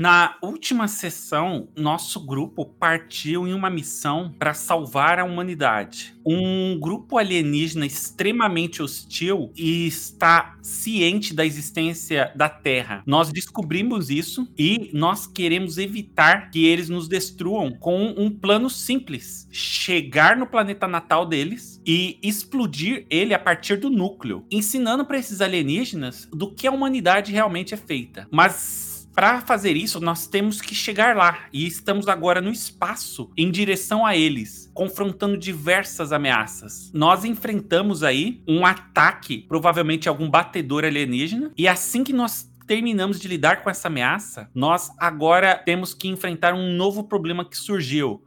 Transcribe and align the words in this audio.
Na 0.00 0.38
última 0.40 0.88
sessão, 0.88 1.68
nosso 1.76 2.24
grupo 2.24 2.64
partiu 2.64 3.46
em 3.46 3.52
uma 3.52 3.68
missão 3.68 4.34
para 4.38 4.54
salvar 4.54 5.18
a 5.18 5.26
humanidade. 5.26 6.14
Um 6.24 6.80
grupo 6.80 7.18
alienígena 7.18 7.84
extremamente 7.84 8.82
hostil 8.82 9.52
e 9.54 9.86
está 9.86 10.56
ciente 10.62 11.34
da 11.34 11.44
existência 11.44 12.32
da 12.34 12.48
Terra. 12.48 13.02
Nós 13.04 13.30
descobrimos 13.30 14.08
isso 14.08 14.50
e 14.56 14.90
nós 14.94 15.26
queremos 15.26 15.76
evitar 15.76 16.50
que 16.50 16.64
eles 16.64 16.88
nos 16.88 17.06
destruam 17.06 17.70
com 17.70 18.14
um 18.16 18.30
plano 18.30 18.70
simples: 18.70 19.46
chegar 19.52 20.34
no 20.34 20.46
planeta 20.46 20.88
natal 20.88 21.26
deles 21.26 21.78
e 21.84 22.18
explodir 22.22 23.04
ele 23.10 23.34
a 23.34 23.38
partir 23.38 23.76
do 23.76 23.90
núcleo, 23.90 24.46
ensinando 24.50 25.04
para 25.04 25.18
esses 25.18 25.42
alienígenas 25.42 26.26
do 26.32 26.50
que 26.50 26.66
a 26.66 26.72
humanidade 26.72 27.32
realmente 27.32 27.74
é 27.74 27.76
feita. 27.76 28.26
Mas 28.30 28.89
para 29.14 29.40
fazer 29.40 29.76
isso, 29.76 30.00
nós 30.00 30.26
temos 30.26 30.60
que 30.60 30.74
chegar 30.74 31.16
lá. 31.16 31.46
E 31.52 31.66
estamos 31.66 32.08
agora 32.08 32.40
no 32.40 32.50
espaço 32.50 33.30
em 33.36 33.50
direção 33.50 34.06
a 34.06 34.16
eles, 34.16 34.70
confrontando 34.72 35.36
diversas 35.36 36.12
ameaças. 36.12 36.90
Nós 36.94 37.24
enfrentamos 37.24 38.02
aí 38.02 38.42
um 38.46 38.64
ataque, 38.64 39.44
provavelmente 39.48 40.08
algum 40.08 40.30
batedor 40.30 40.84
alienígena, 40.84 41.52
e 41.56 41.66
assim 41.68 42.04
que 42.04 42.12
nós 42.12 42.50
terminamos 42.66 43.18
de 43.18 43.26
lidar 43.26 43.64
com 43.64 43.68
essa 43.68 43.88
ameaça, 43.88 44.48
nós 44.54 44.92
agora 44.96 45.56
temos 45.56 45.92
que 45.92 46.06
enfrentar 46.06 46.54
um 46.54 46.72
novo 46.72 47.02
problema 47.02 47.44
que 47.44 47.56
surgiu, 47.56 48.22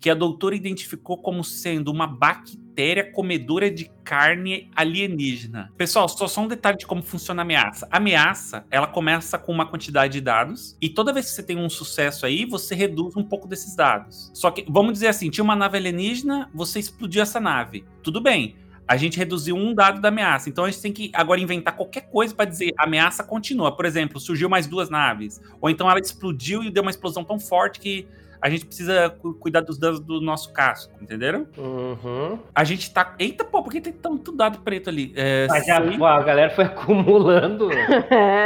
que 0.00 0.08
a 0.08 0.14
doutora 0.14 0.54
identificou 0.54 1.18
como 1.18 1.42
sendo 1.42 1.90
uma 1.90 2.06
bactéria 2.06 3.10
comedora 3.12 3.70
de 3.70 3.90
carne 4.04 4.70
alienígena. 4.74 5.72
Pessoal, 5.76 6.08
só, 6.08 6.28
só 6.28 6.42
um 6.42 6.48
detalhe 6.48 6.78
de 6.78 6.86
como 6.86 7.02
funciona 7.02 7.42
a 7.42 7.44
ameaça. 7.44 7.88
A 7.90 7.96
ameaça, 7.96 8.64
ela 8.70 8.86
começa 8.86 9.36
com 9.38 9.52
uma 9.52 9.66
quantidade 9.66 10.12
de 10.12 10.20
dados 10.20 10.76
e 10.80 10.88
toda 10.88 11.12
vez 11.12 11.26
que 11.26 11.32
você 11.32 11.42
tem 11.42 11.58
um 11.58 11.68
sucesso 11.68 12.24
aí, 12.24 12.44
você 12.44 12.74
reduz 12.74 13.16
um 13.16 13.24
pouco 13.24 13.48
desses 13.48 13.74
dados. 13.74 14.30
Só 14.32 14.50
que, 14.50 14.64
vamos 14.68 14.92
dizer 14.92 15.08
assim, 15.08 15.30
tinha 15.30 15.44
uma 15.44 15.56
nave 15.56 15.76
alienígena, 15.76 16.48
você 16.54 16.78
explodiu 16.78 17.22
essa 17.22 17.40
nave. 17.40 17.84
Tudo 18.02 18.20
bem. 18.20 18.56
A 18.86 18.96
gente 18.96 19.18
reduziu 19.18 19.54
um 19.54 19.74
dado 19.74 20.00
da 20.00 20.08
ameaça. 20.08 20.48
Então 20.48 20.64
a 20.64 20.70
gente 20.70 20.80
tem 20.80 20.92
que 20.92 21.10
agora 21.12 21.38
inventar 21.40 21.76
qualquer 21.76 22.08
coisa 22.08 22.34
para 22.34 22.46
dizer 22.46 22.72
a 22.78 22.84
ameaça 22.84 23.22
continua. 23.22 23.76
Por 23.76 23.84
exemplo, 23.84 24.18
surgiu 24.18 24.48
mais 24.48 24.66
duas 24.66 24.88
naves. 24.88 25.42
Ou 25.60 25.68
então 25.68 25.90
ela 25.90 26.00
explodiu 26.00 26.62
e 26.62 26.70
deu 26.70 26.82
uma 26.82 26.90
explosão 26.90 27.22
tão 27.22 27.38
forte 27.38 27.80
que 27.80 28.08
a 28.40 28.50
gente 28.50 28.66
precisa 28.66 29.10
cuidar 29.40 29.60
dos 29.60 29.78
danos 29.78 30.00
do 30.00 30.20
nosso 30.20 30.52
casco, 30.52 30.92
entenderam? 31.00 31.46
Uhum. 31.56 32.38
A 32.54 32.64
gente 32.64 32.90
tá. 32.92 33.14
Eita, 33.18 33.44
pô, 33.44 33.62
por 33.62 33.72
que 33.72 33.80
tem 33.80 33.92
tanto 33.92 34.32
dado 34.32 34.60
preto 34.60 34.90
ali? 34.90 35.12
É, 35.16 35.46
Mas 35.48 35.66
já, 35.66 35.80
pô, 35.80 36.04
a 36.04 36.22
galera 36.22 36.50
foi 36.50 36.64
acumulando 36.66 37.68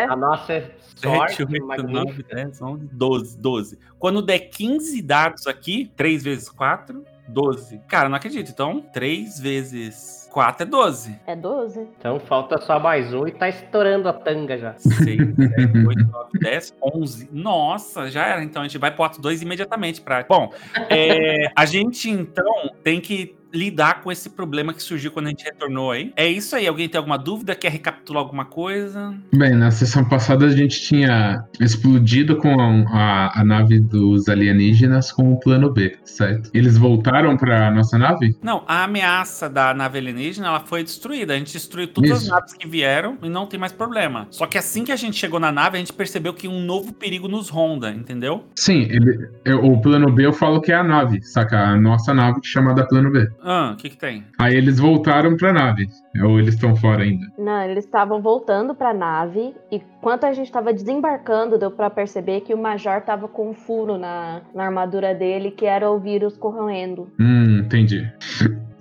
a 0.08 0.16
nossa 0.16 0.70
sorte. 0.96 1.36
7, 1.36 1.62
8, 1.62 1.82
9, 1.82 2.22
10, 2.22 2.62
11, 2.62 2.88
12, 2.92 3.38
12. 3.38 3.78
Quando 3.98 4.22
der 4.22 4.38
15 4.38 5.02
dados 5.02 5.46
aqui, 5.46 5.90
3 5.96 6.22
vezes 6.22 6.48
4, 6.48 7.04
12. 7.28 7.80
Cara, 7.88 8.08
não 8.08 8.16
acredito. 8.16 8.50
Então, 8.50 8.80
3 8.92 9.40
vezes 9.40 10.21
4 10.32 10.62
é 10.62 10.66
12. 10.66 11.20
É 11.26 11.36
12. 11.36 11.88
Então 11.98 12.18
falta 12.18 12.58
só 12.58 12.80
mais 12.80 13.12
um 13.12 13.26
e 13.26 13.32
tá 13.32 13.48
estourando 13.48 14.08
a 14.08 14.12
tanga 14.12 14.56
já. 14.56 14.74
6, 14.78 14.98
7, 15.04 15.86
8, 15.86 16.10
9, 16.10 16.38
10, 16.40 16.74
11. 16.82 17.28
Nossa, 17.30 18.10
já 18.10 18.26
era. 18.26 18.42
Então 18.42 18.62
a 18.62 18.64
gente 18.66 18.78
vai 18.78 18.90
pro 18.90 19.04
ato 19.04 19.20
2 19.20 19.42
imediatamente 19.42 20.00
pra. 20.00 20.24
Bom, 20.28 20.52
é, 20.88 21.50
a 21.54 21.64
gente 21.66 22.08
então 22.10 22.70
tem 22.82 23.00
que 23.00 23.36
lidar 23.52 24.00
com 24.02 24.10
esse 24.10 24.30
problema 24.30 24.72
que 24.72 24.82
surgiu 24.82 25.10
quando 25.10 25.26
a 25.26 25.28
gente 25.30 25.44
retornou 25.44 25.90
aí. 25.90 26.12
É 26.16 26.28
isso 26.28 26.56
aí. 26.56 26.66
Alguém 26.66 26.88
tem 26.88 26.98
alguma 26.98 27.18
dúvida? 27.18 27.54
Quer 27.54 27.70
recapitular 27.70 28.22
alguma 28.22 28.44
coisa? 28.44 29.14
Bem, 29.34 29.52
na 29.52 29.70
sessão 29.70 30.04
passada 30.04 30.46
a 30.46 30.50
gente 30.50 30.80
tinha 30.80 31.44
explodido 31.60 32.36
com 32.36 32.60
a, 32.88 33.40
a 33.40 33.44
nave 33.44 33.78
dos 33.78 34.28
alienígenas 34.28 35.12
com 35.12 35.32
o 35.32 35.40
plano 35.40 35.70
B, 35.70 35.96
certo? 36.04 36.50
Eles 36.54 36.76
voltaram 36.76 37.36
para 37.36 37.70
nossa 37.70 37.98
nave? 37.98 38.36
Não, 38.42 38.64
a 38.66 38.84
ameaça 38.84 39.48
da 39.48 39.74
nave 39.74 39.98
alienígena 39.98 40.48
ela 40.48 40.60
foi 40.60 40.82
destruída. 40.82 41.34
A 41.34 41.38
gente 41.38 41.52
destruiu 41.52 41.88
todas 41.88 42.10
isso. 42.10 42.22
as 42.22 42.28
naves 42.28 42.52
que 42.54 42.66
vieram 42.66 43.18
e 43.22 43.28
não 43.28 43.46
tem 43.46 43.58
mais 43.58 43.72
problema. 43.72 44.26
Só 44.30 44.46
que 44.46 44.58
assim 44.58 44.84
que 44.84 44.92
a 44.92 44.96
gente 44.96 45.16
chegou 45.16 45.38
na 45.38 45.52
nave, 45.52 45.76
a 45.76 45.78
gente 45.78 45.92
percebeu 45.92 46.32
que 46.32 46.48
um 46.48 46.60
novo 46.64 46.92
perigo 46.92 47.28
nos 47.28 47.48
ronda, 47.48 47.90
entendeu? 47.90 48.44
Sim, 48.54 48.82
ele, 48.90 49.28
o 49.62 49.80
plano 49.80 50.10
B 50.12 50.26
eu 50.26 50.32
falo 50.32 50.60
que 50.60 50.72
é 50.72 50.76
a 50.76 50.82
nave, 50.82 51.22
saca? 51.22 51.58
A 51.58 51.76
nossa 51.76 52.14
nave 52.14 52.40
chamada 52.42 52.86
plano 52.86 53.10
B. 53.10 53.28
Ah, 53.44 53.72
o 53.72 53.76
que 53.76 53.90
que 53.90 53.96
tem? 53.96 54.24
Aí 54.38 54.54
eles 54.54 54.78
voltaram 54.78 55.36
pra 55.36 55.52
nave. 55.52 55.88
Ou 56.22 56.38
eles 56.38 56.54
estão 56.54 56.76
fora 56.76 57.02
ainda? 57.02 57.26
Não, 57.38 57.62
eles 57.62 57.84
estavam 57.84 58.20
voltando 58.20 58.74
pra 58.74 58.94
nave. 58.94 59.54
E 59.70 59.80
quando 60.00 60.24
a 60.24 60.32
gente 60.32 60.46
estava 60.46 60.72
desembarcando, 60.72 61.58
deu 61.58 61.70
para 61.70 61.90
perceber 61.90 62.42
que 62.42 62.54
o 62.54 62.58
Major 62.58 63.00
tava 63.02 63.26
com 63.28 63.50
um 63.50 63.54
furo 63.54 63.98
na, 63.98 64.42
na 64.54 64.64
armadura 64.64 65.14
dele, 65.14 65.50
que 65.50 65.66
era 65.66 65.90
o 65.90 65.98
vírus 65.98 66.36
corroendo. 66.36 67.10
Hum, 67.18 67.58
entendi. 67.60 68.10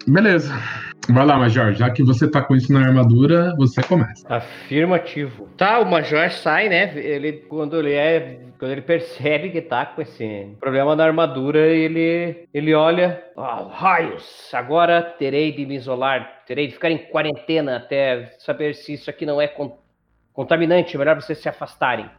Beleza. 0.07 0.53
Vai 1.13 1.25
lá, 1.25 1.37
Major. 1.37 1.73
Já 1.73 1.89
que 1.89 2.03
você 2.03 2.29
tá 2.29 2.41
com 2.41 2.55
isso 2.55 2.71
na 2.71 2.79
armadura, 2.79 3.53
você 3.57 3.83
começa. 3.83 4.25
Afirmativo. 4.33 5.47
Tá, 5.57 5.79
o 5.79 5.85
Major 5.85 6.29
sai, 6.31 6.69
né? 6.69 6.97
Ele, 6.97 7.33
quando 7.33 7.77
ele 7.79 7.93
é. 7.93 8.39
Quando 8.57 8.71
ele 8.71 8.81
percebe 8.81 9.49
que 9.49 9.61
tá 9.61 9.87
com 9.87 10.01
esse 10.03 10.55
problema 10.59 10.95
na 10.95 11.03
armadura, 11.03 11.59
ele, 11.59 12.47
ele 12.53 12.73
olha. 12.73 13.23
Oh, 13.35 13.67
raios! 13.67 14.49
Agora 14.53 15.01
terei 15.01 15.51
de 15.51 15.65
me 15.65 15.75
isolar, 15.75 16.43
terei 16.45 16.67
de 16.67 16.73
ficar 16.73 16.91
em 16.91 16.99
quarentena 16.99 17.77
até 17.77 18.35
saber 18.37 18.75
se 18.75 18.93
isso 18.93 19.09
aqui 19.09 19.25
não 19.25 19.41
é 19.41 19.51
contaminante. 20.31 20.97
Melhor 20.97 21.15
vocês 21.15 21.39
se 21.39 21.49
afastarem. 21.49 22.09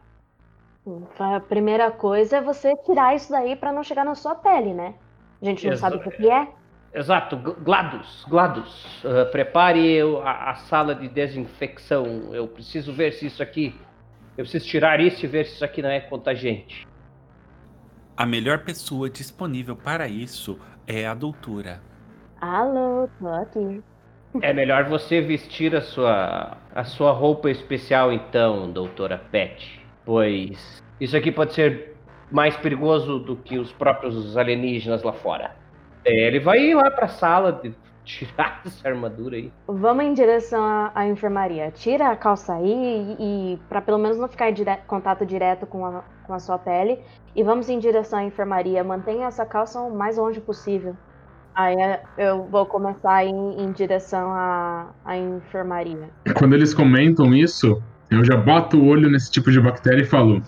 A 1.17 1.39
primeira 1.39 1.89
coisa 1.91 2.37
é 2.37 2.41
você 2.41 2.75
tirar 2.85 3.15
isso 3.15 3.31
daí 3.31 3.55
para 3.55 3.71
não 3.71 3.83
chegar 3.83 4.03
na 4.03 4.15
sua 4.15 4.35
pele, 4.35 4.73
né? 4.73 4.95
A 5.41 5.45
gente 5.45 5.65
não 5.65 5.73
Exato. 5.73 5.97
sabe 5.97 6.09
o 6.09 6.11
que 6.11 6.29
é. 6.29 6.47
Exato, 6.93 7.35
GLaDOS, 7.37 8.25
GLaDOS. 8.29 9.03
Uh, 9.03 9.31
prepare 9.31 10.01
a, 10.23 10.51
a, 10.51 10.55
sala 10.55 10.93
de 10.93 11.07
desinfecção. 11.07 12.33
Eu 12.33 12.47
preciso 12.47 12.93
ver 12.93 13.13
se 13.13 13.25
isso 13.25 13.41
aqui. 13.41 13.75
Eu 14.37 14.43
preciso 14.43 14.67
tirar 14.67 14.99
isso 14.99 15.25
e 15.25 15.27
ver 15.27 15.45
se 15.45 15.55
isso 15.55 15.65
aqui 15.65 15.81
não 15.81 15.89
é 15.89 15.99
contagiante. 15.99 16.87
A 18.15 18.27
melhor 18.27 18.59
pessoa 18.59 19.09
disponível 19.09 19.75
para 19.75 20.07
isso 20.07 20.59
é 20.85 21.07
a 21.07 21.15
doutora. 21.15 21.81
Alô, 22.39 23.09
tô 23.19 23.27
aqui. 23.27 23.81
É 24.41 24.53
melhor 24.53 24.85
você 24.85 25.19
vestir 25.19 25.75
a 25.75 25.81
sua, 25.81 26.57
a 26.73 26.83
sua 26.83 27.11
roupa 27.11 27.49
especial 27.49 28.11
então, 28.11 28.71
doutora 28.71 29.17
Pet. 29.17 29.83
Pois 30.05 30.83
isso 30.99 31.17
aqui 31.17 31.31
pode 31.31 31.53
ser 31.53 31.95
mais 32.31 32.55
perigoso 32.57 33.19
do 33.19 33.35
que 33.35 33.57
os 33.57 33.71
próprios 33.73 34.37
alienígenas 34.37 35.01
lá 35.01 35.13
fora. 35.13 35.62
É, 36.05 36.27
ele 36.27 36.39
vai 36.39 36.59
ir 36.59 36.75
lá 36.75 36.89
pra 36.91 37.07
sala 37.07 37.51
de 37.51 37.73
tirar 38.03 38.61
essa 38.65 38.87
armadura 38.87 39.35
aí. 39.35 39.51
Vamos 39.67 40.05
em 40.05 40.13
direção 40.13 40.63
à, 40.63 40.91
à 40.93 41.07
enfermaria. 41.07 41.71
Tira 41.71 42.09
a 42.09 42.15
calça 42.15 42.55
aí 42.55 43.15
e, 43.19 43.53
e 43.53 43.59
para 43.69 43.81
pelo 43.81 43.97
menos 43.97 44.17
não 44.17 44.27
ficar 44.27 44.49
em 44.49 44.53
dire 44.53 44.77
contato 44.87 45.25
direto 45.25 45.65
com 45.65 45.85
a, 45.85 46.03
com 46.25 46.33
a 46.33 46.39
sua 46.39 46.57
pele. 46.57 46.99
E 47.35 47.43
vamos 47.43 47.69
em 47.69 47.79
direção 47.79 48.19
à 48.19 48.23
enfermaria. 48.23 48.83
Mantenha 48.83 49.27
essa 49.27 49.45
calça 49.45 49.79
o 49.79 49.95
mais 49.95 50.17
longe 50.17 50.39
possível. 50.39 50.95
Aí 51.55 51.75
é, 51.75 52.01
eu 52.17 52.43
vou 52.45 52.65
começar 52.65 53.23
em, 53.23 53.61
em 53.61 53.71
direção 53.71 54.31
à, 54.31 54.87
à 55.05 55.15
enfermaria. 55.15 56.09
Quando 56.37 56.53
eles 56.53 56.73
comentam 56.73 57.33
isso, 57.33 57.81
eu 58.13 58.23
já 58.23 58.37
boto 58.37 58.77
o 58.77 58.87
olho 58.87 59.09
nesse 59.09 59.31
tipo 59.31 59.51
de 59.51 59.59
bactéria 59.59 60.01
e 60.01 60.05
falo: 60.05 60.41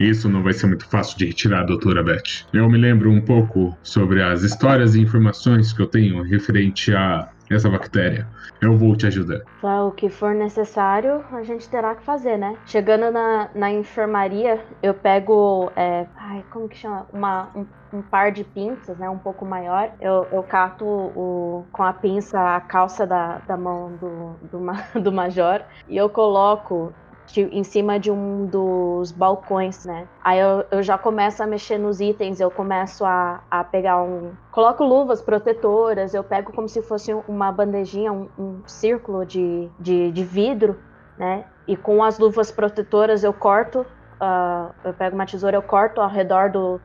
Isso 0.00 0.28
não 0.28 0.42
vai 0.42 0.52
ser 0.52 0.66
muito 0.66 0.86
fácil 0.88 1.18
de 1.18 1.26
retirar, 1.26 1.64
doutora 1.64 2.02
Beth. 2.02 2.46
Eu 2.52 2.68
me 2.68 2.78
lembro 2.78 3.10
um 3.10 3.20
pouco 3.20 3.76
sobre 3.82 4.22
as 4.22 4.42
histórias 4.42 4.94
e 4.94 5.00
informações 5.00 5.72
que 5.72 5.82
eu 5.82 5.86
tenho 5.86 6.22
referente 6.22 6.94
a 6.94 7.28
essa 7.50 7.68
bactéria. 7.68 8.26
Eu 8.60 8.76
vou 8.76 8.96
te 8.96 9.06
ajudar. 9.06 9.42
O 9.62 9.90
que 9.90 10.08
for 10.08 10.34
necessário, 10.34 11.24
a 11.32 11.42
gente 11.42 11.68
terá 11.68 11.94
que 11.94 12.02
fazer, 12.02 12.38
né? 12.38 12.56
Chegando 12.66 13.10
na, 13.10 13.50
na 13.54 13.70
enfermaria, 13.70 14.64
eu 14.82 14.94
pego. 14.94 15.70
É, 15.76 16.06
ai, 16.16 16.44
como 16.50 16.68
que 16.68 16.76
chama? 16.76 17.06
Uma, 17.12 17.50
um, 17.54 17.66
um, 17.92 18.02
par 18.02 18.30
de 18.30 18.44
pinças, 18.44 18.96
né? 18.98 19.08
Um 19.10 19.18
pouco 19.18 19.44
maior. 19.44 19.90
Eu, 20.00 20.26
eu 20.32 20.42
cato 20.42 20.84
o, 20.84 21.66
com 21.72 21.82
a 21.82 21.92
pinça 21.92 22.56
a 22.56 22.60
calça 22.60 23.06
da, 23.06 23.38
da 23.38 23.56
mão 23.56 23.96
do, 23.96 24.34
do, 24.50 25.00
do 25.02 25.12
major 25.12 25.62
e 25.88 25.96
eu 25.96 26.08
coloco 26.08 26.92
em 27.40 27.64
cima 27.64 27.98
de 27.98 28.10
um 28.10 28.46
dos 28.46 29.10
balcões, 29.12 29.84
né? 29.84 30.06
Aí 30.22 30.38
eu, 30.38 30.64
eu 30.70 30.82
já 30.82 30.98
começo 30.98 31.42
a 31.42 31.46
mexer 31.46 31.78
nos 31.78 32.00
itens, 32.00 32.40
eu 32.40 32.50
começo 32.50 33.04
a, 33.04 33.42
a 33.50 33.64
pegar 33.64 34.02
um. 34.02 34.32
Coloco 34.50 34.84
luvas 34.84 35.22
protetoras, 35.22 36.14
eu 36.14 36.22
pego 36.22 36.52
como 36.52 36.68
se 36.68 36.82
fosse 36.82 37.12
uma 37.26 37.50
bandejinha, 37.50 38.12
um, 38.12 38.28
um 38.38 38.62
círculo 38.66 39.24
de, 39.24 39.68
de, 39.78 40.10
de, 40.12 40.24
vidro, 40.24 40.78
né? 41.18 41.44
E 41.66 41.76
com 41.76 42.02
as 42.02 42.18
luvas 42.18 42.50
protetoras 42.50 43.24
eu 43.24 43.32
corto, 43.32 43.80
uh, 43.80 44.74
eu 44.84 44.92
pego 44.92 45.14
uma 45.14 45.26
tesoura, 45.26 45.56
eu 45.56 45.62
corto 45.62 46.00
ao 46.00 46.08
redor 46.08 46.50
do, 46.50 46.80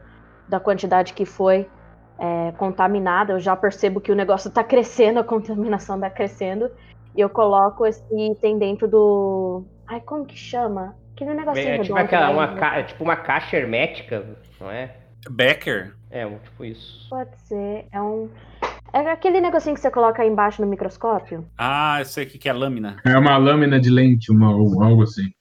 da 0.48 0.60
quantidade 0.60 1.14
que 1.14 1.26
foi 1.26 1.70
é, 2.18 2.52
contaminada. 2.54 3.34
Eu 3.34 3.40
já 3.40 3.56
percebo 3.56 4.02
que 4.02 4.12
o 4.12 4.16
negócio 4.16 4.50
está 4.50 4.64
crescendo, 4.64 5.20
a 5.20 5.24
contaminação 5.24 5.96
está 5.96 6.10
crescendo. 6.10 6.72
E 7.16 7.22
eu 7.22 7.30
coloco 7.30 7.86
esse 7.86 8.04
item 8.14 8.60
dentro 8.60 8.88
do, 8.88 9.64
Ai, 9.88 10.02
como 10.02 10.26
que 10.26 10.36
chama? 10.38 10.96
Aquele 11.16 11.34
negocinho 11.34 11.68
É 11.70 11.72
tipo, 11.80 11.82
redondo, 11.96 12.00
aquela, 12.02 12.28
né? 12.28 12.34
uma, 12.34 12.48
ca- 12.56 12.78
é 12.78 12.84
tipo 12.84 13.04
uma 13.04 13.16
caixa 13.16 13.58
hermética, 13.58 14.26
não 14.60 14.70
é? 14.70 14.96
Becker? 15.30 15.96
É, 16.12 16.28
tipo 16.40 16.66
isso. 16.66 17.08
Pode 17.10 17.36
ser. 17.42 17.88
É 17.92 18.02
um. 18.02 18.30
É 18.94 19.00
aquele 19.12 19.42
negocinho 19.42 19.76
que 19.76 19.82
você 19.82 19.92
coloca 19.92 20.22
aí 20.22 20.30
embaixo 20.30 20.62
no 20.62 20.68
microscópio? 20.68 21.46
Ah, 21.58 21.98
eu 22.00 22.06
sei 22.06 22.26
o 22.26 22.30
que 22.30 22.48
é 22.48 22.54
lâmina. 22.54 22.98
É 23.06 23.18
uma 23.18 23.38
lâmina 23.38 23.80
de 23.80 23.90
lente, 23.90 24.32
uma, 24.32 24.56
ou 24.56 24.82
algo 24.84 25.04
assim. 25.04 25.32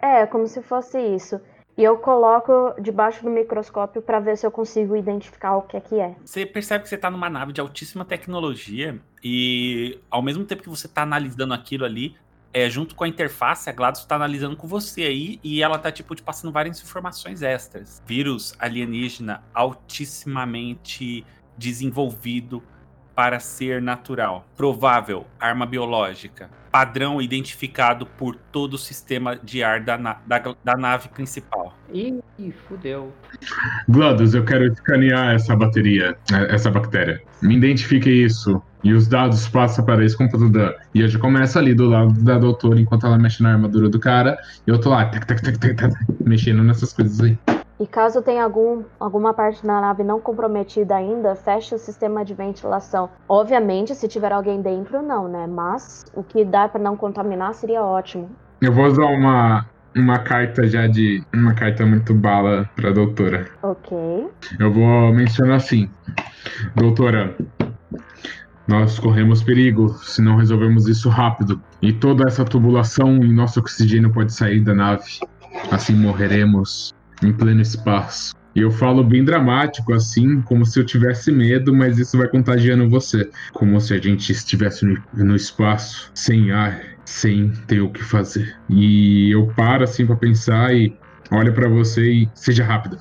É, 0.00 0.26
como 0.26 0.46
se 0.46 0.62
fosse 0.62 0.98
isso. 1.00 1.40
E 1.76 1.84
eu 1.84 1.98
coloco 1.98 2.74
debaixo 2.80 3.22
do 3.22 3.30
microscópio 3.30 4.00
pra 4.00 4.18
ver 4.20 4.36
se 4.36 4.46
eu 4.46 4.50
consigo 4.50 4.96
identificar 4.96 5.56
o 5.56 5.62
que 5.62 5.76
é 5.76 5.80
que 5.80 6.00
é. 6.00 6.14
Você 6.24 6.46
percebe 6.46 6.82
que 6.84 6.88
você 6.88 6.96
tá 6.96 7.10
numa 7.10 7.28
nave 7.28 7.52
de 7.52 7.60
altíssima 7.60 8.04
tecnologia 8.04 8.98
e 9.22 9.98
ao 10.10 10.22
mesmo 10.22 10.44
tempo 10.44 10.62
que 10.62 10.68
você 10.70 10.88
tá 10.88 11.02
analisando 11.02 11.52
aquilo 11.52 11.84
ali, 11.84 12.16
é, 12.56 12.70
junto 12.70 12.94
com 12.94 13.04
a 13.04 13.08
interface, 13.08 13.68
a 13.68 13.72
GLaDOS 13.74 14.06
tá 14.06 14.16
analisando 14.16 14.56
com 14.56 14.66
você 14.66 15.02
aí 15.02 15.38
e 15.44 15.62
ela 15.62 15.78
tá, 15.78 15.92
tipo, 15.92 16.14
te 16.14 16.22
passando 16.22 16.50
várias 16.50 16.80
informações 16.80 17.42
extras. 17.42 18.02
Vírus 18.06 18.54
alienígena 18.58 19.44
altissimamente 19.52 21.22
desenvolvido 21.58 22.62
para 23.16 23.40
ser 23.40 23.80
natural. 23.80 24.46
Provável 24.56 25.26
arma 25.40 25.64
biológica. 25.64 26.50
Padrão 26.70 27.22
identificado 27.22 28.04
por 28.04 28.36
todo 28.52 28.74
o 28.74 28.78
sistema 28.78 29.34
de 29.34 29.64
ar 29.64 29.80
da, 29.80 29.96
na- 29.96 30.18
da, 30.26 30.54
da 30.62 30.76
nave 30.76 31.08
principal. 31.08 31.74
Ih, 31.90 32.20
fudeu. 32.68 33.14
GLaDOS, 33.88 34.34
eu 34.34 34.44
quero 34.44 34.66
escanear 34.66 35.34
essa 35.34 35.56
bateria, 35.56 36.14
eh, 36.30 36.54
essa 36.54 36.70
bactéria. 36.70 37.22
Me 37.40 37.56
identifique 37.56 38.10
isso. 38.10 38.62
E 38.84 38.92
os 38.92 39.08
dados 39.08 39.48
passam 39.48 39.84
para 39.84 40.04
esse 40.04 40.16
computador. 40.16 40.76
E 40.94 41.00
eu 41.00 41.08
já 41.08 41.18
começo 41.18 41.58
ali 41.58 41.74
do 41.74 41.88
lado 41.88 42.12
da 42.22 42.38
doutora 42.38 42.78
enquanto 42.78 43.06
ela 43.06 43.18
mexe 43.18 43.42
na 43.42 43.52
armadura 43.52 43.88
do 43.88 43.98
cara. 43.98 44.36
E 44.66 44.70
eu 44.70 44.78
tô 44.78 44.90
lá, 44.90 45.06
tac, 45.06 45.26
tac, 45.26 45.42
tac, 45.42 45.58
tac, 45.58 45.74
tac, 45.74 45.94
mexendo 46.20 46.62
nessas 46.62 46.92
coisas 46.92 47.18
aí. 47.20 47.38
E 47.78 47.86
caso 47.86 48.22
tenha 48.22 48.42
algum, 48.42 48.84
alguma 48.98 49.34
parte 49.34 49.64
da 49.66 49.80
nave 49.80 50.02
não 50.02 50.18
comprometida 50.18 50.96
ainda, 50.96 51.34
feche 51.34 51.74
o 51.74 51.78
sistema 51.78 52.24
de 52.24 52.32
ventilação. 52.32 53.10
Obviamente, 53.28 53.94
se 53.94 54.08
tiver 54.08 54.32
alguém 54.32 54.62
dentro, 54.62 55.02
não, 55.02 55.28
né? 55.28 55.46
Mas 55.46 56.04
o 56.14 56.22
que 56.22 56.42
dá 56.44 56.68
pra 56.68 56.80
não 56.80 56.96
contaminar 56.96 57.52
seria 57.54 57.82
ótimo. 57.82 58.30
Eu 58.62 58.72
vou 58.72 58.86
usar 58.86 59.04
uma, 59.04 59.66
uma 59.94 60.18
carta 60.20 60.66
já 60.66 60.86
de. 60.86 61.22
Uma 61.34 61.52
carta 61.54 61.84
muito 61.84 62.14
bala 62.14 62.68
pra 62.74 62.90
doutora. 62.90 63.46
Ok. 63.62 63.96
Eu 64.58 64.72
vou 64.72 65.12
mencionar 65.12 65.56
assim. 65.56 65.90
Doutora, 66.74 67.36
nós 68.66 68.98
corremos 68.98 69.42
perigo 69.42 69.90
se 70.02 70.22
não 70.22 70.36
resolvemos 70.36 70.88
isso 70.88 71.10
rápido. 71.10 71.60
E 71.82 71.92
toda 71.92 72.26
essa 72.26 72.42
tubulação 72.42 73.22
e 73.22 73.30
nosso 73.30 73.60
oxigênio 73.60 74.10
pode 74.10 74.32
sair 74.32 74.60
da 74.60 74.74
nave. 74.74 75.20
Assim 75.70 75.94
morreremos 75.94 76.95
em 77.22 77.32
pleno 77.32 77.60
espaço. 77.60 78.34
E 78.54 78.60
eu 78.60 78.70
falo 78.70 79.04
bem 79.04 79.22
dramático, 79.22 79.92
assim, 79.92 80.40
como 80.40 80.64
se 80.64 80.80
eu 80.80 80.86
tivesse 80.86 81.30
medo, 81.30 81.74
mas 81.74 81.98
isso 81.98 82.16
vai 82.16 82.26
contagiando 82.26 82.88
você. 82.88 83.30
Como 83.52 83.78
se 83.80 83.92
a 83.92 83.98
gente 83.98 84.32
estivesse 84.32 84.86
no, 84.86 84.96
no 85.12 85.36
espaço, 85.36 86.10
sem 86.14 86.50
ar, 86.52 86.80
sem 87.04 87.50
ter 87.66 87.82
o 87.82 87.90
que 87.90 88.02
fazer. 88.02 88.56
E 88.70 89.30
eu 89.30 89.46
paro, 89.48 89.84
assim, 89.84 90.06
pra 90.06 90.16
pensar 90.16 90.74
e 90.74 90.96
olho 91.30 91.52
pra 91.52 91.68
você 91.68 92.10
e 92.10 92.30
seja 92.34 92.64
rápido. 92.64 92.98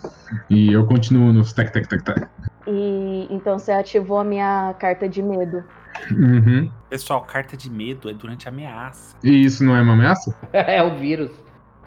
E 0.49 0.73
eu 0.73 0.85
continuo 0.85 1.31
nos 1.31 1.53
tac, 1.53 1.71
tac, 1.71 1.87
tac, 1.87 2.03
tac. 2.03 2.27
E 2.67 3.27
então 3.29 3.57
você 3.57 3.71
ativou 3.71 4.19
a 4.19 4.23
minha 4.23 4.73
carta 4.77 5.07
de 5.07 5.21
medo. 5.21 5.63
Uhum. 6.11 6.69
Pessoal, 6.89 7.21
carta 7.21 7.55
de 7.55 7.69
medo 7.69 8.09
é 8.09 8.13
durante 8.13 8.47
a 8.47 8.51
ameaça. 8.51 9.15
E 9.23 9.45
isso 9.45 9.63
não 9.63 9.75
é 9.75 9.81
uma 9.81 9.93
ameaça? 9.93 10.35
é 10.51 10.83
o 10.83 10.97
vírus. 10.97 11.31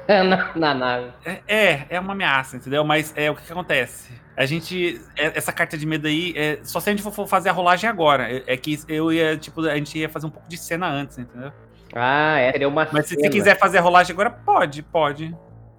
na, 0.25 0.51
na 0.57 0.75
nave. 0.75 1.07
É, 1.25 1.41
é, 1.47 1.87
é 1.91 2.01
uma 2.01 2.13
ameaça, 2.13 2.57
entendeu? 2.57 2.83
Mas 2.83 3.13
é 3.15 3.31
o 3.31 3.35
que, 3.35 3.43
que 3.43 3.53
acontece. 3.53 4.11
A 4.37 4.47
gente. 4.47 5.01
é- 5.17 5.37
essa 5.37 5.53
carta 5.53 5.77
de 5.77 5.85
medo 5.85 6.07
aí, 6.07 6.33
é, 6.35 6.61
só 6.63 6.81
se 6.81 6.89
a 6.89 6.93
gente 6.93 7.03
for 7.03 7.27
fazer 7.27 7.51
a 7.51 7.53
rolagem 7.53 7.89
agora. 7.89 8.33
É, 8.33 8.43
é 8.47 8.57
que 8.57 8.79
eu 8.89 9.13
ia, 9.13 9.37
tipo, 9.37 9.61
a 9.67 9.77
gente 9.77 9.99
ia 9.99 10.09
fazer 10.09 10.27
um 10.27 10.31
pouco 10.31 10.49
de 10.49 10.57
cena 10.57 10.89
antes, 10.89 11.19
entendeu? 11.19 11.53
Ah, 11.95 12.39
é, 12.39 12.53
seria 12.53 12.69
uma 12.69 12.89
Mas 12.91 13.07
se 13.07 13.15
você 13.15 13.29
quiser 13.29 13.59
fazer 13.59 13.79
a 13.79 13.81
rolagem 13.81 14.13
agora, 14.13 14.31
pode, 14.31 14.83
pode. 14.83 15.35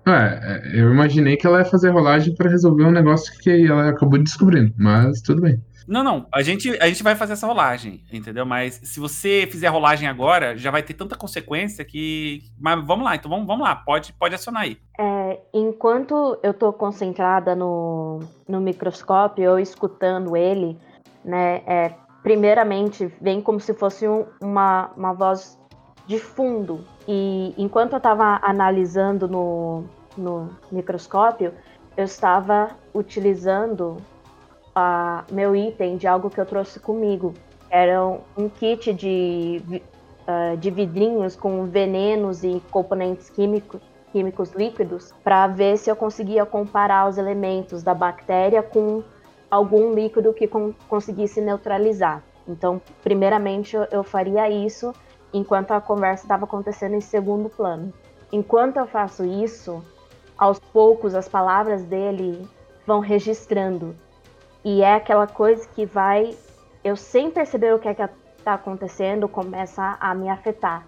É, 0.08 0.12
é, 0.12 0.82
eu 0.82 0.92
imaginei 0.92 1.38
que 1.38 1.46
ela 1.46 1.60
ia 1.60 1.66
fazer 1.66 1.90
rolagem 1.90 2.36
pra 2.36 2.50
resolver 2.50 2.84
um 2.84 2.92
negócio 2.92 3.32
que 3.40 3.68
ela 3.68 3.90
acabou 3.90 4.22
descobrindo, 4.22 4.74
mas 4.78 5.22
tudo 5.22 5.42
bem. 5.42 5.62
Não, 5.90 6.04
não. 6.04 6.28
A 6.32 6.44
gente, 6.44 6.70
a 6.80 6.88
gente 6.88 7.02
vai 7.02 7.16
fazer 7.16 7.34
essa 7.34 7.48
rolagem, 7.48 8.04
entendeu? 8.14 8.46
Mas 8.46 8.80
se 8.84 9.00
você 9.00 9.48
fizer 9.50 9.66
a 9.68 9.72
rolagem 9.72 10.08
agora, 10.08 10.56
já 10.56 10.70
vai 10.70 10.84
ter 10.84 10.94
tanta 10.94 11.18
consequência 11.18 11.84
que. 11.84 12.44
Mas 12.60 12.86
vamos 12.86 13.04
lá, 13.04 13.16
então 13.16 13.30
vamos, 13.30 13.48
vamos 13.48 13.64
lá. 13.66 13.76
Pode, 13.76 14.14
pode 14.14 14.36
acionar 14.36 14.64
aí. 14.64 14.78
É, 15.00 15.40
enquanto 15.52 16.38
eu 16.44 16.54
tô 16.54 16.72
concentrada 16.72 17.56
no, 17.56 18.20
no 18.48 18.62
microscópio, 18.62 19.44
eu 19.44 19.60
escutando 19.60 20.38
ele, 20.38 20.78
né? 21.26 21.64
é, 21.66 21.94
primeiramente, 22.22 23.12
vem 23.20 23.42
como 23.42 23.60
se 23.60 23.74
fosse 23.74 24.08
um- 24.08 24.26
uma, 24.40 24.92
uma 24.96 25.14
voz 25.14 25.58
de 26.06 26.20
fundo. 26.20 26.86
E 27.08 27.54
enquanto 27.58 27.94
eu 27.94 28.00
tava 28.00 28.40
analisando 28.44 29.28
no, 29.28 29.86
no 30.16 30.50
microscópio, 30.72 31.52
eu 31.98 32.06
estava 32.06 32.70
utilizando 32.94 33.98
a, 34.80 35.26
meu 35.32 35.56
item 35.56 35.98
de 35.98 36.08
algo 36.08 36.30
que 36.30 36.40
eu 36.40 36.46
trouxe 36.46 36.80
comigo. 36.80 37.34
Era 37.70 38.04
um, 38.38 38.50
kit 38.50 38.94
de, 38.94 39.82
ah, 40.28 40.56
de 40.56 40.72
vidrinhos 40.72 41.36
com 41.36 41.66
venenos 41.66 42.44
e 42.44 42.62
componentes 42.72 43.30
químicos 43.30 43.82
químicos 44.12 44.52
líquidos 44.54 45.14
para 45.24 45.46
ver 45.46 45.78
se 45.78 45.88
eu 45.88 45.96
conseguia 45.96 46.44
comparar 46.44 47.08
os 47.08 47.20
elementos 47.20 47.84
da 47.84 47.94
bactéria 47.94 48.64
com 48.64 49.04
algum 49.52 49.94
líquido 49.94 50.34
que 50.34 50.48
con- 50.48 50.74
conseguisse 50.88 51.40
neutralizar. 51.40 52.24
Então, 52.48 52.82
primeiramente, 53.04 53.78
eu 53.92 54.04
faria 54.04 54.50
isso 54.50 54.94
enquanto 55.32 55.72
a 55.72 55.80
conversa 55.80 56.24
estava 56.24 56.46
acontecendo 56.46 56.96
em 56.96 57.02
segundo 57.02 57.50
plano. 57.50 57.94
Enquanto 58.32 58.78
eu 58.78 58.88
faço 58.88 59.24
isso, 59.24 59.84
aos 60.38 60.58
poucos 60.58 61.14
as 61.14 61.28
palavras 61.28 61.84
dele 61.84 62.48
vão 62.88 63.00
registrando. 63.00 63.96
E 64.64 64.82
é 64.82 64.96
aquela 64.96 65.28
coisa 65.28 65.68
que 65.68 65.86
vai, 65.86 66.36
eu 66.84 66.96
sem 66.96 67.32
perceber 67.32 67.74
o 67.74 67.80
que 67.80 67.88
é 67.88 67.94
que 67.94 68.04
está 68.38 68.54
acontecendo, 68.54 69.28
começa 69.28 69.98
a 70.00 70.14
me 70.14 70.30
afetar. 70.30 70.86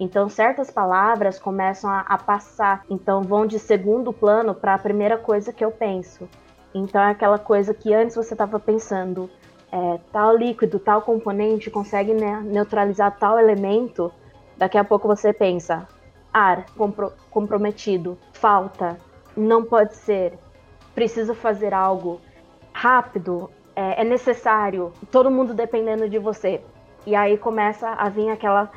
Então, 0.00 0.28
certas 0.28 0.70
palavras 0.70 1.38
começam 1.38 1.88
a, 1.88 2.00
a 2.00 2.18
passar, 2.18 2.84
então 2.90 3.22
vão 3.22 3.46
de 3.46 3.58
segundo 3.58 4.12
plano 4.12 4.54
para 4.54 4.74
a 4.74 4.78
primeira 4.78 5.16
coisa 5.16 5.52
que 5.52 5.64
eu 5.64 5.70
penso. 5.70 6.28
Então, 6.74 7.00
é 7.00 7.10
aquela 7.10 7.38
coisa 7.38 7.72
que 7.72 7.94
antes 7.94 8.16
você 8.16 8.34
estava 8.34 8.58
pensando, 8.58 9.30
é, 9.70 10.00
tal 10.10 10.36
líquido, 10.36 10.78
tal 10.78 11.02
componente 11.02 11.70
consegue 11.70 12.14
né, 12.14 12.42
neutralizar 12.44 13.16
tal 13.18 13.38
elemento. 13.38 14.12
Daqui 14.56 14.76
a 14.76 14.84
pouco 14.84 15.06
você 15.06 15.32
pensa, 15.32 15.86
ar 16.32 16.66
compro- 16.76 17.12
comprometido, 17.30 18.18
falta, 18.32 18.98
não 19.36 19.64
pode 19.64 19.94
ser, 19.96 20.38
preciso 20.94 21.34
fazer 21.34 21.72
algo 21.72 22.20
rápido, 22.82 23.48
é, 23.76 24.02
é 24.02 24.04
necessário, 24.04 24.92
todo 25.12 25.30
mundo 25.30 25.54
dependendo 25.54 26.08
de 26.08 26.18
você. 26.18 26.60
E 27.06 27.14
aí 27.14 27.38
começa 27.38 27.88
a 27.88 28.08
vir 28.08 28.28
aquela 28.28 28.70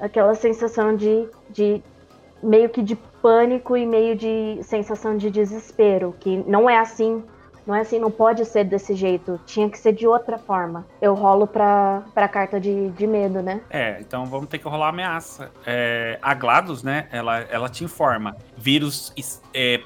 aquela 0.00 0.34
sensação 0.34 0.96
de, 0.96 1.28
de 1.50 1.82
meio 2.42 2.70
que 2.70 2.82
de 2.82 2.96
pânico 3.20 3.76
e 3.76 3.84
meio 3.84 4.16
de 4.16 4.60
sensação 4.62 5.14
de 5.14 5.30
desespero, 5.30 6.14
que 6.20 6.38
não 6.46 6.70
é 6.70 6.78
assim, 6.78 7.22
não 7.68 7.74
é 7.74 7.80
assim, 7.82 7.98
não 7.98 8.10
pode 8.10 8.46
ser 8.46 8.64
desse 8.64 8.94
jeito, 8.94 9.38
tinha 9.44 9.68
que 9.68 9.78
ser 9.78 9.92
de 9.92 10.06
outra 10.06 10.38
forma. 10.38 10.86
Eu 11.02 11.12
rolo 11.12 11.46
pra, 11.46 12.02
pra 12.14 12.26
carta 12.26 12.58
de, 12.58 12.88
de 12.88 13.06
medo, 13.06 13.42
né? 13.42 13.60
É, 13.68 13.98
então 14.00 14.24
vamos 14.24 14.48
ter 14.48 14.56
que 14.58 14.66
rolar 14.66 14.88
ameaça. 14.88 15.50
É, 15.66 16.18
a 16.22 16.32
GLaDOS, 16.32 16.82
né, 16.82 17.06
ela, 17.12 17.40
ela 17.40 17.68
te 17.68 17.84
informa. 17.84 18.34
Vírus, 18.56 19.12
é, 19.52 19.78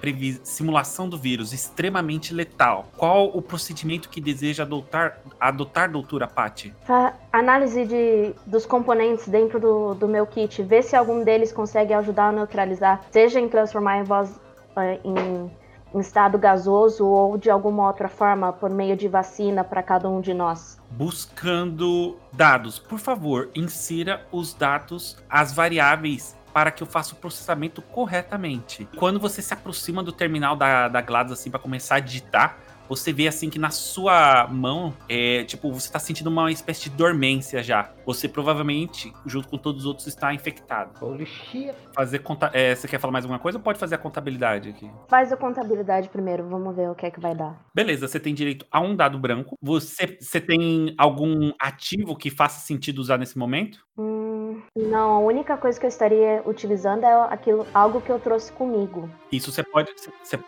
simulação 0.45 1.09
do 1.09 1.19
vírus, 1.19 1.53
extremamente 1.53 2.33
letal. 2.33 2.87
Qual 2.97 3.27
o 3.37 3.43
procedimento 3.43 4.09
que 4.09 4.21
deseja 4.21 4.63
adotar, 4.63 5.19
adotar 5.41 5.91
doutora 5.91 6.29
Paty? 6.29 6.73
Fa- 6.85 7.15
Análise 7.33 7.85
de, 7.85 8.33
dos 8.47 8.65
componentes 8.65 9.27
dentro 9.27 9.59
do, 9.59 9.95
do 9.95 10.07
meu 10.07 10.25
kit, 10.27 10.63
ver 10.63 10.83
se 10.85 10.95
algum 10.95 11.25
deles 11.25 11.53
consegue 11.53 11.93
ajudar 11.95 12.29
a 12.29 12.33
neutralizar, 12.33 13.01
seja 13.11 13.41
em 13.41 13.49
transformar 13.49 13.99
em 13.99 14.03
voz 14.05 14.39
eh, 14.77 15.01
em, 15.03 15.51
em 15.95 16.01
estado 16.01 16.39
gasoso 16.39 17.07
ou 17.07 17.37
de 17.37 17.51
alguma 17.51 17.87
outra 17.87 18.09
forma 18.09 18.53
por 18.53 18.71
meio 18.71 18.97
de 18.97 19.09
vacina 19.09 19.63
para 19.63 19.83
cada 19.83 20.09
um 20.09 20.21
de 20.21 20.33
nós. 20.33 20.79
Buscando 20.91 22.17
dados. 22.33 22.79
Por 22.79 22.99
favor, 22.99 23.51
insira 23.55 24.27
os 24.33 24.55
dados, 24.55 25.17
as 25.29 25.53
variáveis, 25.53 26.37
para 26.53 26.71
que 26.71 26.83
eu 26.83 26.87
faça 26.87 27.15
o 27.15 27.17
processamento 27.17 27.81
corretamente. 27.81 28.89
Quando 28.97 29.19
você 29.19 29.41
se 29.41 29.55
aproxima 29.55 30.03
do 30.03 30.13
terminal 30.13 30.55
da, 30.55 30.89
da 30.89 31.01
GLaDOS 31.01 31.33
assim 31.33 31.51
para 31.51 31.59
começar 31.59 31.97
a 31.97 32.01
digitar, 32.01 32.59
você 32.89 33.13
vê 33.13 33.29
assim 33.29 33.49
que 33.49 33.59
na 33.59 33.71
sua 33.71 34.47
mão, 34.49 34.95
é, 35.09 35.45
tipo, 35.45 35.73
você 35.73 35.91
tá 35.91 35.99
sentindo 35.99 36.29
uma 36.29 36.51
espécie 36.51 36.85
de 36.85 36.91
dormência 36.91 37.63
já. 37.63 37.93
Você 38.05 38.29
provavelmente, 38.29 39.13
junto 39.27 39.49
com 39.49 39.59
todos 39.59 39.83
os 39.83 39.87
outros, 39.87 40.07
está 40.07 40.35
infectado. 40.35 41.05
Holy 41.05 41.27
shit. 41.27 41.75
Fazer 41.95 42.19
conta. 42.21 42.51
é, 42.53 42.75
você 42.75 42.89
quer 42.89 42.99
falar 42.99 43.13
mais 43.13 43.25
alguma 43.25 43.39
coisa 43.39 43.59
ou 43.59 43.65
pode 43.65 43.79
fazer 43.79 43.95
a 43.95 43.99
contabilidade 43.99 44.71
aqui? 44.71 44.91
Faz 45.09 45.33
a 45.33 45.37
contabilidade 45.37 46.09
primeiro, 46.09 46.49
vamos 46.49 46.75
ver 46.75 46.91
o 46.91 46.95
que 46.95 47.07
é 47.07 47.11
que 47.11 47.21
vai 47.21 47.35
dar. 47.35 47.61
Beleza, 47.75 48.09
você 48.09 48.19
tem 48.19 48.35
direito 48.35 48.67
a 48.71 48.81
um 48.81 48.95
dado 48.95 49.19
branco. 49.19 49.57
Você, 49.61 50.19
você 50.21 50.41
tem 50.41 50.95
algum 50.99 51.53
ativo 51.61 52.17
que 52.17 52.31
faça 52.31 52.61
sentido 52.61 52.99
usar 52.99 53.19
nesse 53.19 53.39
momento? 53.39 53.85
Hum, 53.97 54.32
não, 54.77 55.13
a 55.13 55.19
única 55.19 55.57
coisa 55.57 55.79
que 55.79 55.87
eu 55.87 55.89
estaria 55.89 56.43
utilizando 56.47 57.05
é 57.05 57.27
aquilo, 57.31 57.67
algo 57.73 58.01
que 58.01 58.11
eu 58.11 58.19
trouxe 58.19 58.53
comigo. 58.53 59.09
Isso 59.31 59.53
você 59.53 59.63
pode. 59.63 59.91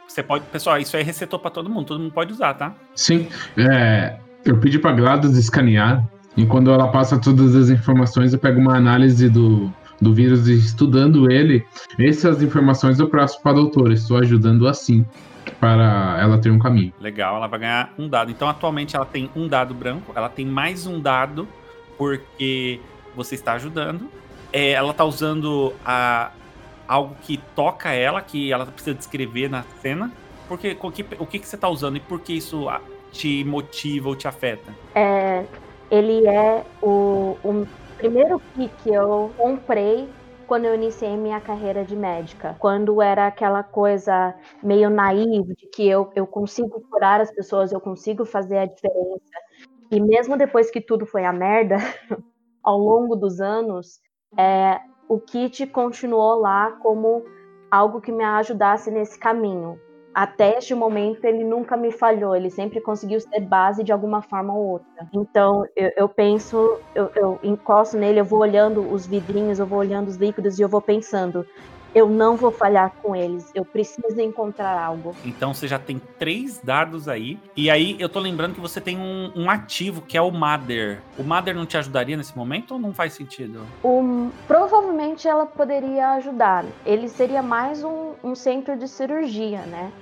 Você, 0.06 0.22
pode. 0.22 0.44
Pessoal, 0.46 0.78
isso 0.78 0.96
aí 0.96 1.02
recetou 1.02 1.38
pra 1.38 1.50
todo 1.50 1.68
mundo. 1.68 1.86
Todo 1.86 2.00
mundo 2.00 2.12
pode 2.12 2.32
usar, 2.32 2.54
tá? 2.54 2.74
Sim, 2.94 3.28
é, 3.56 4.18
eu 4.44 4.58
pedi 4.58 4.78
pra 4.78 4.92
Gladys 4.92 5.36
escanear 5.36 6.06
e 6.36 6.44
quando 6.46 6.70
ela 6.70 6.88
passa 6.88 7.20
todas 7.20 7.54
as 7.54 7.70
informações, 7.70 8.32
eu 8.32 8.38
pego 8.38 8.60
uma 8.60 8.76
análise 8.76 9.28
do, 9.28 9.72
do 10.00 10.12
vírus 10.12 10.48
e 10.48 10.54
estudando 10.54 11.30
ele, 11.30 11.64
essas 11.98 12.42
informações 12.42 12.98
eu 12.98 13.08
passo 13.08 13.40
para 13.42 13.52
a 13.52 13.54
doutora. 13.54 13.94
Estou 13.94 14.18
ajudando 14.18 14.66
assim 14.66 15.04
para 15.60 16.18
ela 16.20 16.38
ter 16.38 16.50
um 16.50 16.58
caminho. 16.58 16.92
Legal, 17.00 17.36
ela 17.36 17.46
vai 17.46 17.60
ganhar 17.60 17.94
um 17.98 18.08
dado. 18.08 18.30
Então, 18.30 18.48
atualmente, 18.48 18.96
ela 18.96 19.06
tem 19.06 19.30
um 19.36 19.46
dado 19.46 19.74
branco, 19.74 20.12
ela 20.14 20.28
tem 20.28 20.46
mais 20.46 20.86
um 20.86 21.00
dado 21.00 21.46
porque 21.96 22.80
você 23.14 23.34
está 23.34 23.54
ajudando. 23.54 24.08
É, 24.52 24.70
ela 24.72 24.92
está 24.92 25.04
usando 25.04 25.74
a, 25.84 26.32
algo 26.86 27.16
que 27.22 27.38
toca 27.54 27.90
ela, 27.90 28.20
que 28.20 28.52
ela 28.52 28.66
precisa 28.66 28.94
descrever 28.94 29.48
na 29.48 29.62
cena. 29.80 30.12
Porque, 30.48 30.76
o 30.80 30.90
que, 30.90 31.06
o 31.18 31.26
que, 31.26 31.38
que 31.38 31.48
você 31.48 31.56
está 31.56 31.68
usando 31.68 31.96
e 31.96 32.00
por 32.00 32.20
que 32.20 32.34
isso 32.34 32.66
te 33.10 33.44
motiva 33.44 34.08
ou 34.08 34.16
te 34.16 34.28
afeta? 34.28 34.74
É, 34.94 35.44
ele 35.90 36.26
é 36.26 36.64
o, 36.82 37.36
o 37.42 37.66
primeiro 37.96 38.40
kit 38.54 38.72
que 38.82 38.90
eu 38.92 39.32
comprei 39.36 40.08
quando 40.46 40.66
eu 40.66 40.74
iniciei 40.74 41.16
minha 41.16 41.40
carreira 41.40 41.84
de 41.84 41.96
médica. 41.96 42.56
Quando 42.58 43.00
era 43.00 43.26
aquela 43.26 43.62
coisa 43.62 44.34
meio 44.62 44.90
naiva 44.90 45.54
de 45.56 45.66
que 45.72 45.88
eu, 45.88 46.10
eu 46.14 46.26
consigo 46.26 46.82
curar 46.90 47.20
as 47.20 47.30
pessoas, 47.30 47.72
eu 47.72 47.80
consigo 47.80 48.24
fazer 48.24 48.58
a 48.58 48.66
diferença. 48.66 49.34
E 49.90 50.00
mesmo 50.00 50.36
depois 50.36 50.70
que 50.70 50.80
tudo 50.80 51.06
foi 51.06 51.24
a 51.24 51.32
merda, 51.32 51.76
ao 52.64 52.78
longo 52.78 53.14
dos 53.14 53.40
anos, 53.40 54.00
é, 54.36 54.80
o 55.08 55.20
kit 55.20 55.66
continuou 55.66 56.40
lá 56.40 56.72
como 56.82 57.22
algo 57.70 58.00
que 58.00 58.10
me 58.10 58.24
ajudasse 58.24 58.90
nesse 58.90 59.18
caminho 59.18 59.78
até 60.14 60.56
este 60.56 60.74
momento 60.74 61.24
ele 61.24 61.42
nunca 61.42 61.76
me 61.76 61.90
falhou, 61.90 62.36
ele 62.36 62.48
sempre 62.48 62.80
conseguiu 62.80 63.20
ser 63.20 63.40
base 63.40 63.82
de 63.82 63.90
alguma 63.90 64.22
forma 64.22 64.54
ou 64.54 64.64
outra. 64.64 65.08
Então 65.12 65.64
eu, 65.74 65.90
eu 65.96 66.08
penso, 66.08 66.78
eu, 66.94 67.10
eu, 67.16 67.38
encosto 67.42 67.96
nele, 67.98 68.20
eu 68.20 68.24
vou 68.24 68.38
olhando 68.38 68.80
os 68.92 69.06
vidrinhos, 69.06 69.58
eu 69.58 69.66
vou 69.66 69.80
olhando 69.80 70.06
os 70.06 70.16
líquidos 70.16 70.58
e 70.58 70.62
eu 70.62 70.68
vou 70.68 70.80
pensando. 70.80 71.44
Eu 71.94 72.08
não 72.08 72.36
vou 72.36 72.50
falhar 72.50 72.92
com 73.00 73.14
eles, 73.14 73.50
eu 73.54 73.64
preciso 73.64 74.20
encontrar 74.20 74.76
algo. 74.76 75.14
Então 75.24 75.54
você 75.54 75.68
já 75.68 75.78
tem 75.78 76.00
três 76.18 76.58
dados 76.58 77.08
aí. 77.08 77.38
E 77.56 77.70
aí 77.70 77.96
eu 78.00 78.08
tô 78.08 78.18
lembrando 78.18 78.54
que 78.54 78.60
você 78.60 78.80
tem 78.80 78.98
um, 78.98 79.30
um 79.36 79.48
ativo 79.48 80.02
que 80.02 80.16
é 80.16 80.20
o 80.20 80.30
Mother. 80.30 81.00
O 81.16 81.22
Mother 81.22 81.54
não 81.54 81.64
te 81.64 81.76
ajudaria 81.76 82.16
nesse 82.16 82.36
momento 82.36 82.72
ou 82.72 82.80
não 82.80 82.92
faz 82.92 83.12
sentido? 83.12 83.60
Um, 83.84 84.30
provavelmente 84.48 85.28
ela 85.28 85.46
poderia 85.46 86.10
ajudar. 86.14 86.64
Ele 86.84 87.08
seria 87.08 87.42
mais 87.42 87.84
um, 87.84 88.14
um 88.24 88.34
centro 88.34 88.76
de 88.76 88.88
cirurgia, 88.88 89.60
né? 89.60 89.92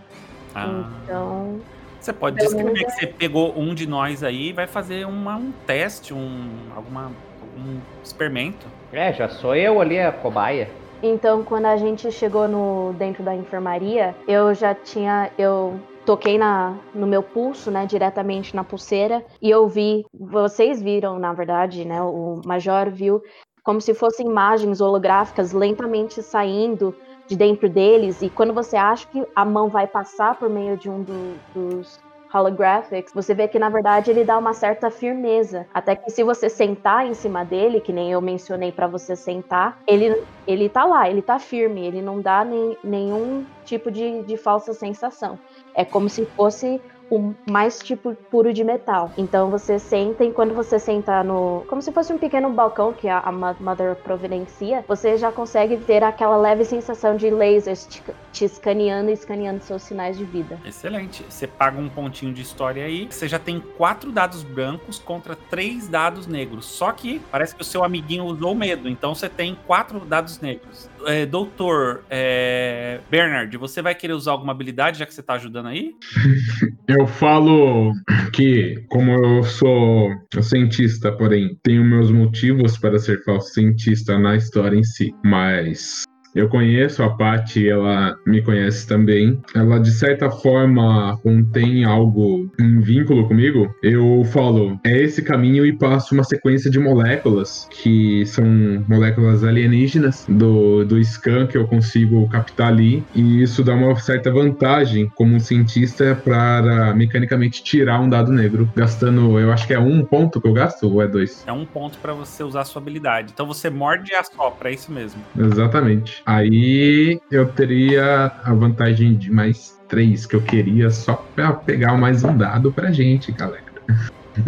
Ah. 0.54 0.88
Então. 1.04 1.61
Você 2.00 2.12
pode 2.12 2.37
descrever 2.37 2.72
menos 2.72 2.80
que 2.80 2.90
você 2.90 3.06
pegou 3.06 3.56
um 3.56 3.75
de 3.75 3.87
nós 3.87 4.25
aí 4.25 4.49
e 4.49 4.52
vai 4.52 4.66
fazer 4.66 5.06
uma, 5.06 5.37
um 5.37 5.52
teste, 5.66 6.12
um, 6.12 6.49
alguma, 6.75 7.12
um 7.56 7.78
experimento. 8.02 8.66
É, 8.92 9.12
já 9.12 9.28
sou 9.28 9.54
eu 9.54 9.80
ali 9.80 10.00
a 10.00 10.11
cobaia. 10.11 10.68
Então, 11.02 11.42
quando 11.44 11.66
a 11.66 11.76
gente 11.76 12.11
chegou 12.12 12.47
no 12.47 12.92
dentro 12.94 13.25
da 13.25 13.35
enfermaria, 13.35 14.14
eu 14.26 14.54
já 14.54 14.73
tinha 14.75 15.32
eu 15.37 15.80
toquei 16.04 16.38
na, 16.38 16.76
no 16.94 17.06
meu 17.06 17.23
pulso, 17.23 17.71
né, 17.71 17.87
diretamente 17.87 18.54
na 18.54 18.64
pulseira, 18.64 19.25
e 19.40 19.50
eu 19.50 19.66
vi, 19.68 20.04
vocês 20.12 20.82
viram, 20.82 21.18
na 21.18 21.32
verdade, 21.32 21.85
né, 21.85 22.02
o 22.02 22.40
major 22.44 22.90
viu 22.90 23.21
como 23.64 23.80
se 23.80 23.94
fossem 23.94 24.26
imagens 24.26 24.80
holográficas 24.80 25.52
lentamente 25.52 26.21
saindo 26.23 26.92
de 27.28 27.37
dentro 27.37 27.68
deles, 27.68 28.21
e 28.21 28.28
quando 28.28 28.52
você 28.52 28.76
acha 28.76 29.06
que 29.09 29.25
a 29.37 29.44
mão 29.44 29.68
vai 29.68 29.87
passar 29.87 30.37
por 30.37 30.50
meio 30.50 30.76
de 30.76 30.90
um 30.90 31.02
do- 31.02 31.38
dos 31.54 32.01
holographics, 32.33 33.12
você 33.12 33.35
vê 33.35 33.47
que 33.47 33.59
na 33.59 33.69
verdade 33.69 34.11
ele 34.11 34.25
dá 34.25 34.39
uma 34.39 34.55
certa 34.55 34.91
firmeza, 34.91 35.67
até 35.73 35.95
que 35.95 36.11
se 36.11 36.23
você 36.23 36.49
sentar 36.49 37.07
em 37.07 37.15
cima 37.15 37.45
dele, 37.45 37.81
que 37.81 37.93
nem 37.93 38.11
eu 38.11 38.21
mencionei 38.21 38.73
pra 38.73 38.87
você 38.87 39.15
sentar, 39.15 39.79
ele 39.87 40.23
ele 40.47 40.69
tá 40.69 40.85
lá, 40.85 41.09
ele 41.09 41.23
tá 41.23 41.39
firme, 41.39 41.87
ele 41.87 42.03
não 42.03 42.21
dá 42.21 42.45
nem, 42.45 42.77
nenhum 42.83 43.45
tipo 43.65 43.91
de, 43.91 44.23
de 44.23 44.37
falsa 44.37 44.73
sensação. 44.73 45.39
É 45.75 45.85
como 45.85 46.09
se 46.09 46.25
fosse 46.27 46.81
o 47.12 47.35
mais 47.50 47.78
tipo 47.78 48.14
puro 48.31 48.54
de 48.54 48.64
metal. 48.64 49.11
Então 49.19 49.50
você 49.50 49.78
senta 49.78 50.25
e 50.25 50.33
quando 50.33 50.54
você 50.54 50.78
senta 50.78 51.23
no. 51.23 51.62
Como 51.69 51.83
se 51.83 51.92
fosse 51.92 52.11
um 52.11 52.16
pequeno 52.16 52.49
balcão 52.50 52.92
que 52.92 53.07
a, 53.07 53.19
a 53.19 53.31
Mo- 53.31 53.57
Mother 53.61 53.95
providencia, 53.97 54.83
você 54.88 55.19
já 55.19 55.31
consegue 55.31 55.76
ter 55.76 56.02
aquela 56.02 56.38
leve 56.38 56.64
sensação 56.64 57.14
de 57.14 57.28
lasers 57.28 57.87
te, 57.87 58.02
te 58.33 58.47
escaneando 58.47 59.11
e 59.11 59.12
escaneando 59.12 59.62
seus 59.62 59.83
sinais 59.83 60.16
de 60.16 60.25
vida. 60.25 60.59
Excelente. 60.64 61.23
Você 61.28 61.47
paga 61.47 61.78
um 61.78 61.88
pontinho 61.88 62.33
de 62.33 62.40
história 62.40 62.85
aí. 62.85 63.07
Você 63.11 63.28
já 63.28 63.38
tem 63.38 63.61
quatro 63.76 64.11
dados 64.11 64.42
brancos 64.42 64.99
contra 64.99 65.37
três 65.37 65.88
dados 65.88 66.26
negros. 66.26 66.64
Só 66.64 66.92
que 66.92 67.21
parece 67.31 67.54
que 67.54 67.61
o 67.61 67.64
seu 67.64 67.85
amiguinho 67.85 68.25
usou 68.25 68.54
medo. 68.54 68.88
Então 68.88 69.14
você 69.14 69.28
tem 69.28 69.57
quatro 69.66 70.00
dados 70.00 70.40
negros. 70.40 70.88
É, 71.06 71.26
doutor 71.26 72.04
é, 72.11 73.00
Bernard, 73.11 73.56
você 73.56 73.82
vai 73.82 73.94
querer 73.94 74.12
usar 74.12 74.32
alguma 74.32 74.52
habilidade 74.52 74.99
já 74.99 75.06
que 75.06 75.14
você 75.14 75.23
tá 75.23 75.35
ajudando 75.35 75.66
aí? 75.66 75.92
Eu 76.88 77.06
falo 77.06 77.92
que, 78.32 78.85
como 78.88 79.12
eu 79.12 79.42
sou 79.44 80.11
cientista, 80.42 81.12
porém, 81.12 81.56
tenho 81.62 81.85
meus 81.85 82.11
motivos 82.11 82.76
para 82.76 82.99
ser 82.99 83.23
falso 83.25 83.54
cientista 83.54 84.18
na 84.18 84.37
história 84.37 84.76
em 84.76 84.82
si, 84.82 85.14
mas 85.25 86.02
eu 86.35 86.49
conheço 86.49 87.03
a 87.03 87.11
Paty, 87.11 87.69
ela 87.69 88.17
me 88.27 88.43
conhece 88.43 88.87
também. 88.87 89.41
Ela, 89.55 89.79
de 89.79 89.91
certa 89.91 90.31
forma, 90.31 91.19
contém 91.23 91.85
algo 91.85 92.51
em 92.59 92.81
vínculo 92.81 93.29
comigo. 93.29 93.75
Eu 93.83 94.25
falo, 94.25 94.79
é 94.85 94.99
esse 94.99 95.23
caminho 95.23 95.67
e 95.67 95.73
passo 95.73 96.15
uma 96.15 96.25
sequência 96.25 96.71
de 96.71 96.79
moléculas, 96.79 97.69
que 97.71 98.25
são 98.27 98.45
moléculas 98.89 99.45
alienígenas 99.45 100.25
do, 100.29 100.85
do 100.85 101.03
scan 101.05 101.47
que 101.47 101.57
eu 101.57 101.67
consigo 101.67 102.29
captar 102.29 102.69
ali. 102.69 103.05
E 103.15 103.43
isso 103.43 103.62
dá 103.62 103.75
uma 103.75 103.95
certa 103.97 104.31
vantagem 104.31 105.11
como 105.15 105.35
um 105.35 105.41
cientista 105.41 106.15
para 106.15 106.95
mecanicamente 106.95 107.62
tirar 107.62 108.01
um 108.01 108.09
dado 108.09 108.33
negro, 108.33 108.71
gastando, 108.75 109.39
eu 109.39 109.53
acho 109.53 109.67
que 109.67 109.75
é 109.75 109.79
um 109.79 110.05
ponto 110.05 110.41
que 110.41 110.49
eu 110.49 110.53
gasto 110.53 110.89
ou 110.89 111.03
é 111.03 111.07
dois? 111.07 111.45
É 111.47 111.53
um 111.53 111.67
ponto 111.67 111.99
pra 111.99 112.12
você 112.12 112.43
usar 112.43 112.62
a 112.62 112.65
sua 112.65 112.81
habilidade. 112.81 113.33
Então 113.33 113.47
você 113.47 113.69
morde 113.69 114.12
e 114.12 114.15
assopra, 114.15 114.71
é 114.71 114.75
isso 114.75 114.91
mesmo. 114.91 115.21
Exatamente. 115.39 116.22
Aí 116.25 117.21
eu 117.31 117.50
teria 117.52 118.33
a 118.45 118.55
vantagem 118.55 119.14
de 119.14 119.31
mais 119.31 119.81
três 119.88 120.25
que 120.25 120.37
eu 120.37 120.43
queria 120.43 120.91
só 120.91 121.14
pra 121.35 121.52
pegar 121.52 121.97
mais 121.97 122.23
um 122.25 122.37
dado 122.37 122.73
pra 122.73 122.93
gente, 122.93 123.33
galera. 123.33 123.64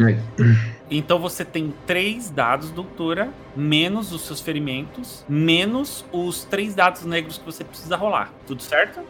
Aí, 0.06 0.16
Então 0.90 1.18
você 1.18 1.44
tem 1.44 1.74
três 1.86 2.30
dados, 2.30 2.70
doutora, 2.70 3.28
menos 3.56 4.12
os 4.12 4.22
seus 4.22 4.40
ferimentos, 4.40 5.24
menos 5.28 6.04
os 6.12 6.44
três 6.44 6.74
dados 6.74 7.04
negros 7.04 7.38
que 7.38 7.44
você 7.44 7.64
precisa 7.64 7.96
rolar. 7.96 8.32
Tudo 8.46 8.62
certo? 8.62 9.00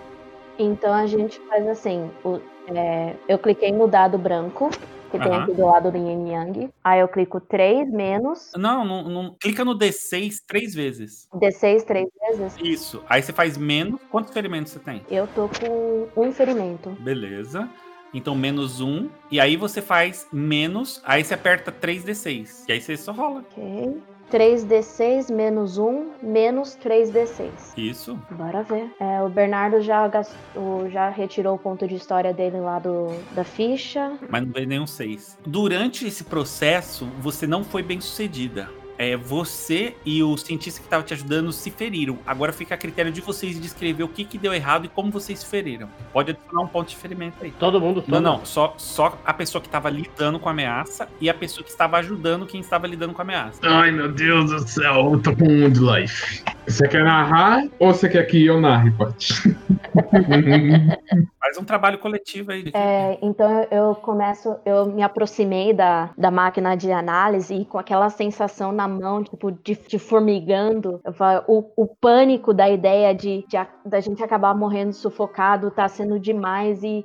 Então 0.59 0.93
a 0.93 1.07
gente 1.07 1.41
faz 1.49 1.67
assim: 1.69 2.11
o- 2.25 2.41
é, 2.75 3.15
eu 3.29 3.39
cliquei 3.39 3.71
no 3.73 3.87
dado 3.87 4.17
branco, 4.17 4.71
que 5.15 5.23
tem 5.23 5.33
Aham. 5.33 5.45
aqui 5.45 5.53
do 5.55 5.65
lado 5.67 5.91
do 5.93 5.97
Yin 5.97 6.29
Yang. 6.31 6.71
Aí 6.83 7.01
eu 7.01 7.09
clico 7.09 7.41
3 7.41 7.91
menos 7.91 8.51
Não, 8.57 8.85
não, 8.85 9.09
não- 9.09 9.37
clica 9.41 9.65
no 9.65 9.75
D6 9.79 10.41
três 10.47 10.75
vezes. 10.75 11.29
D6 11.33 11.85
três 11.85 12.09
vezes. 12.21 12.57
Isso. 12.61 13.03
Aí 13.09 13.23
você 13.23 13.33
faz 13.33 13.57
menos. 13.57 14.01
Quantos 14.11 14.33
ferimentos 14.33 14.73
você 14.73 14.79
tem? 14.81 15.03
Eu 15.11 15.27
tô 15.29 15.49
com 15.49 16.09
um 16.17 16.33
ferimento. 16.33 16.91
Beleza. 17.01 17.69
Então, 18.13 18.35
menos 18.35 18.81
um. 18.81 19.09
E 19.31 19.41
aí 19.41 19.57
você 19.57 19.83
faz 19.83 20.27
menos. 20.33 21.01
Aí 21.05 21.25
você 21.25 21.35
aperta 21.35 21.73
3D6. 21.73 22.65
E 22.69 22.73
aí 22.73 22.81
você 22.81 22.97
só 22.97 23.13
rola. 23.13 23.41
Ok. 23.41 24.01
3D6 24.35 25.33
menos 25.33 25.79
1 25.79 26.11
menos 26.21 26.77
3D6. 26.85 27.51
Isso. 27.77 28.19
Bora 28.33 28.65
ver. 28.65 28.91
É, 28.99 29.23
o 29.23 29.29
Bernardo 29.29 29.81
já, 29.81 30.09
gastou, 30.09 30.91
já 30.91 31.09
retirou 31.09 31.55
o 31.55 31.59
ponto 31.59 31.87
de 31.87 31.95
história 31.95 32.35
dele 32.35 32.59
lá 32.59 32.81
do, 32.81 33.15
da 33.33 33.45
ficha. 33.45 34.19
Mas 34.29 34.45
não 34.45 34.53
veio 34.53 34.67
nenhum 34.67 34.89
6. 34.89 35.39
Durante 35.47 36.05
esse 36.05 36.25
processo, 36.25 37.07
você 37.21 37.47
não 37.47 37.63
foi 37.63 37.85
bem 37.85 38.01
sucedida. 38.01 38.69
É, 38.99 39.17
você 39.17 39.95
e 40.05 40.23
o 40.23 40.37
cientista 40.37 40.81
que 40.81 40.87
estava 40.87 41.03
te 41.03 41.13
ajudando 41.15 41.53
se 41.53 41.71
feriram. 41.71 42.19
Agora 42.27 42.53
fica 42.53 42.75
a 42.75 42.79
critério 42.79 43.11
de 43.13 43.21
vocês 43.21 43.61
descrever 43.61 44.03
o 44.05 44.09
que, 44.09 44.25
que 44.25 44.39
deu 44.39 44.53
errado 44.55 44.85
e 44.87 44.89
como 44.89 45.11
vocês 45.11 45.39
se 45.41 45.47
feriram. 45.47 45.89
Pode 46.13 46.31
adicionar 46.31 46.63
um 46.63 46.67
ponto 46.69 46.89
de 46.89 46.97
ferimento 46.97 47.37
aí. 47.43 47.51
Todo 47.53 47.81
mundo 47.81 48.05
Não, 48.07 48.19
toma. 48.19 48.21
não, 48.39 48.45
só, 48.45 48.75
só 48.77 49.19
a 49.25 49.33
pessoa 49.35 49.61
que 49.61 49.69
estava 49.69 49.91
lidando 49.91 50.39
com 50.39 50.49
a 50.49 50.53
ameaça 50.53 51.09
e 51.21 51.29
a 51.29 51.35
pessoa 51.35 51.65
que 51.65 51.71
estava 51.71 51.97
ajudando 51.99 52.47
quem 52.47 52.61
estava 52.61 52.87
lidando 52.87 53.13
com 53.15 53.21
a 53.21 53.25
ameaça. 53.25 53.61
Ai, 53.63 53.91
meu 53.91 54.11
Deus 54.13 54.51
do 54.51 54.67
céu, 54.69 55.13
eu 55.13 55.21
tô 55.23 55.35
com 55.35 55.45
um 55.45 55.71
de 55.71 55.81
life. 55.81 56.43
Você 56.67 56.89
quer 56.89 57.05
narrar 57.05 57.65
ou 57.79 57.93
você 57.93 58.09
quer 58.09 58.23
que 58.25 58.45
eu 58.47 58.61
narre, 58.61 58.91
Paty? 58.93 59.35
Faz 61.41 61.59
um 61.59 61.65
trabalho 61.65 61.99
coletivo 61.99 62.53
aí. 62.53 62.71
É, 62.75 63.19
então 63.23 63.51
eu- 63.71 63.85
eu 63.89 63.95
começo, 63.97 64.57
eu 64.65 64.87
me 64.87 65.03
aproximei 65.03 65.73
da, 65.73 66.11
da 66.17 66.31
máquina 66.31 66.75
de 66.77 66.91
análise 66.91 67.55
e 67.55 67.65
com 67.65 67.79
aquela 67.79 68.09
sensação 68.11 68.73
na 68.73 68.84
mão, 68.89 69.23
tipo, 69.23 69.51
de, 69.53 69.75
de 69.75 69.99
formigando, 69.99 71.01
o, 71.47 71.65
o 71.85 71.87
pânico 71.87 72.53
da 72.55 72.69
ideia 72.69 73.15
de, 73.15 73.45
de 73.49 73.57
a- 73.57 73.69
da 73.85 74.01
gente 74.01 74.23
acabar 74.23 74.55
morrendo 74.55 74.93
sufocado 74.93 75.71
tá 75.71 75.89
sendo 75.89 76.19
demais 76.19 76.83
e, 76.83 77.05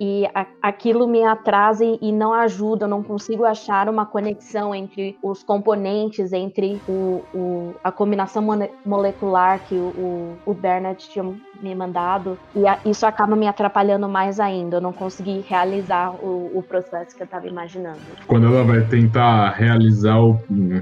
e 0.00 0.26
a- 0.34 0.46
aquilo 0.62 1.06
me 1.06 1.22
atrasa 1.24 1.84
e, 1.84 1.98
e 2.02 2.12
não 2.12 2.32
ajuda, 2.34 2.84
eu 2.84 2.88
não 2.88 3.02
consigo 3.02 3.44
achar 3.44 3.88
uma 3.88 4.04
conexão 4.06 4.74
entre 4.74 5.16
os 5.22 5.42
componentes, 5.42 6.32
entre 6.32 6.82
o, 6.86 7.22
o- 7.34 7.74
a 7.82 7.90
combinação 7.90 8.46
molecular 8.84 9.64
que 9.66 9.74
o, 9.78 10.36
o 10.44 10.54
Bernard 10.54 11.02
tinha 11.08 11.24
me 11.62 11.74
mandado, 11.74 12.38
e 12.54 12.66
a- 12.66 12.78
isso 12.84 13.06
acaba 13.06 13.34
me 13.36 13.46
atrapalhando 13.46 14.08
mais 14.08 14.38
ainda. 14.38 14.76
Eu 14.76 14.80
não 14.80 14.92
consegui 14.92 15.40
realizar 15.48 16.12
o, 16.14 16.58
o 16.58 16.62
processo 16.62 17.16
que 17.16 17.22
eu 17.22 17.26
estava 17.26 17.46
imaginando. 17.46 18.00
Quando 18.26 18.46
ela 18.46 18.64
vai 18.64 18.86
tentar 18.88 19.50
realizar 19.52 20.18
o, 20.20 20.36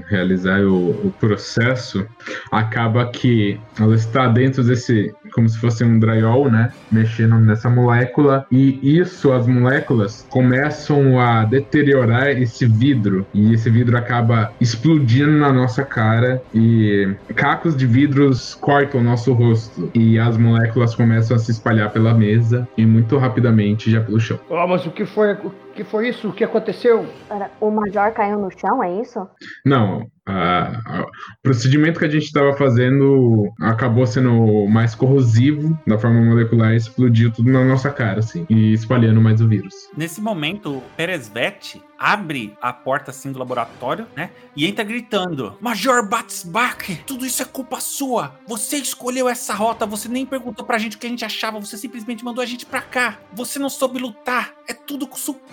realizar 0.09 0.59
o, 0.61 1.07
o 1.07 1.11
processo, 1.19 2.05
acaba 2.51 3.09
que 3.11 3.57
ela 3.79 3.95
está 3.95 4.27
dentro 4.27 4.63
desse, 4.63 5.13
como 5.33 5.47
se 5.47 5.57
fosse 5.59 5.83
um 5.83 5.99
drywall, 5.99 6.49
né? 6.51 6.69
Mexendo 6.91 7.39
nessa 7.39 7.69
molécula, 7.69 8.45
e 8.51 8.97
isso, 8.99 9.04
as 9.05 9.47
moléculas, 9.47 10.25
começam 10.29 11.19
a 11.19 11.45
deteriorar 11.45 12.29
esse 12.29 12.65
vidro, 12.65 13.25
e 13.33 13.53
esse 13.53 13.69
vidro 13.69 13.97
acaba 13.97 14.53
explodindo 14.59 15.31
na 15.31 15.51
nossa 15.51 15.83
cara, 15.83 16.41
e 16.53 17.15
cacos 17.35 17.75
de 17.75 17.85
vidros 17.85 18.53
cortam 18.55 19.01
o 19.01 19.03
nosso 19.03 19.33
rosto, 19.33 19.89
e 19.93 20.19
as 20.19 20.37
moléculas 20.37 20.95
começam 20.95 21.35
a 21.35 21.39
se 21.39 21.51
espalhar 21.51 21.91
pela 21.91 22.13
mesa, 22.13 22.67
e 22.77 22.85
muito 22.85 23.17
rapidamente 23.17 23.89
já 23.89 24.01
pelo 24.01 24.19
chão. 24.19 24.39
Ah, 24.51 24.67
mas 24.67 24.85
o 24.85 24.91
que 24.91 25.05
foi, 25.05 25.33
o 25.33 25.51
que 25.73 25.83
foi 25.83 26.09
isso? 26.09 26.29
O 26.29 26.33
que 26.33 26.43
aconteceu? 26.43 27.05
Pera, 27.27 27.49
O 27.59 27.69
Major 27.69 28.11
caiu 28.11 28.39
no 28.39 28.49
chão, 28.51 28.83
é 28.83 29.01
isso? 29.01 29.27
Não, 29.65 30.07
a- 30.25 30.81
a- 30.85 31.01
o 31.03 31.07
procedimento 31.43 31.99
que 31.99 32.05
a 32.05 32.09
gente 32.09 32.23
estava 32.25 32.53
fazendo 32.53 33.51
acabou 33.61 34.05
sendo 34.07 34.67
mais 34.67 34.95
corrosivo 34.95 35.77
da 35.85 35.97
forma 35.97 36.21
molecular 36.21 36.73
e 36.73 36.77
explodiu 36.77 37.31
tudo 37.31 37.51
na 37.51 37.63
nossa 37.63 37.91
cara, 37.91 38.19
assim, 38.19 38.45
e 38.49 38.73
espalhando 38.73 39.21
mais 39.21 39.39
o 39.41 39.47
vírus. 39.47 39.73
Nesse 39.95 40.19
momento, 40.21 40.81
Peresvet 40.97 41.81
abre 41.97 42.57
a 42.61 42.73
porta 42.73 43.11
assim 43.11 43.31
do 43.31 43.39
laboratório, 43.39 44.07
né? 44.15 44.31
E 44.55 44.65
entra 44.65 44.83
gritando: 44.83 45.55
Major 45.61 46.07
Batsbach, 46.09 47.03
tudo 47.05 47.25
isso 47.25 47.41
é 47.41 47.45
culpa 47.45 47.79
sua. 47.79 48.35
Você 48.47 48.77
escolheu 48.77 49.29
essa 49.29 49.53
rota, 49.53 49.85
você 49.85 50.09
nem 50.09 50.25
perguntou 50.25 50.65
pra 50.65 50.77
gente 50.77 50.97
o 50.97 50.99
que 50.99 51.05
a 51.07 51.09
gente 51.09 51.23
achava, 51.23 51.59
você 51.59 51.77
simplesmente 51.77 52.25
mandou 52.25 52.41
a 52.41 52.45
gente 52.45 52.65
pra 52.65 52.81
cá. 52.81 53.19
Você 53.33 53.59
não 53.59 53.69
soube 53.69 53.99
lutar, 53.99 54.53
é 54.67 54.73
tudo 54.73 55.07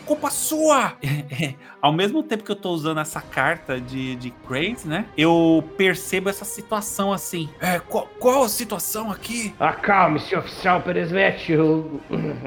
culpa 0.07 0.31
sua. 0.31 0.95
Ao 1.81 1.93
mesmo 1.93 2.23
tempo 2.23 2.45
que 2.45 2.51
eu 2.53 2.57
tô 2.57 2.71
usando 2.71 3.01
essa 3.01 3.21
carta 3.21 3.81
de, 3.81 4.17
de 4.17 4.31
Craze, 4.31 4.87
né? 4.87 5.07
Eu 5.17 5.65
percebo 5.77 6.29
essa 6.29 6.45
situação 6.45 7.13
assim. 7.13 7.49
É, 7.61 7.79
qual, 7.79 8.09
qual 8.19 8.45
a 8.45 8.49
situação 8.49 9.11
aqui? 9.11 9.55
Acalme-se, 9.59 10.35
oficial 10.35 10.81
Peresvete. 10.81 11.55
O, 11.57 12.01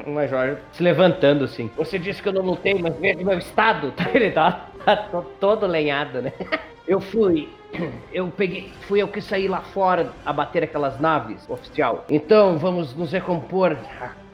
o 0.06 0.10
Major 0.10 0.58
se 0.72 0.82
levantando 0.82 1.44
assim. 1.44 1.70
Você 1.76 1.98
disse 1.98 2.22
que 2.22 2.28
eu 2.28 2.32
não 2.32 2.42
lutei, 2.42 2.74
mas 2.74 2.96
veja 2.98 3.22
meu 3.22 3.38
estado. 3.38 3.92
Ele 4.12 4.30
tá, 4.30 4.68
tá 4.84 4.96
to- 4.96 5.26
todo 5.40 5.66
lenhado, 5.66 6.22
né? 6.22 6.32
Eu 6.86 7.00
fui. 7.00 7.48
Eu 8.12 8.28
peguei. 8.28 8.72
Fui 8.82 9.02
eu 9.02 9.08
que 9.08 9.20
saí 9.20 9.48
lá 9.48 9.60
fora 9.60 10.12
a 10.24 10.32
bater 10.32 10.62
aquelas 10.62 11.00
naves, 11.00 11.44
oficial. 11.48 12.04
Então 12.08 12.56
vamos 12.58 12.94
nos 12.94 13.10
recompor. 13.10 13.76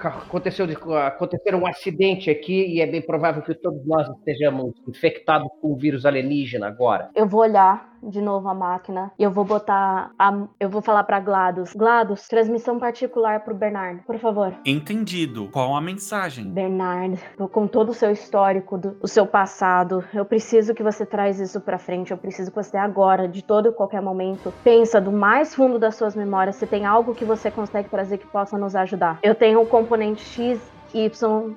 Aconteceu, 0.08 0.66
aconteceu 1.06 1.58
um 1.58 1.66
acidente 1.66 2.30
aqui 2.30 2.66
e 2.66 2.80
é 2.80 2.86
bem 2.86 3.02
provável 3.02 3.42
que 3.42 3.54
todos 3.54 3.84
nós 3.86 4.08
estejamos 4.18 4.72
infectados 4.88 5.48
com 5.60 5.72
o 5.72 5.76
vírus 5.76 6.04
alienígena 6.04 6.66
agora. 6.66 7.10
Eu 7.14 7.28
vou 7.28 7.40
olhar 7.40 7.91
de 8.02 8.20
novo 8.20 8.48
a 8.48 8.54
máquina 8.54 9.12
e 9.18 9.22
eu 9.22 9.30
vou 9.30 9.44
botar. 9.44 10.10
A, 10.18 10.46
eu 10.58 10.68
vou 10.68 10.82
falar 10.82 11.04
pra 11.04 11.20
GLaDOS. 11.20 11.74
GLaDOS, 11.74 12.28
transmissão 12.28 12.78
particular 12.78 13.40
pro 13.40 13.54
Bernard, 13.54 14.02
por 14.02 14.18
favor. 14.18 14.54
Entendido. 14.64 15.48
Qual 15.52 15.76
a 15.76 15.80
mensagem? 15.80 16.44
Bernard, 16.46 17.18
tô 17.36 17.48
com 17.48 17.66
todo 17.66 17.90
o 17.90 17.94
seu 17.94 18.10
histórico, 18.10 18.78
do, 18.78 18.96
o 19.00 19.08
seu 19.08 19.26
passado, 19.26 20.04
eu 20.12 20.24
preciso 20.24 20.74
que 20.74 20.82
você 20.82 21.06
traz 21.06 21.38
isso 21.40 21.60
pra 21.60 21.78
frente. 21.78 22.10
Eu 22.10 22.18
preciso 22.18 22.50
que 22.50 22.56
você 22.56 22.76
agora, 22.76 23.28
de 23.28 23.42
todo 23.42 23.68
e 23.68 23.72
qualquer 23.72 24.02
momento, 24.02 24.52
pensa 24.64 25.00
do 25.00 25.12
mais 25.12 25.54
fundo 25.54 25.78
das 25.78 25.94
suas 25.96 26.14
memórias 26.14 26.56
se 26.56 26.66
tem 26.66 26.86
algo 26.86 27.14
que 27.14 27.24
você 27.24 27.50
consegue 27.50 27.88
trazer 27.88 28.18
que 28.18 28.26
possa 28.26 28.58
nos 28.58 28.74
ajudar. 28.74 29.18
Eu 29.22 29.34
tenho 29.34 29.60
o 29.60 29.66
componente 29.66 30.24
X 30.24 30.60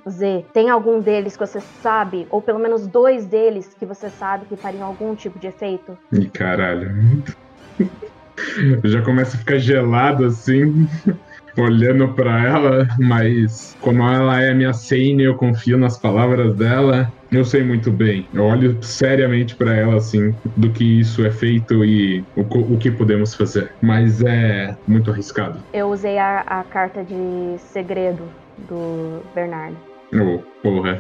Z. 0.07 0.45
Tem 0.53 0.69
algum 0.69 1.01
deles 1.01 1.35
que 1.35 1.45
você 1.45 1.59
sabe, 1.81 2.25
ou 2.29 2.41
pelo 2.41 2.59
menos 2.59 2.87
dois 2.87 3.25
deles 3.25 3.73
que 3.77 3.85
você 3.85 4.09
sabe 4.09 4.45
que 4.45 4.55
fariam 4.55 4.85
algum 4.85 5.15
tipo 5.15 5.37
de 5.39 5.47
efeito? 5.47 5.97
Ih, 6.13 6.29
caralho. 6.29 6.89
Eu 8.83 8.89
já 8.89 9.01
começo 9.01 9.35
a 9.35 9.39
ficar 9.39 9.57
gelado 9.57 10.25
assim, 10.25 10.87
olhando 11.57 12.13
pra 12.13 12.43
ela, 12.43 12.87
mas 12.99 13.75
como 13.79 14.03
ela 14.03 14.41
é 14.41 14.53
minha 14.53 14.73
Sane, 14.73 15.23
eu 15.23 15.35
confio 15.35 15.77
nas 15.77 15.99
palavras 15.99 16.55
dela. 16.55 17.11
Eu 17.31 17.43
sei 17.43 17.63
muito 17.63 17.91
bem. 17.91 18.27
Eu 18.33 18.43
olho 18.43 18.81
seriamente 18.83 19.55
pra 19.55 19.73
ela 19.73 19.95
assim, 19.95 20.33
do 20.57 20.71
que 20.71 20.99
isso 20.99 21.25
é 21.25 21.31
feito 21.31 21.83
e 21.83 22.23
o, 22.35 22.75
o 22.75 22.77
que 22.77 22.91
podemos 22.91 23.33
fazer. 23.35 23.71
Mas 23.81 24.21
é 24.21 24.75
muito 24.87 25.11
arriscado. 25.11 25.59
Eu 25.73 25.87
usei 25.87 26.17
a, 26.17 26.41
a 26.41 26.63
carta 26.63 27.03
de 27.03 27.57
segredo 27.57 28.23
do 28.57 29.21
Bernard. 29.33 29.75
Oh, 30.13 30.39
porra. 30.61 30.99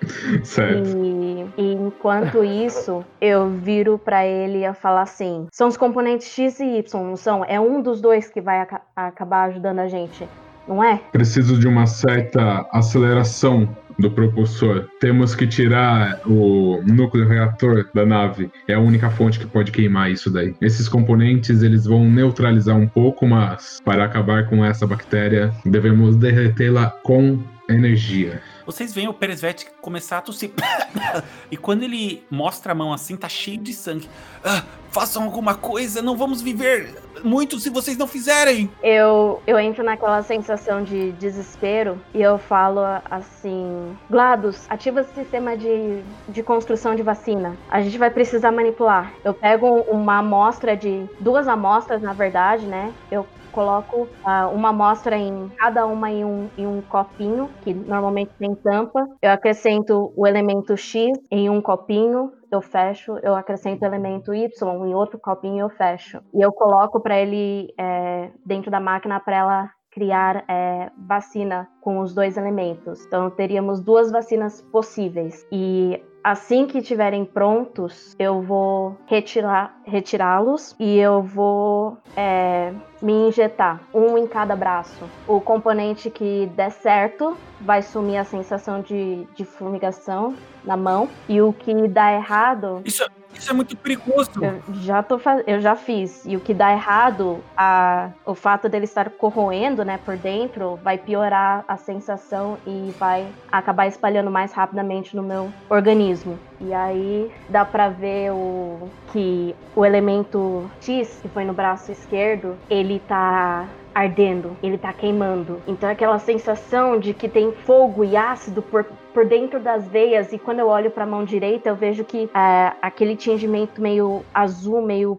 certo. 0.44 0.88
E, 0.98 1.46
e 1.56 1.72
enquanto 1.74 2.42
isso, 2.44 3.04
eu 3.20 3.48
viro 3.50 3.98
pra 3.98 4.26
ele 4.26 4.64
e 4.66 4.74
falar 4.74 5.02
assim: 5.02 5.46
são 5.52 5.68
os 5.68 5.76
componentes 5.76 6.28
X 6.28 6.60
e 6.60 6.78
Y, 6.78 7.04
não 7.04 7.16
são? 7.16 7.44
É 7.44 7.60
um 7.60 7.80
dos 7.80 8.00
dois 8.00 8.28
que 8.28 8.40
vai 8.40 8.60
aca- 8.60 8.82
acabar 8.94 9.44
ajudando 9.44 9.80
a 9.80 9.88
gente, 9.88 10.26
não 10.66 10.82
é? 10.82 11.00
Preciso 11.12 11.58
de 11.58 11.68
uma 11.68 11.86
certa 11.86 12.66
aceleração 12.72 13.68
do 13.98 14.10
propulsor. 14.10 14.86
Temos 15.00 15.34
que 15.34 15.46
tirar 15.46 16.20
o 16.26 16.82
núcleo 16.86 17.26
reator 17.26 17.88
da 17.94 18.04
nave. 18.04 18.50
É 18.68 18.74
a 18.74 18.80
única 18.80 19.10
fonte 19.10 19.38
que 19.38 19.46
pode 19.46 19.72
queimar 19.72 20.10
isso 20.10 20.30
daí. 20.30 20.54
Esses 20.60 20.88
componentes 20.88 21.62
eles 21.62 21.84
vão 21.84 22.08
neutralizar 22.08 22.76
um 22.76 22.86
pouco, 22.86 23.26
mas 23.26 23.80
para 23.84 24.04
acabar 24.04 24.46
com 24.46 24.64
essa 24.64 24.86
bactéria, 24.86 25.52
devemos 25.64 26.16
derretê-la 26.16 26.90
com 27.02 27.38
energia. 27.68 28.40
Vocês 28.66 28.92
veem 28.92 29.06
o 29.06 29.14
Peresvet 29.14 29.68
começar 29.80 30.18
a 30.18 30.20
tossir. 30.20 30.50
e 31.50 31.56
quando 31.56 31.84
ele 31.84 32.26
mostra 32.28 32.72
a 32.72 32.74
mão 32.74 32.92
assim, 32.92 33.16
tá 33.16 33.28
cheio 33.28 33.58
de 33.58 33.72
sangue. 33.72 34.10
Ah, 34.44 34.64
façam 34.90 35.22
alguma 35.22 35.54
coisa, 35.54 36.02
não 36.02 36.16
vamos 36.16 36.42
viver 36.42 36.94
muito 37.22 37.58
se 37.60 37.70
vocês 37.70 37.96
não 37.96 38.06
fizerem. 38.06 38.70
Eu, 38.82 39.40
eu 39.46 39.58
entro 39.58 39.84
naquela 39.84 40.22
sensação 40.22 40.82
de 40.82 41.12
desespero 41.12 42.00
e 42.12 42.20
eu 42.20 42.38
falo 42.38 42.80
assim: 43.10 43.96
GLaDOS, 44.10 44.66
ativa 44.68 45.02
o 45.02 45.14
sistema 45.14 45.56
de, 45.56 46.02
de 46.28 46.42
construção 46.42 46.94
de 46.94 47.02
vacina. 47.02 47.56
A 47.70 47.80
gente 47.80 47.98
vai 47.98 48.10
precisar 48.10 48.50
manipular. 48.50 49.12
Eu 49.24 49.32
pego 49.32 49.66
uma 49.88 50.18
amostra 50.18 50.76
de. 50.76 51.04
duas 51.20 51.46
amostras, 51.46 52.02
na 52.02 52.12
verdade, 52.12 52.66
né? 52.66 52.92
Eu 53.10 53.26
coloco 53.56 54.06
ah, 54.22 54.48
uma 54.48 54.68
amostra 54.68 55.16
em 55.16 55.48
cada 55.56 55.86
uma 55.86 56.10
em 56.10 56.22
um, 56.26 56.50
em 56.58 56.66
um 56.66 56.82
copinho, 56.82 57.48
que 57.62 57.72
normalmente 57.72 58.30
tem 58.38 58.54
tampa. 58.54 59.08
Eu 59.22 59.30
acrescento 59.30 60.12
o 60.14 60.26
elemento 60.26 60.76
X 60.76 61.18
em 61.30 61.48
um 61.48 61.62
copinho, 61.62 62.30
eu 62.52 62.60
fecho, 62.60 63.18
eu 63.22 63.34
acrescento 63.34 63.82
o 63.82 63.86
elemento 63.86 64.34
Y 64.34 64.86
em 64.86 64.94
outro 64.94 65.18
copinho 65.18 65.60
eu 65.64 65.70
fecho. 65.70 66.20
E 66.34 66.42
eu 66.42 66.52
coloco 66.52 67.00
para 67.00 67.18
ele 67.18 67.72
é, 67.78 68.30
dentro 68.44 68.70
da 68.70 68.78
máquina 68.78 69.18
para 69.18 69.36
ela 69.36 69.70
criar 69.90 70.44
é, 70.46 70.90
vacina 71.08 71.66
com 71.80 72.00
os 72.00 72.14
dois 72.14 72.36
elementos. 72.36 73.06
Então 73.06 73.30
teríamos 73.30 73.80
duas 73.80 74.12
vacinas 74.12 74.60
possíveis. 74.70 75.46
E 75.50 76.02
assim 76.26 76.66
que 76.66 76.78
estiverem 76.78 77.24
prontos, 77.24 78.16
eu 78.18 78.42
vou 78.42 78.98
retirar, 79.06 79.78
retirá-los 79.84 80.74
e 80.76 80.98
eu 80.98 81.22
vou 81.22 81.96
é, 82.16 82.72
me 83.00 83.28
injetar 83.28 83.80
um 83.94 84.18
em 84.18 84.26
cada 84.26 84.56
braço. 84.56 85.08
O 85.28 85.40
componente 85.40 86.10
que 86.10 86.46
der 86.56 86.72
certo 86.72 87.36
vai 87.60 87.80
sumir 87.80 88.16
a 88.16 88.24
sensação 88.24 88.80
de, 88.80 89.24
de 89.36 89.44
fumigação 89.44 90.34
na 90.64 90.76
mão 90.76 91.08
e 91.28 91.40
o 91.40 91.52
que 91.52 91.86
dá 91.86 92.12
errado 92.12 92.82
Isso, 92.84 93.08
Isso 93.36 93.50
é 93.50 93.54
muito 93.54 93.76
perigoso. 93.76 94.30
Eu 94.40 94.62
já, 94.74 95.02
tô 95.02 95.18
faz... 95.18 95.42
eu 95.46 95.60
já 95.60 95.76
fiz. 95.76 96.24
E 96.24 96.36
o 96.36 96.40
que 96.40 96.54
dá 96.54 96.72
errado, 96.72 97.42
a... 97.56 98.10
o 98.24 98.34
fato 98.34 98.68
dele 98.68 98.84
estar 98.84 99.10
corroendo 99.10 99.84
né, 99.84 99.98
por 100.04 100.16
dentro, 100.16 100.78
vai 100.82 100.98
piorar 100.98 101.64
a 101.68 101.76
sensação 101.76 102.58
e 102.66 102.92
vai 102.98 103.26
acabar 103.50 103.86
espalhando 103.86 104.30
mais 104.30 104.52
rapidamente 104.52 105.14
no 105.14 105.22
meu 105.22 105.52
organismo. 105.68 106.38
E 106.60 106.72
aí 106.72 107.30
dá 107.48 107.64
pra 107.64 107.88
ver 107.88 108.32
o 108.32 108.88
que 109.12 109.54
o 109.74 109.84
elemento 109.84 110.70
X, 110.80 111.18
que 111.20 111.28
foi 111.28 111.44
no 111.44 111.52
braço 111.52 111.92
esquerdo, 111.92 112.56
ele 112.70 112.98
tá 113.00 113.66
ardendo, 113.96 114.54
ele 114.62 114.76
tá 114.76 114.92
queimando. 114.92 115.62
Então 115.66 115.88
aquela 115.88 116.18
sensação 116.18 117.00
de 117.00 117.14
que 117.14 117.30
tem 117.30 117.50
fogo 117.50 118.04
e 118.04 118.14
ácido 118.14 118.60
por, 118.60 118.84
por 118.84 119.24
dentro 119.24 119.58
das 119.58 119.88
veias 119.88 120.34
e 120.34 120.38
quando 120.38 120.58
eu 120.58 120.68
olho 120.68 120.90
para 120.90 121.04
a 121.04 121.06
mão 121.06 121.24
direita 121.24 121.70
eu 121.70 121.74
vejo 121.74 122.04
que 122.04 122.28
é, 122.34 122.76
aquele 122.82 123.16
tingimento 123.16 123.80
meio 123.80 124.22
azul, 124.34 124.82
meio 124.82 125.18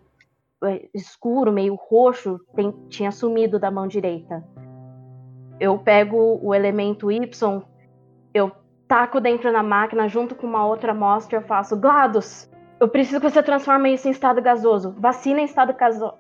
é, 0.63 0.87
escuro, 0.93 1.51
meio 1.51 1.73
roxo 1.73 2.39
tem, 2.55 2.71
tinha 2.87 3.11
sumido 3.11 3.57
da 3.57 3.71
mão 3.71 3.87
direita. 3.87 4.45
Eu 5.59 5.79
pego 5.79 6.39
o 6.43 6.53
elemento 6.53 7.11
Y, 7.11 7.63
eu 8.31 8.51
taco 8.87 9.19
dentro 9.19 9.51
da 9.51 9.63
máquina 9.63 10.07
junto 10.07 10.35
com 10.35 10.45
uma 10.45 10.63
outra 10.67 10.91
amostra, 10.91 11.39
eu 11.39 11.41
faço 11.41 11.75
GLaDOS, 11.75 12.47
eu 12.79 12.87
preciso 12.87 13.19
que 13.19 13.29
você 13.29 13.41
transforme 13.41 13.93
isso 13.93 14.07
em 14.07 14.11
estado 14.11 14.41
gasoso. 14.41 14.93
Vacina 14.97 15.41
em 15.41 15.45
estado 15.45 15.75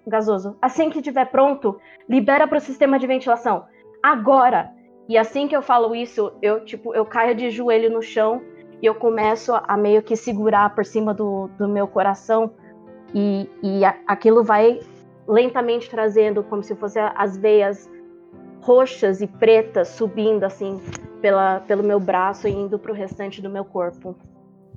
gasoso. 0.05 0.57
Assim 0.61 0.89
que 0.89 0.97
estiver 0.97 1.25
pronto, 1.25 1.79
libera 2.09 2.47
para 2.47 2.57
o 2.57 2.61
sistema 2.61 2.97
de 2.97 3.05
ventilação. 3.05 3.65
Agora! 4.01 4.71
E 5.07 5.17
assim 5.17 5.47
que 5.47 5.55
eu 5.55 5.61
falo 5.61 5.95
isso, 5.95 6.33
eu 6.41 6.65
tipo, 6.65 6.93
eu 6.93 7.05
caio 7.05 7.33
de 7.33 7.49
joelho 7.49 7.89
no 7.89 8.01
chão 8.01 8.41
e 8.81 8.85
eu 8.85 8.93
começo 8.93 9.53
a 9.55 9.77
meio 9.77 10.01
que 10.01 10.17
segurar 10.17 10.75
por 10.75 10.85
cima 10.85 11.13
do, 11.13 11.47
do 11.57 11.67
meu 11.67 11.87
coração 11.87 12.51
e, 13.13 13.49
e 13.63 13.85
a, 13.85 13.95
aquilo 14.05 14.43
vai 14.43 14.81
lentamente 15.25 15.89
trazendo 15.89 16.43
como 16.43 16.61
se 16.61 16.75
fossem 16.75 17.01
as 17.15 17.37
veias 17.37 17.89
roxas 18.61 19.21
e 19.21 19.27
pretas 19.27 19.89
subindo 19.89 20.43
assim 20.43 20.81
pela, 21.21 21.61
pelo 21.61 21.83
meu 21.83 22.01
braço 22.01 22.47
e 22.47 22.51
indo 22.51 22.77
para 22.77 22.91
o 22.91 22.95
restante 22.95 23.41
do 23.41 23.49
meu 23.49 23.63
corpo. 23.63 24.13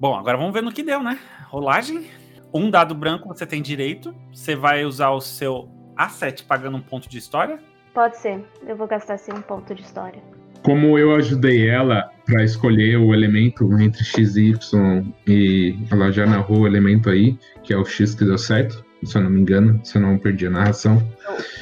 Bom, 0.01 0.17
agora 0.17 0.39
vamos 0.39 0.55
ver 0.55 0.63
no 0.63 0.73
que 0.73 0.83
deu, 0.83 1.03
né? 1.03 1.19
Rolagem. 1.49 2.07
Um 2.55 2.71
dado 2.71 2.95
branco 2.95 3.29
você 3.29 3.45
tem 3.45 3.61
direito. 3.61 4.15
Você 4.33 4.57
vai 4.57 4.83
usar 4.83 5.11
o 5.11 5.21
seu 5.21 5.69
A7 5.95 6.47
pagando 6.47 6.79
um 6.79 6.81
ponto 6.81 7.07
de 7.07 7.19
história. 7.19 7.59
Pode 7.93 8.17
ser. 8.17 8.43
Eu 8.67 8.77
vou 8.77 8.87
gastar 8.87 9.15
assim 9.15 9.31
um 9.31 9.43
ponto 9.43 9.75
de 9.75 9.83
história. 9.83 10.23
Como 10.65 10.99
eu 10.99 11.15
ajudei 11.17 11.69
ela 11.69 12.11
para 12.25 12.43
escolher 12.43 12.97
o 12.97 13.13
elemento 13.13 13.71
entre 13.79 14.03
X 14.03 14.37
e 14.37 14.53
Y 14.53 15.13
e 15.29 15.79
ela 15.93 16.11
já 16.11 16.25
narrou 16.25 16.61
o 16.61 16.67
elemento 16.67 17.11
aí, 17.11 17.39
que 17.63 17.75
é 17.75 17.77
o 17.77 17.85
X 17.85 18.15
que 18.15 18.25
deu 18.25 18.39
certo, 18.39 18.83
se 19.05 19.19
eu 19.19 19.23
não 19.23 19.29
me 19.29 19.43
engano, 19.43 19.85
se 19.85 19.99
eu 19.99 20.03
não 20.03 20.17
perdi 20.17 20.47
a 20.47 20.51
narração. 20.51 20.97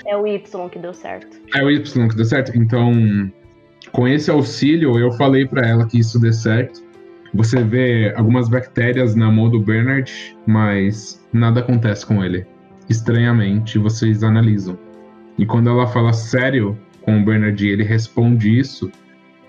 É 0.07 0.17
o 0.17 0.25
Y 0.29 0.69
que 0.69 0.79
deu 0.79 0.95
certo. 0.95 1.41
É 1.57 1.65
o 1.65 1.69
Y 1.69 2.09
que 2.09 2.15
deu 2.15 2.25
certo? 2.25 2.57
Então, 2.57 2.93
com 3.91 4.07
esse 4.07 4.31
auxílio, 4.31 4.97
eu 4.97 5.11
falei 5.11 5.45
para 5.45 5.67
ela 5.67 5.89
que 5.89 5.99
isso 5.99 6.21
dê 6.21 6.33
certo 6.33 6.87
você 7.35 7.63
vê 7.63 8.13
algumas 8.17 8.49
bactérias 8.49 9.15
na 9.15 9.31
mão 9.31 9.51
do 9.51 9.61
Bernard, 9.61 10.37
mas 10.47 11.25
nada 11.33 11.61
acontece 11.61 12.07
com 12.07 12.25
ele. 12.25 12.47
Estranhamente, 12.89 13.79
vocês 13.79 14.23
analisam. 14.23 14.79
E 15.39 15.47
quando 15.47 15.69
ela 15.69 15.87
fala 15.87 16.13
sério 16.13 16.79
com 17.03 17.21
o 17.21 17.25
Bernard 17.25 17.65
e 17.65 17.71
ele 17.71 17.85
responde 17.85 18.59
isso, 18.59 18.91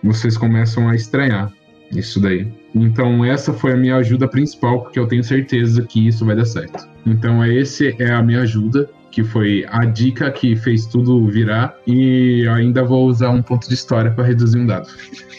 vocês 0.03 0.37
começam 0.37 0.87
a 0.87 0.95
estranhar 0.95 1.51
isso 1.91 2.19
daí. 2.19 2.51
Então 2.75 3.25
essa 3.25 3.51
foi 3.51 3.73
a 3.73 3.77
minha 3.77 3.95
ajuda 3.95 4.27
principal, 4.27 4.83
porque 4.83 4.99
eu 4.99 5.07
tenho 5.07 5.23
certeza 5.23 5.81
que 5.83 6.07
isso 6.07 6.25
vai 6.25 6.35
dar 6.35 6.45
certo. 6.45 6.87
Então 7.05 7.43
esse 7.43 7.95
é 7.99 8.11
a 8.11 8.21
minha 8.21 8.41
ajuda, 8.41 8.89
que 9.11 9.23
foi 9.23 9.65
a 9.69 9.85
dica 9.85 10.29
que 10.31 10.55
fez 10.55 10.85
tudo 10.85 11.25
virar, 11.27 11.75
e 11.87 12.47
ainda 12.47 12.83
vou 12.83 13.07
usar 13.07 13.31
um 13.31 13.41
ponto 13.41 13.67
de 13.67 13.73
história 13.73 14.11
para 14.11 14.23
reduzir 14.23 14.59
um 14.59 14.67
dado. 14.67 14.87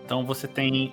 Então 0.04 0.26
você 0.26 0.48
tem 0.48 0.92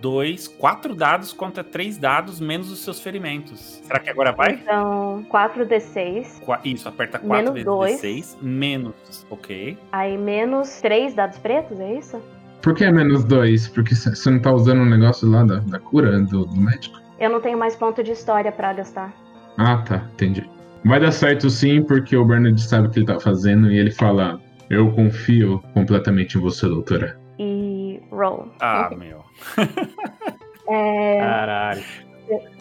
dois, 0.00 0.48
quatro 0.48 0.94
dados 0.94 1.32
contra 1.32 1.64
três 1.64 1.96
dados, 1.98 2.40
menos 2.40 2.70
os 2.70 2.80
seus 2.80 3.00
ferimentos. 3.00 3.80
Será 3.84 3.98
que 3.98 4.10
agora 4.10 4.32
vai? 4.32 4.52
Então, 4.52 5.24
4d6. 5.30 6.40
Qua 6.40 6.60
isso, 6.64 6.88
aperta 6.88 7.18
4 7.18 7.52
vezes 7.52 7.66
d6, 7.66 8.42
menos, 8.42 9.26
ok. 9.30 9.78
Aí 9.92 10.16
menos 10.18 10.80
três 10.80 11.14
dados 11.14 11.38
pretos, 11.38 11.78
é 11.80 11.98
isso? 11.98 12.20
Por 12.62 12.74
que 12.74 12.84
é 12.84 12.90
menos 12.90 13.24
dois? 13.24 13.68
Porque 13.68 13.94
você 13.94 14.30
não 14.30 14.40
tá 14.40 14.50
usando 14.50 14.80
um 14.80 14.88
negócio 14.88 15.28
lá 15.28 15.44
da, 15.44 15.56
da 15.58 15.78
cura 15.78 16.18
do, 16.20 16.46
do 16.46 16.56
médico? 16.56 16.98
Eu 17.18 17.30
não 17.30 17.40
tenho 17.40 17.58
mais 17.58 17.76
ponto 17.76 18.02
de 18.02 18.12
história 18.12 18.50
para 18.50 18.72
gastar. 18.72 19.12
Ah, 19.58 19.78
tá, 19.78 20.08
entendi. 20.14 20.48
Vai 20.84 21.00
dar 21.00 21.12
certo 21.12 21.48
sim, 21.48 21.82
porque 21.82 22.16
o 22.16 22.24
Bernard 22.24 22.60
sabe 22.60 22.88
o 22.88 22.90
que 22.90 22.98
ele 22.98 23.06
tá 23.06 23.18
fazendo 23.20 23.70
e 23.70 23.78
ele 23.78 23.90
fala: 23.90 24.40
Eu 24.68 24.90
confio 24.92 25.62
completamente 25.72 26.36
em 26.36 26.40
você, 26.40 26.66
doutora. 26.66 27.18
Roll. 28.14 28.48
Ah, 28.60 28.90
meu. 28.96 29.24
É... 30.66 31.18
Caralho. 31.18 31.84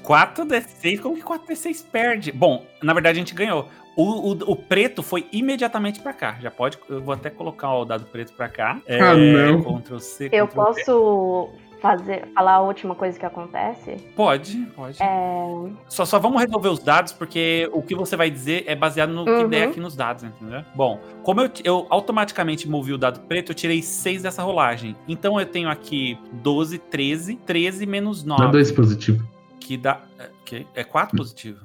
4D6, 0.03 0.99
como 0.99 1.15
que 1.15 1.23
4D6 1.23 1.85
perde? 1.89 2.31
Bom, 2.33 2.65
na 2.81 2.93
verdade 2.93 3.17
a 3.17 3.21
gente 3.21 3.33
ganhou. 3.33 3.69
O, 3.95 4.31
o, 4.31 4.51
o, 4.51 4.55
preto 4.55 5.03
foi 5.03 5.27
imediatamente 5.31 6.01
para 6.01 6.13
cá. 6.13 6.37
Já 6.41 6.49
pode. 6.49 6.79
Eu 6.89 7.01
vou 7.01 7.13
até 7.13 7.29
colocar 7.29 7.73
o 7.75 7.85
dado 7.85 8.05
preto 8.05 8.33
para 8.33 8.49
cá. 8.49 8.81
É, 8.87 8.99
ah, 8.99 9.15
não. 9.15 9.79
Ctrl 9.79 9.99
C, 9.99 10.29
eu 10.31 10.47
posso 10.47 11.53
fazer, 11.83 12.29
falar 12.33 12.53
a 12.53 12.61
última 12.61 12.95
coisa 12.95 13.19
que 13.19 13.25
acontece? 13.25 13.97
Pode, 14.15 14.55
pode. 14.73 15.03
É... 15.03 15.69
Só, 15.89 16.05
só 16.05 16.17
vamos 16.17 16.41
resolver 16.41 16.69
os 16.69 16.79
dados, 16.79 17.11
porque 17.11 17.69
o 17.73 17.81
que 17.81 17.93
você 17.93 18.15
vai 18.15 18.31
dizer 18.31 18.63
é 18.65 18.73
baseado 18.73 19.09
no 19.09 19.29
uhum. 19.29 19.43
que 19.43 19.47
der 19.49 19.67
aqui 19.67 19.81
nos 19.81 19.93
dados, 19.93 20.23
entendeu? 20.23 20.63
Bom, 20.73 21.01
como 21.23 21.41
eu, 21.41 21.51
eu 21.61 21.85
automaticamente 21.89 22.69
movi 22.69 22.93
o 22.93 22.97
dado 22.97 23.19
preto, 23.27 23.51
eu 23.51 23.55
tirei 23.55 23.81
6 23.81 24.23
dessa 24.23 24.41
rolagem. 24.41 24.95
Então 25.09 25.37
eu 25.37 25.45
tenho 25.45 25.67
aqui 25.67 26.17
12, 26.41 26.77
13, 26.79 27.35
13 27.45 27.85
menos 27.85 28.23
9. 28.23 28.45
Dá 28.45 28.47
2 28.49 28.71
positivo. 28.71 29.27
Que 29.59 29.75
dá. 29.75 30.01
Que 30.45 30.65
é 30.73 30.85
4 30.85 31.17
positivo. 31.17 31.59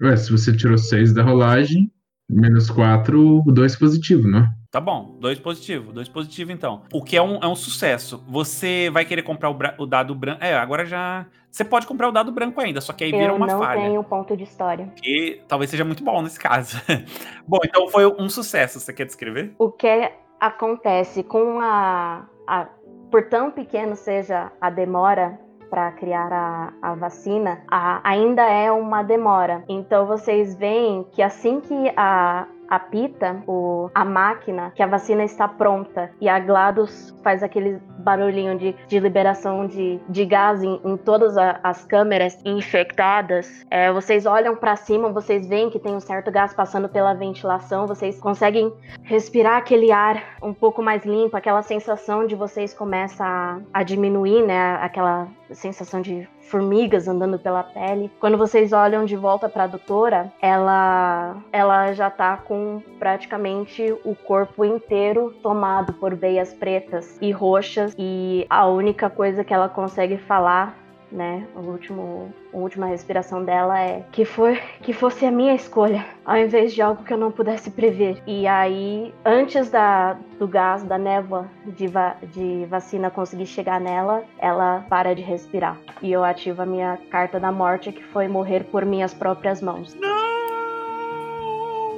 Ué, 0.00 0.16
se 0.16 0.32
você 0.32 0.56
tirou 0.56 0.78
6 0.78 1.12
da 1.12 1.22
rolagem, 1.22 1.90
menos 2.28 2.70
4, 2.70 3.42
2 3.46 3.76
positivo, 3.76 4.28
não? 4.28 4.46
Tá 4.76 4.80
bom, 4.80 5.16
dois 5.18 5.38
positivo, 5.38 5.90
dois 5.90 6.06
positivo 6.06 6.52
então. 6.52 6.82
O 6.92 7.02
que 7.02 7.16
é 7.16 7.22
um, 7.22 7.38
é 7.42 7.46
um 7.46 7.54
sucesso. 7.54 8.22
Você 8.28 8.90
vai 8.92 9.06
querer 9.06 9.22
comprar 9.22 9.48
o, 9.48 9.56
o 9.78 9.86
dado 9.86 10.14
branco. 10.14 10.44
É, 10.44 10.54
agora 10.54 10.84
já. 10.84 11.24
Você 11.50 11.64
pode 11.64 11.86
comprar 11.86 12.10
o 12.10 12.12
dado 12.12 12.30
branco 12.30 12.60
ainda, 12.60 12.82
só 12.82 12.92
que 12.92 13.04
aí 13.04 13.10
vira 13.10 13.32
uma 13.32 13.48
falha. 13.48 13.78
Eu 13.78 13.82
não 13.82 13.88
tenho 13.88 14.04
ponto 14.04 14.36
de 14.36 14.42
história. 14.42 14.92
Que 14.96 15.40
talvez 15.48 15.70
seja 15.70 15.82
muito 15.82 16.04
bom 16.04 16.20
nesse 16.20 16.38
caso. 16.38 16.76
bom, 17.48 17.56
então 17.64 17.88
foi 17.88 18.06
um 18.06 18.28
sucesso. 18.28 18.78
Você 18.78 18.92
quer 18.92 19.06
descrever? 19.06 19.54
O 19.58 19.70
que 19.70 20.12
acontece 20.38 21.22
com 21.22 21.58
a. 21.58 22.26
a 22.46 22.68
por 23.10 23.30
tão 23.30 23.50
pequeno 23.50 23.96
seja 23.96 24.52
a 24.60 24.68
demora 24.68 25.40
para 25.70 25.92
criar 25.92 26.32
a, 26.32 26.72
a 26.82 26.94
vacina, 26.94 27.60
a, 27.70 28.00
ainda 28.02 28.42
é 28.42 28.70
uma 28.70 29.02
demora. 29.02 29.64
Então 29.68 30.06
vocês 30.06 30.54
veem 30.56 31.04
que 31.12 31.22
assim 31.22 31.60
que 31.60 31.92
a, 31.96 32.46
apita 32.68 33.42
o, 33.46 33.90
a 33.94 34.04
máquina 34.04 34.72
que 34.74 34.82
a 34.82 34.86
vacina 34.86 35.24
está 35.24 35.48
pronta 35.48 36.10
e 36.20 36.28
a 36.28 36.38
GLaDOS 36.38 37.14
faz 37.22 37.42
aquele 37.42 37.80
barulhinho 37.98 38.56
de, 38.58 38.74
de 38.86 39.00
liberação 39.00 39.66
de, 39.66 40.00
de 40.08 40.24
gás 40.24 40.62
em, 40.62 40.80
em 40.84 40.96
todas 40.96 41.36
a, 41.36 41.58
as 41.62 41.84
câmeras 41.84 42.38
infectadas, 42.44 43.66
é, 43.70 43.92
vocês 43.92 44.26
olham 44.26 44.54
para 44.54 44.76
cima, 44.76 45.10
vocês 45.10 45.46
veem 45.48 45.70
que 45.70 45.78
tem 45.78 45.94
um 45.94 46.00
certo 46.00 46.30
gás 46.30 46.54
passando 46.54 46.88
pela 46.88 47.14
ventilação, 47.14 47.86
vocês 47.86 48.20
conseguem 48.20 48.72
respirar 49.02 49.56
aquele 49.56 49.90
ar 49.90 50.36
um 50.42 50.54
pouco 50.54 50.82
mais 50.82 51.04
limpo, 51.04 51.36
aquela 51.36 51.62
sensação 51.62 52.26
de 52.26 52.34
vocês 52.34 52.72
começa 52.72 53.24
a, 53.24 53.58
a 53.72 53.82
diminuir, 53.82 54.42
né? 54.46 54.76
Aquela 54.80 55.28
sensação 55.54 56.00
de 56.00 56.28
formigas 56.42 57.08
andando 57.08 57.38
pela 57.38 57.62
pele. 57.62 58.10
Quando 58.20 58.38
vocês 58.38 58.72
olham 58.72 59.04
de 59.04 59.16
volta 59.16 59.48
para 59.48 59.64
a 59.64 59.66
doutora, 59.66 60.32
ela 60.40 61.36
ela 61.52 61.92
já 61.92 62.10
tá 62.10 62.36
com 62.36 62.82
praticamente 62.98 63.94
o 64.04 64.14
corpo 64.14 64.64
inteiro 64.64 65.34
tomado 65.42 65.92
por 65.94 66.14
veias 66.14 66.52
pretas 66.52 67.18
e 67.20 67.30
roxas 67.30 67.94
e 67.98 68.46
a 68.48 68.66
única 68.66 69.10
coisa 69.10 69.44
que 69.44 69.52
ela 69.52 69.68
consegue 69.68 70.16
falar 70.16 70.85
né? 71.10 71.46
O 71.54 71.60
último, 71.60 72.32
a 72.52 72.56
última 72.56 72.86
respiração 72.86 73.44
dela 73.44 73.80
é 73.80 74.04
que 74.12 74.24
foi 74.24 74.60
que 74.82 74.92
fosse 74.92 75.24
a 75.24 75.30
minha 75.30 75.54
escolha, 75.54 76.04
ao 76.24 76.36
invés 76.36 76.74
de 76.74 76.82
algo 76.82 77.04
que 77.04 77.12
eu 77.12 77.18
não 77.18 77.30
pudesse 77.30 77.70
prever. 77.70 78.22
E 78.26 78.46
aí, 78.46 79.14
antes 79.24 79.70
da, 79.70 80.16
do 80.38 80.48
gás, 80.48 80.82
da 80.82 80.98
névoa 80.98 81.48
de, 81.66 81.86
va, 81.86 82.16
de 82.32 82.66
vacina 82.66 83.10
conseguir 83.10 83.46
chegar 83.46 83.80
nela, 83.80 84.24
ela 84.38 84.84
para 84.88 85.14
de 85.14 85.22
respirar. 85.22 85.78
E 86.02 86.12
eu 86.12 86.24
ativo 86.24 86.62
a 86.62 86.66
minha 86.66 86.98
carta 87.10 87.38
da 87.38 87.52
morte, 87.52 87.92
que 87.92 88.02
foi 88.02 88.28
morrer 88.28 88.64
por 88.64 88.84
minhas 88.84 89.14
próprias 89.14 89.62
mãos. 89.62 89.94
Não! 89.94 90.16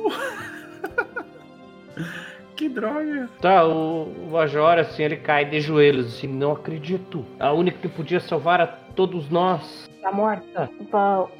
que 2.56 2.68
droga. 2.68 3.28
Tá, 3.40 3.64
o, 3.64 4.04
o 4.04 4.30
Major, 4.32 4.78
assim, 4.78 5.04
ele 5.04 5.16
cai 5.16 5.44
de 5.44 5.60
joelhos, 5.60 6.06
assim, 6.06 6.26
não 6.26 6.52
acredito. 6.52 7.24
A 7.38 7.52
única 7.52 7.78
que 7.78 7.88
podia 7.88 8.20
salvar 8.20 8.60
a 8.60 8.66
todos 8.98 9.30
nós 9.30 9.88
tá 10.02 10.12
morta. 10.12 10.70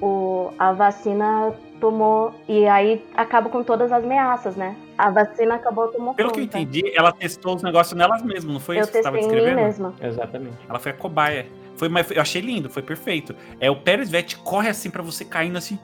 O, 0.01 0.53
a 0.59 0.73
vacina 0.73 1.53
tomou. 1.81 2.35
E 2.49 2.66
aí 2.66 3.05
acaba 3.16 3.49
com 3.49 3.62
todas 3.64 3.90
as 3.90 4.05
ameaças, 4.05 4.57
né? 4.57 4.77
A 4.97 5.11
vacina 5.11 5.57
acabou 5.57 5.88
tomando 5.88 6.16
Pelo 6.16 6.31
que 6.31 6.40
eu 6.40 6.44
entendi, 6.44 6.83
ela 6.94 7.12
testou 7.12 7.57
os 7.57 7.62
negócios 7.62 7.97
nelas 7.97 8.23
mesmas, 8.23 8.53
não 8.53 8.61
foi 8.61 8.77
eu 8.77 8.83
isso 8.83 8.90
que 8.90 8.94
você 8.94 8.99
estava 8.99 9.16
descrevendo? 9.16 9.57
Mim 9.57 9.62
mesma. 9.62 9.94
Exatamente. 10.01 10.57
Ela 10.68 10.79
foi 10.79 10.92
a 10.92 10.94
cobaia. 10.94 11.47
Foi, 11.77 11.88
eu 12.14 12.23
achei 12.23 12.40
lindo, 12.40 12.68
foi 12.68 12.83
perfeito. 12.83 13.35
É 13.61 13.71
o 13.71 13.77
Pérez 13.77 14.11
Vete 14.11 14.37
corre 14.38 14.68
assim 14.68 14.90
para 14.90 15.03
você 15.03 15.25
caindo 15.25 15.57
assim. 15.57 15.79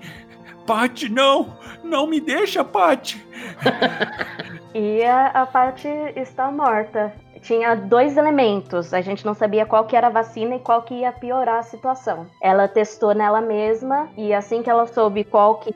Paty, 0.67 1.11
não! 1.11 1.59
Não 1.83 2.07
me 2.07 2.21
deixa, 2.21 2.65
Paty! 2.65 3.25
e 4.75 5.05
a, 5.05 5.27
a 5.27 5.47
Paty 5.47 5.89
está 6.17 6.51
morta. 6.51 7.13
Tinha 7.45 7.75
dois 7.75 8.17
elementos, 8.17 8.95
a 8.95 9.03
gente 9.03 9.25
não 9.25 9.35
sabia 9.35 9.67
qual 9.67 9.85
que 9.85 9.95
era 9.95 10.07
a 10.07 10.11
vacina 10.11 10.57
e 10.57 10.61
qual 10.61 10.81
que 10.81 10.95
ia 10.95 11.13
piorar 11.13 11.59
a 11.59 11.63
situação. 11.63 12.27
Ela 12.41 12.67
testou 12.67 13.15
nela 13.15 13.43
mesma 13.43 14.09
e 14.17 14.33
assim 14.33 14.63
que 14.63 14.71
ela 14.71 14.87
soube 14.87 15.25
qual 15.25 15.57
que 15.57 15.75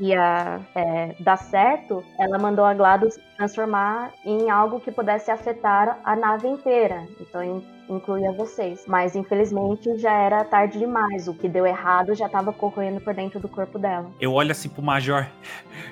ia 0.00 0.60
é, 0.74 1.14
dar 1.20 1.36
certo, 1.36 2.04
ela 2.18 2.38
mandou 2.38 2.64
a 2.64 2.74
GLaDOS 2.74 3.18
transformar 3.36 4.12
em 4.24 4.50
algo 4.50 4.80
que 4.80 4.90
pudesse 4.90 5.30
afetar 5.30 5.98
a 6.04 6.16
nave 6.16 6.48
inteira. 6.48 7.06
Então, 7.20 7.62
incluía 7.88 8.32
vocês. 8.32 8.84
Mas 8.86 9.16
infelizmente 9.16 9.96
já 9.98 10.12
era 10.12 10.44
tarde 10.44 10.78
demais. 10.78 11.28
O 11.28 11.34
que 11.34 11.48
deu 11.48 11.66
errado 11.66 12.14
já 12.14 12.26
estava 12.26 12.52
corroendo 12.52 13.00
por 13.00 13.14
dentro 13.14 13.40
do 13.40 13.48
corpo 13.48 13.78
dela. 13.78 14.10
Eu 14.20 14.32
olho 14.34 14.52
assim 14.52 14.68
pro 14.68 14.82
Major. 14.82 15.26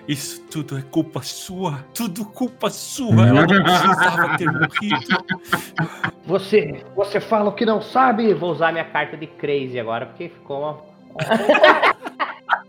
Isso 0.06 0.42
tudo 0.50 0.78
é 0.78 0.82
culpa 0.82 1.22
sua. 1.22 1.84
Tudo 1.94 2.24
culpa 2.24 2.70
sua. 2.70 3.26
Ela 3.26 3.46
não 3.46 3.62
precisava 3.62 4.36
ter 4.36 4.50
morrido. 4.50 5.24
Você, 6.26 6.84
você 6.94 7.20
fala 7.20 7.50
o 7.50 7.54
que 7.54 7.64
não 7.64 7.80
sabe. 7.80 8.34
Vou 8.34 8.50
usar 8.50 8.72
minha 8.72 8.84
carta 8.84 9.16
de 9.16 9.26
crazy 9.26 9.78
agora 9.78 10.06
porque 10.06 10.28
ficou 10.28 10.60
uma 10.60 10.95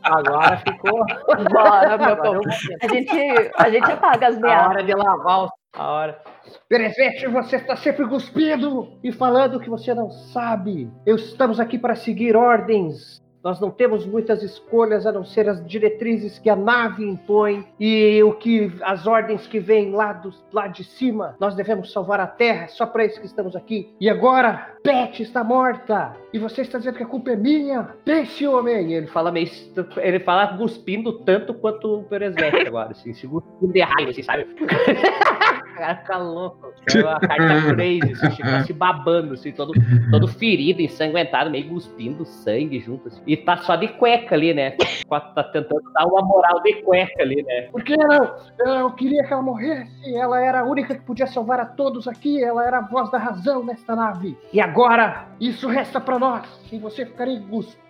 Agora 0.04 0.58
ficou. 0.58 1.06
Bora, 1.52 1.98
meu 1.98 2.18
povo. 2.18 2.42
A 2.82 2.88
gente, 2.88 3.52
a 3.58 3.70
gente 3.70 3.92
apaga 3.92 4.28
as 4.28 4.38
meadas. 4.40 4.66
A 4.66 4.70
hora 4.70 4.84
de 4.84 4.94
lavar 4.94 5.44
os... 5.44 5.52
a 5.74 5.88
hora. 5.90 6.22
Perevete, 6.70 7.28
você 7.28 7.58
está 7.58 7.76
sempre 7.76 8.08
cuspindo 8.08 8.98
e 9.04 9.12
falando 9.12 9.60
que 9.60 9.70
você 9.70 9.94
não 9.94 10.10
sabe. 10.10 10.90
Eu 11.06 11.18
estamos 11.18 11.60
aqui 11.60 11.78
para 11.78 11.96
seguir 11.96 12.36
ordens. 12.36 13.22
Nós 13.44 13.60
não 13.60 13.70
temos 13.70 14.06
muitas 14.06 14.44
escolhas 14.44 15.06
a 15.06 15.12
não 15.12 15.24
ser 15.24 15.48
as 15.48 15.66
diretrizes 15.66 16.40
que 16.40 16.50
a 16.50 16.56
nave 16.56 17.08
impõe 17.08 17.66
e 17.80 18.22
o 18.24 18.34
que 18.34 18.72
as 18.82 19.08
ordens 19.08 19.48
que 19.48 19.60
vêm 19.60 19.92
lá, 19.92 20.14
do, 20.14 20.34
lá 20.52 20.68
de 20.68 20.84
cima. 20.84 21.36
Nós 21.40 21.56
devemos 21.56 21.92
salvar 21.92 22.20
a 22.20 22.28
Terra, 22.28 22.66
é 22.66 22.68
só 22.68 22.86
para 22.86 23.06
isso 23.06 23.20
que 23.20 23.26
estamos 23.26 23.56
aqui. 23.56 23.94
E 24.00 24.10
agora, 24.10 24.76
Pet 24.84 25.22
está 25.22 25.44
morta 25.44 26.16
e 26.34 26.40
você 26.40 26.62
está 26.62 26.78
dizendo 26.78 26.98
que 26.98 27.04
a 27.04 27.08
culpa 27.08 27.32
é 27.32 27.36
minha. 27.36 27.96
Pense, 28.04 28.46
homem. 28.48 28.94
Ele 28.94 29.08
fala 29.08 29.32
meio, 29.32 29.50
ele 29.98 30.20
fala 30.20 30.58
cuspindo 30.58 31.20
tanto 31.20 31.54
quanto 31.54 32.00
o 32.00 32.04
Peresvete 32.04 32.68
agora, 32.68 32.92
assim, 32.92 33.12
cuspindo 33.14 33.74
de 33.74 33.82
raiva, 33.82 34.12
assim, 34.12 34.24
sabe? 34.24 34.48
cara 35.78 35.96
fica 35.98 36.18
louco. 36.18 36.74
A 37.08 37.20
carta 37.20 37.74
crazy, 37.74 38.12
assim, 38.14 38.36
fica 38.36 38.64
se 38.64 38.74
babando, 38.74 39.34
assim, 39.34 39.52
todo, 39.52 39.74
todo 40.10 40.28
ferido, 40.28 40.82
ensanguentado, 40.82 41.50
meio 41.50 41.70
cuspindo 41.70 42.26
sangue 42.26 42.80
junto, 42.80 43.08
assim. 43.08 43.22
E 43.26 43.38
tá 43.38 43.58
só 43.58 43.76
de 43.76 43.88
cueca 43.90 44.36
ali, 44.36 44.54
né? 44.54 44.72
Tá 45.10 45.44
tentando 45.44 45.82
dar 45.94 46.06
uma 46.06 46.22
moral 46.22 46.62
de 46.64 46.82
cueca 46.82 47.22
ali, 47.22 47.44
né? 47.44 47.64
Por 47.72 47.84
que 47.84 47.96
não? 47.96 48.36
Eu 48.60 48.92
queria 48.92 49.24
que 49.24 49.34
ela 49.34 49.42
morresse. 49.42 50.16
Ela 50.16 50.42
era 50.42 50.62
a 50.62 50.64
única 50.64 50.96
que 50.96 51.02
podia 51.02 51.28
salvar 51.28 51.60
a 51.60 51.66
todos 51.66 52.08
aqui. 52.08 52.44
Ela 52.44 52.66
era 52.66 52.80
a 52.80 52.82
voz 52.82 53.10
da 53.12 53.18
razão 53.18 53.64
nesta 53.64 53.96
nave. 53.96 54.38
E 54.52 54.60
agora, 54.60 55.28
isso 55.40 55.68
resta 55.68 56.00
para 56.00 56.20
nós. 56.20 56.48
Se 56.70 56.78
você 56.78 57.06
ficar 57.06 57.28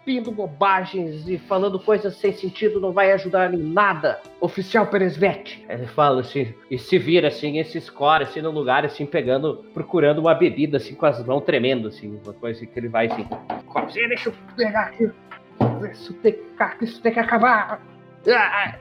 cuspindo 0.07 0.31
bobagens 0.31 1.27
e 1.27 1.37
falando 1.37 1.77
coisas 1.77 2.15
sem 2.15 2.31
sentido, 2.31 2.79
não 2.79 2.93
vai 2.93 3.11
ajudar 3.11 3.53
em 3.53 3.57
nada. 3.57 4.21
Oficial 4.39 4.87
Peresvete. 4.87 5.65
Ele 5.67 5.85
fala 5.85 6.21
assim, 6.21 6.53
e 6.71 6.79
se 6.79 6.97
vira 6.97 7.27
assim, 7.27 7.59
esse 7.59 7.79
score, 7.81 8.23
assim, 8.23 8.41
no 8.41 8.51
lugar, 8.51 8.85
assim, 8.85 9.05
pegando, 9.05 9.65
procurando 9.73 10.19
uma 10.19 10.33
bebida, 10.33 10.77
assim, 10.77 10.95
com 10.95 11.05
as 11.05 11.23
mãos 11.25 11.41
tremendo, 11.41 11.89
assim, 11.89 12.17
uma 12.23 12.33
coisa 12.33 12.65
que 12.65 12.79
ele 12.79 12.87
vai 12.87 13.07
assim. 13.07 13.27
Deixa 13.93 14.29
eu 14.29 14.33
pegar 14.55 14.83
aqui. 14.83 15.11
Isso 15.91 16.13
tem, 16.13 16.35
isso 16.81 17.01
tem 17.01 17.11
que 17.11 17.19
acabar. 17.19 17.81
Ah, 18.29 18.75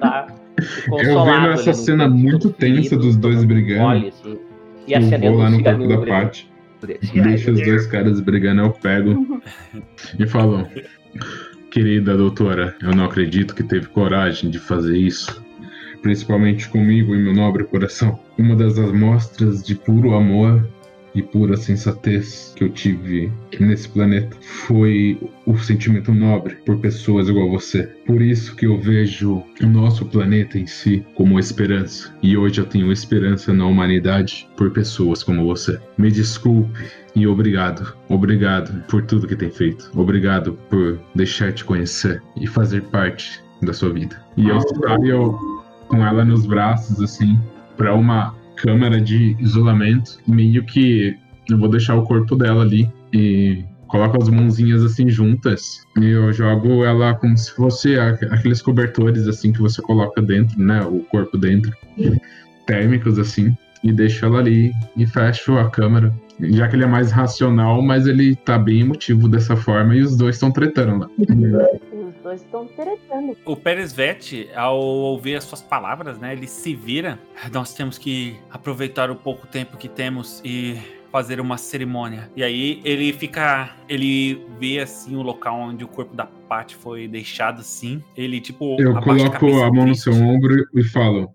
tá 0.00 0.26
eu 0.88 1.24
vendo 1.24 1.48
essa 1.50 1.74
cena 1.74 2.08
muito 2.08 2.50
tensa 2.50 2.96
dos 2.96 3.16
dois 3.16 3.44
brigando. 3.44 4.08
assim, 4.08 4.38
e 4.86 4.94
acendendo 4.94 5.34
vou 5.34 5.42
lá 5.42 5.50
no 5.50 5.62
corpo 5.62 6.53
Deixa 6.86 7.50
os 7.50 7.60
dois 7.62 7.86
caras 7.86 8.20
brigando, 8.20 8.62
eu 8.62 8.70
pego 8.70 9.40
e 10.18 10.26
falo: 10.26 10.68
Querida 11.70 12.16
doutora, 12.16 12.76
eu 12.82 12.94
não 12.94 13.04
acredito 13.04 13.54
que 13.54 13.62
teve 13.62 13.86
coragem 13.86 14.50
de 14.50 14.58
fazer 14.58 14.96
isso. 14.96 15.42
Principalmente 16.02 16.68
comigo 16.68 17.14
e 17.14 17.18
meu 17.18 17.34
nobre 17.34 17.64
coração. 17.64 18.20
Uma 18.36 18.54
das 18.54 18.78
amostras 18.78 19.62
de 19.62 19.74
puro 19.74 20.14
amor 20.14 20.68
e 21.14 21.22
pura 21.22 21.56
sensatez 21.56 22.52
que 22.56 22.64
eu 22.64 22.70
tive 22.70 23.32
nesse 23.60 23.88
planeta 23.88 24.36
foi 24.66 25.18
o 25.46 25.56
sentimento 25.56 26.12
nobre 26.12 26.56
por 26.66 26.78
pessoas 26.78 27.28
igual 27.28 27.50
você. 27.50 27.84
Por 28.06 28.20
isso 28.20 28.56
que 28.56 28.66
eu 28.66 28.80
vejo 28.80 29.42
o 29.62 29.66
nosso 29.66 30.04
planeta 30.06 30.58
em 30.58 30.66
si 30.66 31.04
como 31.14 31.38
esperança. 31.38 32.12
E 32.22 32.36
hoje 32.36 32.60
eu 32.60 32.66
tenho 32.66 32.90
esperança 32.90 33.52
na 33.52 33.66
humanidade 33.66 34.48
por 34.56 34.70
pessoas 34.70 35.22
como 35.22 35.44
você. 35.44 35.78
Me 35.96 36.10
desculpe 36.10 36.78
e 37.14 37.26
obrigado. 37.26 37.94
Obrigado 38.08 38.84
por 38.88 39.02
tudo 39.02 39.26
que 39.26 39.36
tem 39.36 39.50
feito. 39.50 39.90
Obrigado 39.94 40.58
por 40.68 40.98
deixar 41.14 41.52
te 41.52 41.64
conhecer 41.64 42.22
e 42.40 42.46
fazer 42.46 42.82
parte 42.84 43.42
da 43.62 43.72
sua 43.72 43.92
vida. 43.92 44.20
E 44.36 44.48
eu 44.48 44.60
saio 44.60 45.38
com 45.88 46.04
ela 46.04 46.24
nos 46.24 46.46
braços 46.46 47.00
assim 47.00 47.38
para 47.76 47.94
uma 47.94 48.34
câmera 48.56 49.00
de 49.00 49.36
isolamento, 49.38 50.18
meio 50.26 50.64
que 50.64 51.16
eu 51.50 51.58
vou 51.58 51.68
deixar 51.68 51.94
o 51.94 52.04
corpo 52.04 52.36
dela 52.36 52.62
ali 52.62 52.90
e 53.12 53.64
coloco 53.86 54.20
as 54.20 54.28
mãozinhas 54.28 54.82
assim 54.82 55.08
juntas 55.08 55.82
e 56.00 56.06
eu 56.06 56.32
jogo 56.32 56.84
ela 56.84 57.14
como 57.14 57.36
se 57.36 57.54
fosse 57.54 57.98
aqueles 57.98 58.60
cobertores 58.60 59.28
assim 59.28 59.52
que 59.52 59.60
você 59.60 59.80
coloca 59.82 60.20
dentro, 60.20 60.60
né, 60.60 60.82
o 60.84 61.00
corpo 61.00 61.38
dentro, 61.38 61.72
térmicos 62.66 63.18
assim, 63.18 63.56
e 63.82 63.92
deixo 63.92 64.24
ela 64.24 64.38
ali 64.38 64.72
e 64.96 65.06
fecho 65.06 65.56
a 65.58 65.70
câmera. 65.70 66.12
Já 66.40 66.66
que 66.66 66.74
ele 66.74 66.82
é 66.82 66.88
mais 66.88 67.12
racional, 67.12 67.80
mas 67.82 68.08
ele 68.08 68.34
tá 68.34 68.58
bem 68.58 68.80
emotivo 68.80 69.28
dessa 69.28 69.54
forma 69.54 69.94
e 69.94 70.00
os 70.00 70.16
dois 70.16 70.34
estão 70.34 70.50
tretando 70.50 70.98
lá 70.98 71.08
dois 72.22 72.42
estão 72.42 72.66
tretando. 72.66 73.36
O 73.44 73.56
Pérez 73.56 73.92
Vete, 73.92 74.48
ao 74.54 74.78
ouvir 74.78 75.36
as 75.36 75.44
suas 75.44 75.62
palavras, 75.62 76.18
né, 76.18 76.32
ele 76.32 76.46
se 76.46 76.74
vira. 76.74 77.18
Nós 77.52 77.74
temos 77.74 77.98
que 77.98 78.36
aproveitar 78.50 79.10
o 79.10 79.16
pouco 79.16 79.46
tempo 79.46 79.76
que 79.76 79.88
temos 79.88 80.40
e 80.44 80.78
fazer 81.14 81.38
uma 81.40 81.56
cerimônia. 81.56 82.28
E 82.34 82.42
aí 82.42 82.80
ele 82.84 83.12
fica. 83.12 83.70
Ele 83.88 84.44
vê 84.58 84.80
assim 84.80 85.14
o 85.14 85.22
local 85.22 85.56
onde 85.60 85.84
o 85.84 85.88
corpo 85.88 86.16
da 86.16 86.26
Pat 86.26 86.74
foi 86.74 87.06
deixado 87.06 87.60
assim. 87.60 88.02
Ele, 88.16 88.40
tipo. 88.40 88.76
Eu 88.80 89.00
coloco 89.00 89.62
a, 89.62 89.66
a 89.66 89.72
mão 89.72 89.86
no 89.86 89.94
seu 89.94 90.12
ombro 90.12 90.66
e 90.74 90.82
falo: 90.82 91.32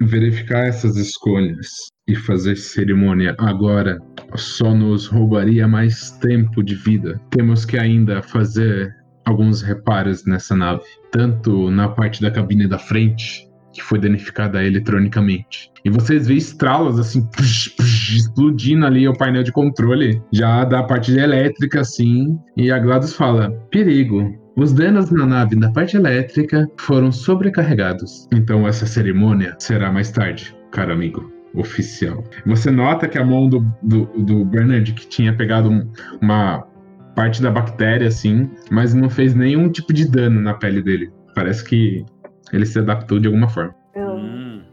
verificar 0.00 0.66
essas 0.66 0.96
escolhas 0.96 1.66
e 2.06 2.14
fazer 2.14 2.56
cerimônia 2.56 3.34
agora 3.38 3.98
só 4.36 4.74
nos 4.74 5.06
roubaria 5.06 5.66
mais 5.66 6.12
tempo 6.12 6.62
de 6.62 6.74
vida. 6.76 7.20
Temos 7.30 7.64
que 7.64 7.76
ainda 7.76 8.22
fazer 8.22 8.94
alguns 9.24 9.62
reparos 9.62 10.24
nessa 10.24 10.56
nave, 10.56 10.82
tanto 11.10 11.70
na 11.70 11.88
parte 11.88 12.20
da 12.20 12.30
cabine 12.30 12.66
da 12.66 12.78
frente, 12.78 13.48
que 13.72 13.82
foi 13.82 13.98
danificada 13.98 14.64
eletronicamente. 14.64 15.70
E 15.84 15.90
vocês 15.90 16.26
veem 16.26 16.38
estralos 16.38 16.98
assim, 16.98 17.26
push, 17.30 17.68
push, 17.76 18.16
explodindo 18.16 18.86
ali 18.86 19.06
o 19.08 19.16
painel 19.16 19.42
de 19.42 19.52
controle, 19.52 20.22
já 20.32 20.64
da 20.64 20.82
parte 20.82 21.12
elétrica 21.12 21.80
assim, 21.80 22.38
e 22.56 22.70
a 22.70 22.78
GLaDOS 22.78 23.14
fala: 23.14 23.50
perigo. 23.70 24.42
Os 24.56 24.72
danos 24.72 25.10
na 25.10 25.26
nave 25.26 25.56
da 25.56 25.68
parte 25.72 25.96
elétrica 25.96 26.68
foram 26.78 27.10
sobrecarregados. 27.10 28.28
Então 28.32 28.68
essa 28.68 28.86
cerimônia 28.86 29.56
será 29.58 29.90
mais 29.90 30.12
tarde, 30.12 30.56
caro 30.70 30.92
amigo 30.92 31.34
oficial. 31.56 32.22
Você 32.46 32.70
nota 32.70 33.08
que 33.08 33.18
a 33.18 33.24
mão 33.24 33.48
do, 33.48 33.64
do, 33.82 34.06
do 34.24 34.44
Bernard, 34.44 34.92
que 34.92 35.06
tinha 35.08 35.34
pegado 35.34 35.70
um, 35.70 35.90
uma 36.20 36.66
parte 37.14 37.40
da 37.42 37.50
bactéria, 37.50 38.08
assim, 38.08 38.50
mas 38.70 38.94
não 38.94 39.08
fez 39.08 39.34
nenhum 39.34 39.70
tipo 39.70 39.92
de 39.92 40.06
dano 40.06 40.40
na 40.40 40.54
pele 40.54 40.82
dele. 40.82 41.12
Parece 41.34 41.64
que 41.64 42.04
ele 42.52 42.66
se 42.66 42.78
adaptou 42.78 43.18
de 43.18 43.26
alguma 43.26 43.48
forma. 43.48 43.74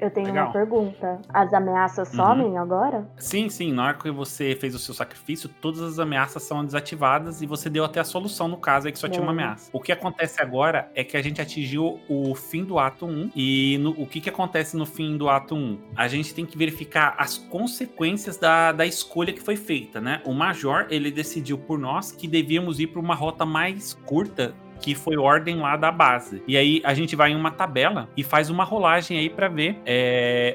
Eu, 0.01 0.09
tenho 0.09 0.27
Legal. 0.27 0.45
uma 0.47 0.51
pergunta. 0.53 1.21
As 1.29 1.53
ameaças 1.53 2.09
Uhum. 2.09 2.15
somem 2.15 2.57
agora? 2.57 3.07
Sim, 3.17 3.47
sim. 3.49 3.71
Na 3.71 3.85
hora 3.85 3.93
que 3.93 4.09
você 4.09 4.55
fez 4.55 4.73
o 4.73 4.79
seu 4.79 4.93
sacrifício, 4.95 5.47
todas 5.61 5.79
as 5.81 5.99
ameaças 5.99 6.41
são 6.43 6.65
desativadas 6.65 7.41
e 7.41 7.45
você 7.45 7.69
deu 7.69 7.85
até 7.85 7.99
a 7.99 8.03
solução 8.03 8.47
no 8.47 8.57
caso 8.57 8.87
aí 8.87 8.91
que 8.91 8.97
só 8.99 9.07
tinha 9.07 9.21
uma 9.21 9.31
ameaça. 9.31 9.69
O 9.71 9.79
que 9.79 9.91
acontece 9.91 10.41
agora 10.41 10.89
é 10.95 11.03
que 11.03 11.15
a 11.15 11.21
gente 11.21 11.39
atingiu 11.39 11.99
o 12.09 12.33
fim 12.33 12.63
do 12.65 12.79
ato 12.79 13.05
1 13.05 13.29
e 13.35 13.77
no- 13.79 13.91
o 13.91 14.07
que, 14.07 14.19
que 14.19 14.29
acontece 14.29 14.75
no 14.75 14.85
fim 14.85 15.15
do 15.17 15.29
ato 15.29 15.53
1? 15.55 15.77
A 15.95 16.07
gente 16.07 16.33
tem 16.33 16.45
que 16.45 16.57
verificar 16.57 17.13
as 17.17 17.37
consequências 17.37 18.37
da, 18.37 18.71
da 18.71 18.85
escolha 18.85 19.31
que 19.31 19.41
foi 19.41 19.55
feita, 19.55 20.01
né? 20.01 20.21
O 20.25 20.33
Major, 20.33 20.87
ele 20.89 21.11
decidiu 21.11 21.57
por 21.57 21.77
nós 21.77 22.11
que 22.11 22.27
devíamos 22.27 22.79
ir 22.79 22.87
para 22.87 22.99
uma 22.99 23.13
rota 23.15 23.45
mais 23.45 23.93
curta 23.93 24.53
que 24.81 24.95
foi 24.95 25.17
ordem 25.17 25.57
lá 25.57 25.77
da 25.77 25.91
base. 25.91 26.41
E 26.47 26.57
aí 26.57 26.81
a 26.83 26.93
gente 26.93 27.15
vai 27.15 27.31
em 27.31 27.35
uma 27.35 27.51
tabela 27.51 28.09
e 28.17 28.23
faz 28.23 28.49
uma 28.49 28.63
rolagem 28.63 29.17
aí 29.17 29.29
pra 29.29 29.47
ver 29.47 29.77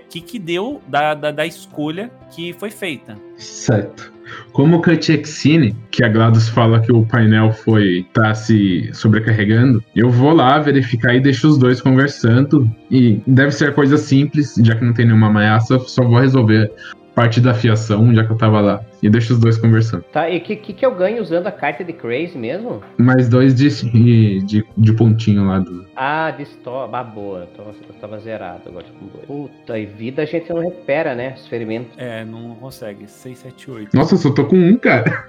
o 0.04 0.08
que 0.08 0.20
que 0.20 0.38
deu 0.38 0.82
da, 0.88 1.14
da, 1.14 1.30
da 1.30 1.46
escolha 1.46 2.10
que 2.30 2.52
foi 2.54 2.70
feita. 2.70 3.16
Certo. 3.36 4.12
Como 4.52 4.76
o 4.76 4.82
Cutexine, 4.82 5.76
que 5.90 6.02
a 6.02 6.08
GLaDOS 6.08 6.48
fala 6.48 6.80
que 6.80 6.92
o 6.92 7.06
painel 7.06 7.52
foi 7.52 8.06
tá 8.12 8.34
se 8.34 8.90
sobrecarregando, 8.92 9.82
eu 9.94 10.10
vou 10.10 10.32
lá 10.32 10.58
verificar 10.58 11.14
e 11.14 11.20
deixo 11.20 11.48
os 11.48 11.58
dois 11.58 11.80
conversando. 11.80 12.68
E 12.90 13.20
deve 13.26 13.52
ser 13.52 13.74
coisa 13.74 13.96
simples, 13.96 14.54
já 14.62 14.74
que 14.74 14.84
não 14.84 14.92
tem 14.92 15.06
nenhuma 15.06 15.28
ameaça, 15.28 15.78
só 15.78 16.02
vou 16.02 16.18
resolver 16.18 16.72
parte 17.16 17.40
da 17.40 17.55
fiação, 17.55 18.14
já 18.14 18.22
que 18.22 18.31
eu 18.31 18.37
tava 18.37 18.61
lá. 18.61 18.85
E 19.02 19.09
deixo 19.09 19.33
os 19.33 19.40
dois 19.40 19.57
conversando. 19.57 20.05
Tá, 20.12 20.29
e 20.29 20.37
o 20.37 20.40
que, 20.42 20.55
que, 20.55 20.72
que 20.74 20.85
eu 20.85 20.94
ganho 20.94 21.22
usando 21.22 21.46
a 21.46 21.50
carta 21.50 21.83
de 21.83 21.94
Crazy 21.94 22.37
mesmo? 22.37 22.83
Mais 22.98 23.26
dois 23.26 23.55
de, 23.55 24.42
de, 24.42 24.64
de 24.76 24.92
pontinho 24.92 25.46
lá 25.46 25.59
do. 25.59 25.87
Ah, 25.96 26.31
de 26.31 26.42
stop. 26.42 26.94
Ah, 26.94 27.02
boa. 27.02 27.40
Eu 27.40 27.46
tava, 27.46 27.74
eu 27.88 27.94
tava 27.94 28.18
zerado 28.18 28.68
agora 28.68 28.85
com 29.00 29.07
dois. 29.07 29.24
Puta, 29.26 29.79
e 29.79 29.87
vida 29.87 30.22
a 30.22 30.26
gente 30.26 30.52
não 30.52 30.61
recupera, 30.61 31.14
né? 31.14 31.35
Os 31.35 31.46
ferimentos. 31.46 31.92
É, 31.96 32.22
não 32.22 32.55
consegue. 32.57 33.09
6, 33.09 33.38
7, 33.38 33.70
8. 33.70 33.96
Nossa, 33.96 34.14
eu 34.14 34.18
só 34.18 34.31
tô 34.31 34.44
com 34.44 34.57
um, 34.57 34.76
cara. 34.76 35.26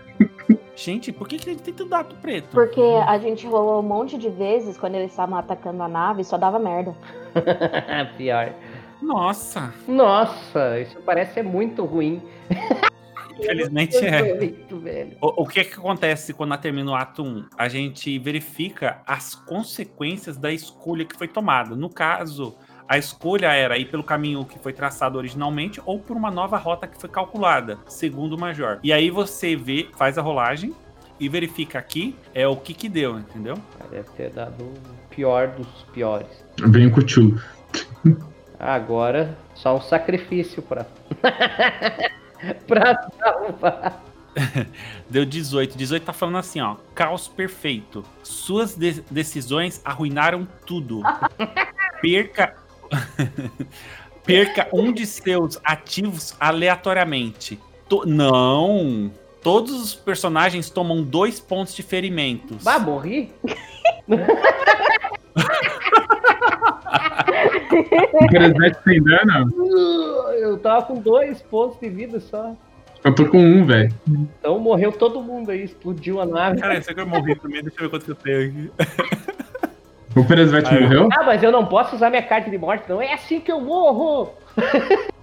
Gente, 0.76 1.12
por 1.12 1.28
que, 1.28 1.38
que 1.38 1.50
ele 1.50 1.60
tem 1.60 1.74
tanto 1.74 1.90
dado 1.90 2.16
preto? 2.22 2.50
Porque 2.52 2.82
a 2.82 3.18
gente 3.18 3.48
rolou 3.48 3.80
um 3.80 3.88
monte 3.88 4.18
de 4.18 4.30
vezes 4.30 4.78
quando 4.78 4.96
eles 4.96 5.10
estavam 5.10 5.38
atacando 5.38 5.82
a 5.82 5.88
nave 5.88 6.22
e 6.22 6.26
só 6.26 6.38
dava 6.38 6.60
merda. 6.60 6.94
Pior. 8.18 8.54
Nossa, 9.02 9.74
Nossa, 9.88 10.80
isso 10.80 10.98
parece 11.06 11.36
ser 11.36 11.44
muito 11.44 11.86
ruim. 11.86 12.22
infelizmente 13.40 13.98
é. 13.98 14.36
Muito, 14.36 14.80
velho. 14.80 15.18
O, 15.22 15.44
o 15.44 15.48
que 15.48 15.64
que 15.64 15.76
acontece 15.76 16.34
quando 16.34 16.58
termina 16.58 16.92
o 16.92 16.96
ato 16.96 17.24
1? 17.24 17.46
A 17.58 17.68
gente 17.68 18.18
verifica 18.20 19.02
as 19.06 19.36
consequências 19.36 20.38
da 20.38 20.52
escolha 20.52 21.06
que 21.06 21.16
foi 21.16 21.28
tomada. 21.28 21.76
No 21.76 21.90
caso, 21.90 22.56
a 22.88 22.98
escolha 22.98 23.48
era 23.48 23.78
ir 23.78 23.86
pelo 23.86 24.04
caminho 24.04 24.46
que 24.46 24.60
foi 24.60 24.74
traçado 24.74 25.18
originalmente 25.18 25.82
ou 25.86 26.00
por 26.00 26.16
uma 26.16 26.32
nova 26.32 26.58
rota 26.58 26.88
que 26.88 27.00
foi 27.00 27.10
calculada, 27.10 27.78
segundo 27.88 28.34
o 28.34 28.40
Major. 28.40 28.80
E 28.84 28.92
aí 28.92 29.10
você 29.10 29.56
vê, 29.56 29.88
faz 29.96 30.18
a 30.18 30.22
rolagem 30.22 30.74
e 31.20 31.28
verifica 31.28 31.80
aqui 31.80 32.16
é 32.34 32.48
o 32.48 32.56
que 32.56 32.74
que 32.74 32.88
deu, 32.88 33.18
entendeu? 33.18 33.56
Deve 33.90 34.10
ter 34.12 34.30
dado 34.30 34.64
o 34.64 34.74
pior 35.10 35.48
dos 35.50 35.68
piores. 35.92 36.46
Bem 36.70 36.90
cuchulo. 36.90 37.42
Agora, 38.60 39.38
só 39.54 39.76
um 39.78 39.82
sacrifício 39.82 40.62
pra. 40.62 40.86
pra 42.68 43.08
salvar. 43.20 44.04
Deu 45.10 45.26
18. 45.26 45.78
18 45.78 46.04
tá 46.04 46.14
falando 46.14 46.38
assim, 46.38 46.60
ó. 46.62 46.76
Caos 46.94 47.28
perfeito. 47.28 48.04
Suas 48.24 48.76
de- 48.76 49.02
decisões 49.10 49.82
arruinaram 49.86 50.48
tudo. 50.66 51.02
Perca. 52.02 52.56
Perca 54.24 54.68
um 54.74 54.92
de 54.92 55.06
seus 55.06 55.60
ativos 55.64 56.36
aleatoriamente. 56.40 57.60
To- 57.90 58.06
Não! 58.06 59.12
Todos 59.42 59.72
os 59.82 59.96
personagens 59.96 60.70
tomam 60.70 61.02
dois 61.04 61.40
pontos 61.40 61.74
de 61.74 61.82
ferimentos. 61.82 62.64
Bah, 62.64 62.80
morri? 62.80 63.32
O 68.14 68.28
Peresete 68.28 68.78
tem 68.84 69.02
dano? 69.04 69.48
Uh, 69.56 70.32
Eu 70.34 70.58
tava 70.58 70.86
com 70.86 70.96
dois 70.96 71.42
pontos 71.42 71.80
de 71.80 71.90
vida 71.90 72.20
só. 72.20 72.56
Eu 73.04 73.14
tô 73.14 73.26
com 73.28 73.38
um, 73.40 73.66
velho. 73.66 73.94
Então 74.08 74.60
morreu 74.60 74.92
todo 74.92 75.22
mundo 75.22 75.52
aí, 75.52 75.64
explodiu 75.64 76.20
a 76.20 76.26
nave. 76.26 76.60
Cara, 76.60 76.78
esse 76.78 76.92
aqui 76.92 77.00
eu 77.00 77.08
morri 77.08 77.36
também. 77.36 77.62
Deixa 77.62 77.78
eu 77.80 77.84
ver 77.84 77.90
quanto 77.90 78.06
que 78.06 78.12
eu 78.12 78.16
tenho 78.16 78.50
aqui. 78.50 78.72
O 80.16 80.24
eu- 80.76 80.82
morreu? 80.82 81.10
Ah, 81.14 81.24
mas 81.24 81.44
eu 81.44 81.52
não 81.52 81.66
posso 81.66 81.96
usar 81.96 82.10
minha 82.10 82.24
carta 82.24 82.50
de 82.50 82.58
morte, 82.58 82.86
não. 82.90 83.02
É 83.02 83.14
assim 83.14 83.40
que 83.40 83.52
eu 83.52 83.62
morro! 83.62 84.34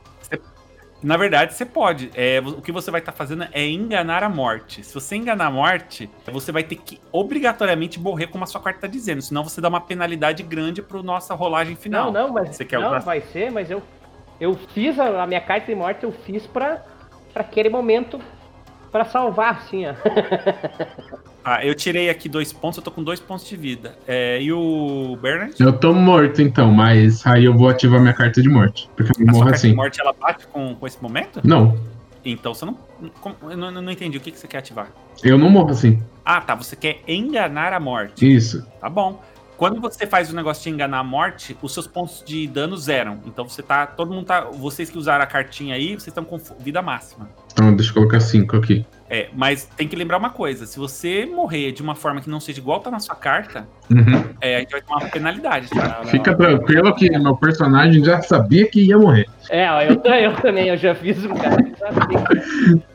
Na 1.05 1.19
verdade, 1.19 1.53
você 1.53 1.67
pode. 1.67 2.11
É, 2.15 2.41
o 2.41 2.63
que 2.63 2.73
você 2.73 2.91
vai 2.91 3.01
estar 3.01 3.13
fazendo 3.13 3.47
é 3.53 3.67
enganar 3.67 4.25
a 4.25 4.29
morte. 4.29 4.83
Se 4.83 4.95
você 4.95 5.17
enganar 5.17 5.47
a 5.47 5.51
morte, 5.51 6.09
você 6.33 6.51
vai 6.51 6.65
ter 6.65 6.77
que 6.77 6.99
obrigatoriamente 7.13 8.01
morrer 8.01 8.29
como 8.29 8.43
a 8.43 8.47
sua 8.47 8.61
carta 8.61 8.81
tá 8.81 8.87
dizendo. 8.87 9.21
Senão 9.21 9.45
você 9.45 9.61
dá 9.61 9.69
uma 9.69 9.83
penalidade 9.83 10.43
grande 10.43 10.81
pro 10.81 11.03
nossa 11.03 11.35
rolagem 11.35 11.77
final. 11.77 12.11
Não, 12.11 12.29
não, 12.29 12.33
mas 12.33 12.57
Você 12.57 12.65
quer 12.65 12.81
não 12.81 12.99
vai 13.01 13.21
ser, 13.21 13.53
mas 13.53 13.71
eu 13.71 13.83
eu 14.41 14.55
fiz 14.55 14.99
a, 14.99 15.23
a 15.23 15.27
minha 15.27 15.41
carta 15.41 15.67
de 15.67 15.75
morte, 15.75 16.05
eu 16.05 16.11
fiz 16.11 16.47
pra, 16.47 16.83
pra 17.33 17.43
aquele 17.43 17.69
momento 17.69 18.19
pra 18.91 19.05
salvar, 19.05 19.57
assim, 19.57 19.85
ó. 19.87 19.95
Ah, 21.45 21.65
eu 21.65 21.75
tirei 21.75 22.09
aqui 22.09 22.27
dois 22.29 22.53
pontos, 22.53 22.79
eu 22.79 22.83
tô 22.83 22.91
com 22.91 23.03
dois 23.03 23.21
pontos 23.21 23.47
de 23.47 23.55
vida. 23.57 23.95
É, 24.09 24.41
e 24.41 24.51
o 24.53 25.19
Bernard? 25.21 25.55
Eu 25.61 25.73
tô 25.75 25.93
morto 25.93 26.41
então, 26.41 26.73
mas 26.73 27.27
aí 27.27 27.45
eu 27.45 27.53
vou 27.53 27.69
ativar 27.69 28.01
minha 28.01 28.15
carta 28.15 28.41
de 28.41 28.49
morte. 28.49 28.89
Porque 28.97 29.11
eu 29.11 29.29
A 29.29 29.31
sua 29.31 29.33
morro 29.33 29.45
carta 29.51 29.61
de 29.61 29.67
assim. 29.67 29.77
morte, 29.77 30.01
ela 30.01 30.15
bate 30.19 30.47
com, 30.47 30.75
com 30.75 30.87
esse 30.87 31.03
momento? 31.03 31.41
Não, 31.45 31.77
Então 32.25 32.55
você 32.55 32.65
não... 32.65 32.79
como- 33.21 33.37
eu 33.51 33.57
não, 33.59 33.71
não 33.71 33.93
entendi. 33.93 34.17
O 34.17 34.21
que, 34.23 34.31
que 34.31 34.39
você 34.39 34.49
quer 34.49 34.59
ativar? 34.59 34.89
eu 35.23 35.37
não 35.37 35.51
morro 35.51 35.71
assim. 35.71 36.03
Ah, 36.25 36.41
tá. 36.41 36.55
Você 36.55 36.75
quer 36.75 37.03
enganar 37.07 37.75
a 37.75 37.79
morte. 37.81 38.27
Isso. 38.27 38.67
Tá 38.81 38.89
bom. 38.89 39.23
Quando 39.57 39.81
você 39.81 40.07
faz 40.07 40.33
o 40.33 40.37
negócio 40.37 40.63
de 40.65 40.71
enganar 40.71 40.99
a 40.99 41.05
morte, 41.05 41.57
os 41.63 41.73
seus 41.73 41.87
pontos 41.87 42.23
de 42.27 42.47
dano 42.47 42.77
zeram. 42.77 43.21
Então 43.27 43.49
você 43.49 43.63
tá. 43.63 43.87
Todo 43.87 44.13
mundo 44.13 44.27
tá. 44.27 44.43
Vocês 44.51 44.91
que 44.91 44.99
usaram 44.99 45.23
a 45.23 45.27
cartinha 45.27 45.75
aí, 45.77 45.89
vocês 45.95 46.09
estão 46.09 46.25
com 46.25 46.39
vida 46.59 46.83
máxima. 46.83 47.29
Então 47.53 47.75
deixa 47.75 47.91
eu 47.91 47.95
colocar 47.95 48.19
cinco 48.21 48.57
aqui. 48.57 48.85
É, 49.09 49.29
mas 49.35 49.65
tem 49.77 49.87
que 49.87 49.95
lembrar 49.95 50.17
uma 50.19 50.31
coisa: 50.31 50.67
se 50.67 50.77
você 50.79 51.25
morrer 51.25 51.71
de 51.73 51.83
uma 51.83 51.95
forma 51.95 52.21
que 52.21 52.29
não 52.29 52.41
seja 52.41 52.59
igual 52.59 52.81
tá 52.81 52.91
na 52.91 52.99
sua 52.99 53.15
carta, 53.15 53.69
Uhum. 53.91 54.25
é, 54.41 54.57
a 54.57 54.59
gente 54.61 54.73
vai 54.73 54.81
tomar 54.83 55.01
uma 55.03 55.11
penalidade. 55.11 55.69
Tá? 55.71 56.03
Fica 56.07 56.35
tranquilo 56.35 56.93
que 56.95 57.09
meu 57.17 57.37
personagem 57.37 58.03
já 58.03 58.21
sabia 58.23 58.67
que 58.69 58.81
ia 58.83 58.99
morrer. 58.99 59.27
É, 59.51 59.67
eu, 59.89 60.01
eu 60.33 60.35
também, 60.37 60.69
eu 60.69 60.77
já 60.77 60.95
fiz 60.97 61.25
um 61.25 61.35
cara 61.35 61.63
que 61.63 61.79
sabia. 61.79 62.25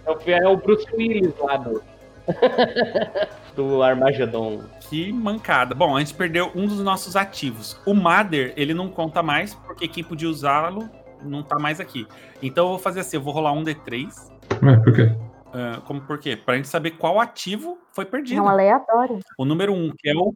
É 0.06 0.12
o- 0.12 0.20
É 0.46 0.48
o 0.50 0.58
Bruce 0.58 0.86
Willis 0.98 1.32
lá 1.40 1.56
do. 1.58 1.82
do 3.56 3.84
Armagedon. 3.84 4.64
Que 4.90 5.12
mancada. 5.12 5.76
Bom, 5.76 5.96
a 5.96 6.00
gente 6.00 6.14
perdeu 6.14 6.52
um 6.56 6.66
dos 6.66 6.80
nossos 6.80 7.16
ativos. 7.16 7.80
O 7.86 7.94
Mother, 7.94 8.54
ele 8.56 8.74
não 8.74 8.90
conta 8.90 9.22
mais, 9.22 9.54
porque 9.54 9.88
quem 9.88 10.04
podia 10.04 10.30
usá-lo 10.30 10.90
não 11.24 11.44
tá 11.44 11.58
mais 11.60 11.80
aqui. 11.80 12.08
Então 12.42 12.66
eu 12.66 12.70
vou 12.72 12.80
fazer 12.80 13.02
assim: 13.02 13.18
eu 13.18 13.22
vou 13.22 13.34
rolar 13.34 13.52
um 13.52 13.64
D3. 13.64 14.10
Ué, 14.64 14.78
por 14.78 14.94
quê? 14.94 15.12
ah, 15.54 15.82
como 15.86 16.02
por 16.02 16.18
quê? 16.20 16.36
Pra 16.36 16.56
gente 16.56 16.68
saber 16.68 16.92
qual 16.92 17.20
ativo 17.20 17.78
foi 17.94 18.06
perdido. 18.06 18.40
É 18.40 18.42
um 18.42 18.50
aleatório. 18.50 19.20
O 19.38 19.46
número 19.46 19.74
um, 19.74 19.92
que 19.98 20.10
é 20.10 20.14
o. 20.16 20.34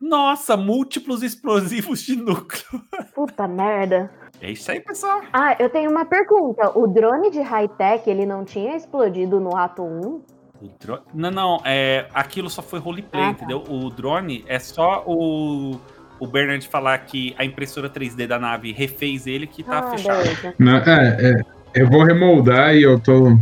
Nossa, 0.00 0.56
múltiplos 0.56 1.22
explosivos 1.22 2.02
de 2.02 2.16
núcleo. 2.16 2.82
Puta 3.14 3.48
merda. 3.48 4.10
É 4.40 4.50
isso 4.50 4.70
aí, 4.70 4.80
pessoal. 4.80 5.22
Ah, 5.32 5.56
eu 5.58 5.70
tenho 5.70 5.90
uma 5.90 6.04
pergunta. 6.04 6.76
O 6.78 6.86
drone 6.86 7.30
de 7.30 7.40
high-tech, 7.40 8.10
ele 8.10 8.26
não 8.26 8.44
tinha 8.44 8.76
explodido 8.76 9.40
no 9.40 9.56
ato 9.56 9.82
1? 9.82 10.33
O 10.64 10.70
dro- 10.80 11.02
Não, 11.12 11.30
não, 11.30 11.60
é... 11.64 12.06
aquilo 12.14 12.48
só 12.48 12.62
foi 12.62 12.78
roleplay, 12.78 13.22
Ah, 13.22 13.26
tá. 13.26 13.30
entendeu? 13.32 13.62
O 13.68 13.90
drone 13.90 14.44
é 14.46 14.58
só 14.58 15.04
o. 15.06 15.78
O 16.18 16.26
Bernard 16.26 16.66
falar 16.68 16.96
que 16.98 17.34
a 17.36 17.44
impressora 17.44 17.90
3D 17.90 18.26
da 18.26 18.38
nave 18.38 18.72
refez 18.72 19.26
ele 19.26 19.46
que 19.46 19.62
tá 19.62 19.80
ah, 19.80 19.90
fechado. 19.90 20.54
Não, 20.58 20.76
é, 20.76 21.18
é. 21.20 21.42
Eu 21.74 21.90
vou 21.90 22.04
remoldar 22.04 22.74
e 22.74 22.82
eu 22.82 22.98
tô 22.98 23.36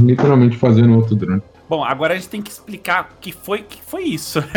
literalmente 0.00 0.56
fazendo 0.56 0.94
outro 0.94 1.16
drone. 1.16 1.42
Bom, 1.68 1.84
agora 1.84 2.14
a 2.14 2.16
gente 2.16 2.28
tem 2.28 2.40
que 2.40 2.50
explicar 2.50 3.10
o 3.12 3.20
que 3.20 3.32
foi, 3.32 3.62
que 3.62 3.82
foi 3.82 4.04
isso. 4.04 4.42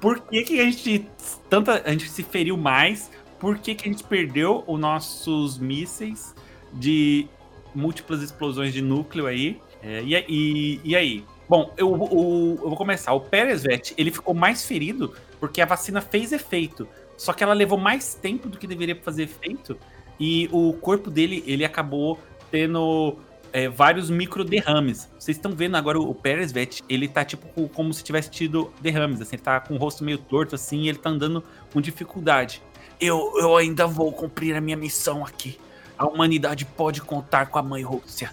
Por 0.00 0.20
que, 0.20 0.42
que 0.44 0.60
a 0.60 0.64
gente 0.64 1.08
tanta 1.50 1.82
a 1.84 1.90
gente 1.90 2.08
se 2.08 2.22
feriu 2.22 2.56
mais? 2.56 3.10
Por 3.40 3.58
que, 3.58 3.74
que 3.74 3.88
a 3.88 3.92
gente 3.92 4.04
perdeu 4.04 4.62
os 4.66 4.78
nossos 4.78 5.58
mísseis 5.58 6.34
de 6.72 7.26
múltiplas 7.74 8.22
explosões 8.22 8.72
de 8.72 8.80
núcleo 8.80 9.26
aí? 9.26 9.60
É, 9.82 10.02
e, 10.02 10.14
e, 10.28 10.80
e 10.84 10.96
aí? 10.96 11.24
Bom, 11.48 11.72
eu, 11.76 11.90
o- 11.92 12.58
eu 12.62 12.68
vou 12.68 12.76
começar. 12.76 13.12
O 13.14 13.20
Peresvet, 13.20 13.94
ele 13.96 14.10
ficou 14.10 14.34
mais 14.34 14.64
ferido 14.64 15.14
porque 15.40 15.60
a 15.60 15.66
vacina 15.66 16.00
fez 16.00 16.32
efeito. 16.32 16.86
Só 17.16 17.32
que 17.32 17.42
ela 17.42 17.54
levou 17.54 17.78
mais 17.78 18.14
tempo 18.14 18.48
do 18.48 18.58
que 18.58 18.66
deveria 18.66 18.94
fazer 18.96 19.24
efeito. 19.24 19.76
E 20.20 20.48
o 20.52 20.72
corpo 20.74 21.10
dele, 21.10 21.42
ele 21.46 21.64
acabou 21.64 22.18
tendo 22.50 23.16
é, 23.52 23.68
vários 23.68 24.10
micro 24.10 24.44
derrames. 24.44 25.08
Vocês 25.18 25.36
estão 25.36 25.52
vendo 25.52 25.76
agora 25.76 25.98
o 25.98 26.14
Peresvet, 26.14 26.82
ele 26.88 27.08
tá 27.08 27.24
tipo 27.24 27.46
com- 27.48 27.66
como 27.68 27.94
se 27.94 28.04
tivesse 28.04 28.30
tido 28.30 28.70
derrames, 28.80 29.20
assim, 29.20 29.36
ele 29.36 29.42
tá 29.42 29.58
com 29.60 29.74
o 29.74 29.78
rosto 29.78 30.04
meio 30.04 30.18
torto 30.18 30.54
assim, 30.54 30.86
ele 30.88 30.98
tá 30.98 31.08
andando 31.10 31.42
com 31.72 31.80
dificuldade. 31.80 32.60
eu, 33.00 33.32
eu 33.38 33.56
ainda 33.56 33.86
vou 33.86 34.12
cumprir 34.12 34.54
a 34.56 34.60
minha 34.60 34.76
missão 34.76 35.24
aqui. 35.24 35.56
A 35.98 36.06
humanidade 36.06 36.64
pode 36.64 37.02
contar 37.02 37.46
com 37.46 37.58
a 37.58 37.62
mãe 37.62 37.82
Rússia. 37.82 38.30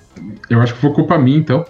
Eu 0.49 0.61
acho 0.61 0.75
que 0.75 0.81
foi 0.81 0.93
culpa 0.93 1.17
minha, 1.17 1.37
então. 1.37 1.65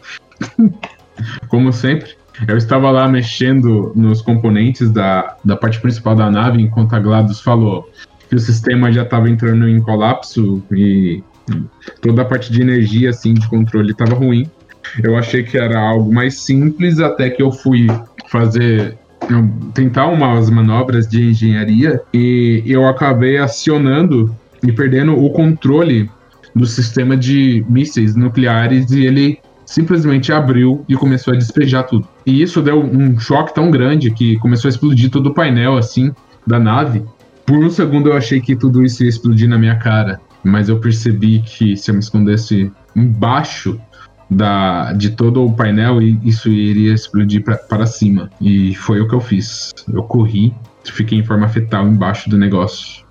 Como 1.47 1.71
sempre. 1.71 2.15
Eu 2.47 2.57
estava 2.57 2.91
lá 2.91 3.07
mexendo 3.07 3.93
nos 3.95 4.21
componentes 4.21 4.91
da, 4.91 5.37
da 5.43 5.55
parte 5.55 5.79
principal 5.79 6.15
da 6.15 6.29
nave 6.29 6.61
enquanto 6.61 6.93
a 6.93 6.99
GLaDOS 6.99 7.39
falou 7.39 7.89
que 8.29 8.35
o 8.35 8.39
sistema 8.39 8.91
já 8.91 9.03
estava 9.03 9.29
entrando 9.29 9.69
em 9.69 9.79
colapso 9.79 10.61
e 10.71 11.23
toda 12.01 12.23
a 12.23 12.25
parte 12.25 12.51
de 12.51 12.61
energia, 12.61 13.11
assim, 13.11 13.33
de 13.33 13.47
controle 13.47 13.91
estava 13.91 14.15
ruim. 14.15 14.49
Eu 15.01 15.17
achei 15.17 15.43
que 15.43 15.57
era 15.57 15.79
algo 15.79 16.13
mais 16.13 16.39
simples 16.39 16.99
até 16.99 17.29
que 17.29 17.41
eu 17.41 17.51
fui 17.51 17.87
fazer 18.27 18.97
tentar 19.73 20.07
umas 20.07 20.49
manobras 20.49 21.07
de 21.07 21.29
engenharia 21.29 22.01
e 22.13 22.63
eu 22.65 22.87
acabei 22.87 23.37
acionando 23.37 24.35
e 24.67 24.71
perdendo 24.71 25.17
o 25.17 25.29
controle 25.29 26.09
do 26.55 26.65
sistema 26.65 27.17
de 27.17 27.65
mísseis 27.67 28.15
nucleares 28.15 28.91
e 28.91 29.05
ele 29.05 29.39
simplesmente 29.65 30.31
abriu 30.31 30.85
e 30.87 30.95
começou 30.95 31.33
a 31.33 31.37
despejar 31.37 31.83
tudo. 31.83 32.07
E 32.25 32.41
isso 32.41 32.61
deu 32.61 32.81
um 32.81 33.19
choque 33.19 33.53
tão 33.53 33.71
grande 33.71 34.11
que 34.11 34.37
começou 34.39 34.69
a 34.69 34.71
explodir 34.71 35.09
todo 35.09 35.27
o 35.27 35.33
painel 35.33 35.77
assim 35.77 36.13
da 36.45 36.59
nave. 36.59 37.03
Por 37.45 37.57
um 37.57 37.69
segundo 37.69 38.09
eu 38.09 38.17
achei 38.17 38.39
que 38.39 38.55
tudo 38.55 38.83
isso 38.83 39.03
ia 39.03 39.09
explodir 39.09 39.49
na 39.49 39.57
minha 39.57 39.75
cara, 39.75 40.19
mas 40.43 40.69
eu 40.69 40.79
percebi 40.79 41.39
que 41.39 41.75
se 41.75 41.91
eu 41.91 41.95
me 41.95 41.99
escondesse 41.99 42.71
embaixo 42.95 43.79
da, 44.29 44.93
de 44.93 45.11
todo 45.11 45.43
o 45.43 45.53
painel, 45.53 46.01
isso 46.01 46.49
iria 46.49 46.93
explodir 46.93 47.43
para 47.43 47.85
cima. 47.85 48.29
E 48.41 48.73
foi 48.75 49.01
o 49.01 49.07
que 49.07 49.13
eu 49.13 49.21
fiz. 49.21 49.71
Eu 49.91 50.03
corri, 50.03 50.53
fiquei 50.83 51.19
em 51.19 51.23
forma 51.23 51.47
fetal 51.47 51.87
embaixo 51.87 52.29
do 52.29 52.37
negócio. 52.37 53.04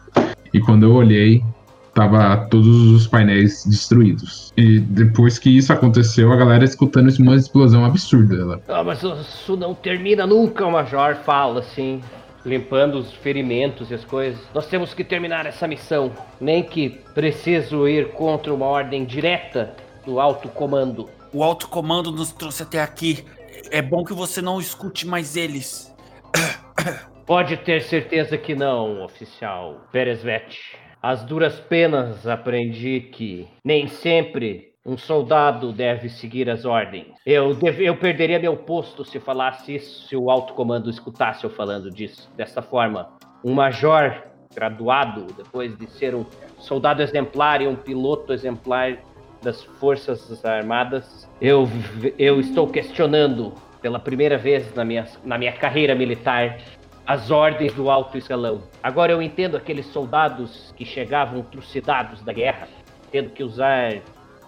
E 0.55 0.61
quando 0.61 0.85
eu 0.85 0.95
olhei, 0.95 1.43
tava 1.93 2.47
todos 2.49 2.93
os 2.93 3.09
painéis 3.09 3.65
destruídos. 3.67 4.53
E 4.57 4.79
depois 4.79 5.37
que 5.37 5.51
isso 5.51 5.73
aconteceu, 5.73 6.33
a 6.33 6.37
galera 6.37 6.65
escutando 6.65 7.11
uma 7.19 7.35
explosão 7.35 7.85
absurda. 7.85 8.37
Ela... 8.37 8.63
Ah, 8.69 8.85
mas 8.85 9.03
isso 9.03 9.57
não 9.57 9.75
termina 9.75 10.25
nunca, 10.27 10.65
o 10.65 10.71
Major 10.71 11.17
fala 11.17 11.59
assim, 11.59 12.01
limpando 12.47 12.99
os 12.99 13.13
ferimentos 13.15 13.91
e 13.91 13.95
as 13.95 14.05
coisas. 14.05 14.41
Nós 14.55 14.67
temos 14.69 14.95
que 14.95 15.03
terminar 15.03 15.45
essa 15.45 15.67
missão. 15.67 16.13
Nem 16.41 16.63
que 16.63 17.01
preciso 17.15 17.89
ir 17.89 18.13
contra 18.13 18.55
uma 18.55 18.67
ordem 18.67 19.05
direta 19.05 19.75
do 20.07 20.21
alto 20.21 20.49
comando. 20.49 21.09
O 21.33 21.43
alto 21.43 21.69
comando 21.69 22.13
nos 22.13 22.31
trouxe 22.31 22.63
até 22.63 22.81
aqui. 22.81 23.25
É 23.73 23.83
bom 23.83 24.05
que 24.05 24.13
você 24.13 24.41
não 24.41 24.61
escute 24.61 25.05
mais 25.05 25.37
eles. 25.37 25.93
Pode 27.27 27.57
ter 27.57 27.81
certeza 27.81 28.37
que 28.37 28.55
não, 28.55 29.03
oficial 29.03 29.87
Peresvet. 29.91 30.77
As 31.03 31.25
duras 31.25 31.59
penas 31.59 32.27
aprendi 32.27 33.01
que 33.01 33.49
nem 33.65 33.89
sempre 33.89 34.75
um 34.85 34.99
soldado 34.99 35.73
deve 35.73 36.11
seguir 36.11 36.51
as 36.51 36.67
ordens. 36.67 37.07
Eu, 37.25 37.55
deve, 37.55 37.87
eu 37.87 37.97
perderia 37.97 38.39
meu 38.39 38.59
posto 38.59 39.07
se 39.07 39.19
falasse 39.19 39.77
isso, 39.77 40.07
se 40.07 40.15
o 40.15 40.31
alto 40.31 40.53
comando 40.53 40.91
escutasse 40.91 41.45
eu 41.45 41.51
falando 41.51 41.91
disso. 41.91 42.31
Dessa 42.37 42.61
forma, 42.61 43.09
um 43.43 43.55
major 43.55 44.23
graduado, 44.55 45.27
depois 45.35 45.75
de 45.79 45.87
ser 45.93 46.15
um 46.15 46.27
soldado 46.59 47.01
exemplar 47.01 47.63
e 47.63 47.67
um 47.67 47.75
piloto 47.75 48.35
exemplar, 48.35 48.99
das 49.43 49.63
Forças 49.63 50.43
Armadas, 50.45 51.29
eu, 51.41 51.69
eu 52.19 52.41
estou 52.41 52.67
questionando 52.67 53.53
pela 53.83 53.99
primeira 53.99 54.39
vez 54.39 54.75
na 54.75 54.85
minha, 54.85 55.07
na 55.23 55.37
minha 55.37 55.53
carreira 55.53 55.95
militar 55.95 56.57
as 57.07 57.31
ordens 57.31 57.73
do 57.75 57.91
alto 57.91 58.17
escalão. 58.17 58.63
Agora 58.83 59.13
eu 59.13 59.21
entendo 59.21 59.57
aqueles 59.57 59.87
soldados 59.87 60.73
que 60.77 60.85
chegavam 60.85 61.43
trucidados 61.43 62.23
da 62.23 62.33
guerra, 62.33 62.67
tendo 63.11 63.31
que 63.31 63.45
usar 63.45 64.01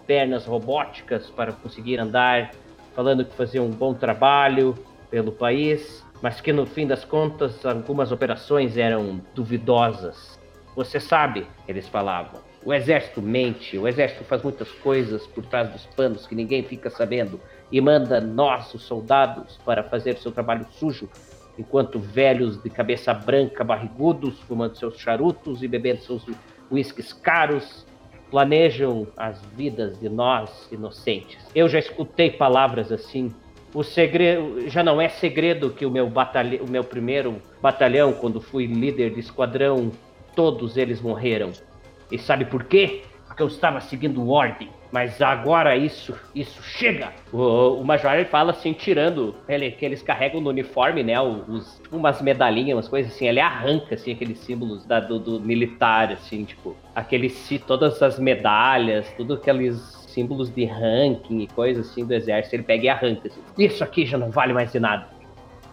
pernas 0.07 0.47
robóticas 0.47 1.29
para 1.29 1.53
conseguir 1.53 1.99
andar, 1.99 2.53
falando 2.95 3.25
que 3.25 3.35
faziam 3.35 3.67
um 3.67 3.71
bom 3.71 3.93
trabalho 3.93 4.75
pelo 5.11 5.33
país, 5.33 6.05
mas 6.23 6.41
que 6.41 6.53
no 6.53 6.65
fim 6.65 6.87
das 6.87 7.05
contas 7.05 7.65
algumas 7.67 8.11
operações 8.11 8.79
eram 8.79 9.21
duvidosas. 9.35 10.41
Você 10.75 10.99
sabe, 10.99 11.47
eles 11.69 11.87
falavam, 11.89 12.41
o 12.65 12.73
exército 12.73 13.23
mente, 13.23 13.79
o 13.79 13.87
exército 13.87 14.25
faz 14.25 14.43
muitas 14.43 14.71
coisas 14.73 15.27
por 15.27 15.45
trás 15.47 15.71
dos 15.71 15.87
panos 15.87 16.27
que 16.27 16.35
ninguém 16.35 16.63
fica 16.63 16.91
sabendo 16.91 17.41
e 17.71 17.81
manda 17.81 18.21
nós, 18.21 18.73
os 18.75 18.83
soldados, 18.83 19.59
para 19.65 19.85
fazer 19.85 20.17
seu 20.17 20.33
trabalho 20.33 20.67
sujo, 20.73 21.09
enquanto 21.59 21.99
velhos 21.99 22.63
de 22.63 22.71
cabeça 22.71 23.13
branca, 23.13 23.65
barrigudos, 23.65 24.41
fumando 24.41 24.77
seus 24.77 24.99
charutos 24.99 25.63
e 25.63 25.69
bebendo 25.69 26.01
seus 26.01 26.25
uísques 26.71 27.13
caros, 27.13 27.87
planejam 28.31 29.07
as 29.17 29.41
vidas 29.57 29.99
de 29.99 30.09
nós 30.09 30.69
inocentes. 30.71 31.39
Eu 31.55 31.69
já 31.69 31.79
escutei 31.79 32.31
palavras 32.31 32.91
assim. 32.91 33.33
O 33.73 33.83
segredo 33.83 34.69
já 34.69 34.83
não 34.83 35.01
é 35.01 35.09
segredo 35.09 35.71
que 35.71 35.85
o 35.85 35.91
meu 35.91 36.09
batalhão, 36.09 36.65
o 36.65 36.71
meu 36.71 36.83
primeiro 36.83 37.41
batalhão, 37.61 38.13
quando 38.13 38.41
fui 38.41 38.67
líder 38.67 39.11
de 39.11 39.21
esquadrão, 39.21 39.93
todos 40.35 40.77
eles 40.77 41.01
morreram. 41.01 41.53
E 42.11 42.19
sabe 42.19 42.45
por 42.45 42.65
quê? 42.65 43.03
Porque 43.27 43.43
eu 43.43 43.49
estava 43.49 43.81
seguindo 43.81 44.29
ordem. 44.29 44.71
Mas 44.93 45.20
agora 45.20 45.76
isso, 45.76 46.14
isso 46.34 46.62
chega. 46.62 47.12
O, 47.32 47.80
o 47.80 47.84
Major 47.84 48.14
ele 48.14 48.24
fala 48.24 48.53
assim, 48.53 48.72
tirando 48.72 49.34
ele, 49.49 49.70
que 49.70 49.84
eles 49.84 50.03
carregam 50.03 50.41
no 50.41 50.51
uniforme, 50.51 51.03
né? 51.03 51.20
Os, 51.20 51.80
tipo 51.82 51.97
umas 51.97 52.22
medalhinhas, 52.22 52.76
umas 52.76 52.89
coisas 52.89 53.12
assim. 53.12 53.26
Ele 53.26 53.41
arranca 53.41 53.95
assim 53.95 54.12
aqueles 54.12 54.39
símbolos 54.39 54.87
da, 54.87 55.01
do, 55.01 55.18
do, 55.18 55.41
militar, 55.41 56.12
assim, 56.12 56.45
tipo 56.45 56.76
aqueles 56.95 57.49
todas 57.66 58.03
as 58.03 58.18
medalhas, 58.18 59.12
tudo 59.16 59.34
aqueles 59.34 59.76
símbolos 60.09 60.53
de 60.55 60.64
ranking 60.64 61.41
e 61.41 61.47
coisas 61.49 61.91
assim 61.91 62.05
do 62.05 62.14
exército. 62.14 62.57
Ele 62.57 62.62
pega 62.62 62.84
e 62.84 62.89
arranca. 62.89 63.28
Assim. 63.28 63.41
Isso 63.59 63.82
aqui 63.82 64.07
já 64.07 64.16
não 64.16 64.30
vale 64.30 64.53
mais 64.53 64.72
de 64.72 64.80
nada. 64.80 65.09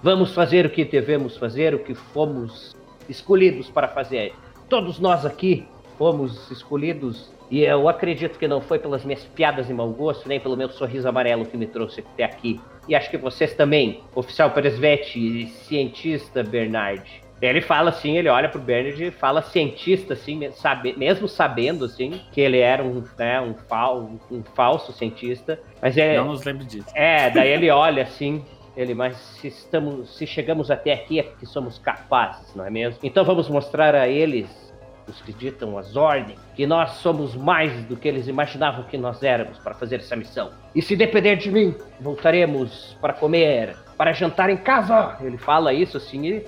Vamos 0.01 0.34
fazer 0.34 0.66
o 0.66 0.70
que 0.70 0.84
devemos 0.84 1.38
fazer, 1.38 1.74
o 1.74 1.80
que 1.80 1.93
fomos 1.93 2.76
escolhidos 3.07 3.70
para 3.70 3.88
fazer. 3.88 4.34
Todos 4.68 4.99
nós 4.99 5.26
aqui 5.26 5.66
fomos 5.97 6.51
escolhidos 6.51 7.32
e 7.54 7.64
eu 7.66 7.88
acredito 7.88 8.39
que 8.39 8.47
não 8.47 8.60
foi 8.60 8.80
pelas 8.80 9.06
minhas 9.06 9.24
piadas 9.26 9.68
de 9.68 9.74
mau 9.76 9.88
gosto, 9.91 10.28
nem 10.28 10.39
pelo 10.39 10.58
meu 10.58 10.70
sorriso 10.70 11.08
amarelo 11.08 11.45
que 11.45 11.56
me 11.56 11.68
trouxe 11.68 11.99
até 11.99 12.24
aqui. 12.24 12.60
E 12.88 12.95
acho 12.95 13.12
que 13.12 13.16
vocês 13.16 13.54
também, 13.54 14.01
oficial 14.16 14.49
Peresvet 14.49 15.16
e 15.16 15.45
cientista 15.45 16.41
Bernard. 16.41 17.22
Ele 17.39 17.62
fala 17.62 17.91
assim, 17.91 18.18
ele 18.18 18.28
olha 18.28 18.49
pro 18.49 18.60
Bernard 18.60 19.04
e 19.04 19.12
fala 19.12 19.43
cientista, 19.43 20.16
assim, 20.16 20.49
sabe, 20.49 20.97
mesmo 20.97 21.28
sabendo, 21.28 21.86
assim, 21.86 22.22
que 22.32 22.41
ele 22.41 22.58
era 22.58 22.84
um, 22.84 23.04
né, 23.20 23.39
um, 23.39 23.54
fal, 23.54 24.10
um 24.32 24.41
falso 24.56 24.91
cientista. 24.91 25.60
Mas 25.80 25.95
é, 25.95 26.18
Não 26.18 26.30
nos 26.30 26.43
lembro 26.43 26.66
disso. 26.66 26.88
É, 26.95 27.30
daí 27.30 27.51
ele 27.51 27.70
olha 27.70 28.01
assim, 28.01 28.43
ele, 28.76 28.95
mas 28.95 29.16
se, 29.16 29.49
estamos, 29.49 30.18
se 30.18 30.26
chegamos 30.26 30.72
até 30.72 30.91
aqui 30.91 31.20
é 31.20 31.24
porque 31.24 31.45
somos 31.45 31.78
capazes, 31.78 32.56
não 32.56 32.66
é 32.66 32.72
mesmo? 32.72 32.97
Então 33.04 33.24
vamos 33.24 33.47
mostrar 33.47 33.93
a 33.93 34.08
eles 34.08 34.73
os 35.08 35.22
que 35.22 35.34
ditam 35.34 35.78
as 35.78 35.95
ordens, 35.95 36.39
que 36.56 36.66
nós 36.66 36.91
somos 36.93 37.36
mais 37.36 37.72
do 37.86 37.95
que 37.95 38.08
eles 38.08 38.28
imaginavam 38.28 38.84
que 38.84 38.97
nós 38.97 39.22
éramos 39.24 39.58
para 39.60 39.74
fazer 39.74 39.97
essa 39.97 40.16
missão. 40.16 40.51
E 40.74 40.82
se 40.82 40.95
depender 40.95 41.36
de 41.36 41.51
mim, 41.51 41.76
voltaremos 41.99 42.97
para 43.01 43.14
comer, 43.14 43.76
para 43.97 44.14
jantar 44.14 44.49
em 44.49 44.58
casa. 44.58 45.18
Ele 45.22 45.38
fala 45.38 45.74
isso 45.74 45.97
assim 45.97 46.26
e, 46.26 46.47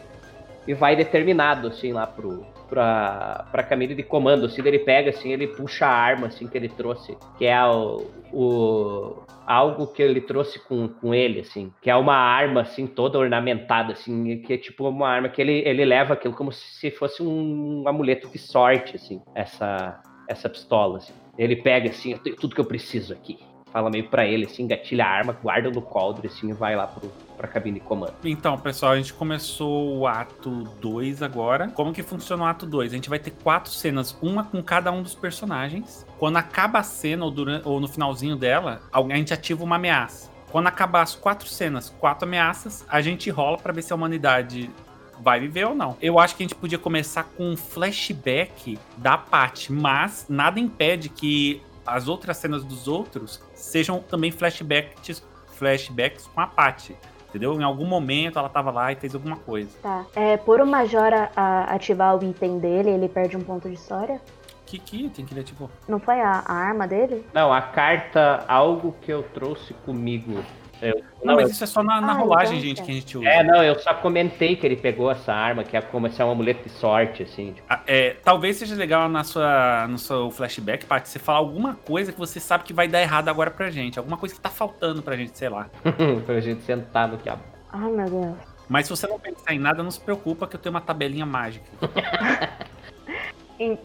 e 0.67 0.73
vai 0.73 0.95
determinado 0.95 1.67
assim 1.67 1.91
lá 1.91 2.07
pro 2.07 2.45
pra, 2.67 3.47
pra 3.51 3.63
Camille 3.63 3.95
de 3.95 4.03
comando, 4.03 4.45
assim, 4.45 4.61
ele 4.65 4.79
pega 4.79 5.09
assim, 5.09 5.31
ele 5.31 5.47
puxa 5.47 5.85
a 5.85 5.91
arma 5.91 6.27
assim 6.27 6.47
que 6.47 6.57
ele 6.57 6.69
trouxe, 6.69 7.17
que 7.37 7.45
é 7.45 7.65
o, 7.65 8.05
o 8.33 9.23
algo 9.45 9.87
que 9.87 10.01
ele 10.01 10.21
trouxe 10.21 10.59
com, 10.59 10.87
com 10.87 11.13
ele, 11.13 11.41
assim, 11.41 11.71
que 11.81 11.89
é 11.89 11.95
uma 11.95 12.15
arma, 12.15 12.61
assim, 12.61 12.87
toda 12.87 13.19
ornamentada, 13.19 13.93
assim, 13.93 14.39
que 14.39 14.53
é 14.53 14.57
tipo 14.57 14.87
uma 14.87 15.07
arma 15.07 15.29
que 15.29 15.41
ele, 15.41 15.63
ele 15.65 15.85
leva 15.85 16.13
aquilo 16.13 16.33
como 16.33 16.51
se 16.51 16.91
fosse 16.91 17.21
um, 17.21 17.83
um 17.83 17.87
amuleto 17.87 18.27
de 18.27 18.39
sorte, 18.39 18.95
assim, 18.95 19.21
essa, 19.33 20.01
essa 20.27 20.49
pistola, 20.49 20.97
assim. 20.97 21.13
Ele 21.37 21.55
pega, 21.55 21.89
assim, 21.89 22.13
eu 22.13 22.19
tenho 22.19 22.35
tudo 22.35 22.55
que 22.55 22.61
eu 22.61 22.65
preciso 22.65 23.13
aqui. 23.13 23.37
Fala 23.75 23.89
meio 23.89 24.07
pra 24.07 24.25
ele, 24.25 24.45
assim, 24.45 24.65
gatilha 24.65 25.03
a 25.03 25.09
arma, 25.09 25.33
guarda 25.33 25.69
no 25.69 25.81
coldre, 25.81 26.27
assim, 26.27 26.49
e 26.49 26.53
vai 26.53 26.77
lá 26.77 26.87
pro, 26.87 27.11
pra 27.35 27.45
cabine 27.45 27.77
de 27.77 27.85
comando. 27.85 28.13
Então, 28.23 28.57
pessoal, 28.57 28.93
a 28.93 28.95
gente 28.95 29.13
começou 29.13 29.97
o 29.97 30.07
ato 30.07 30.63
2 30.79 31.21
agora. 31.21 31.67
Como 31.67 31.91
que 31.91 32.01
funciona 32.01 32.43
o 32.43 32.45
ato 32.45 32.65
2? 32.65 32.93
A 32.93 32.95
gente 32.95 33.09
vai 33.09 33.19
ter 33.19 33.31
quatro 33.31 33.69
cenas, 33.73 34.17
uma 34.21 34.45
com 34.45 34.63
cada 34.63 34.93
um 34.93 35.03
dos 35.03 35.13
personagens. 35.13 36.07
Quando 36.17 36.37
acaba 36.37 36.79
a 36.79 36.83
cena, 36.83 37.25
ou, 37.25 37.31
durante, 37.31 37.67
ou 37.67 37.81
no 37.81 37.87
finalzinho 37.89 38.37
dela, 38.37 38.81
a 38.93 39.01
gente 39.17 39.33
ativa 39.33 39.61
uma 39.61 39.75
ameaça. 39.75 40.31
Quando 40.49 40.67
acabar 40.67 41.01
as 41.01 41.13
quatro 41.13 41.49
cenas, 41.49 41.89
quatro 41.99 42.25
ameaças, 42.25 42.85
a 42.87 43.01
gente 43.01 43.29
rola 43.29 43.57
para 43.57 43.73
ver 43.73 43.81
se 43.81 43.91
a 43.91 43.95
humanidade 43.97 44.71
vai 45.19 45.39
viver 45.39 45.65
ou 45.65 45.75
não. 45.75 45.97
Eu 46.01 46.19
acho 46.19 46.35
que 46.35 46.43
a 46.43 46.45
gente 46.45 46.55
podia 46.55 46.77
começar 46.77 47.23
com 47.23 47.51
um 47.51 47.57
flashback 47.57 48.79
da 48.97 49.17
Paty, 49.17 49.71
mas 49.71 50.27
nada 50.29 50.59
impede 50.59 51.09
que 51.09 51.61
as 51.85 52.07
outras 52.07 52.37
cenas 52.37 52.63
dos 52.63 52.87
outros 52.87 53.41
sejam 53.53 53.99
também 53.99 54.31
flashbacks, 54.31 55.23
flashbacks 55.47 56.27
com 56.27 56.41
a 56.41 56.47
Paty 56.47 56.95
entendeu? 57.29 57.59
Em 57.59 57.63
algum 57.65 57.85
momento 57.85 58.39
ela 58.39 58.47
tava 58.47 58.71
lá 58.71 58.93
e 58.93 58.95
fez 58.95 59.13
alguma 59.13 59.35
coisa. 59.35 59.69
Tá. 59.83 60.05
É, 60.15 60.37
por 60.37 60.61
o 60.61 60.65
Major 60.65 61.13
a- 61.13 61.29
a- 61.35 61.63
ativar 61.75 62.15
o 62.17 62.23
item 62.23 62.59
dele, 62.59 62.89
ele 62.89 63.09
perde 63.09 63.35
um 63.35 63.41
ponto 63.41 63.67
de 63.67 63.75
história? 63.75 64.21
Que 64.65 64.79
que 64.79 65.09
tem 65.09 65.25
que 65.25 65.33
ele 65.33 65.41
ativou? 65.41 65.69
Não 65.85 65.99
foi 65.99 66.21
a, 66.21 66.43
a 66.45 66.53
arma 66.53 66.87
dele? 66.87 67.25
Não, 67.33 67.51
a 67.51 67.61
carta, 67.61 68.45
algo 68.47 68.95
que 69.01 69.11
eu 69.11 69.21
trouxe 69.21 69.73
comigo. 69.85 70.41
Eu- 70.89 70.95
Não, 71.23 71.33
não, 71.33 71.35
mas 71.35 71.45
eu- 71.45 71.51
isso 71.51 71.63
é 71.63 71.67
só 71.67 71.83
na, 71.83 71.99
na 71.99 72.11
Ah, 72.11 72.15
rolagem, 72.15 72.57
então, 72.57 72.67
gente, 72.67 72.77
tá. 72.77 72.83
que 72.83 72.91
a 72.91 72.93
gente 72.93 73.17
usa. 73.17 73.27
é, 73.27 73.43
não, 73.43 73.63
eu 73.63 73.79
só 73.79 73.93
comentei 73.95 74.55
que 74.55 74.65
ele 74.65 74.75
pegou 74.75 75.09
essa 75.11 75.33
arma, 75.33 75.63
que 75.63 75.75
é 75.75 75.81
como 75.81 76.09
se 76.11 76.21
é 76.21 76.25
um 76.25 76.31
amuleto 76.31 76.63
de 76.63 76.69
sorte, 76.69 77.23
assim. 77.23 77.53
tipo. 77.53 77.65
Ah, 77.69 77.81
é, 77.87 78.15
talvez 78.23 78.57
seja 78.57 78.75
legal 78.75 79.09
na 79.09 79.23
sua, 79.23 79.87
no 79.87 79.97
seu 79.97 80.29
flashback, 80.31 80.85
Paty, 80.85 81.09
você 81.09 81.19
falar 81.19 81.39
alguma 81.39 81.75
coisa 81.75 82.11
que 82.11 82.19
você 82.19 82.39
sabe 82.39 82.63
que 82.63 82.73
vai 82.73 82.87
dar 82.87 83.01
errado 83.01 83.29
agora 83.29 83.49
pra 83.51 83.69
gente. 83.71 83.97
Alguma 83.97 84.17
coisa 84.17 84.35
que 84.35 84.41
tá 84.41 84.49
faltando 84.49 85.01
pra 85.01 85.15
gente, 85.15 85.37
sei 85.37 85.49
lá. 85.49 85.67
pra 86.25 86.39
gente 86.39 86.61
sentar 86.63 87.07
no 87.07 87.17
quiabo. 87.17 87.41
Ai, 87.71 87.89
meu 87.89 88.05
Deus. 88.09 88.35
Mas 88.67 88.85
se 88.87 88.89
você 88.91 89.05
não 89.07 89.19
pensar 89.19 89.53
em 89.53 89.59
nada, 89.59 89.83
não 89.83 89.91
se 89.91 89.99
preocupa 89.99 90.47
que 90.47 90.55
eu 90.55 90.59
tenho 90.59 90.73
uma 90.73 90.81
tabelinha 90.81 91.25
mágica. 91.25 91.65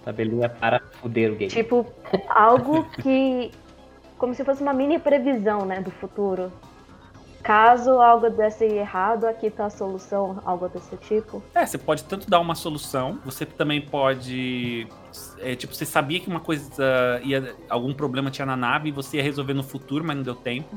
Tabelinha 0.04 0.48
para 0.48 0.80
fuder 1.00 1.30
o 1.32 1.36
game. 1.36 1.50
Tipo, 1.50 1.86
algo 2.28 2.84
que. 3.02 3.50
Como 4.18 4.34
se 4.34 4.44
fosse 4.44 4.62
uma 4.62 4.72
mini 4.72 4.98
previsão, 4.98 5.64
né, 5.64 5.80
do 5.80 5.90
futuro. 5.92 6.52
Caso 7.42 7.92
algo 8.00 8.28
desse 8.28 8.64
errado, 8.64 9.24
aqui 9.24 9.50
tá 9.50 9.66
a 9.66 9.70
solução, 9.70 10.42
algo 10.44 10.68
desse 10.68 10.96
tipo. 10.98 11.42
É, 11.54 11.64
você 11.64 11.78
pode 11.78 12.04
tanto 12.04 12.28
dar 12.28 12.38
uma 12.38 12.54
solução, 12.54 13.18
você 13.24 13.46
também 13.46 13.80
pode. 13.80 14.86
é, 15.38 15.54
tipo, 15.54 15.74
você 15.74 15.86
sabia 15.86 16.20
que 16.20 16.28
uma 16.28 16.40
coisa 16.40 17.20
ia. 17.24 17.54
algum 17.68 17.94
problema 17.94 18.30
tinha 18.30 18.44
na 18.44 18.56
nave 18.56 18.90
e 18.90 18.92
você 18.92 19.16
ia 19.16 19.22
resolver 19.22 19.54
no 19.54 19.62
futuro, 19.62 20.04
mas 20.04 20.16
não 20.16 20.22
deu 20.22 20.34
tempo. 20.34 20.76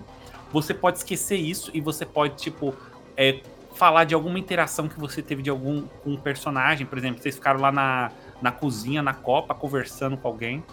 Você 0.53 0.73
pode 0.73 0.99
esquecer 0.99 1.35
isso 1.35 1.69
e 1.73 1.81
você 1.81 2.05
pode, 2.05 2.35
tipo, 2.35 2.73
é, 3.17 3.41
falar 3.73 4.05
de 4.05 4.13
alguma 4.13 4.39
interação 4.39 4.87
que 4.87 4.99
você 4.99 5.21
teve 5.21 5.41
de 5.41 5.49
algum 5.49 5.83
um 6.05 6.15
personagem. 6.15 6.85
Por 6.85 6.97
exemplo, 6.97 7.21
vocês 7.21 7.35
ficaram 7.35 7.59
lá 7.59 7.71
na, 7.71 8.11
na 8.41 8.51
cozinha, 8.51 9.01
na 9.01 9.13
copa, 9.13 9.53
conversando 9.53 10.15
com 10.15 10.27
alguém. 10.27 10.63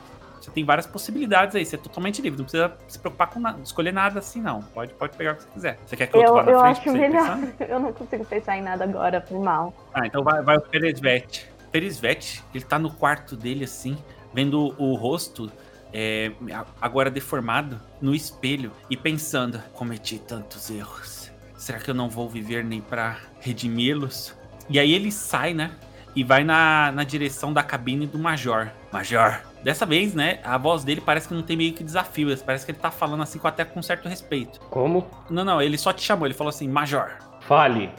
Você 0.40 0.50
tem 0.50 0.64
várias 0.64 0.86
possibilidades 0.86 1.54
aí, 1.54 1.64
você 1.64 1.76
é 1.76 1.78
totalmente 1.78 2.22
livre, 2.22 2.38
não 2.38 2.44
precisa 2.44 2.74
se 2.88 2.98
preocupar 2.98 3.28
com 3.28 3.38
nada, 3.38 3.60
escolher 3.62 3.92
nada 3.92 4.20
assim, 4.20 4.40
não. 4.40 4.62
Pode, 4.62 4.94
pode 4.94 5.16
pegar 5.16 5.32
o 5.32 5.36
que 5.36 5.42
você 5.42 5.48
quiser. 5.50 5.78
Você 5.84 5.96
quer 5.96 6.06
que 6.06 6.16
eu, 6.16 6.22
Eu, 6.22 6.34
vá 6.34 6.42
na 6.42 6.52
eu 6.52 6.60
frente 6.60 6.72
acho 6.72 6.82
você 6.82 6.96
ir 6.96 7.00
melhor. 7.00 7.38
Eu 7.68 7.80
não 7.80 7.92
consigo 7.92 8.24
pensar 8.24 8.56
em 8.56 8.62
nada 8.62 8.84
agora, 8.84 9.20
por 9.20 9.38
mal. 9.38 9.74
Ah, 9.92 10.06
então 10.06 10.24
vai, 10.24 10.42
vai 10.42 10.56
o 10.56 10.60
Peresvete. 10.62 11.50
Peresvete, 11.70 12.42
ele 12.54 12.64
tá 12.64 12.78
no 12.78 12.90
quarto 12.90 13.36
dele, 13.36 13.64
assim, 13.64 13.96
vendo 14.32 14.74
o 14.78 14.94
rosto 14.94 15.52
é, 15.92 16.32
agora 16.80 17.10
deformado 17.10 17.80
no 18.00 18.14
espelho 18.14 18.72
e 18.88 18.96
pensando: 18.96 19.62
cometi 19.74 20.18
tantos 20.18 20.70
erros. 20.70 21.30
Será 21.56 21.78
que 21.78 21.90
eu 21.90 21.94
não 21.94 22.08
vou 22.08 22.28
viver 22.28 22.64
nem 22.64 22.80
pra 22.80 23.18
redimi-los? 23.40 24.34
E 24.68 24.78
aí 24.78 24.92
ele 24.92 25.12
sai, 25.12 25.52
né? 25.52 25.72
E 26.16 26.24
vai 26.24 26.42
na, 26.42 26.90
na 26.92 27.04
direção 27.04 27.52
da 27.52 27.62
cabine 27.62 28.06
do 28.06 28.18
Major. 28.18 28.70
Major. 28.90 29.42
Dessa 29.62 29.84
vez, 29.84 30.14
né? 30.14 30.40
A 30.42 30.56
voz 30.56 30.84
dele 30.84 31.00
parece 31.00 31.28
que 31.28 31.34
não 31.34 31.42
tem 31.42 31.56
meio 31.56 31.72
que 31.72 31.84
desafio. 31.84 32.36
Parece 32.44 32.64
que 32.64 32.72
ele 32.72 32.78
tá 32.78 32.90
falando 32.90 33.22
assim 33.22 33.38
com 33.38 33.46
até 33.46 33.64
com 33.64 33.82
certo 33.82 34.08
respeito. 34.08 34.60
Como? 34.70 35.06
Não, 35.28 35.44
não, 35.44 35.60
ele 35.60 35.76
só 35.76 35.92
te 35.92 36.02
chamou. 36.02 36.26
Ele 36.26 36.34
falou 36.34 36.48
assim: 36.48 36.68
Major. 36.68 37.10
Fale, 37.40 37.90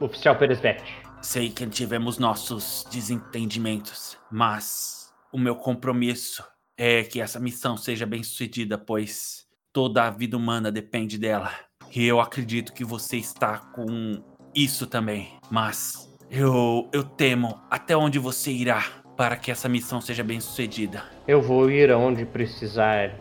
oficial 0.00 0.36
Peresvete. 0.36 0.94
Sei 1.20 1.50
que 1.50 1.66
tivemos 1.66 2.18
nossos 2.18 2.84
desentendimentos, 2.90 4.16
mas 4.30 5.12
o 5.32 5.38
meu 5.38 5.54
compromisso 5.54 6.44
é 6.76 7.02
que 7.02 7.20
essa 7.20 7.38
missão 7.38 7.76
seja 7.76 8.04
bem 8.04 8.22
sucedida, 8.22 8.76
pois 8.76 9.46
toda 9.72 10.04
a 10.04 10.10
vida 10.10 10.36
humana 10.36 10.70
depende 10.70 11.18
dela. 11.18 11.50
E 11.94 12.04
eu 12.04 12.20
acredito 12.20 12.72
que 12.72 12.84
você 12.84 13.18
está 13.18 13.58
com 13.58 14.22
isso 14.54 14.86
também. 14.86 15.38
Mas 15.50 16.10
eu, 16.30 16.88
eu 16.92 17.04
temo 17.04 17.60
até 17.70 17.96
onde 17.96 18.18
você 18.18 18.50
irá 18.50 19.01
para 19.16 19.36
que 19.36 19.50
essa 19.50 19.68
missão 19.68 20.00
seja 20.00 20.22
bem 20.22 20.40
sucedida. 20.40 21.04
Eu 21.26 21.40
vou 21.40 21.70
ir 21.70 21.90
aonde 21.90 22.24
precisar. 22.24 23.12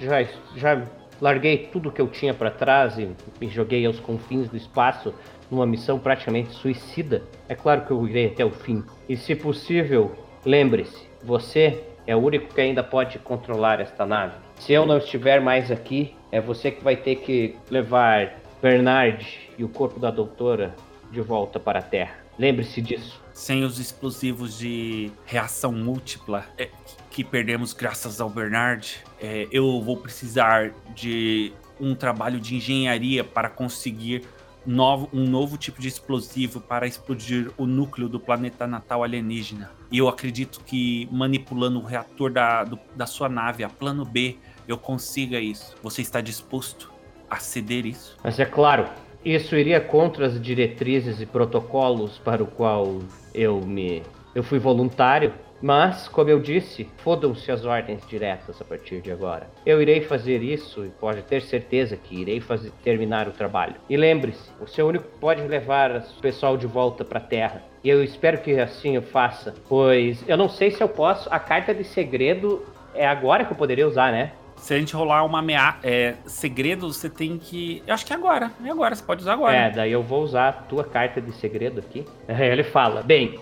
Já, 0.00 0.22
já 0.56 0.82
larguei 1.20 1.68
tudo 1.72 1.90
que 1.90 2.00
eu 2.00 2.08
tinha 2.08 2.32
pra 2.32 2.50
trás 2.50 2.98
e 2.98 3.10
me 3.40 3.48
joguei 3.48 3.84
aos 3.84 4.00
confins 4.00 4.48
do 4.48 4.56
espaço 4.56 5.14
numa 5.50 5.66
missão 5.66 5.98
praticamente 5.98 6.52
suicida. 6.52 7.22
É 7.48 7.54
claro 7.54 7.82
que 7.82 7.90
eu 7.90 8.06
irei 8.06 8.26
até 8.26 8.44
o 8.44 8.50
fim. 8.50 8.84
E 9.08 9.16
se 9.16 9.34
possível, 9.34 10.12
lembre-se, 10.44 11.08
você 11.22 11.84
é 12.06 12.14
o 12.14 12.20
único 12.20 12.54
que 12.54 12.60
ainda 12.60 12.82
pode 12.82 13.18
controlar 13.18 13.80
esta 13.80 14.06
nave. 14.06 14.34
Se 14.56 14.72
eu 14.72 14.86
não 14.86 14.98
estiver 14.98 15.40
mais 15.40 15.70
aqui, 15.70 16.14
é 16.32 16.40
você 16.40 16.70
que 16.70 16.82
vai 16.82 16.96
ter 16.96 17.16
que 17.16 17.56
levar 17.70 18.40
Bernard 18.62 19.26
e 19.58 19.64
o 19.64 19.68
corpo 19.68 19.98
da 19.98 20.10
doutora 20.10 20.74
de 21.10 21.20
volta 21.20 21.58
para 21.58 21.80
a 21.80 21.82
Terra. 21.82 22.14
Lembre-se 22.38 22.80
disso. 22.80 23.20
Sem 23.40 23.64
os 23.64 23.78
explosivos 23.78 24.58
de 24.58 25.10
reação 25.24 25.72
múltipla 25.72 26.44
é, 26.58 26.68
que 27.10 27.24
perdemos 27.24 27.72
graças 27.72 28.20
ao 28.20 28.28
Bernard, 28.28 28.98
é, 29.18 29.48
eu 29.50 29.80
vou 29.80 29.96
precisar 29.96 30.72
de 30.94 31.50
um 31.80 31.94
trabalho 31.94 32.38
de 32.38 32.54
engenharia 32.54 33.24
para 33.24 33.48
conseguir 33.48 34.24
novo- 34.66 35.08
um 35.10 35.24
novo 35.24 35.56
tipo 35.56 35.80
de 35.80 35.88
explosivo 35.88 36.60
para 36.60 36.86
explodir 36.86 37.50
o 37.56 37.64
núcleo 37.64 38.10
do 38.10 38.20
planeta 38.20 38.66
natal 38.66 39.02
alienígena. 39.02 39.70
E 39.90 39.96
eu 39.96 40.06
acredito 40.06 40.60
que 40.66 41.08
manipulando 41.10 41.78
o 41.80 41.82
reator 41.86 42.30
da, 42.30 42.62
do- 42.64 42.78
da 42.94 43.06
sua 43.06 43.30
nave, 43.30 43.64
a 43.64 43.70
plano 43.70 44.04
B, 44.04 44.36
eu 44.68 44.76
consiga 44.76 45.40
isso. 45.40 45.74
Você 45.82 46.02
está 46.02 46.20
disposto 46.20 46.92
a 47.30 47.38
ceder 47.38 47.86
isso? 47.86 48.18
Mas 48.22 48.38
é 48.38 48.44
claro, 48.44 48.86
isso 49.24 49.56
iria 49.56 49.80
contra 49.80 50.26
as 50.26 50.38
diretrizes 50.38 51.22
e 51.22 51.26
protocolos 51.26 52.18
para 52.18 52.42
o 52.42 52.46
qual 52.46 53.00
eu 53.34 53.60
me 53.60 54.02
eu 54.32 54.44
fui 54.44 54.60
voluntário, 54.60 55.34
mas 55.60 56.08
como 56.08 56.30
eu 56.30 56.40
disse, 56.40 56.88
fodam-se 56.98 57.50
as 57.50 57.64
ordens 57.64 58.06
diretas 58.06 58.60
a 58.60 58.64
partir 58.64 59.00
de 59.00 59.10
agora. 59.10 59.48
Eu 59.66 59.82
irei 59.82 60.00
fazer 60.00 60.42
isso 60.42 60.86
e 60.86 60.88
pode 60.88 61.22
ter 61.22 61.42
certeza 61.42 61.96
que 61.96 62.20
irei 62.20 62.40
fazer 62.40 62.70
terminar 62.82 63.28
o 63.28 63.32
trabalho. 63.32 63.74
E 63.88 63.96
lembre-se, 63.96 64.50
o 64.60 64.86
único 64.86 65.04
que 65.04 65.18
pode 65.18 65.42
levar 65.42 65.96
o 65.96 66.20
pessoal 66.20 66.56
de 66.56 66.66
volta 66.66 67.04
para 67.04 67.18
a 67.18 67.22
Terra. 67.22 67.62
E 67.82 67.88
eu 67.88 68.02
espero 68.04 68.38
que 68.38 68.58
assim 68.58 68.94
eu 68.94 69.02
faça, 69.02 69.54
pois 69.68 70.24
eu 70.28 70.36
não 70.36 70.48
sei 70.48 70.70
se 70.70 70.82
eu 70.82 70.88
posso. 70.88 71.28
A 71.32 71.38
carta 71.38 71.74
de 71.74 71.84
segredo 71.84 72.64
é 72.94 73.06
agora 73.06 73.44
que 73.44 73.52
eu 73.52 73.56
poderia 73.56 73.86
usar, 73.86 74.12
né? 74.12 74.32
Se 74.60 74.74
a 74.74 74.78
gente 74.78 74.94
rolar 74.94 75.24
uma 75.24 75.38
ameaça, 75.38 75.78
é, 75.82 76.14
segredo, 76.26 76.92
você 76.92 77.08
tem 77.08 77.38
que. 77.38 77.82
Eu 77.86 77.94
acho 77.94 78.04
que 78.04 78.12
é 78.12 78.16
agora. 78.16 78.52
É 78.62 78.70
agora, 78.70 78.94
você 78.94 79.02
pode 79.02 79.22
usar 79.22 79.32
agora. 79.32 79.56
É, 79.56 79.70
daí 79.70 79.90
eu 79.90 80.02
vou 80.02 80.22
usar 80.22 80.48
a 80.48 80.52
tua 80.52 80.84
carta 80.84 81.20
de 81.20 81.32
segredo 81.32 81.80
aqui. 81.80 82.04
Ele 82.28 82.62
fala: 82.62 83.02
Bem, 83.02 83.40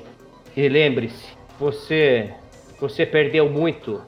e 0.56 0.68
lembre-se, 0.68 1.26
você, 1.58 2.32
você 2.80 3.04
perdeu 3.04 3.50
muito 3.50 4.00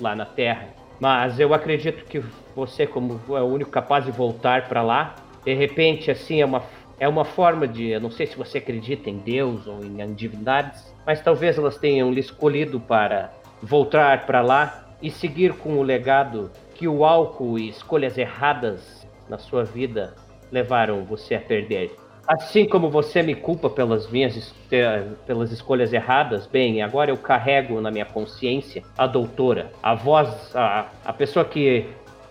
lá 0.00 0.16
na 0.16 0.26
Terra, 0.26 0.68
mas 0.98 1.38
eu 1.38 1.54
acredito 1.54 2.04
que 2.04 2.22
você, 2.56 2.86
como 2.86 3.20
é 3.28 3.40
o 3.40 3.46
único 3.46 3.70
capaz 3.70 4.04
de 4.04 4.10
voltar 4.10 4.68
para 4.68 4.82
lá, 4.82 5.14
de 5.44 5.54
repente, 5.54 6.10
assim, 6.10 6.40
é 6.40 6.44
uma, 6.44 6.64
é 6.98 7.08
uma 7.08 7.24
forma 7.24 7.68
de. 7.68 7.88
Eu 7.88 8.00
não 8.00 8.10
sei 8.10 8.26
se 8.26 8.36
você 8.36 8.58
acredita 8.58 9.08
em 9.08 9.18
Deus 9.18 9.68
ou 9.68 9.84
em 9.84 10.12
divindades, 10.12 10.92
mas 11.06 11.22
talvez 11.22 11.56
elas 11.56 11.78
tenham 11.78 12.10
lhe 12.10 12.20
escolhido 12.20 12.80
para 12.80 13.32
voltar 13.62 14.26
para 14.26 14.40
lá 14.40 14.87
e 15.00 15.10
seguir 15.10 15.52
com 15.54 15.78
o 15.78 15.82
legado 15.82 16.50
que 16.74 16.88
o 16.88 17.04
álcool 17.04 17.58
e 17.58 17.68
escolhas 17.68 18.16
erradas 18.16 19.06
na 19.28 19.38
sua 19.38 19.64
vida 19.64 20.14
levaram 20.50 21.04
você 21.04 21.34
a 21.34 21.40
perder. 21.40 21.94
Assim 22.26 22.68
como 22.68 22.90
você 22.90 23.22
me 23.22 23.34
culpa 23.34 23.70
pelas 23.70 24.10
minhas 24.10 24.54
eh, 24.70 25.02
pelas 25.26 25.50
escolhas 25.50 25.92
erradas, 25.92 26.46
bem, 26.46 26.82
agora 26.82 27.10
eu 27.10 27.16
carrego 27.16 27.80
na 27.80 27.90
minha 27.90 28.04
consciência 28.04 28.82
a 28.98 29.06
doutora, 29.06 29.72
a 29.82 29.94
voz, 29.94 30.54
a, 30.54 30.88
a 31.06 31.12
pessoa 31.12 31.44
que 31.44 31.86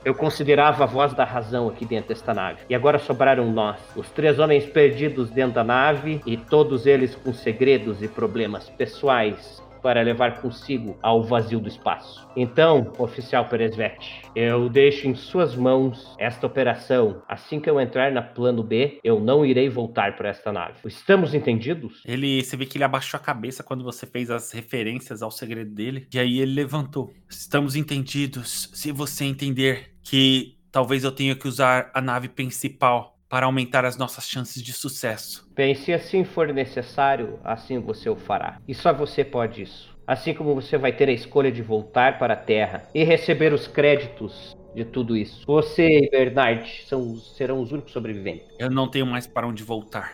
eu 0.05 0.13
considerava 0.13 0.84
a 0.84 0.88
voz 0.88 1.13
da 1.13 1.24
razão 1.24 1.68
aqui 1.68 1.84
dentro 1.84 2.09
desta 2.09 2.34
nave. 2.34 2.59
E 2.70 2.76
agora 2.76 2.99
sobraram 2.99 3.51
nós, 3.51 3.78
os 3.95 4.09
três 4.11 4.38
homens 4.38 4.65
perdidos 4.65 5.32
dentro 5.32 5.55
da 5.55 5.63
nave 5.63 6.22
e 6.26 6.38
todos 6.38 6.86
eles 6.86 7.15
com 7.15 7.34
segredos 7.34 8.01
e 8.03 8.07
problemas 8.07 8.70
pessoais 8.70 9.61
para 9.82 10.01
levar 10.01 10.41
consigo 10.41 10.97
ao 11.01 11.23
vazio 11.23 11.59
do 11.59 11.67
espaço. 11.67 12.28
Então, 12.36 12.93
oficial 12.97 13.45
Peresvete, 13.45 14.21
eu 14.36 14.69
deixo 14.69 15.07
em 15.07 15.15
suas 15.15 15.55
mãos 15.55 16.15
esta 16.19 16.45
operação. 16.47 17.21
Assim 17.28 17.59
que 17.59 17.69
eu 17.69 17.80
entrar 17.80 18.11
na 18.11 18.21
plano 18.21 18.63
B, 18.63 18.99
eu 19.03 19.19
não 19.19 19.45
irei 19.45 19.69
voltar 19.69 20.15
para 20.15 20.30
esta 20.30 20.51
nave. 20.51 20.75
Estamos 20.86 21.34
entendidos? 21.34 22.03
Ele, 22.05 22.43
você 22.43 22.55
vê 22.55 22.65
que 22.65 22.78
ele 22.78 22.84
abaixou 22.84 23.17
a 23.17 23.23
cabeça 23.23 23.63
quando 23.63 23.84
você 23.84 24.05
fez 24.05 24.30
as 24.30 24.51
referências 24.51 25.21
ao 25.21 25.32
segredo 25.32 25.73
dele. 25.73 26.07
E 26.13 26.19
aí 26.19 26.39
ele 26.39 26.53
levantou. 26.53 27.13
Estamos 27.30 27.75
entendidos. 27.75 28.69
Se 28.73 28.91
você 28.91 29.25
entender 29.25 29.91
que 30.03 30.57
talvez 30.71 31.03
eu 31.03 31.11
tenha 31.11 31.36
que 31.36 31.47
usar 31.47 31.89
a 31.93 32.01
nave 32.01 32.30
principal 32.30 33.16
para 33.30 33.45
aumentar 33.45 33.86
as 33.86 33.97
nossas 33.97 34.28
chances 34.28 34.61
de 34.61 34.73
sucesso. 34.73 35.47
Bem, 35.55 35.75
se 35.75 35.93
assim 35.93 36.23
for 36.23 36.53
necessário, 36.53 37.39
assim 37.43 37.80
você 37.80 38.09
o 38.09 38.15
fará. 38.15 38.59
E 38.67 38.73
só 38.73 38.93
você 38.93 39.23
pode 39.23 39.63
isso. 39.63 39.95
Assim 40.05 40.34
como 40.34 40.55
você 40.55 40.78
vai 40.78 40.93
ter 40.93 41.09
a 41.09 41.11
escolha 41.11 41.51
de 41.51 41.61
voltar 41.61 42.17
para 42.17 42.34
a 42.34 42.38
Terra 42.38 42.88
e 42.95 43.03
receber 43.03 43.51
os 43.53 43.67
créditos 43.67 44.55
de 44.73 44.86
tudo 44.86 45.17
isso. 45.17 45.43
Você 45.45 45.86
e 45.86 46.09
Bernard 46.09 46.86
são, 46.88 47.17
serão 47.17 47.61
os 47.61 47.71
únicos 47.71 47.91
sobreviventes. 47.91 48.47
Eu 48.57 48.69
não 48.69 48.88
tenho 48.88 49.05
mais 49.05 49.28
para 49.28 49.47
onde 49.47 49.63
voltar. 49.63 50.13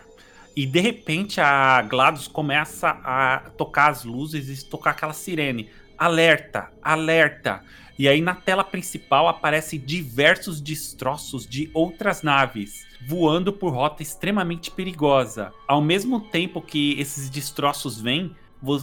E 0.56 0.66
de 0.66 0.80
repente 0.80 1.40
a 1.40 1.82
GLaDOS 1.82 2.28
começa 2.28 2.88
a 3.04 3.50
tocar 3.56 3.90
as 3.90 4.04
luzes 4.04 4.62
e 4.62 4.68
tocar 4.68 4.90
aquela 4.90 5.12
sirene. 5.12 5.68
Alerta, 5.98 6.70
alerta. 6.82 7.60
E 7.98 8.08
aí 8.08 8.20
na 8.20 8.34
tela 8.34 8.64
principal 8.64 9.28
aparecem 9.28 9.78
diversos 9.78 10.60
destroços 10.60 11.46
de 11.46 11.70
outras 11.72 12.22
naves 12.22 12.84
voando 13.06 13.52
por 13.52 13.72
rota 13.72 14.02
extremamente 14.02 14.70
perigosa. 14.70 15.52
Ao 15.68 15.80
mesmo 15.80 16.20
tempo 16.20 16.60
que 16.60 16.98
esses 16.98 17.28
destroços 17.28 18.00
vêm, 18.00 18.34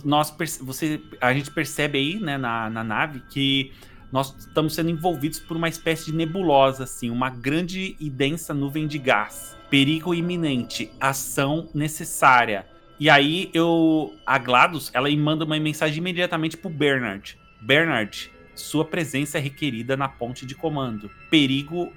nós 0.06 0.34
você 0.62 1.02
a 1.20 1.34
gente 1.34 1.52
percebe 1.52 1.98
aí, 1.98 2.20
né, 2.20 2.38
na, 2.38 2.70
na 2.70 2.84
nave 2.84 3.22
que 3.30 3.72
nós 4.12 4.36
estamos 4.38 4.76
sendo 4.76 4.90
envolvidos 4.90 5.40
por 5.40 5.58
uma 5.58 5.70
espécie 5.70 6.06
de 6.06 6.14
nebulosa, 6.14 6.84
assim, 6.84 7.10
uma 7.10 7.30
grande 7.30 7.96
e 8.00 8.10
densa 8.10 8.54
nuvem 8.54 8.86
de 8.86 8.98
gás. 8.98 9.58
Perigo 9.70 10.14
iminente, 10.14 10.92
ação 11.00 11.70
necessária. 11.74 12.68
E 13.00 13.10
aí 13.10 13.50
eu 13.54 14.14
a 14.26 14.38
GLaDOS, 14.38 14.92
ela 14.94 15.10
manda 15.16 15.46
uma 15.46 15.60
mensagem 15.60 15.98
imediatamente 15.98 16.58
pro 16.58 16.70
Bernard. 16.70 17.38
Bernard, 17.62 18.32
sua 18.56 18.86
presença 18.86 19.38
é 19.38 19.42
requerida 19.42 19.96
na 19.98 20.08
ponte 20.08 20.46
de 20.46 20.56
comando. 20.56 21.10
Perigo 21.30 21.92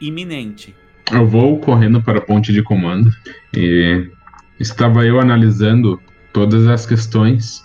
iminente. 0.00 0.74
Eu 1.12 1.26
vou 1.26 1.58
correndo 1.60 2.02
para 2.02 2.18
a 2.18 2.22
ponte 2.22 2.52
de 2.52 2.62
comando 2.62 3.10
e 3.54 4.10
estava 4.58 5.04
eu 5.06 5.20
analisando 5.20 6.00
todas 6.32 6.66
as 6.66 6.84
questões 6.84 7.64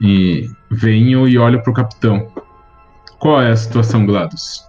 e 0.00 0.48
venho 0.70 1.26
e 1.26 1.36
olho 1.38 1.62
para 1.62 1.70
o 1.70 1.74
capitão. 1.74 2.32
Qual 3.18 3.40
é 3.40 3.50
a 3.50 3.56
situação, 3.56 4.06
Glados? 4.06 4.64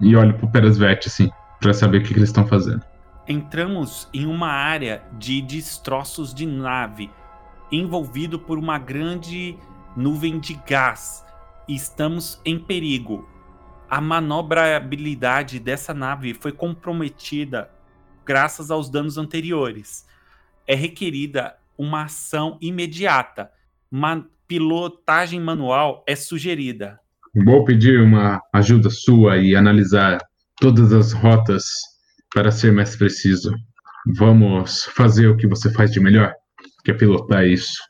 E 0.00 0.16
olho 0.16 0.34
para 0.34 0.46
o 0.46 0.50
Peresvet, 0.50 1.06
assim, 1.06 1.30
para 1.60 1.74
saber 1.74 1.98
o 1.98 2.02
que, 2.02 2.08
que 2.08 2.18
eles 2.18 2.28
estão 2.28 2.46
fazendo. 2.46 2.82
Entramos 3.28 4.08
em 4.14 4.26
uma 4.26 4.48
área 4.48 5.02
de 5.18 5.42
destroços 5.42 6.32
de 6.32 6.46
nave, 6.46 7.10
envolvido 7.70 8.38
por 8.38 8.58
uma 8.58 8.78
grande 8.78 9.56
nuvem 9.96 10.40
de 10.40 10.54
gás. 10.66 11.24
Estamos 11.72 12.40
em 12.44 12.58
perigo. 12.58 13.28
A 13.88 14.00
manobrabilidade 14.00 15.60
dessa 15.60 15.94
nave 15.94 16.34
foi 16.34 16.50
comprometida 16.50 17.70
graças 18.26 18.72
aos 18.72 18.90
danos 18.90 19.16
anteriores. 19.16 20.04
É 20.66 20.74
requerida 20.74 21.54
uma 21.78 22.06
ação 22.06 22.58
imediata. 22.60 23.52
Uma 23.88 24.26
pilotagem 24.48 25.38
manual 25.38 26.02
é 26.08 26.16
sugerida. 26.16 26.98
Vou 27.44 27.64
pedir 27.64 28.00
uma 28.00 28.42
ajuda 28.52 28.90
sua 28.90 29.38
e 29.38 29.54
analisar 29.54 30.18
todas 30.60 30.92
as 30.92 31.12
rotas 31.12 31.66
para 32.34 32.50
ser 32.50 32.72
mais 32.72 32.96
preciso. 32.96 33.54
Vamos 34.16 34.86
fazer 34.86 35.28
o 35.28 35.36
que 35.36 35.46
você 35.46 35.72
faz 35.72 35.92
de 35.92 36.00
melhor, 36.00 36.34
que 36.84 36.90
é 36.90 36.94
pilotar 36.94 37.46
isso 37.46 37.80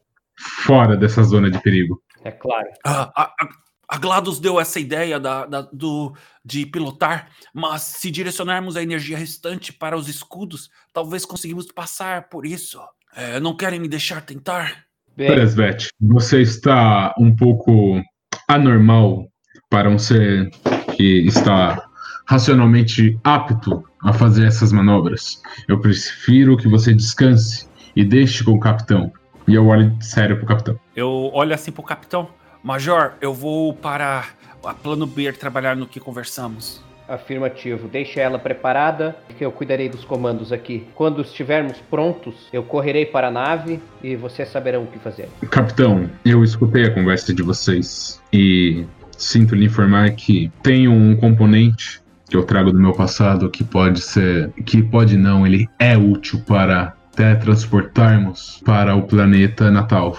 fora 0.67 0.99
dessa 0.99 1.23
zona 1.23 1.51
de 1.51 1.59
perigo. 1.63 1.99
É 2.23 2.31
claro. 2.31 2.69
Ah, 2.85 3.11
a, 3.17 3.23
a, 3.23 3.49
a 3.91 3.99
GLaDOS 3.99 4.39
deu 4.39 4.61
essa 4.61 4.79
ideia 4.79 5.19
da, 5.19 5.45
da, 5.47 5.63
do, 5.63 6.15
de 6.45 6.65
pilotar, 6.65 7.29
mas 7.53 7.83
se 7.83 8.09
direcionarmos 8.09 8.77
a 8.77 8.83
energia 8.83 9.19
restante 9.19 9.73
para 9.73 9.97
os 9.97 10.09
escudos, 10.09 10.71
talvez 10.93 11.25
conseguimos 11.25 11.67
passar 11.73 12.29
por 12.29 12.47
isso. 12.47 12.81
É, 13.17 13.41
não 13.41 13.57
querem 13.57 13.81
me 13.81 13.89
deixar 13.89 14.21
tentar? 14.21 14.85
Presvet, 15.17 15.89
você 16.01 16.41
está 16.41 17.13
um 17.19 17.35
pouco 17.35 18.01
anormal 18.47 19.27
para 19.69 19.91
um 19.91 19.99
ser 19.99 20.49
que 20.97 21.27
está 21.27 21.85
racionalmente 22.27 23.19
apto 23.25 23.83
a 24.05 24.13
fazer 24.13 24.47
essas 24.47 24.71
manobras. 24.71 25.43
Eu 25.67 25.81
prefiro 25.81 26.57
que 26.57 26.69
você 26.69 26.95
descanse 26.95 27.69
e 27.97 28.05
deixe 28.05 28.45
com 28.45 28.53
o 28.53 28.61
capitão. 28.61 29.13
E 29.49 29.55
eu 29.57 29.67
olho 29.67 29.97
sério 30.01 30.37
pro 30.37 30.47
capitão. 30.47 30.79
Eu 30.95 31.31
olho 31.35 31.53
assim 31.53 31.73
pro 31.73 31.83
capitão. 31.83 32.31
Major, 32.63 33.13
eu 33.23 33.33
vou 33.33 33.73
para 33.73 34.27
a 34.63 34.75
plano 34.75 35.07
B 35.07 35.33
trabalhar 35.33 35.75
no 35.75 35.87
que 35.87 35.99
conversamos. 35.99 36.83
Afirmativo. 37.09 37.89
Deixe 37.89 38.21
ela 38.21 38.39
preparada, 38.39 39.17
que 39.37 39.45
eu 39.45 39.51
cuidarei 39.51 39.89
dos 39.89 40.05
comandos 40.05 40.53
aqui. 40.53 40.87
Quando 40.95 41.23
estivermos 41.23 41.79
prontos, 41.91 42.35
eu 42.53 42.63
correrei 42.63 43.07
para 43.07 43.29
a 43.29 43.31
nave 43.31 43.81
e 44.03 44.15
vocês 44.15 44.49
saberão 44.51 44.85
o 44.85 44.87
que 44.87 44.99
fazer. 44.99 45.29
Capitão, 45.51 46.09
eu 46.25 46.45
escutei 46.45 46.85
a 46.85 46.95
conversa 46.95 47.35
de 47.35 47.43
vocês 47.43 48.21
e 48.33 48.85
sinto 49.17 49.55
lhe 49.55 49.65
informar 49.65 50.11
que 50.13 50.53
tenho 50.63 50.93
um 50.93 51.17
componente 51.17 52.01
que 52.29 52.37
eu 52.37 52.45
trago 52.45 52.71
do 52.71 52.79
meu 52.79 52.93
passado 52.93 53.51
que 53.51 53.65
pode 53.65 54.01
ser, 54.03 54.51
que 54.65 54.81
pode 54.83 55.17
não, 55.17 55.45
ele 55.45 55.67
é 55.81 55.97
útil 55.97 56.41
para 56.47 56.95
teletransportarmos 57.17 58.63
para 58.65 58.95
o 58.95 59.03
planeta 59.03 59.69
natal, 59.69 60.17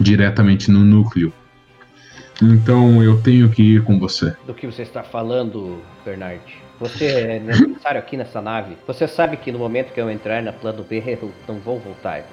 diretamente 0.00 0.68
no 0.68 0.80
núcleo 0.80 1.32
então 2.52 3.02
eu 3.02 3.20
tenho 3.22 3.48
que 3.50 3.62
ir 3.62 3.84
com 3.84 3.98
você. 3.98 4.34
Do 4.46 4.54
que 4.54 4.66
você 4.66 4.82
está 4.82 5.02
falando, 5.02 5.82
Bernard? 6.04 6.42
Você 6.80 7.04
é 7.06 7.38
necessário 7.38 8.00
aqui 8.00 8.16
nessa 8.16 8.42
nave. 8.42 8.76
Você 8.86 9.06
sabe 9.06 9.36
que 9.36 9.52
no 9.52 9.58
momento 9.58 9.92
que 9.92 10.00
eu 10.00 10.10
entrar 10.10 10.42
na 10.42 10.52
plano 10.52 10.84
B, 10.84 11.02
eu 11.06 11.32
não 11.46 11.58
vou 11.60 11.78
voltar. 11.78 12.24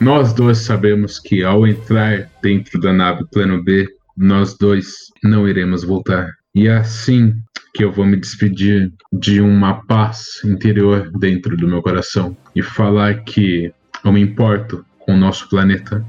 Nós 0.00 0.32
dois 0.32 0.58
sabemos 0.58 1.18
que 1.18 1.42
ao 1.42 1.66
entrar 1.66 2.30
dentro 2.42 2.80
da 2.80 2.92
nave 2.92 3.24
plano 3.30 3.62
B, 3.62 3.88
nós 4.16 4.56
dois 4.56 5.12
não 5.22 5.48
iremos 5.48 5.84
voltar. 5.84 6.32
E 6.54 6.68
é 6.68 6.76
assim 6.76 7.34
que 7.74 7.84
eu 7.84 7.92
vou 7.92 8.06
me 8.06 8.16
despedir 8.16 8.92
de 9.12 9.40
uma 9.40 9.84
paz 9.86 10.42
interior 10.44 11.10
dentro 11.18 11.56
do 11.56 11.68
meu 11.68 11.82
coração 11.82 12.36
e 12.54 12.62
falar 12.62 13.22
que 13.24 13.72
eu 14.04 14.12
me 14.12 14.20
importo 14.20 14.84
com 15.00 15.14
o 15.14 15.16
nosso 15.16 15.48
planeta, 15.48 16.04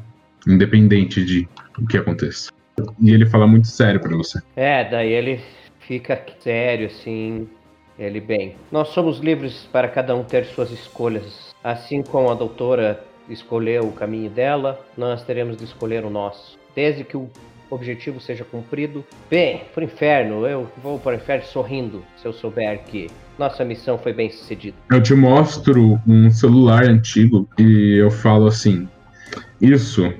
independente 0.47 1.23
de 1.23 1.47
o 1.77 1.85
que 1.85 1.97
aconteça. 1.97 2.51
E 3.01 3.11
ele 3.11 3.25
fala 3.25 3.47
muito 3.47 3.67
sério 3.67 3.99
para 3.99 4.15
você. 4.15 4.39
É, 4.55 4.83
daí 4.89 5.11
ele 5.11 5.39
fica 5.79 6.21
sério, 6.39 6.87
assim. 6.87 7.47
Ele, 7.97 8.21
bem, 8.21 8.55
nós 8.71 8.89
somos 8.89 9.19
livres 9.19 9.67
para 9.71 9.87
cada 9.87 10.15
um 10.15 10.23
ter 10.23 10.45
suas 10.45 10.71
escolhas. 10.71 11.53
Assim 11.63 12.01
como 12.01 12.29
a 12.29 12.33
doutora 12.33 13.03
escolheu 13.29 13.83
o 13.83 13.91
caminho 13.91 14.29
dela, 14.29 14.79
nós 14.97 15.23
teremos 15.23 15.57
de 15.57 15.65
escolher 15.65 16.05
o 16.05 16.09
nosso. 16.09 16.57
Desde 16.73 17.03
que 17.03 17.17
o 17.17 17.29
objetivo 17.69 18.19
seja 18.19 18.43
cumprido. 18.43 19.03
Bem, 19.29 19.63
pro 19.73 19.83
inferno, 19.83 20.45
eu 20.45 20.69
vou 20.81 20.99
para 20.99 21.13
o 21.13 21.15
inferno 21.15 21.45
sorrindo, 21.45 22.03
se 22.17 22.25
eu 22.25 22.33
souber 22.33 22.83
que 22.85 23.07
nossa 23.37 23.63
missão 23.63 23.97
foi 23.97 24.11
bem 24.11 24.29
sucedida. 24.29 24.75
Eu 24.91 25.01
te 25.01 25.13
mostro 25.13 25.99
um 26.07 26.29
celular 26.29 26.83
antigo 26.83 27.47
e 27.57 27.97
eu 27.97 28.11
falo 28.11 28.47
assim: 28.47 28.87
Isso 29.61 30.11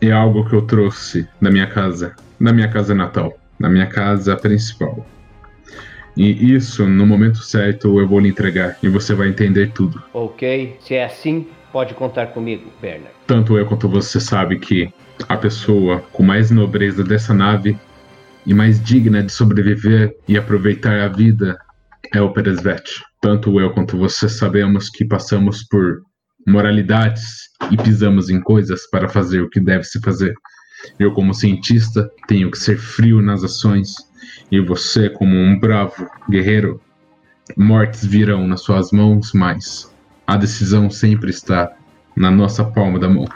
é 0.00 0.12
algo 0.12 0.48
que 0.48 0.54
eu 0.54 0.62
trouxe 0.62 1.28
da 1.40 1.50
minha 1.50 1.66
casa, 1.66 2.14
da 2.40 2.52
minha 2.52 2.68
casa 2.68 2.94
natal, 2.94 3.36
da 3.58 3.68
minha 3.68 3.86
casa 3.86 4.36
principal. 4.36 5.06
E 6.16 6.54
isso, 6.54 6.86
no 6.86 7.06
momento 7.06 7.38
certo, 7.38 8.00
eu 8.00 8.08
vou 8.08 8.18
lhe 8.18 8.28
entregar 8.28 8.76
e 8.82 8.88
você 8.88 9.14
vai 9.14 9.28
entender 9.28 9.70
tudo. 9.72 10.02
Ok, 10.12 10.76
se 10.80 10.94
é 10.94 11.04
assim, 11.04 11.46
pode 11.72 11.94
contar 11.94 12.28
comigo, 12.28 12.72
Bernard. 12.80 13.14
Tanto 13.26 13.56
eu 13.56 13.64
quanto 13.66 13.88
você 13.88 14.18
sabe 14.18 14.58
que 14.58 14.92
a 15.28 15.36
pessoa 15.36 16.02
com 16.12 16.22
mais 16.22 16.50
nobreza 16.50 17.04
dessa 17.04 17.32
nave 17.32 17.78
e 18.44 18.52
mais 18.52 18.82
digna 18.82 19.22
de 19.22 19.30
sobreviver 19.30 20.16
e 20.26 20.36
aproveitar 20.36 21.00
a 21.00 21.08
vida 21.08 21.56
é 22.12 22.20
o 22.20 22.32
Peresvet. 22.32 22.82
Tanto 23.20 23.60
eu 23.60 23.70
quanto 23.70 23.96
você 23.96 24.28
sabemos 24.28 24.88
que 24.90 25.04
passamos 25.04 25.62
por 25.64 26.02
moralidades 26.48 27.48
e 27.70 27.76
pisamos 27.76 28.30
em 28.30 28.40
coisas 28.40 28.88
para 28.90 29.08
fazer 29.08 29.42
o 29.42 29.50
que 29.50 29.60
deve 29.60 29.84
se 29.84 30.00
fazer. 30.00 30.34
Eu, 30.98 31.12
como 31.12 31.34
cientista, 31.34 32.10
tenho 32.26 32.50
que 32.50 32.58
ser 32.58 32.78
frio 32.78 33.20
nas 33.20 33.44
ações, 33.44 33.94
e 34.50 34.60
você, 34.60 35.10
como 35.10 35.36
um 35.36 35.58
bravo 35.58 36.08
guerreiro, 36.30 36.80
mortes 37.56 38.04
virão 38.04 38.46
nas 38.46 38.62
suas 38.62 38.90
mãos, 38.92 39.32
mas 39.34 39.92
a 40.26 40.36
decisão 40.36 40.90
sempre 40.90 41.30
está 41.30 41.70
na 42.16 42.30
nossa 42.30 42.64
palma 42.64 42.98
da 42.98 43.08
mão. 43.08 43.26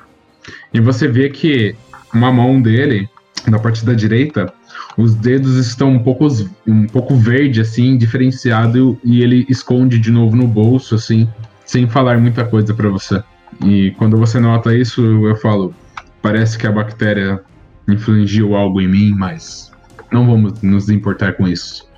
E 0.72 0.80
você 0.80 1.08
vê 1.08 1.28
que 1.28 1.74
uma 2.14 2.32
mão 2.32 2.60
dele, 2.60 3.08
na 3.48 3.58
parte 3.58 3.84
da 3.84 3.92
direita, 3.92 4.52
os 4.96 5.14
dedos 5.14 5.56
estão 5.56 5.90
um 5.90 6.02
pouco, 6.02 6.28
um 6.66 6.86
pouco 6.86 7.16
verde, 7.16 7.60
assim, 7.60 7.96
diferenciado, 7.96 8.98
e 9.04 9.22
ele 9.22 9.46
esconde 9.48 9.98
de 9.98 10.10
novo 10.10 10.36
no 10.36 10.46
bolso, 10.46 10.94
assim, 10.94 11.28
sem 11.64 11.88
falar 11.88 12.18
muita 12.18 12.44
coisa 12.44 12.74
para 12.74 12.88
você. 12.88 13.22
E 13.64 13.90
quando 13.92 14.16
você 14.16 14.40
nota 14.40 14.74
isso, 14.74 15.02
eu 15.26 15.36
falo, 15.36 15.74
parece 16.20 16.58
que 16.58 16.66
a 16.66 16.72
bactéria 16.72 17.42
infligiu 17.88 18.54
algo 18.54 18.80
em 18.80 18.88
mim, 18.88 19.10
mas 19.10 19.72
não 20.10 20.26
vamos 20.26 20.62
nos 20.62 20.88
importar 20.88 21.34
com 21.34 21.46
isso. 21.46 21.90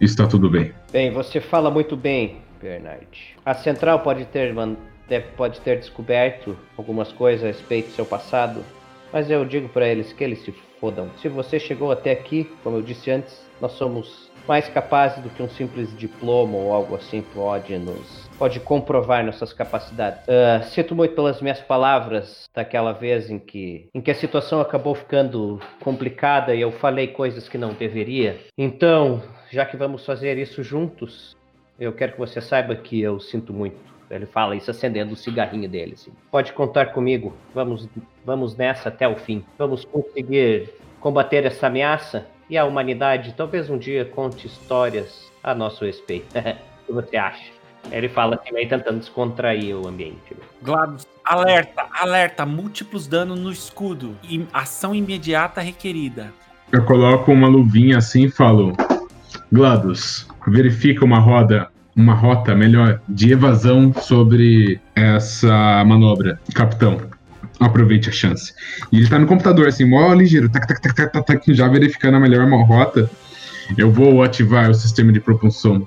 Está 0.00 0.26
tudo 0.26 0.48
bem. 0.48 0.72
Bem, 0.92 1.12
você 1.12 1.40
fala 1.40 1.70
muito 1.70 1.96
bem, 1.96 2.38
Bernard. 2.60 3.36
A 3.44 3.54
central 3.54 4.00
pode 4.00 4.24
ter, 4.26 4.54
pode 5.36 5.60
ter 5.60 5.78
descoberto 5.78 6.56
algumas 6.76 7.12
coisas 7.12 7.44
a 7.44 7.48
respeito 7.48 7.88
do 7.88 7.94
seu 7.94 8.06
passado, 8.06 8.62
mas 9.12 9.30
eu 9.30 9.44
digo 9.44 9.68
para 9.68 9.88
eles 9.88 10.12
que 10.12 10.22
eles 10.22 10.42
se 10.44 10.54
fodam. 10.80 11.10
Se 11.20 11.28
você 11.28 11.58
chegou 11.58 11.90
até 11.90 12.12
aqui, 12.12 12.50
como 12.62 12.76
eu 12.76 12.82
disse 12.82 13.10
antes, 13.10 13.42
nós 13.60 13.72
somos 13.72 14.30
mais 14.46 14.68
capazes 14.68 15.22
do 15.22 15.28
que 15.28 15.42
um 15.42 15.48
simples 15.48 15.94
diploma 15.98 16.56
ou 16.56 16.72
algo 16.72 16.94
assim 16.94 17.22
pode 17.34 17.76
nos 17.76 18.27
pode 18.38 18.60
comprovar 18.60 19.24
nossas 19.24 19.52
capacidades. 19.52 20.22
Uh, 20.22 20.64
sinto 20.70 20.94
muito 20.94 21.14
pelas 21.14 21.42
minhas 21.42 21.60
palavras 21.60 22.48
daquela 22.54 22.92
vez 22.92 23.30
em 23.30 23.38
que 23.38 23.88
em 23.94 24.00
que 24.00 24.10
a 24.10 24.14
situação 24.14 24.60
acabou 24.60 24.94
ficando 24.94 25.60
complicada 25.80 26.54
e 26.54 26.60
eu 26.60 26.70
falei 26.70 27.08
coisas 27.08 27.48
que 27.48 27.58
não 27.58 27.72
deveria. 27.72 28.38
Então, 28.56 29.22
já 29.50 29.66
que 29.66 29.76
vamos 29.76 30.06
fazer 30.06 30.38
isso 30.38 30.62
juntos, 30.62 31.36
eu 31.78 31.92
quero 31.92 32.12
que 32.12 32.18
você 32.18 32.40
saiba 32.40 32.74
que 32.74 33.00
eu 33.00 33.18
sinto 33.20 33.52
muito. 33.52 33.76
Ele 34.10 34.26
fala 34.26 34.56
isso 34.56 34.70
acendendo 34.70 35.12
o 35.12 35.16
cigarrinho 35.16 35.68
dele. 35.68 35.92
Assim. 35.94 36.12
Pode 36.30 36.52
contar 36.52 36.86
comigo. 36.86 37.34
Vamos, 37.54 37.88
vamos 38.24 38.56
nessa 38.56 38.88
até 38.88 39.06
o 39.06 39.16
fim. 39.16 39.44
Vamos 39.58 39.84
conseguir 39.84 40.70
combater 41.00 41.44
essa 41.44 41.66
ameaça 41.66 42.26
e 42.48 42.56
a 42.56 42.64
humanidade 42.64 43.34
talvez 43.36 43.68
um 43.68 43.76
dia 43.76 44.04
conte 44.04 44.46
histórias 44.46 45.30
a 45.42 45.54
nosso 45.54 45.84
respeito. 45.84 46.26
o 46.38 46.86
que 46.86 46.92
você 46.92 47.16
acha? 47.16 47.57
Ele 47.90 48.08
fala 48.08 48.36
assim, 48.36 48.52
meio 48.52 48.68
tentando 48.68 48.98
descontrair 48.98 49.74
o 49.74 49.88
ambiente. 49.88 50.36
GLaDOS, 50.62 51.06
alerta, 51.24 51.86
alerta, 51.92 52.46
múltiplos 52.46 53.06
danos 53.06 53.38
no 53.38 53.50
escudo. 53.50 54.16
E 54.22 54.46
ação 54.52 54.94
imediata 54.94 55.60
requerida. 55.60 56.32
Eu 56.70 56.84
coloco 56.84 57.32
uma 57.32 57.48
luvinha 57.48 57.98
assim 57.98 58.24
e 58.24 58.30
falo: 58.30 58.76
GLaDOS, 59.50 60.28
verifica 60.46 61.04
uma 61.04 61.18
roda, 61.18 61.68
uma 61.96 62.14
rota 62.14 62.54
melhor 62.54 63.00
de 63.08 63.32
evasão 63.32 63.92
sobre 63.94 64.80
essa 64.94 65.82
manobra, 65.84 66.38
capitão. 66.54 67.00
Aproveite 67.58 68.08
a 68.08 68.12
chance. 68.12 68.52
E 68.92 68.98
ele 68.98 69.08
tá 69.08 69.18
no 69.18 69.26
computador, 69.26 69.66
assim, 69.66 69.84
mó 69.84 70.12
ligeiro, 70.12 70.48
tac, 70.48 70.66
tac, 70.66 70.80
tac, 70.80 71.12
tac, 71.12 71.26
tac, 71.26 71.54
já 71.54 71.66
verificando 71.66 72.16
a 72.16 72.20
melhor 72.20 72.48
rota. 72.64 73.10
Eu 73.76 73.90
vou 73.90 74.22
ativar 74.22 74.70
o 74.70 74.74
sistema 74.74 75.12
de 75.12 75.20
propulsão 75.20 75.86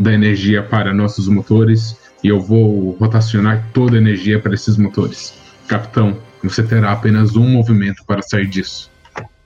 da 0.00 0.14
energia 0.14 0.62
para 0.62 0.94
nossos 0.94 1.28
motores 1.28 2.00
e 2.24 2.28
eu 2.28 2.40
vou 2.40 2.92
rotacionar 2.92 3.70
toda 3.74 3.96
a 3.96 3.98
energia 3.98 4.40
para 4.40 4.54
esses 4.54 4.78
motores. 4.78 5.38
Capitão, 5.68 6.18
você 6.42 6.66
terá 6.66 6.92
apenas 6.92 7.36
um 7.36 7.46
movimento 7.46 8.02
para 8.06 8.22
sair 8.22 8.46
disso. 8.46 8.90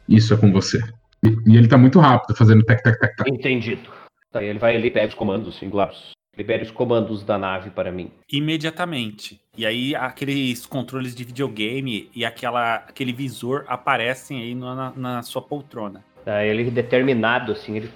Isso 0.09 0.33
é 0.33 0.37
com 0.37 0.53
você. 0.53 0.81
E, 1.25 1.53
e 1.53 1.57
ele 1.57 1.67
tá 1.67 1.77
muito 1.77 1.99
rápido, 1.99 2.37
fazendo 2.37 2.63
tac, 2.65 2.81
tac, 2.85 2.99
tac, 3.01 3.17
tac. 3.17 3.29
Entendido. 3.29 3.91
Aí 4.33 4.47
ele 4.47 4.61
vai 4.61 4.77
ali, 4.77 4.91
pega 4.93 5.09
os 5.09 5.15
comandos, 5.15 5.59
GLaDOS. 5.61 6.13
Libere 6.37 6.65
os 6.65 6.71
comandos 6.71 7.23
da 7.25 7.39
nave 7.39 7.71
para 7.71 7.93
mim. 7.93 8.11
Imediatamente. 8.31 9.41
E 9.57 9.67
aí 9.67 9.95
aqueles 9.95 10.67
controles 10.67 11.15
de 11.15 11.25
videogame 11.25 12.11
e 12.15 12.25
aquela, 12.25 12.77
aquele 12.77 13.13
visor 13.13 13.65
aparecem 13.69 14.41
aí 14.41 14.55
na, 14.55 14.93
na 14.97 15.23
sua 15.23 15.43
poltrona. 15.43 16.05
Aí 16.27 16.49
ele 16.49 16.71
determinado, 16.71 17.53
assim, 17.53 17.77
ele 17.77 17.91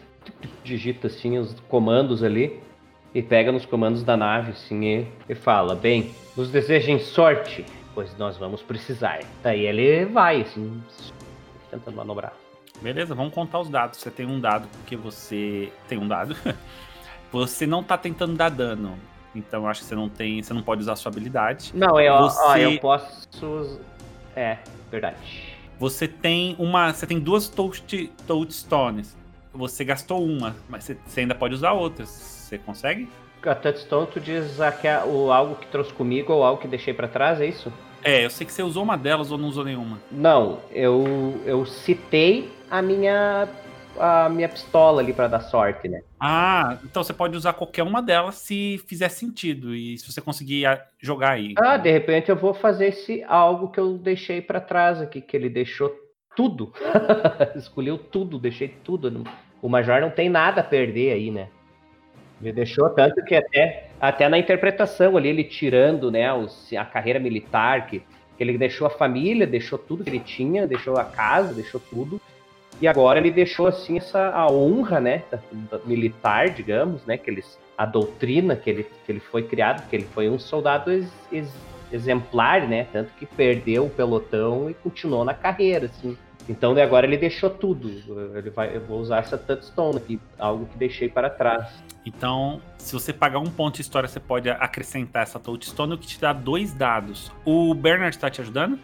digita 0.64 1.06
assim 1.06 1.38
os 1.38 1.58
comandos 1.68 2.22
ali 2.22 2.60
e 3.14 3.22
pega 3.22 3.50
nos 3.50 3.64
comandos 3.64 4.02
da 4.02 4.16
nave, 4.16 4.52
assim, 4.52 4.84
e, 4.84 5.08
e 5.28 5.34
fala, 5.34 5.74
bem, 5.74 6.10
nos 6.36 6.50
desejem 6.50 6.98
sorte, 6.98 7.64
pois 7.94 8.16
nós 8.18 8.36
vamos 8.36 8.62
precisar. 8.62 9.20
Daí 9.42 9.66
ele 9.66 10.04
vai, 10.04 10.42
assim, 10.42 10.82
tentando 11.70 11.96
manobrar. 11.96 12.32
Beleza, 12.80 13.14
vamos 13.14 13.34
contar 13.34 13.60
os 13.60 13.68
dados. 13.68 13.98
Você 13.98 14.10
tem 14.10 14.26
um 14.26 14.38
dado 14.38 14.68
porque 14.68 14.96
você 14.96 15.72
tem 15.88 15.98
um 15.98 16.06
dado. 16.06 16.36
você 17.32 17.66
não 17.66 17.82
tá 17.82 17.98
tentando 17.98 18.34
dar 18.34 18.50
dano. 18.50 18.96
Então 19.34 19.62
eu 19.62 19.68
acho 19.68 19.80
que 19.80 19.86
você 19.86 19.94
não 19.94 20.08
tem. 20.08 20.42
Você 20.42 20.54
não 20.54 20.62
pode 20.62 20.82
usar 20.82 20.92
a 20.92 20.96
sua 20.96 21.10
habilidade. 21.10 21.72
Não, 21.74 22.00
eu, 22.00 22.18
você... 22.18 22.40
ó, 22.40 22.56
eu 22.56 22.78
posso. 22.78 23.80
É, 24.36 24.58
verdade. 24.90 25.16
Você 25.78 26.06
tem 26.06 26.54
uma. 26.58 26.92
Você 26.92 27.06
tem 27.06 27.18
duas 27.18 27.48
touch, 27.48 28.12
touchstones. 28.26 29.16
Você 29.52 29.84
gastou 29.84 30.24
uma, 30.24 30.56
mas 30.68 30.84
você, 31.06 31.20
ainda 31.20 31.34
pode 31.34 31.54
usar 31.54 31.72
outras. 31.72 32.08
Você 32.08 32.58
consegue? 32.58 33.08
A 33.42 33.54
touchstone, 33.54 34.06
tu 34.08 34.20
diz 34.20 34.60
a, 34.60 34.72
que 34.72 34.88
o 35.06 35.30
algo 35.30 35.54
que 35.56 35.66
trouxe 35.68 35.92
comigo 35.92 36.32
ou 36.32 36.42
algo 36.42 36.60
que 36.60 36.68
deixei 36.68 36.92
para 36.92 37.06
trás, 37.06 37.40
é 37.40 37.46
isso? 37.46 37.72
É, 38.02 38.24
eu 38.24 38.30
sei 38.30 38.46
que 38.46 38.52
você 38.52 38.62
usou 38.62 38.82
uma 38.82 38.96
delas 38.96 39.30
ou 39.30 39.38
não 39.38 39.48
usou 39.48 39.64
nenhuma. 39.64 39.98
Não, 40.10 40.60
eu, 40.70 41.40
eu 41.44 41.64
citei 41.66 42.50
a 42.70 42.80
minha 42.82 43.48
a 44.00 44.28
minha 44.28 44.48
pistola 44.48 45.00
ali 45.02 45.12
para 45.12 45.28
dar 45.28 45.40
sorte, 45.40 45.88
né? 45.88 46.02
Ah, 46.20 46.78
então 46.84 47.02
você 47.02 47.12
pode 47.12 47.36
usar 47.36 47.52
qualquer 47.52 47.82
uma 47.82 48.00
delas 48.00 48.36
se 48.36 48.80
fizer 48.86 49.08
sentido 49.08 49.74
e 49.74 49.98
se 49.98 50.10
você 50.10 50.20
conseguir 50.20 50.64
jogar 51.00 51.30
aí. 51.30 51.54
Ah, 51.58 51.76
de 51.76 51.90
repente 51.90 52.30
eu 52.30 52.36
vou 52.36 52.54
fazer 52.54 52.88
esse 52.88 53.24
algo 53.24 53.70
que 53.70 53.80
eu 53.80 53.98
deixei 53.98 54.40
para 54.40 54.60
trás 54.60 55.00
aqui, 55.00 55.20
que 55.20 55.36
ele 55.36 55.48
deixou 55.48 55.92
tudo. 56.36 56.72
Escolheu 57.56 57.98
tudo, 57.98 58.38
deixei 58.38 58.68
tudo. 58.68 59.24
O 59.60 59.68
Major 59.68 60.00
não 60.00 60.10
tem 60.10 60.28
nada 60.28 60.60
a 60.60 60.64
perder 60.64 61.12
aí, 61.12 61.30
né? 61.30 61.48
Ele 62.40 62.52
deixou 62.52 62.88
tanto 62.90 63.24
que 63.24 63.34
até, 63.34 63.88
até 64.00 64.28
na 64.28 64.38
interpretação 64.38 65.16
ali, 65.16 65.28
ele 65.28 65.44
tirando 65.44 66.10
né, 66.10 66.32
os, 66.32 66.72
a 66.72 66.84
carreira 66.84 67.18
militar, 67.18 67.86
que, 67.86 67.98
que 67.98 68.42
ele 68.42 68.56
deixou 68.56 68.86
a 68.86 68.90
família, 68.90 69.46
deixou 69.46 69.78
tudo 69.78 70.04
que 70.04 70.10
ele 70.10 70.20
tinha, 70.20 70.66
deixou 70.66 70.96
a 70.96 71.04
casa, 71.04 71.52
deixou 71.52 71.80
tudo. 71.80 72.20
E 72.80 72.86
agora 72.86 73.18
ele 73.18 73.32
deixou 73.32 73.66
assim 73.66 73.96
essa 73.96 74.30
a 74.30 74.46
honra, 74.50 75.00
né, 75.00 75.24
da, 75.30 75.38
da 75.70 75.84
militar, 75.84 76.50
digamos, 76.50 77.04
né, 77.04 77.16
que 77.16 77.28
eles 77.28 77.58
a 77.78 77.86
doutrina 77.86 78.56
que 78.56 78.68
ele, 78.68 78.86
que 79.06 79.12
ele 79.12 79.20
foi 79.20 79.44
criado, 79.44 79.88
que 79.88 79.94
ele 79.94 80.04
foi 80.12 80.28
um 80.28 80.36
soldado 80.36 80.90
ex, 80.90 81.08
ex, 81.30 81.48
exemplar, 81.92 82.66
né, 82.68 82.86
tanto 82.92 83.12
que 83.14 83.26
perdeu 83.26 83.86
o 83.86 83.90
pelotão 83.90 84.70
e 84.70 84.74
continuou 84.74 85.24
na 85.24 85.34
carreira, 85.34 85.86
assim. 85.86 86.16
Então 86.48 86.74
agora 86.80 87.06
ele 87.06 87.18
deixou 87.18 87.50
tudo. 87.50 87.90
Ele 88.34 88.48
vai, 88.48 88.74
eu 88.74 88.80
vou 88.80 89.00
usar 89.00 89.18
essa 89.18 89.36
touchstone 89.36 89.98
aqui, 89.98 90.20
algo 90.38 90.64
que 90.66 90.78
deixei 90.78 91.08
para 91.08 91.28
trás. 91.28 91.68
Então, 92.06 92.62
se 92.78 92.94
você 92.94 93.12
pagar 93.12 93.38
um 93.38 93.50
ponto 93.50 93.74
de 93.74 93.82
história, 93.82 94.08
você 94.08 94.18
pode 94.18 94.48
acrescentar 94.48 95.24
essa 95.24 95.38
touchstone, 95.38 95.92
o 95.92 95.98
que 95.98 96.06
te 96.06 96.18
dá 96.18 96.32
dois 96.32 96.72
dados. 96.72 97.30
O 97.44 97.74
Bernard 97.74 98.16
está 98.16 98.30
te 98.30 98.40
ajudando? 98.40 98.78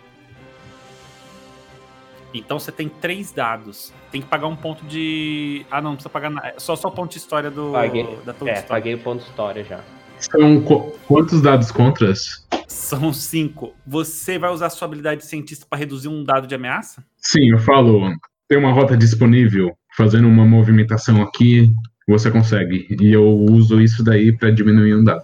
Então 2.35 2.59
você 2.59 2.73
tem 2.73 2.89
três 2.89 3.33
dados. 3.33 3.93
Tem 4.11 4.21
que 4.21 4.27
pagar 4.27 4.49
um 4.49 4.57
ponto 4.57 4.85
de. 4.85 5.65
Ah, 5.71 5.81
não, 5.81 5.91
não 5.91 5.97
precisa 5.97 6.11
pagar 6.11 6.31
nada. 6.31 6.49
É 6.49 6.55
só 6.59 6.75
só 6.77 6.89
o 6.89 6.91
ponto 6.91 7.13
de 7.13 7.19
história 7.19 7.51
do 7.51 7.71
paguei. 7.73 8.05
da 8.25 8.33
touchstone. 8.33 8.51
É, 8.51 8.63
paguei 8.63 8.95
o 8.95 8.99
ponto 8.99 9.23
de 9.23 9.31
história 9.31 9.65
já. 9.65 9.81
São 10.19 10.61
quantos 11.07 11.41
dados 11.41 11.71
contras? 11.71 12.45
São 12.75 13.12
cinco. 13.12 13.72
Você 13.87 14.39
vai 14.39 14.51
usar 14.51 14.68
sua 14.68 14.87
habilidade 14.87 15.20
de 15.20 15.27
cientista 15.27 15.64
para 15.68 15.79
reduzir 15.79 16.09
um 16.09 16.25
dado 16.25 16.47
de 16.47 16.55
ameaça? 16.55 17.05
Sim, 17.16 17.51
eu 17.51 17.59
falo. 17.59 18.12
Tem 18.49 18.59
uma 18.59 18.72
rota 18.72 18.97
disponível. 18.97 19.77
Fazendo 19.97 20.27
uma 20.27 20.45
movimentação 20.45 21.22
aqui, 21.22 21.72
você 22.07 22.31
consegue. 22.31 22.87
E 23.01 23.12
eu 23.12 23.25
uso 23.25 23.81
isso 23.81 24.03
daí 24.03 24.37
para 24.37 24.51
diminuir 24.51 24.97
um 24.97 25.05
dado. 25.05 25.22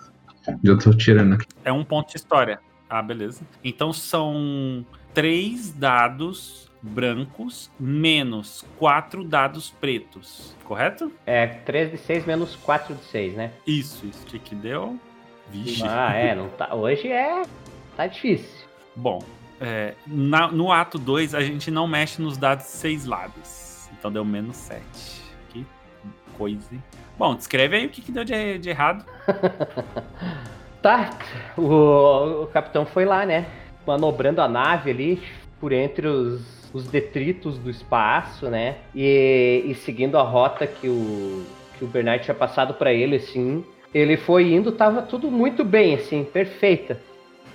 Já 0.64 0.76
tô 0.78 0.94
tirando 0.94 1.34
aqui. 1.34 1.46
É 1.64 1.72
um 1.72 1.84
ponto 1.84 2.10
de 2.10 2.16
história. 2.16 2.60
Ah, 2.88 3.02
beleza. 3.02 3.42
Então 3.64 3.92
são 3.92 4.86
três 5.12 5.72
dados 5.72 6.70
brancos 6.80 7.70
menos 7.78 8.64
quatro 8.78 9.22
dados 9.22 9.70
pretos, 9.70 10.56
correto? 10.64 11.12
É, 11.26 11.46
3 11.46 11.90
de 11.90 11.98
6 11.98 12.24
menos 12.24 12.56
4 12.56 12.94
de 12.94 13.04
6, 13.04 13.34
né? 13.34 13.52
Isso, 13.66 14.06
isso. 14.06 14.22
O 14.22 14.26
que, 14.26 14.38
que 14.38 14.54
deu? 14.54 14.98
Vixe. 15.50 15.82
Ah, 15.86 16.14
é, 16.14 16.34
não 16.34 16.48
tá, 16.48 16.74
hoje 16.74 17.08
é. 17.08 17.42
tá 17.96 18.06
difícil. 18.06 18.66
Bom, 18.94 19.20
é, 19.60 19.94
na, 20.06 20.48
no 20.48 20.72
ato 20.72 20.98
2 20.98 21.34
a 21.34 21.42
gente 21.42 21.70
não 21.70 21.86
mexe 21.86 22.22
nos 22.22 22.38
dados 22.38 22.66
seis 22.66 23.04
lados. 23.04 23.88
Então 23.92 24.10
deu 24.10 24.24
menos 24.24 24.56
7. 24.56 24.80
Que 25.50 25.66
coisa. 26.38 26.70
Bom, 27.18 27.34
descreve 27.34 27.76
aí 27.76 27.86
o 27.86 27.90
que, 27.90 28.00
que 28.00 28.12
deu 28.12 28.24
de, 28.24 28.58
de 28.58 28.70
errado. 28.70 29.04
tá, 30.80 31.10
o, 31.58 32.44
o 32.44 32.46
capitão 32.46 32.86
foi 32.86 33.04
lá, 33.04 33.26
né? 33.26 33.46
Manobrando 33.86 34.40
a 34.40 34.48
nave 34.48 34.90
ali 34.90 35.22
por 35.60 35.72
entre 35.72 36.06
os, 36.06 36.70
os 36.72 36.86
detritos 36.86 37.58
do 37.58 37.68
espaço, 37.68 38.48
né? 38.48 38.78
E, 38.94 39.62
e 39.66 39.74
seguindo 39.74 40.16
a 40.16 40.22
rota 40.22 40.66
que 40.66 40.88
o, 40.88 41.44
que 41.76 41.84
o 41.84 41.88
Bernard 41.88 42.24
tinha 42.24 42.34
passado 42.34 42.72
para 42.74 42.92
ele, 42.92 43.16
assim 43.16 43.64
ele 43.92 44.16
foi 44.16 44.52
indo, 44.52 44.72
tava 44.72 45.02
tudo 45.02 45.30
muito 45.30 45.64
bem, 45.64 45.94
assim, 45.94 46.24
perfeita. 46.24 47.00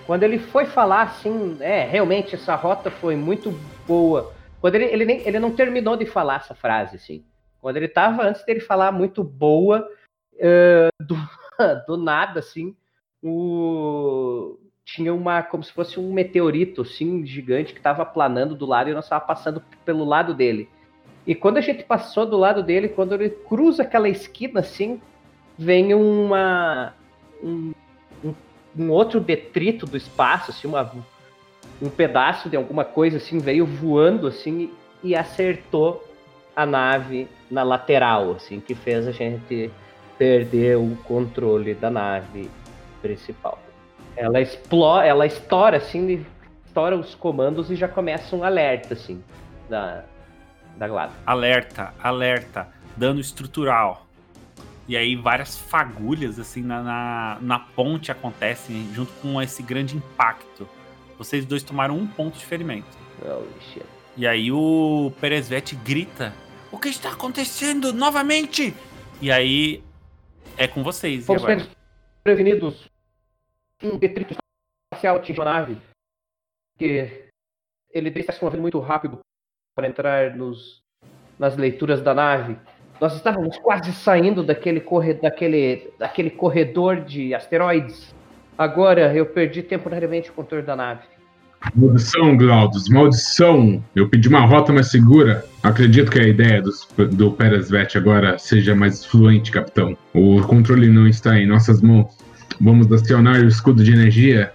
Quando 0.05 0.23
ele 0.23 0.38
foi 0.38 0.65
falar, 0.65 1.03
assim, 1.03 1.57
é, 1.59 1.83
realmente 1.86 2.36
essa 2.36 2.55
rota 2.55 2.91
foi 2.91 3.15
muito 3.15 3.51
boa. 3.88 4.33
Quando 4.61 4.75
ele, 4.75 4.86
ele, 4.86 5.05
nem, 5.05 5.27
ele 5.27 5.39
não 5.39 5.55
terminou 5.55 5.95
de 5.95 6.05
falar 6.05 6.38
essa 6.38 6.53
frase, 6.53 6.97
assim. 6.97 7.23
Quando 7.59 7.77
ele 7.77 7.88
tava, 7.88 8.23
antes 8.23 8.45
dele 8.45 8.59
falar 8.59 8.91
muito 8.91 9.23
boa, 9.23 9.88
uh, 10.36 11.03
do, 11.03 11.15
do 11.88 11.97
nada, 11.97 12.39
assim, 12.39 12.75
o, 13.23 14.59
tinha 14.83 15.13
uma, 15.13 15.41
como 15.41 15.63
se 15.63 15.71
fosse 15.71 15.99
um 15.99 16.13
meteorito, 16.13 16.83
assim, 16.83 17.25
gigante 17.25 17.73
que 17.73 17.81
tava 17.81 18.05
planando 18.05 18.53
do 18.53 18.65
lado 18.65 18.89
e 18.89 18.93
nós 18.93 19.09
tava 19.09 19.25
passando 19.25 19.63
pelo 19.83 20.05
lado 20.05 20.33
dele. 20.33 20.69
E 21.25 21.33
quando 21.33 21.57
a 21.57 21.61
gente 21.61 21.83
passou 21.83 22.25
do 22.25 22.38
lado 22.38 22.61
dele, 22.61 22.89
quando 22.89 23.13
ele 23.13 23.31
cruza 23.31 23.81
aquela 23.81 24.07
esquina, 24.07 24.59
assim, 24.59 25.01
vem 25.57 25.93
uma 25.93 26.93
um, 27.43 27.73
um, 28.23 28.33
um, 28.77 28.91
outro 28.91 29.19
detrito 29.19 29.85
do 29.85 29.95
espaço, 29.95 30.51
assim, 30.51 30.67
uma, 30.67 30.91
um 31.81 31.89
pedaço 31.89 32.49
de 32.49 32.55
alguma 32.55 32.83
coisa 32.83 33.17
assim 33.17 33.39
veio 33.39 33.65
voando 33.65 34.27
assim 34.27 34.71
e 35.03 35.15
acertou 35.15 36.03
a 36.55 36.65
nave 36.65 37.27
na 37.51 37.63
lateral, 37.63 38.31
assim, 38.31 38.59
que 38.59 38.73
fez 38.73 39.07
a 39.07 39.11
gente 39.11 39.69
perder 40.17 40.77
o 40.77 40.95
controle 41.03 41.73
da 41.73 41.89
nave 41.89 42.49
principal. 43.01 43.59
Ela 44.15 44.39
explora, 44.39 45.05
ela 45.05 45.25
estoura 45.25 45.77
assim, 45.77 46.25
estoura 46.65 46.95
os 46.95 47.13
comandos 47.13 47.69
e 47.69 47.75
já 47.75 47.89
começa 47.89 48.35
um 48.35 48.43
alerta 48.43 48.93
assim 48.93 49.21
da 49.69 50.05
da 50.77 50.87
Glad. 50.87 51.11
Alerta, 51.25 51.93
alerta, 52.01 52.67
dano 52.95 53.19
estrutural. 53.19 54.04
E 54.88 54.95
aí 54.95 55.15
várias 55.15 55.57
fagulhas 55.57 56.39
assim 56.39 56.61
na, 56.61 56.83
na, 56.83 57.38
na 57.41 57.59
ponte 57.59 58.11
acontecem 58.11 58.88
junto 58.93 59.11
com 59.13 59.41
esse 59.41 59.63
grande 59.63 59.97
impacto. 59.97 60.67
Vocês 61.17 61.45
dois 61.45 61.63
tomaram 61.63 61.97
um 61.97 62.05
ponto 62.05 62.38
de 62.38 62.45
ferimento. 62.45 62.97
Oh, 63.21 63.43
shit. 63.61 63.86
E 64.17 64.27
aí 64.27 64.51
o 64.51 65.11
Peresvet 65.19 65.75
grita: 65.77 66.33
O 66.71 66.77
que 66.77 66.89
está 66.89 67.11
acontecendo 67.11 67.91
novamente? 67.91 68.73
E 69.21 69.31
aí 69.31 69.83
é 70.57 70.67
com 70.67 70.83
vocês. 70.83 71.25
Fomos 71.25 71.43
prevenidos. 72.23 72.89
Um 73.81 73.97
detrito 73.97 74.36
espacial 74.93 75.17
atingiu 75.17 75.43
a 75.43 75.45
nave. 75.45 75.77
Que 76.77 77.29
ele 77.91 78.09
está 78.09 78.33
se 78.33 78.43
movendo 78.43 78.61
muito 78.61 78.79
rápido 78.79 79.19
para 79.75 79.88
entrar 79.88 80.36
nos, 80.36 80.81
nas 81.38 81.57
leituras 81.57 82.01
da 82.01 82.13
nave. 82.13 82.57
Nós 82.99 83.15
estávamos 83.15 83.57
quase 83.57 83.91
saindo 83.91 84.41
daquele, 84.43 84.79
corre, 84.79 85.13
daquele, 85.15 85.89
daquele 85.99 86.29
corredor 86.29 87.01
de 87.01 87.33
asteroides. 87.33 88.13
Agora 88.57 89.13
eu 89.13 89.25
perdi 89.25 89.61
temporariamente 89.61 90.29
o 90.29 90.33
controle 90.33 90.63
da 90.63 90.75
nave. 90.75 91.01
Maldição, 91.75 92.37
Glaudos, 92.37 92.87
maldição! 92.87 93.83
Eu 93.95 94.07
pedi 94.07 94.29
uma 94.29 94.45
rota 94.45 94.71
mais 94.71 94.91
segura. 94.91 95.43
Acredito 95.63 96.11
que 96.11 96.19
a 96.19 96.27
ideia 96.27 96.61
dos- 96.61 96.87
do 97.11 97.31
Peresvet 97.31 97.97
agora 97.97 98.37
seja 98.37 98.75
mais 98.75 99.03
fluente, 99.03 99.51
capitão. 99.51 99.97
O 100.13 100.41
controle 100.43 100.87
não 100.87 101.07
está 101.07 101.37
em 101.37 101.47
nossas 101.47 101.81
mãos. 101.81 102.15
Vamos 102.61 102.89
acionar 102.91 103.37
o 103.41 103.47
escudo 103.47 103.83
de 103.83 103.91
energia 103.91 104.53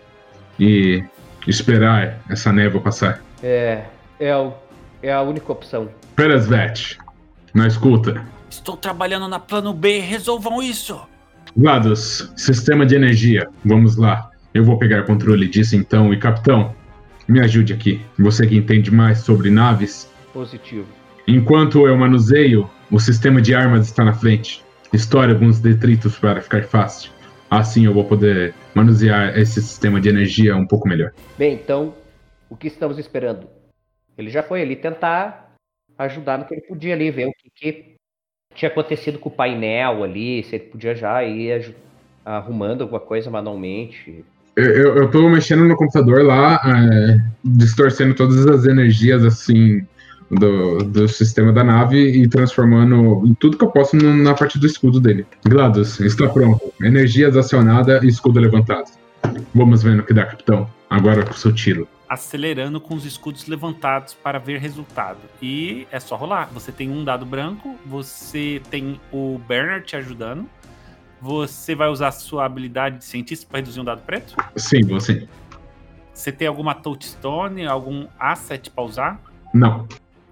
e 0.59 1.03
esperar 1.47 2.21
essa 2.31 2.53
névoa 2.53 2.81
passar. 2.81 3.23
É, 3.43 3.83
é, 4.21 4.37
o- 4.37 4.53
é 5.03 5.13
a 5.13 5.21
única 5.21 5.51
opção. 5.51 5.89
Peresvet, 6.15 6.97
na 7.55 7.67
escuta. 7.67 8.25
Estou 8.49 8.77
trabalhando 8.77 9.29
na 9.29 9.39
plano 9.39 9.73
B, 9.73 9.99
resolvam 9.99 10.63
isso! 10.63 11.01
Glados, 11.57 12.33
sistema 12.37 12.87
de 12.87 12.95
energia. 12.95 13.49
Vamos 13.65 13.97
lá. 13.97 14.31
Eu 14.55 14.65
vou 14.65 14.79
pegar 14.79 15.05
controle 15.05 15.49
disso 15.49 15.77
então. 15.77 16.13
E 16.13 16.19
capitão, 16.19 16.75
me 17.27 17.41
ajude 17.41 17.73
aqui. 17.73 18.01
Você 18.19 18.47
que 18.47 18.57
entende 18.57 18.91
mais 18.91 19.21
sobre 19.21 19.51
naves. 19.51 20.11
Positivo. 20.33 20.87
Enquanto 21.27 21.87
eu 21.87 21.97
manuseio, 21.97 22.69
o 22.91 22.99
sistema 22.99 23.41
de 23.41 23.55
armas 23.55 23.87
está 23.87 24.05
na 24.05 24.13
frente. 24.13 24.65
Estoure 24.93 25.33
alguns 25.33 25.61
detritos 25.61 26.19
para 26.19 26.41
ficar 26.41 26.65
fácil. 26.65 27.11
Assim 27.51 27.85
eu 27.85 27.95
vou 27.95 28.05
poder 28.05 28.55
manusear 28.75 29.37
esse 29.39 29.61
sistema 29.61 30.01
de 30.01 30.09
energia 30.09 30.57
um 30.57 30.67
pouco 30.67 30.89
melhor. 30.89 31.13
Bem, 31.37 31.55
então, 31.55 31.95
o 32.49 32.57
que 32.57 32.69
estamos 32.69 32.99
esperando? 32.99 33.49
Ele 34.17 34.31
já 34.31 34.43
foi 34.43 34.63
ali 34.63 34.77
tentar 34.77 35.50
ajudar 36.05 36.39
no 36.39 36.45
que 36.45 36.55
ele 36.55 36.63
podia 36.63 36.95
ali, 36.95 37.11
ver 37.11 37.27
o 37.27 37.33
que, 37.33 37.51
que 37.55 37.95
tinha 38.55 38.71
acontecido 38.71 39.19
com 39.19 39.29
o 39.29 39.33
painel 39.33 40.03
ali, 40.03 40.43
se 40.43 40.57
ele 40.57 40.65
podia 40.65 40.95
já 40.95 41.23
ir 41.25 41.75
arrumando 42.25 42.83
alguma 42.83 43.01
coisa 43.01 43.31
manualmente. 43.31 44.25
Eu, 44.57 44.65
eu, 44.65 44.97
eu 44.97 45.11
tô 45.11 45.29
mexendo 45.29 45.65
no 45.65 45.77
computador 45.77 46.25
lá, 46.25 46.61
é, 46.65 47.19
distorcendo 47.45 48.15
todas 48.15 48.47
as 48.47 48.67
energias 48.67 49.25
assim 49.25 49.87
do, 50.31 50.79
do 50.79 51.09
sistema 51.09 51.53
da 51.53 51.65
nave 51.65 51.99
e 51.99 52.29
transformando 52.29 53.35
tudo 53.39 53.57
que 53.57 53.65
eu 53.65 53.71
posso 53.71 53.97
no- 53.97 54.15
na 54.17 54.35
parte 54.35 54.59
do 54.59 54.67
escudo 54.67 55.01
dele. 55.01 55.27
Glados, 55.47 56.01
está 56.01 56.29
pronto. 56.29 56.73
Energias 56.83 57.37
acionada 57.37 58.01
e 58.03 58.09
escudo 58.09 58.41
levantado. 58.41 58.91
Vamos 59.55 59.83
ver 59.83 59.97
no 59.97 60.03
que 60.03 60.13
dá, 60.13 60.25
capitão. 60.27 60.69
Agora 60.89 61.25
com 61.25 61.33
o 61.33 61.37
seu 61.37 61.53
tiro. 61.53 61.87
Acelerando 62.11 62.81
com 62.81 62.95
os 62.97 63.05
escudos 63.05 63.47
levantados 63.47 64.15
para 64.15 64.37
ver 64.41 64.59
resultado. 64.59 65.19
E 65.41 65.87
é 65.93 66.01
só 66.01 66.17
rolar. 66.17 66.51
Você 66.53 66.73
tem 66.73 66.91
um 66.91 67.05
dado 67.05 67.25
branco, 67.25 67.77
você 67.87 68.61
tem 68.69 69.01
o 69.13 69.41
Bernard 69.47 69.87
te 69.87 69.95
ajudando. 69.95 70.45
Você 71.23 71.73
vai 71.73 71.89
usar 71.89 72.09
a 72.09 72.13
sua 72.13 72.45
habilidade 72.45 72.99
de 72.99 73.05
cientista 73.05 73.47
para 73.49 73.59
reduzir 73.59 73.79
um 73.79 73.85
dado 73.85 74.03
preto? 74.03 74.35
Sim, 74.57 74.83
você. 74.87 75.29
Você 76.13 76.33
tem 76.33 76.49
alguma 76.49 76.75
touchstone, 76.75 77.65
algum 77.65 78.09
asset 78.19 78.69
para 78.71 78.83
usar? 78.83 79.21
Não. 79.55 79.87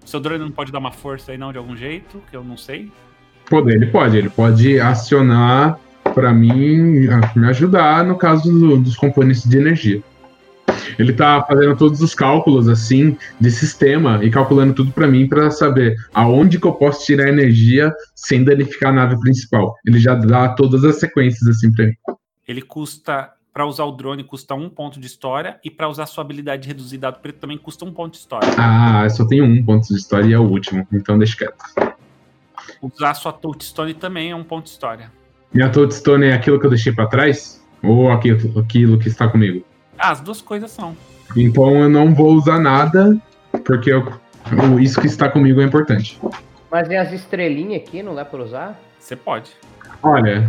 Seu 0.05 0.19
drone 0.19 0.41
não 0.43 0.51
pode 0.51 0.73
dar 0.73 0.81
uma 0.81 0.91
força 0.91 1.31
aí 1.31 1.39
não 1.39 1.53
de 1.53 1.59
algum 1.59 1.77
jeito, 1.77 2.21
que 2.29 2.37
eu 2.37 2.43
não 2.43 2.57
sei. 2.57 2.91
Poder, 3.49 3.75
ele 3.77 3.87
pode. 3.87 4.17
Ele 4.17 4.29
pode 4.31 4.81
acionar 4.81 5.79
pra 6.13 6.33
mim, 6.33 7.07
a- 7.07 7.39
me 7.39 7.47
ajudar 7.49 8.05
no 8.05 8.17
caso 8.17 8.51
do- 8.51 8.79
dos 8.79 8.97
componentes 8.97 9.49
de 9.49 9.59
energia. 9.59 10.03
Ele 10.99 11.13
tá 11.13 11.45
fazendo 11.47 11.77
todos 11.77 12.01
os 12.01 12.15
cálculos 12.15 12.69
assim 12.69 13.17
de 13.41 13.51
sistema 13.51 14.21
e 14.23 14.31
calculando 14.31 14.75
tudo 14.75 14.93
pra 14.93 15.07
mim 15.07 15.29
pra 15.29 15.51
saber 15.51 15.97
aonde 16.15 16.61
que 16.61 16.67
eu 16.67 16.73
posso 16.73 17.05
tirar 17.05 17.29
energia 17.29 17.93
sem 18.15 18.45
danificar 18.45 18.91
a 18.91 18.95
nave 18.95 19.19
principal. 19.21 19.75
Ele 19.87 19.99
já 19.99 20.15
dá 20.15 20.51
todas 20.51 20.85
as 20.85 20.99
sequências 20.99 21.49
assim 21.49 21.73
pra 21.73 21.87
mim. 21.87 21.95
Ele 22.47 22.63
custa, 22.63 23.31
para 23.53 23.67
usar 23.67 23.85
o 23.85 23.93
drone, 23.93 24.25
custa 24.25 24.55
um 24.55 24.71
ponto 24.71 25.01
de 25.01 25.07
história. 25.07 25.59
E 25.65 25.71
para 25.71 25.89
usar 25.89 26.07
sua 26.07 26.23
habilidade 26.23 26.63
de 26.63 26.69
reduzir 26.69 26.99
dado 26.99 27.21
preto 27.21 27.39
também 27.39 27.59
custa 27.59 27.85
um 27.85 27.93
ponto 27.93 28.13
de 28.13 28.19
história. 28.19 28.49
Ah, 28.57 29.03
eu 29.05 29.11
só 29.11 29.27
tenho 29.27 29.45
um 29.45 29.65
ponto 29.65 29.89
de 29.89 29.95
história 29.95 30.27
e 30.27 30.33
é 30.33 30.39
o 30.39 30.43
último, 30.43 30.87
então 30.93 31.19
deixa 31.19 31.37
quieto. 31.37 31.95
Usar 32.81 33.15
sua 33.15 33.33
touchstone 33.33 33.95
também 33.95 34.31
é 34.31 34.37
um 34.37 34.45
ponto 34.45 34.65
de 34.65 34.71
história. 34.71 35.11
Minha 35.53 35.71
Toadstone 35.71 36.27
é 36.27 36.35
aquilo 36.35 36.61
que 36.61 36.67
eu 36.67 36.71
deixei 36.71 36.93
pra 36.93 37.07
trás? 37.07 37.65
Ou 37.83 38.11
aquilo, 38.11 38.61
aquilo 38.61 38.99
que 38.99 39.09
está 39.09 39.29
comigo? 39.29 39.65
Ah, 39.99 40.11
as 40.11 40.21
duas 40.21 40.41
coisas 40.41 40.71
são. 40.71 40.97
Então 41.37 41.77
eu 41.83 41.89
não 41.89 42.15
vou 42.15 42.33
usar 42.33 42.59
nada, 42.59 43.17
porque 43.65 43.93
eu- 43.93 44.13
o- 44.75 44.79
isso 44.81 45.01
que 45.01 45.07
está 45.07 45.29
comigo 45.29 45.61
é 45.61 45.65
importante. 45.65 46.19
Mas 46.71 46.89
e 46.89 46.97
as 46.97 47.13
estrelinhas 47.13 47.83
aqui, 47.83 48.03
não 48.03 48.15
dá 48.15 48.25
pra 48.25 48.43
usar? 48.43 48.79
Você 48.99 49.17
pode. 49.17 49.51
Olha, 50.03 50.49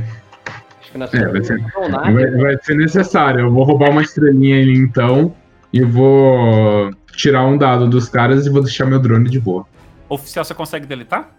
Acho 0.82 0.92
que 0.94 0.98
nós 0.98 1.14
É, 1.14 1.28
vai 1.28 1.44
ser- 1.44 1.60
nada. 1.90 2.12
vai, 2.12 2.32
vai 2.32 2.58
ser 2.64 2.76
necessário. 2.76 3.42
Eu 3.42 3.52
vou 3.52 3.64
roubar 3.64 3.92
uma 3.92 4.02
estrelinha 4.02 4.60
ali 4.60 4.76
então 4.76 5.36
e 5.72 5.84
vou 5.84 6.90
tirar 7.16 7.46
um 7.46 7.58
dado 7.60 7.88
dos 7.88 8.10
caras 8.10 8.48
e 8.48 8.50
vou 8.50 8.64
deixar 8.64 8.86
meu 8.88 9.00
drone 9.00 9.30
de 9.30 9.40
boa. 9.40 9.68
Oficial, 10.10 10.44
você 10.44 10.56
consegue 10.56 10.88
deletar? 10.88 11.30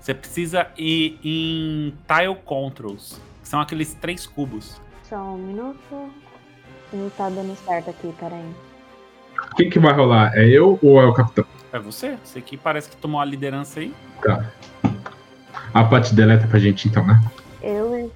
Você 0.00 0.12
precisa 0.12 0.66
ir 0.76 1.16
em 1.22 1.94
Tile 2.08 2.34
Controls, 2.44 3.20
que 3.40 3.48
são 3.48 3.60
aqueles 3.60 3.94
três 3.94 4.26
cubos. 4.26 4.80
Só 5.04 5.16
um 5.16 5.38
minuto. 5.38 6.10
Não 6.92 7.10
tá 7.10 7.28
dando 7.28 7.54
certo 7.56 7.90
aqui, 7.90 8.12
peraí. 8.18 8.50
Quem 9.56 9.70
que 9.70 9.78
vai 9.78 9.92
rolar? 9.92 10.32
É 10.34 10.46
eu 10.46 10.78
ou 10.82 11.00
é 11.00 11.06
o 11.06 11.12
capitão? 11.12 11.44
É 11.72 11.78
você? 11.78 12.16
Você 12.24 12.40
que 12.40 12.56
parece 12.56 12.88
que 12.88 12.96
tomou 12.96 13.20
a 13.20 13.24
liderança 13.24 13.80
aí. 13.80 13.94
A 15.74 15.84
Paty 15.84 16.14
deleta 16.14 16.46
pra 16.46 16.58
gente 16.58 16.88
então, 16.88 17.06
né? 17.06 17.20
Eu 17.62 18.10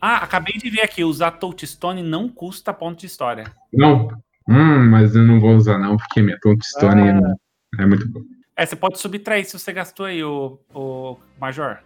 Ah, 0.00 0.16
acabei 0.16 0.54
de 0.54 0.68
ver 0.68 0.82
aqui, 0.82 1.04
usar 1.04 1.32
Touchstone 1.32 2.02
não 2.02 2.28
custa 2.28 2.72
ponto 2.74 2.98
de 2.98 3.06
história. 3.06 3.44
Não? 3.72 4.08
Hum, 4.48 4.90
mas 4.90 5.14
eu 5.14 5.22
não 5.22 5.38
vou 5.38 5.54
usar 5.54 5.78
não, 5.78 5.96
porque 5.96 6.20
minha 6.20 6.38
Toadstone 6.40 7.36
é 7.78 7.86
muito 7.86 8.08
boa. 8.08 8.24
É, 8.56 8.66
você 8.66 8.74
pode 8.74 8.98
subtrair 8.98 9.44
se 9.46 9.58
você 9.58 9.72
gastou 9.72 10.06
aí, 10.06 10.22
o, 10.24 10.58
o 10.74 11.16
Major. 11.40 11.78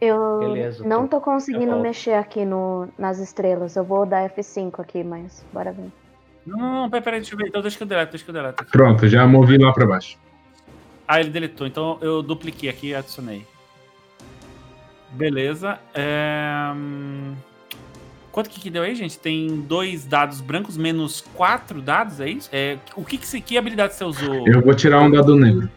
Eu 0.00 0.38
Beleza, 0.40 0.84
não 0.86 1.06
tô- 1.06 1.18
tô 1.18 1.24
conseguindo 1.24 1.78
mexer 1.78 2.14
aqui 2.14 2.44
no, 2.44 2.88
nas 2.98 3.18
estrelas. 3.18 3.76
Eu 3.76 3.84
vou 3.84 4.04
dar 4.04 4.28
F5 4.28 4.80
aqui, 4.80 5.02
mas 5.04 5.44
bora 5.52 5.72
ver. 5.72 5.86
Não, 6.46 6.58
não, 6.58 6.82
não, 6.82 6.90
peraí, 6.90 7.20
deixa 7.20 7.34
eu 7.34 7.38
ver. 7.38 7.46
Então 7.48 7.62
deixa 7.62 7.76
que 7.76 7.82
eu 7.82 7.86
deleto, 7.86 8.10
deixa 8.12 8.24
que 8.24 8.30
eu 8.30 8.34
deleto 8.34 8.62
aqui. 8.62 8.72
Pronto, 8.72 9.06
já 9.08 9.26
movi 9.26 9.56
lá 9.56 9.72
pra 9.72 9.86
baixo. 9.86 10.18
Ah, 11.06 11.20
ele 11.20 11.30
deletou, 11.30 11.66
então 11.66 11.98
eu 12.00 12.22
dupliquei 12.22 12.68
aqui 12.68 12.88
e 12.88 12.94
adicionei. 12.94 13.46
Beleza. 15.12 15.78
é, 15.94 16.72
hum, 16.74 17.34
Quanto 18.32 18.50
que, 18.50 18.60
que 18.60 18.68
deu 18.68 18.82
aí, 18.82 18.96
gente? 18.96 19.16
Tem 19.16 19.60
dois 19.60 20.04
dados 20.04 20.40
brancos 20.40 20.76
menos 20.76 21.20
quatro 21.36 21.80
dados, 21.80 22.18
é 22.20 22.28
isso? 22.28 22.48
É... 22.52 22.78
O 22.96 23.04
que, 23.04 23.16
que, 23.16 23.24
você- 23.28 23.40
que 23.40 23.56
habilidade 23.56 23.94
você 23.94 24.02
usou? 24.02 24.48
Eu 24.48 24.60
vou 24.60 24.74
tirar 24.74 25.00
um 25.02 25.08
dado 25.08 25.36
negro. 25.36 25.70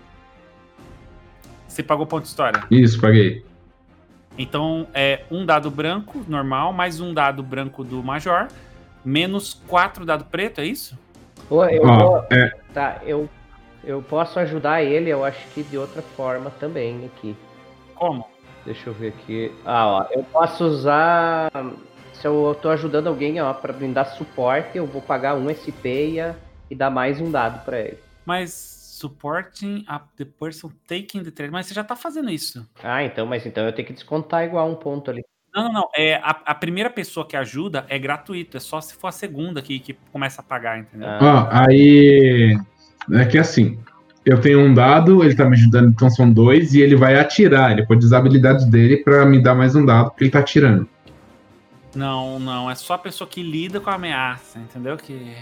Você 1.67 1.83
pagou 1.83 2.07
ponto 2.07 2.23
de 2.23 2.29
história. 2.29 2.63
Isso, 2.71 2.99
paguei. 2.99 3.45
Então 4.37 4.87
é 4.93 5.21
um 5.31 5.45
dado 5.45 5.71
branco 5.71 6.23
normal, 6.27 6.71
mais 6.71 6.99
um 6.99 7.13
dado 7.13 7.41
branco 7.41 7.83
do 7.83 8.03
Major, 8.03 8.47
menos 9.03 9.53
quatro 9.67 10.05
dado 10.05 10.25
preto, 10.25 10.61
é 10.61 10.65
isso? 10.65 10.97
Ô, 11.49 11.63
eu 11.65 11.83
Ó, 11.83 11.97
vou- 11.97 12.25
é, 12.31 12.51
Tá, 12.73 12.99
eu, 13.05 13.27
eu 13.83 14.01
posso 14.03 14.37
ajudar 14.39 14.83
ele, 14.83 15.09
eu 15.09 15.23
acho 15.25 15.47
que 15.53 15.63
de 15.63 15.77
outra 15.77 16.01
forma 16.01 16.51
também 16.59 17.05
aqui. 17.05 17.35
Como? 17.95 18.27
Deixa 18.65 18.89
eu 18.89 18.93
ver 18.93 19.09
aqui. 19.09 19.51
Ah, 19.65 19.87
ó, 19.87 20.05
eu 20.11 20.23
posso 20.23 20.65
usar. 20.65 21.49
Se 22.13 22.27
eu 22.27 22.55
tô 22.61 22.69
ajudando 22.69 23.07
alguém, 23.07 23.39
ó, 23.41 23.53
pra 23.53 23.71
me 23.73 23.87
dar 23.93 24.05
suporte, 24.05 24.77
eu 24.77 24.85
vou 24.85 25.01
pagar 25.01 25.35
um 25.35 25.49
SP 25.49 26.09
e, 26.13 26.19
a- 26.19 26.35
e 26.69 26.75
dar 26.75 26.89
mais 26.89 27.21
um 27.21 27.31
dado 27.31 27.63
pra 27.63 27.79
ele. 27.79 27.97
Mas 28.25 28.76
Supporting 28.97 29.85
a, 29.87 30.01
the 30.17 30.25
person 30.25 30.71
taking 30.87 31.23
the 31.23 31.29
trade. 31.29 31.51
Mas 31.51 31.67
você 31.67 31.73
já 31.75 31.83
tá 31.83 31.95
fazendo 31.95 32.31
isso. 32.31 32.67
Ah, 32.83 33.03
então, 33.03 33.27
mas 33.27 33.45
então 33.45 33.63
eu 33.63 33.71
tenho 33.71 33.87
que 33.87 33.93
descontar 33.93 34.43
igual 34.43 34.67
um 34.67 34.73
ponto 34.73 35.11
ali. 35.11 35.23
Não, 35.53 35.65
não, 35.65 35.71
não. 35.71 35.89
É, 35.95 36.15
a, 36.15 36.31
a 36.45 36.55
primeira 36.55 36.89
pessoa 36.89 37.23
que 37.23 37.37
ajuda 37.37 37.85
é 37.89 37.99
gratuito. 37.99 38.57
É 38.57 38.59
só 38.59 38.81
se 38.81 38.95
for 38.95 39.07
a 39.07 39.11
segunda 39.11 39.61
que, 39.61 39.79
que 39.79 39.93
começa 40.11 40.41
a 40.41 40.43
pagar, 40.43 40.79
entendeu? 40.79 41.07
Ah. 41.07 41.19
Ó, 41.21 41.47
aí. 41.51 42.57
É 43.13 43.25
que 43.25 43.37
assim. 43.37 43.77
Eu 44.25 44.41
tenho 44.41 44.59
um 44.61 44.73
dado, 44.73 45.23
ele 45.23 45.35
tá 45.35 45.45
me 45.45 45.55
ajudando, 45.55 45.89
então 45.89 46.09
são 46.09 46.29
dois, 46.29 46.73
e 46.73 46.81
ele 46.81 46.95
vai 46.95 47.19
atirar. 47.19 47.71
Ele 47.71 47.85
pode 47.85 48.03
usar 48.03 48.17
a 48.17 48.19
habilidade 48.19 48.65
dele 48.65 48.97
pra 48.97 49.25
me 49.25 49.41
dar 49.41 49.53
mais 49.53 49.75
um 49.75 49.85
dado, 49.85 50.09
porque 50.09 50.23
ele 50.23 50.31
tá 50.31 50.39
atirando. 50.39 50.89
Não, 51.95 52.39
não. 52.39 52.69
É 52.69 52.73
só 52.73 52.95
a 52.95 52.97
pessoa 52.97 53.27
que 53.27 53.43
lida 53.43 53.79
com 53.79 53.91
a 53.91 53.93
ameaça, 53.93 54.57
entendeu? 54.57 54.97
Que. 54.97 55.37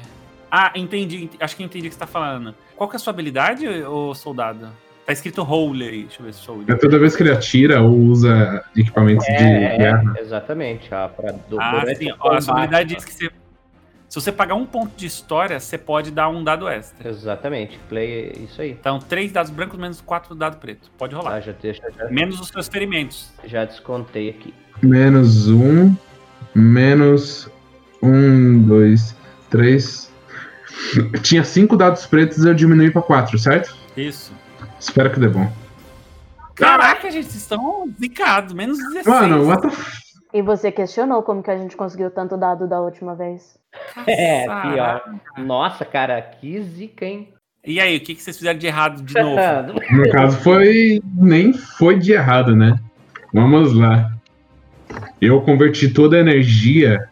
Ah, 0.57 0.71
entendi. 0.75 1.23
ent- 1.25 1.35
Acho 1.39 1.55
que 1.55 1.63
entendi 1.63 1.87
o 1.87 1.89
que 1.89 1.95
você 1.95 1.99
tá 1.99 2.07
falando. 2.07 2.55
Qual 2.77 2.89
que 2.89 2.95
é 2.95 2.97
a 2.97 2.99
sua 2.99 3.11
habilidade, 3.11 3.67
ô 3.67 4.13
soldado? 4.15 4.69
Tá 5.05 5.11
escrito 5.11 5.41
Holy 5.43 5.87
aí. 5.87 6.03
Deixa 6.03 6.21
eu 6.21 6.25
ver 6.25 6.33
se 6.33 6.39
sou 6.39 6.63
É 6.67 6.75
toda 6.75 6.97
vez 6.97 7.15
que 7.15 7.23
ele 7.23 7.31
atira 7.31 7.81
ou 7.81 7.91
usa 7.93 8.63
equipamentos 8.75 9.25
de 9.25 9.31
É, 9.33 9.77
guerra. 9.77 10.13
é, 10.17 10.21
exatamente. 10.21 10.93
ó, 10.93 11.07
pra, 11.09 11.31
do, 11.49 11.59
Ah, 11.59 11.83
sim. 11.97 12.07
Ó, 12.19 12.33
a 12.33 12.39
sua 12.41 12.53
habilidade 12.53 12.95
diz 12.95 13.03
que 13.03 13.13
você. 13.13 13.29
Se 14.07 14.21
você 14.21 14.31
pagar 14.31 14.55
um 14.55 14.65
ponto 14.65 14.95
de 14.95 15.05
história, 15.07 15.59
você 15.59 15.77
pode 15.77 16.09
dar 16.09 16.29
um 16.29 16.41
dado 16.41 16.69
extra. 16.69 17.09
Exatamente. 17.09 17.77
Play, 17.89 18.31
isso 18.49 18.61
aí. 18.61 18.71
Então, 18.71 18.97
três 18.97 19.31
dados 19.31 19.51
brancos 19.51 19.77
menos 19.77 19.99
quatro 19.99 20.33
dados 20.33 20.57
pretos. 20.57 20.89
Pode 20.97 21.13
rolar. 21.13 21.31
Tá, 21.31 21.39
já, 21.41 21.51
deixa, 21.51 21.81
já, 21.97 22.05
Menos 22.09 22.39
os 22.39 22.47
seus 22.47 22.67
ferimentos. 22.69 23.29
já 23.43 23.65
descontei 23.65 24.29
aqui. 24.29 24.53
Menos 24.81 25.49
um, 25.49 25.93
menos 26.53 27.49
um, 28.01 28.61
dois, 28.61 29.15
três. 29.49 30.11
Tinha 31.21 31.43
cinco 31.43 31.75
dados 31.75 32.05
pretos, 32.05 32.45
eu 32.45 32.53
diminui 32.53 32.91
pra 32.91 33.01
quatro, 33.01 33.37
certo? 33.37 33.75
Isso. 33.95 34.33
Espero 34.79 35.11
que 35.11 35.19
dê 35.19 35.27
bom. 35.27 35.51
Caraca, 36.55 37.11
gente, 37.11 37.25
vocês 37.25 37.43
estão 37.43 37.89
zicados. 37.99 38.53
Menos 38.53 38.77
16. 38.77 39.05
Mano, 39.05 39.47
what 39.47 39.61
the 39.61 39.67
f... 39.67 40.05
E 40.33 40.41
você 40.41 40.71
questionou 40.71 41.23
como 41.23 41.41
que 41.41 41.51
a 41.51 41.57
gente 41.57 41.77
conseguiu 41.77 42.11
tanto 42.11 42.35
dado 42.37 42.67
da 42.67 42.81
última 42.81 43.15
vez. 43.15 43.57
É, 44.07 44.45
pior. 44.61 45.01
Nossa, 45.37 45.85
cara, 45.85 46.21
que 46.21 46.61
zica, 46.61 47.05
hein? 47.05 47.29
E 47.65 47.79
aí, 47.79 47.97
o 47.97 47.99
que, 47.99 48.15
que 48.15 48.21
vocês 48.21 48.37
fizeram 48.37 48.59
de 48.59 48.67
errado 48.67 49.01
de 49.01 49.13
novo? 49.13 49.79
No 49.91 50.09
caso, 50.11 50.37
foi. 50.39 51.01
Nem 51.13 51.53
foi 51.53 51.97
de 51.97 52.13
errado, 52.13 52.55
né? 52.55 52.77
Vamos 53.33 53.73
lá. 53.73 54.11
Eu 55.19 55.41
converti 55.41 55.89
toda 55.89 56.15
a 56.15 56.19
energia 56.19 57.09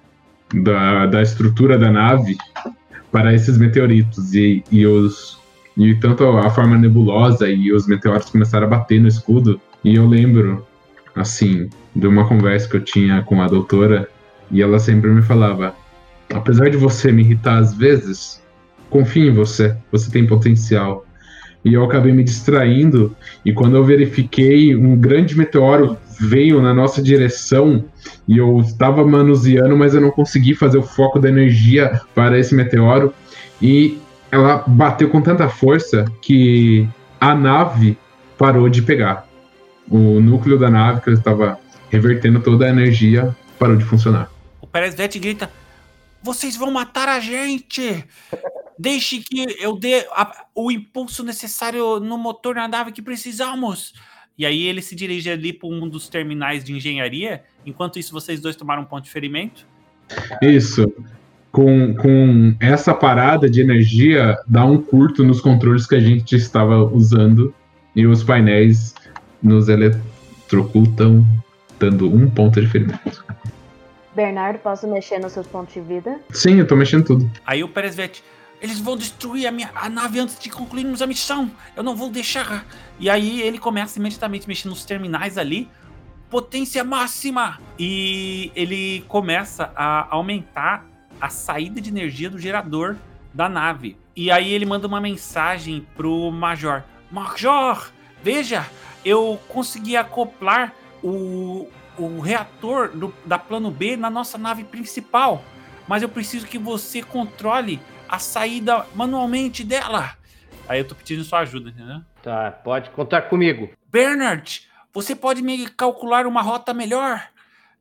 da, 0.54 1.06
da 1.08 1.22
estrutura 1.22 1.78
da 1.78 1.92
nave 1.92 2.38
para 3.14 3.32
esses 3.32 3.58
meteoritos. 3.58 4.34
E, 4.34 4.64
e 4.72 4.86
os. 4.86 5.42
E 5.78 5.96
tanto 5.96 6.24
a 6.26 6.50
forma 6.50 6.78
nebulosa 6.78 7.50
e 7.50 7.72
os 7.72 7.88
meteoros 7.88 8.30
começaram 8.30 8.68
a 8.68 8.70
bater 8.70 9.00
no 9.00 9.08
escudo. 9.08 9.60
E 9.84 9.96
eu 9.96 10.08
lembro, 10.08 10.68
assim, 11.16 11.70
de 11.96 12.06
uma 12.06 12.28
conversa 12.28 12.68
que 12.68 12.78
eu 12.78 12.84
tinha 12.84 13.22
com 13.22 13.42
a 13.42 13.48
doutora. 13.48 14.10
E 14.52 14.62
ela 14.62 14.80
sempre 14.80 15.10
me 15.10 15.22
falava: 15.22 15.76
apesar 16.34 16.70
de 16.70 16.78
você 16.78 17.12
me 17.12 17.22
irritar 17.22 17.60
às 17.60 17.74
vezes, 17.74 18.42
confie 18.90 19.28
em 19.28 19.34
você, 19.34 19.76
você 19.92 20.12
tem 20.12 20.28
potencial. 20.28 21.06
E 21.66 21.74
eu 21.74 21.84
acabei 21.86 22.12
me 22.12 22.26
distraindo, 22.26 23.16
e 23.46 23.54
quando 23.54 23.78
eu 23.78 23.86
verifiquei, 23.86 24.76
um 24.76 24.98
grande 24.98 25.38
meteoro 25.38 25.98
veio 26.28 26.62
na 26.62 26.74
nossa 26.74 27.02
direção, 27.02 27.86
e 28.28 28.38
eu 28.38 28.60
estava 28.60 29.06
manuseando, 29.06 29.76
mas 29.78 29.94
eu 29.94 30.02
não 30.02 30.12
consegui 30.12 30.56
fazer 30.56 30.78
o 30.78 30.84
foco 30.84 31.20
da 31.20 31.30
energia 31.30 32.02
para 32.16 32.38
esse 32.40 32.56
meteoro, 32.56 33.14
e 33.62 34.00
ela 34.32 34.64
bateu 34.66 35.10
com 35.10 35.22
tanta 35.22 35.48
força 35.50 36.06
que 36.22 36.88
a 37.20 37.36
nave 37.36 37.98
parou 38.38 38.68
de 38.70 38.82
pegar. 38.82 39.28
O 39.90 40.20
núcleo 40.20 40.58
da 40.58 40.70
nave, 40.70 41.02
que 41.02 41.10
estava 41.12 41.60
revertendo 41.92 42.40
toda 42.40 42.66
a 42.66 42.70
energia, 42.70 43.36
parou 43.60 43.76
de 43.76 43.84
funcionar. 43.84 44.30
O 44.62 44.66
Pérez 44.68 44.96
Vete 44.96 45.20
grita: 45.20 45.52
Vocês 46.22 46.56
vão 46.56 46.72
matar 46.72 47.08
a 47.10 47.20
gente! 47.20 48.04
Deixe 48.80 49.20
que 49.20 49.46
eu 49.60 49.78
dê 49.78 50.08
a- 50.14 50.46
o 50.56 50.72
impulso 50.72 51.24
necessário 51.24 52.00
no 52.00 52.18
motor 52.18 52.56
na 52.56 52.68
nave 52.68 52.92
que 52.92 53.02
precisamos. 53.04 53.94
E 54.38 54.46
aí 54.46 54.64
ele 54.68 54.82
se 54.82 54.96
dirige 54.96 55.30
ali 55.30 55.54
para 55.54 55.70
um 55.70 55.88
dos 55.88 56.10
terminais 56.10 56.64
de 56.64 56.74
engenharia. 56.74 57.44
Enquanto 57.66 58.00
isso, 58.00 58.12
vocês 58.12 58.40
dois 58.42 58.56
tomaram 58.56 58.82
um 58.82 58.86
ponto 58.86 59.04
de 59.04 59.12
ferimento. 59.12 59.68
Isso. 60.42 60.92
Com, 61.52 61.94
com 61.96 62.56
essa 62.60 62.96
parada 62.96 63.48
de 63.48 63.62
energia, 63.62 64.36
dá 64.48 64.66
um 64.66 64.82
curto 64.82 65.24
nos 65.24 65.40
controles 65.40 65.86
que 65.86 65.96
a 65.96 66.00
gente 66.00 66.36
estava 66.36 66.84
usando 66.84 67.54
e 67.96 68.08
os 68.08 68.24
painéis 68.24 68.96
nos 69.42 69.70
eletrocutam, 69.70 71.24
dando 71.80 72.12
um 72.12 72.28
ponto 72.28 72.60
de 72.60 72.68
ferimento. 72.68 73.24
Bernardo, 74.16 74.60
posso 74.60 74.88
mexer 74.88 75.20
nos 75.20 75.34
seus 75.34 75.46
pontos 75.46 75.74
de 75.74 75.82
vida? 75.82 76.20
Sim, 76.32 76.60
eu 76.60 76.68
tô 76.68 76.76
mexendo 76.76 77.06
tudo. 77.06 77.32
Aí 77.46 77.64
o 77.64 77.68
Pérez 77.68 77.96
Vete, 77.96 78.24
eles 78.64 78.80
vão 78.80 78.96
destruir 78.96 79.46
a 79.46 79.52
minha 79.52 79.70
a 79.76 79.90
nave 79.90 80.20
antes 80.20 80.40
de 80.40 80.50
concluirmos 80.50 81.02
a 81.02 81.06
missão. 81.06 81.52
Eu 81.76 81.84
não 81.84 81.98
vou 81.98 82.10
deixar. 82.10 82.66
E 82.98 83.10
aí 83.10 83.42
ele 83.42 83.60
começa 83.60 84.00
imediatamente 84.00 84.48
mexendo 84.48 84.70
nos 84.72 84.86
terminais 84.86 85.38
ali. 85.38 85.70
Potência 86.30 86.82
máxima! 86.82 87.60
E 87.78 88.54
ele 88.56 89.04
começa 89.10 89.72
a 89.76 90.08
aumentar 90.16 90.86
a 91.20 91.28
saída 91.28 91.82
de 91.82 91.90
energia 91.90 92.30
do 92.30 92.40
gerador 92.40 92.96
da 93.34 93.50
nave. 93.50 93.98
E 94.16 94.32
aí 94.32 94.52
ele 94.54 94.66
manda 94.66 94.88
uma 94.88 95.02
mensagem 95.02 95.86
pro 95.96 96.32
Major. 96.32 96.84
Major, 97.12 97.92
veja, 98.24 98.66
eu 99.04 99.40
consegui 99.50 99.98
acoplar 99.98 100.74
o, 101.04 101.68
o 101.98 102.22
reator 102.22 102.88
do- 102.90 103.14
da 103.26 103.38
plano 103.38 103.70
B 103.70 103.98
na 103.98 104.10
nossa 104.10 104.38
nave 104.38 104.64
principal 104.64 105.44
mas 105.88 106.02
eu 106.02 106.08
preciso 106.08 106.48
que 106.48 106.58
você 106.58 107.02
controle 107.04 107.78
a 108.14 108.20
saída 108.20 108.86
manualmente 108.94 109.64
dela. 109.64 110.12
Aí 110.70 110.80
eu 110.80 110.88
tô 110.88 110.94
pedindo 110.94 111.24
sua 111.24 111.40
ajuda, 111.40 111.72
entendeu? 111.72 112.00
Tá, 112.22 112.52
pode 112.52 112.92
contar 112.92 113.24
comigo. 113.24 113.72
Bernard, 113.92 114.68
você 114.94 115.16
pode 115.16 115.42
me 115.42 115.68
calcular 115.70 116.28
uma 116.28 116.44
rota 116.44 116.76
melhor? 116.76 117.24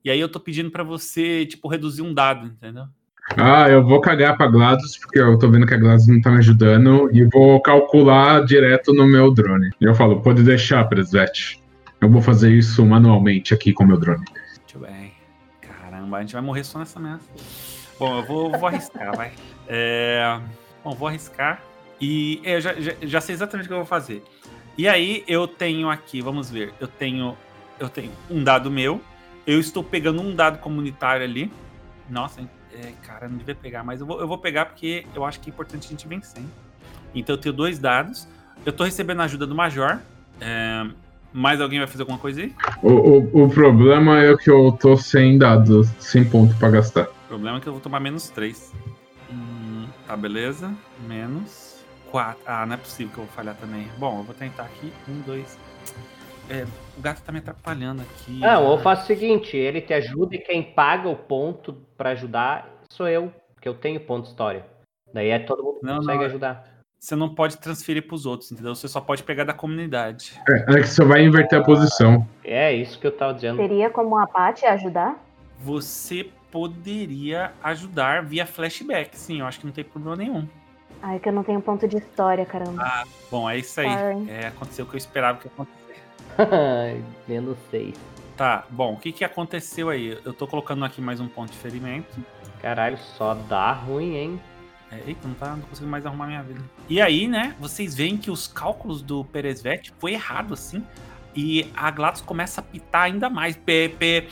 E 0.03 0.11
aí 0.11 0.19
eu 0.19 0.31
tô 0.31 0.41
pedindo 0.41 0.71
pra 0.71 0.83
você, 0.83 1.45
tipo, 1.45 1.69
reduzir 1.69 2.01
um 2.01 2.15
dado, 2.15 2.47
entendeu? 2.47 2.85
Ah, 3.37 3.69
eu 3.69 3.85
vou 3.85 4.01
cagar 4.01 4.35
pra 4.39 4.47
GLaDOS, 4.47 4.97
porque 5.03 5.21
eu 5.21 5.39
tô 5.39 5.51
vendo 5.51 5.67
que 5.67 5.75
a 5.75 5.77
GLaDOS 5.77 6.07
não 6.09 6.23
tá 6.23 6.31
me 6.31 6.39
ajudando, 6.39 7.11
e 7.13 7.25
vou 7.27 7.61
calcular 7.61 8.43
direto 8.47 8.95
no 8.95 9.07
meu 9.07 9.35
drone. 9.35 9.69
E 9.79 9.85
eu 9.85 9.95
falo, 9.95 10.23
pode 10.23 10.43
deixar, 10.43 10.83
Presvete. 10.85 11.63
Eu 12.01 12.09
vou 12.09 12.23
fazer 12.23 12.51
isso 12.51 12.85
manualmente 12.87 13.53
aqui 13.53 13.71
com 13.75 13.85
o 13.85 13.87
meu 13.87 13.99
drone. 13.99 14.25
Deixa 14.35 14.77
eu 14.77 14.81
ver. 14.81 15.13
Caramba, 15.61 16.17
a 16.17 16.21
gente 16.23 16.33
vai 16.33 16.43
morrer 16.43 16.65
só 16.65 16.79
nessa 16.79 16.99
ameaça. 16.99 17.29
Bom, 17.99 18.17
eu 18.17 18.25
vou, 18.25 18.51
vou 18.51 18.67
arriscar, 18.67 19.15
vai. 19.15 19.33
É... 19.69 20.41
Bom, 20.85 20.93
vou 20.93 21.09
arriscar. 21.09 21.63
E 22.01 22.41
é, 22.45 22.57
eu 22.57 22.61
já, 22.61 22.75
já, 22.75 22.93
já 23.01 23.21
sei 23.21 23.35
exatamente 23.35 23.67
o 23.67 23.69
que 23.69 23.73
eu 23.75 23.79
vou 23.79 23.87
fazer. 23.87 24.23
E 24.77 24.89
aí 24.89 25.23
eu 25.29 25.47
tenho 25.47 25.89
aqui, 25.89 26.21
vamos 26.21 26.51
ver. 26.51 26.73
Eu 26.81 26.89
tenho, 26.89 27.37
eu 27.79 27.89
tenho 27.89 28.11
um 28.31 28.43
dado 28.43 28.71
meu. 28.71 29.01
Eu 29.47 29.61
estou 29.61 29.85
pegando 29.85 30.21
um 30.21 30.35
dado 30.35 30.59
comunitário 30.59 31.25
ali. 31.25 31.53
Nossa, 32.09 32.41
é, 32.73 32.93
cara, 33.03 33.29
não 33.29 33.37
devia 33.37 33.55
pegar, 33.55 33.85
mas 33.85 34.01
eu 34.01 34.07
vou, 34.07 34.21
eu 34.21 34.27
vou 34.27 34.39
pegar 34.39 34.67
porque 34.67 35.07
eu 35.15 35.25
acho 35.25 35.41
que 35.41 35.51
é 35.51 35.53
importante 35.53 35.87
a 35.87 35.91
gente 35.91 36.09
vencer. 36.09 36.43
hein? 36.43 36.51
Então 37.15 37.37
eu 37.37 37.41
tenho 37.41 37.55
dois 37.55 37.79
dados. 37.79 38.27
Eu 38.65 38.73
tô 38.73 38.85
recebendo 38.85 39.21
a 39.21 39.25
ajuda 39.25 39.47
do 39.47 39.55
Major. 39.55 39.99
É, 40.41 40.87
mais 41.33 41.61
alguém 41.61 41.79
vai 41.79 41.89
fazer 41.89 42.03
alguma 42.03 42.19
coisa 42.19 42.41
aí? 42.43 42.55
O, 42.83 42.91
o, 42.91 43.45
o 43.45 43.49
problema 43.49 44.23
é 44.23 44.37
que 44.37 44.51
eu 44.51 44.73
tô 44.73 44.97
sem 44.97 45.39
dados, 45.39 45.89
sem 45.99 46.25
ponto 46.25 46.55
pra 46.57 46.71
gastar. 46.71 47.05
O 47.05 47.29
problema 47.29 47.59
é 47.59 47.61
que 47.61 47.69
eu 47.69 47.73
vou 47.73 47.81
tomar 47.81 48.01
menos 48.01 48.29
3. 48.31 48.73
Tá, 50.13 50.17
beleza. 50.17 50.71
Menos 51.09 51.83
4. 52.11 52.43
Ah, 52.45 52.67
não 52.67 52.75
é 52.75 52.77
possível 52.77 53.15
que 53.15 53.19
eu 53.19 53.25
vou 53.25 53.33
falhar 53.33 53.57
também. 53.57 53.89
Bom, 53.97 54.19
eu 54.19 54.25
vou 54.25 54.35
tentar 54.35 54.65
aqui. 54.65 54.93
Um, 55.09 55.23
dois. 55.23 55.59
É, 56.51 56.67
o 56.99 57.01
gato 57.01 57.23
tá 57.23 57.33
me 57.33 57.39
atrapalhando 57.39 58.03
aqui. 58.03 58.39
Não, 58.39 58.67
ou 58.67 58.79
faço 58.79 59.05
o 59.05 59.07
seguinte, 59.07 59.57
ele 59.57 59.81
te 59.81 59.95
ajuda 59.95 60.37
e 60.37 60.39
quem 60.39 60.63
paga 60.63 61.09
o 61.09 61.17
ponto 61.17 61.73
pra 61.97 62.11
ajudar 62.11 62.69
sou 62.91 63.09
eu, 63.09 63.33
porque 63.55 63.67
eu 63.67 63.73
tenho 63.73 63.99
ponto 64.01 64.29
história. 64.29 64.67
Daí 65.15 65.31
é 65.31 65.39
todo 65.39 65.65
mundo 65.65 65.81
que 65.81 65.87
Não, 65.87 65.97
consegue 65.97 66.19
não, 66.19 66.27
ajudar. 66.27 66.69
Você 67.01 67.17
não 67.17 67.35
pode 67.35 67.57
transferir 67.57 68.07
pros 68.07 68.27
outros, 68.27 68.53
entendeu? 68.53 68.75
Você 68.75 68.89
só 68.89 69.01
pode 69.01 69.23
pegar 69.23 69.45
da 69.45 69.55
comunidade. 69.55 70.39
É, 70.47 70.75
é 70.75 70.81
que 70.83 70.89
você 70.89 71.03
vai 71.07 71.25
inverter 71.25 71.59
a 71.59 71.65
posição. 71.65 72.29
É 72.45 72.71
isso 72.71 73.01
que 73.01 73.07
eu 73.07 73.17
tava 73.17 73.33
dizendo. 73.33 73.57
Teria 73.57 73.89
como 73.89 74.19
a 74.19 74.27
Paty 74.27 74.67
ajudar? 74.67 75.19
Você 75.61 76.31
poderia 76.53 77.53
ajudar 77.65 78.23
via 78.23 78.47
flashback, 78.47 79.19
sim. 79.19 79.41
Eu 79.41 79.47
acho 79.47 79.59
que 79.59 79.67
não 79.67 79.73
tem 79.73 79.83
problema 79.83 80.17
nenhum. 80.17 80.47
Ai, 81.03 81.19
que 81.19 81.29
eu 81.29 81.33
não 81.33 81.43
tenho 81.43 81.61
ponto 81.61 81.89
de 81.89 81.97
história, 81.97 82.47
caramba. 82.47 83.05
Bom, 83.29 83.51
é 83.51 83.59
isso 83.59 83.81
aí. 83.81 83.89
É, 84.29 84.47
aconteceu 84.47 84.85
o 84.85 84.89
que 84.89 84.95
eu 84.95 84.99
esperava 84.99 85.39
que 85.39 85.49
acontecesse. 85.49 87.03
Menos 87.27 87.57
seis. 87.71 87.95
Tá, 88.37 88.65
bom, 88.71 88.93
o 88.93 88.97
que 88.97 89.11
que 89.11 89.25
aconteceu 89.25 89.89
aí? 89.89 90.19
Eu 90.25 90.33
tô 90.33 90.47
colocando 90.47 90.85
aqui 90.85 91.01
mais 91.01 91.19
um 91.19 91.27
ponto 91.27 91.51
de 91.51 91.59
ferimento. 91.59 92.25
Caralho, 92.61 92.99
só 92.99 93.35
dá 93.35 93.73
ruim, 93.73 94.15
hein? 94.15 94.41
É, 94.93 95.03
eita, 95.07 95.27
não 95.27 95.35
tá 95.35 95.57
não 95.57 95.63
consigo 95.63 95.89
mais 95.89 96.05
arrumar 96.05 96.27
minha 96.27 96.43
vida. 96.43 96.61
E 96.89 97.01
aí, 97.01 97.27
né, 97.27 97.57
vocês 97.59 97.95
veem 97.95 98.17
que 98.17 98.31
os 98.31 98.47
cálculos 98.47 99.03
do 99.03 99.25
Peresvet 99.25 99.93
foi 99.99 100.13
errado, 100.13 100.55
assim. 100.55 100.85
E 101.35 101.71
a 101.75 101.91
GLaDOS 101.91 102.21
começa 102.21 102.61
a 102.61 102.65
pitar 102.65 103.05
ainda 103.05 103.31
mais. 103.31 103.57
PP, 103.57 104.29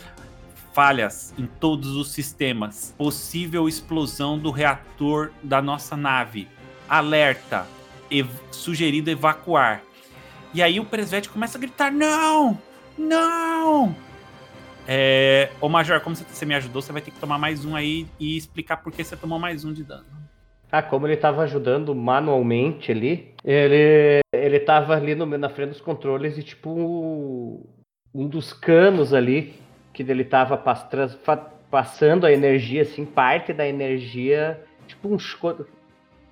falhas 0.80 1.34
em 1.38 1.44
todos 1.44 1.94
os 1.94 2.10
sistemas. 2.10 2.94
Possível 2.96 3.68
explosão 3.68 4.38
do 4.38 4.50
reator 4.50 5.30
da 5.42 5.60
nossa 5.60 5.94
nave. 5.94 6.48
Alerta. 6.88 7.66
Ev 8.10 8.30
sugerido 8.50 9.10
evacuar. 9.10 9.82
E 10.54 10.62
aí 10.62 10.80
o 10.80 10.84
Presvet 10.86 11.28
começa 11.28 11.58
a 11.58 11.60
gritar: 11.60 11.92
Não! 11.92 12.58
Não! 12.96 13.94
É, 14.88 15.50
ô 15.60 15.68
Major, 15.68 16.00
como 16.00 16.16
você 16.16 16.46
me 16.46 16.54
ajudou, 16.54 16.80
você 16.80 16.92
vai 16.92 17.02
ter 17.02 17.10
que 17.10 17.20
tomar 17.20 17.36
mais 17.36 17.66
um 17.66 17.76
aí 17.76 18.06
e 18.18 18.38
explicar 18.38 18.78
por 18.78 18.90
que 18.90 19.04
você 19.04 19.14
tomou 19.14 19.38
mais 19.38 19.66
um 19.66 19.74
de 19.74 19.84
dano. 19.84 20.06
Ah, 20.72 20.82
como 20.82 21.06
ele 21.06 21.12
estava 21.12 21.42
ajudando 21.42 21.94
manualmente 21.94 22.90
ali, 22.90 23.34
ele 23.44 24.20
ele 24.32 24.60
tava 24.60 24.94
ali 24.94 25.14
no, 25.14 25.26
na 25.26 25.50
frente 25.50 25.72
dos 25.72 25.80
controles 25.82 26.38
e 26.38 26.42
tipo 26.42 27.60
um 28.14 28.26
dos 28.26 28.54
canos 28.54 29.12
ali 29.12 29.60
que 29.92 30.02
ele 30.02 30.24
tava 30.24 30.56
pass, 30.56 30.86
passando 31.70 32.26
a 32.26 32.32
energia 32.32 32.82
assim, 32.82 33.04
parte 33.04 33.52
da 33.52 33.66
energia, 33.66 34.62
tipo 34.86 35.12
um 35.12 35.18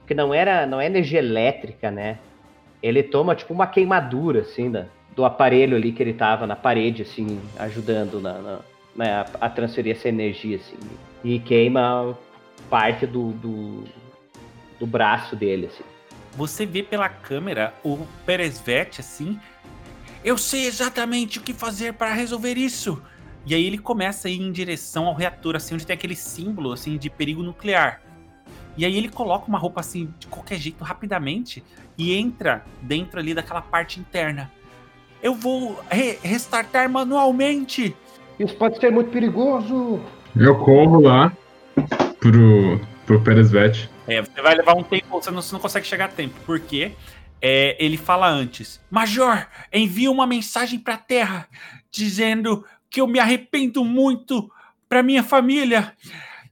que 0.07 0.15
não 0.15 0.33
era 0.33 0.67
não 0.67 0.81
é 0.81 0.87
energia 0.87 1.19
elétrica, 1.19 1.91
né? 1.91 2.19
Ele 2.83 3.03
toma 3.03 3.35
tipo 3.35 3.53
uma 3.53 3.67
queimadura 3.67 4.41
assim 4.41 4.71
da, 4.71 4.87
do 5.15 5.25
aparelho 5.25 5.77
ali 5.77 5.93
que 5.93 6.03
ele 6.03 6.15
tava 6.15 6.47
na 6.47 6.57
parede 6.57 7.03
assim, 7.03 7.41
ajudando 7.59 8.21
na, 8.21 8.35
na, 8.35 8.59
na 8.95 9.27
a 9.41 9.49
transferir 9.49 9.97
essa 9.97 10.09
energia 10.09 10.57
assim, 10.57 10.77
e 11.23 11.39
queima 11.39 12.17
parte 12.71 13.07
do, 13.07 13.33
do 13.33 13.85
do 14.79 14.87
braço 14.87 15.35
dele, 15.35 15.67
assim. 15.67 15.85
Você 16.37 16.65
vê 16.65 16.83
pela 16.83 17.09
câmera 17.09 17.75
o 17.83 18.07
Peresvet, 18.25 19.01
assim. 19.01 19.39
Eu 20.25 20.39
sei 20.39 20.67
exatamente 20.67 21.39
o 21.39 21.43
que 21.43 21.53
fazer 21.53 21.95
para 21.95 22.13
resolver 22.13 22.57
isso. 22.57 23.03
E 23.49 23.55
aí 23.55 23.65
ele 23.65 23.79
começa 23.79 24.29
a 24.29 24.31
ir 24.31 24.43
em 24.43 24.53
direção 24.53 25.07
ao 25.07 25.15
reator, 25.15 25.57
assim, 25.57 25.75
onde 25.75 25.87
tem 25.87 25.95
aquele 25.95 26.15
símbolo, 26.15 26.71
assim, 26.71 26.99
de 26.99 27.09
perigo 27.09 27.43
nuclear. 27.43 28.03
E 28.77 28.85
aí 28.85 28.95
ele 28.95 29.09
coloca 29.09 29.49
uma 29.49 29.57
roupa, 29.59 29.81
assim, 29.81 30.13
de 30.19 30.27
qualquer 30.27 30.59
jeito, 30.59 30.85
rapidamente, 30.85 31.65
e 31.97 32.15
entra 32.15 32.63
dentro 32.83 33.19
ali 33.19 33.33
daquela 33.33 33.63
parte 33.63 33.99
interna. 33.99 34.53
Eu 35.23 35.35
vou 35.35 35.81
re 35.91 36.19
restartar 36.23 36.91
manualmente. 36.91 37.97
Isso 38.39 38.55
pode 38.55 38.79
ser 38.79 38.93
muito 38.93 39.11
perigoso. 39.11 39.99
Eu 40.37 40.55
corro 40.59 41.01
lá 41.01 41.33
pro, 42.21 42.79
pro 43.07 43.23
Peresvet. 43.23 43.89
É, 44.07 44.21
você 44.21 44.43
vai 44.43 44.57
levar 44.57 44.75
um 44.75 44.83
tempo, 44.83 45.07
você 45.11 45.31
não, 45.31 45.41
você 45.41 45.55
não 45.55 45.61
consegue 45.61 45.87
chegar 45.87 46.05
a 46.05 46.09
tempo, 46.09 46.35
porque 46.45 46.93
é, 47.41 47.83
ele 47.83 47.97
fala 47.97 48.29
antes: 48.29 48.79
Major, 48.91 49.47
envia 49.73 50.11
uma 50.11 50.27
mensagem 50.27 50.79
para 50.79 50.95
a 50.95 50.99
Terra 50.99 51.49
dizendo 51.91 52.63
que 52.91 53.01
eu 53.01 53.07
me 53.07 53.19
arrependo 53.19 53.85
muito 53.85 54.51
para 54.89 55.03
minha 55.03 55.23
família. 55.23 55.95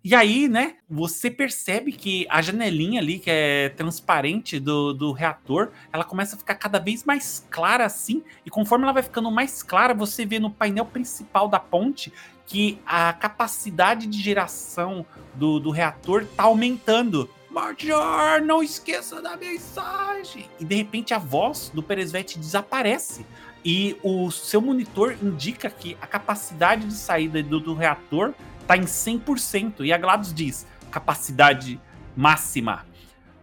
E 0.08 0.14
aí, 0.14 0.46
né, 0.46 0.76
você 0.88 1.28
percebe 1.28 1.90
que 1.90 2.28
a 2.30 2.40
janelinha 2.40 3.00
ali, 3.00 3.18
que 3.18 3.28
é 3.28 3.70
transparente 3.70 4.60
do, 4.60 4.92
do 4.92 5.10
reator, 5.10 5.72
ela 5.92 6.04
começa 6.04 6.36
a 6.36 6.38
ficar 6.38 6.54
cada 6.54 6.78
vez 6.78 7.02
mais 7.02 7.44
clara 7.50 7.84
assim. 7.84 8.22
E 8.44 8.50
conforme 8.50 8.84
ela 8.84 8.92
vai 8.92 9.02
ficando 9.02 9.28
mais 9.32 9.64
clara, 9.64 9.92
você 9.92 10.24
vê 10.24 10.38
no 10.38 10.48
painel 10.48 10.86
principal 10.86 11.48
da 11.48 11.58
ponte 11.58 12.12
que 12.46 12.78
a 12.86 13.12
capacidade 13.14 14.06
de 14.06 14.22
geração 14.22 15.04
do, 15.34 15.58
do 15.58 15.72
reator 15.72 16.24
tá 16.36 16.44
aumentando. 16.44 17.28
Major, 17.50 18.40
não 18.44 18.62
esqueça 18.62 19.20
da 19.20 19.36
mensagem. 19.36 20.48
E 20.60 20.64
de 20.64 20.74
repente 20.76 21.14
a 21.14 21.18
voz 21.18 21.72
do 21.74 21.82
Peresvet 21.82 22.38
desaparece. 22.38 23.26
E 23.68 23.96
o 24.00 24.30
seu 24.30 24.60
monitor 24.60 25.16
indica 25.20 25.68
que 25.68 25.96
a 26.00 26.06
capacidade 26.06 26.86
de 26.86 26.94
saída 26.94 27.42
do, 27.42 27.58
do 27.58 27.74
reator 27.74 28.32
está 28.60 28.76
em 28.76 28.82
100%. 28.82 29.80
E 29.80 29.92
a 29.92 29.98
GLaDOS 29.98 30.32
diz: 30.32 30.66
capacidade 30.88 31.80
máxima. 32.16 32.86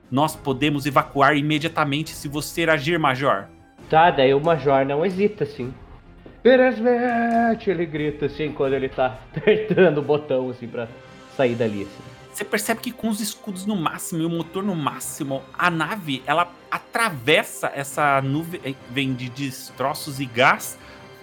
Nós 0.09 0.33
podemos 0.33 0.85
evacuar 0.85 1.35
imediatamente 1.35 2.11
se 2.11 2.29
você 2.29 2.63
agir, 2.63 2.97
Major. 2.97 3.49
Tá, 3.89 4.11
daí 4.11 4.33
o 4.33 4.39
Major 4.39 4.85
não 4.85 5.05
hesita, 5.05 5.43
assim. 5.43 5.73
Peresvet! 6.41 7.69
Ele 7.69 7.85
grita 7.85 8.27
assim 8.27 8.53
quando 8.53 8.75
ele 8.75 8.87
tá 8.87 9.19
apertando 9.35 9.97
o 9.97 10.01
botão 10.01 10.49
assim 10.49 10.69
pra 10.69 10.87
sair 11.35 11.55
dali. 11.55 11.81
Assim. 11.81 12.22
Você 12.33 12.43
percebe 12.43 12.81
que 12.81 12.91
com 12.91 13.09
os 13.09 13.21
escudos 13.21 13.65
no 13.67 13.75
máximo 13.75 14.23
e 14.23 14.25
o 14.25 14.29
motor 14.29 14.63
no 14.63 14.75
máximo, 14.75 15.43
a 15.53 15.69
nave 15.69 16.23
ela 16.25 16.51
atravessa 16.71 17.71
essa 17.75 18.19
nuvem 18.23 19.13
de 19.13 19.29
destroços 19.29 20.19
e 20.19 20.25
gás 20.25 20.79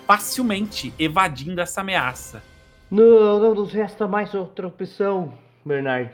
facilmente, 0.07 0.95
evadindo 0.99 1.61
essa 1.61 1.81
ameaça. 1.81 2.41
Não, 2.89 3.41
não 3.41 3.55
nos 3.55 3.73
resta 3.73 4.07
mais 4.07 4.35
outra 4.35 4.69
opção, 4.69 5.35
Bernard. 5.67 6.13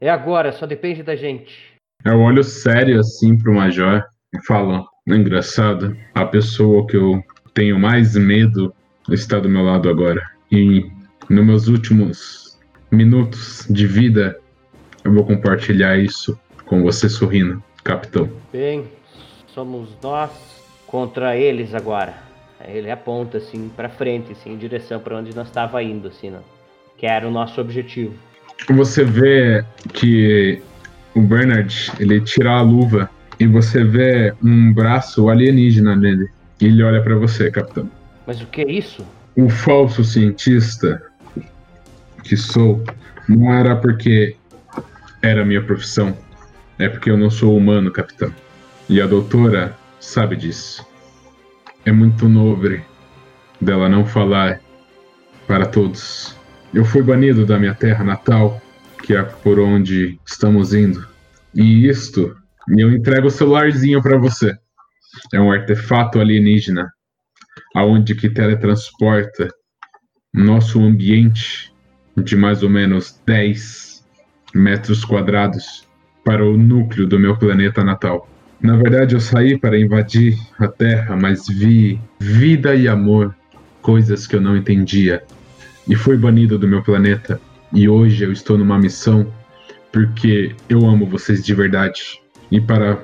É 0.00 0.08
agora, 0.08 0.50
só 0.52 0.66
depende 0.66 1.02
da 1.02 1.14
gente. 1.14 1.74
Eu 2.04 2.18
olho 2.20 2.42
sério 2.42 2.98
assim 2.98 3.36
pro 3.36 3.54
Major 3.54 4.02
e 4.34 4.46
falo: 4.46 4.88
engraçado, 5.06 5.94
a 6.14 6.24
pessoa 6.24 6.86
que 6.86 6.96
eu 6.96 7.22
tenho 7.52 7.78
mais 7.78 8.16
medo 8.16 8.74
está 9.10 9.38
do 9.38 9.48
meu 9.48 9.62
lado 9.62 9.90
agora. 9.90 10.22
E 10.50 10.90
nos 11.28 11.44
meus 11.44 11.68
últimos 11.68 12.47
minutos 12.90 13.66
de 13.68 13.86
vida, 13.86 14.38
eu 15.04 15.12
vou 15.12 15.24
compartilhar 15.24 15.98
isso 15.98 16.38
com 16.66 16.82
você 16.82 17.08
sorrindo, 17.08 17.62
capitão. 17.82 18.28
Bem, 18.52 18.84
somos 19.54 19.90
nós 20.02 20.30
contra 20.86 21.36
eles 21.36 21.74
agora. 21.74 22.14
Ele 22.66 22.90
aponta 22.90 23.38
assim 23.38 23.70
para 23.74 23.88
frente, 23.88 24.32
assim, 24.32 24.52
em 24.52 24.58
direção 24.58 25.00
para 25.00 25.16
onde 25.16 25.34
nós 25.34 25.46
estava 25.46 25.82
indo, 25.82 26.08
assim, 26.08 26.30
né? 26.30 26.40
que 26.98 27.06
era 27.06 27.26
o 27.26 27.30
nosso 27.30 27.60
objetivo. 27.60 28.12
Você 28.70 29.04
vê 29.04 29.64
que 29.94 30.60
o 31.14 31.20
Bernard 31.20 31.92
ele 32.00 32.20
tira 32.20 32.50
a 32.50 32.60
luva 32.60 33.08
e 33.38 33.46
você 33.46 33.84
vê 33.84 34.34
um 34.42 34.72
braço 34.72 35.28
alienígena 35.28 35.94
nele. 35.94 36.28
E 36.60 36.66
ele 36.66 36.82
olha 36.82 37.00
para 37.00 37.14
você, 37.14 37.50
capitão. 37.50 37.88
Mas 38.26 38.42
o 38.42 38.46
que 38.46 38.62
é 38.62 38.70
isso? 38.70 39.06
O 39.36 39.48
falso 39.48 40.02
cientista 40.02 41.00
que 42.22 42.36
sou 42.36 42.82
não 43.28 43.52
era 43.52 43.76
porque 43.76 44.36
era 45.22 45.44
minha 45.44 45.62
profissão, 45.62 46.16
é 46.78 46.88
porque 46.88 47.10
eu 47.10 47.16
não 47.16 47.30
sou 47.30 47.56
humano, 47.56 47.90
capitão. 47.90 48.32
E 48.88 49.00
a 49.00 49.06
doutora 49.06 49.76
sabe 50.00 50.36
disso. 50.36 50.86
É 51.84 51.92
muito 51.92 52.28
nobre 52.28 52.84
dela 53.60 53.88
não 53.88 54.06
falar 54.06 54.60
para 55.46 55.66
todos. 55.66 56.36
Eu 56.72 56.84
fui 56.84 57.02
banido 57.02 57.44
da 57.44 57.58
minha 57.58 57.74
terra 57.74 58.04
natal, 58.04 58.60
que 59.02 59.14
é 59.14 59.22
por 59.22 59.58
onde 59.58 60.18
estamos 60.26 60.72
indo. 60.72 61.06
E 61.54 61.86
isto, 61.88 62.36
eu 62.76 62.92
entrego 62.92 63.26
o 63.26 63.30
celularzinho 63.30 64.02
para 64.02 64.16
você. 64.16 64.56
É 65.32 65.40
um 65.40 65.50
artefato 65.50 66.20
alienígena, 66.20 66.90
aonde 67.74 68.14
que 68.14 68.30
teletransporta 68.30 69.48
nosso 70.32 70.80
ambiente 70.80 71.72
de 72.22 72.36
mais 72.36 72.62
ou 72.62 72.70
menos 72.70 73.20
10 73.26 74.04
metros 74.54 75.04
quadrados 75.04 75.86
para 76.24 76.44
o 76.44 76.56
núcleo 76.56 77.06
do 77.06 77.18
meu 77.18 77.36
planeta 77.36 77.82
natal. 77.82 78.28
Na 78.60 78.76
verdade, 78.76 79.14
eu 79.14 79.20
saí 79.20 79.56
para 79.56 79.78
invadir 79.78 80.36
a 80.58 80.66
Terra, 80.66 81.16
mas 81.16 81.46
vi 81.48 82.00
vida 82.18 82.74
e 82.74 82.88
amor, 82.88 83.34
coisas 83.80 84.26
que 84.26 84.34
eu 84.34 84.40
não 84.40 84.56
entendia, 84.56 85.22
e 85.88 85.94
fui 85.94 86.16
banido 86.16 86.58
do 86.58 86.66
meu 86.68 86.82
planeta. 86.82 87.40
E 87.72 87.88
hoje 87.88 88.24
eu 88.24 88.32
estou 88.32 88.58
numa 88.58 88.78
missão 88.78 89.32
porque 89.92 90.54
eu 90.68 90.86
amo 90.86 91.06
vocês 91.06 91.44
de 91.44 91.54
verdade. 91.54 92.20
E 92.50 92.60
para 92.60 92.98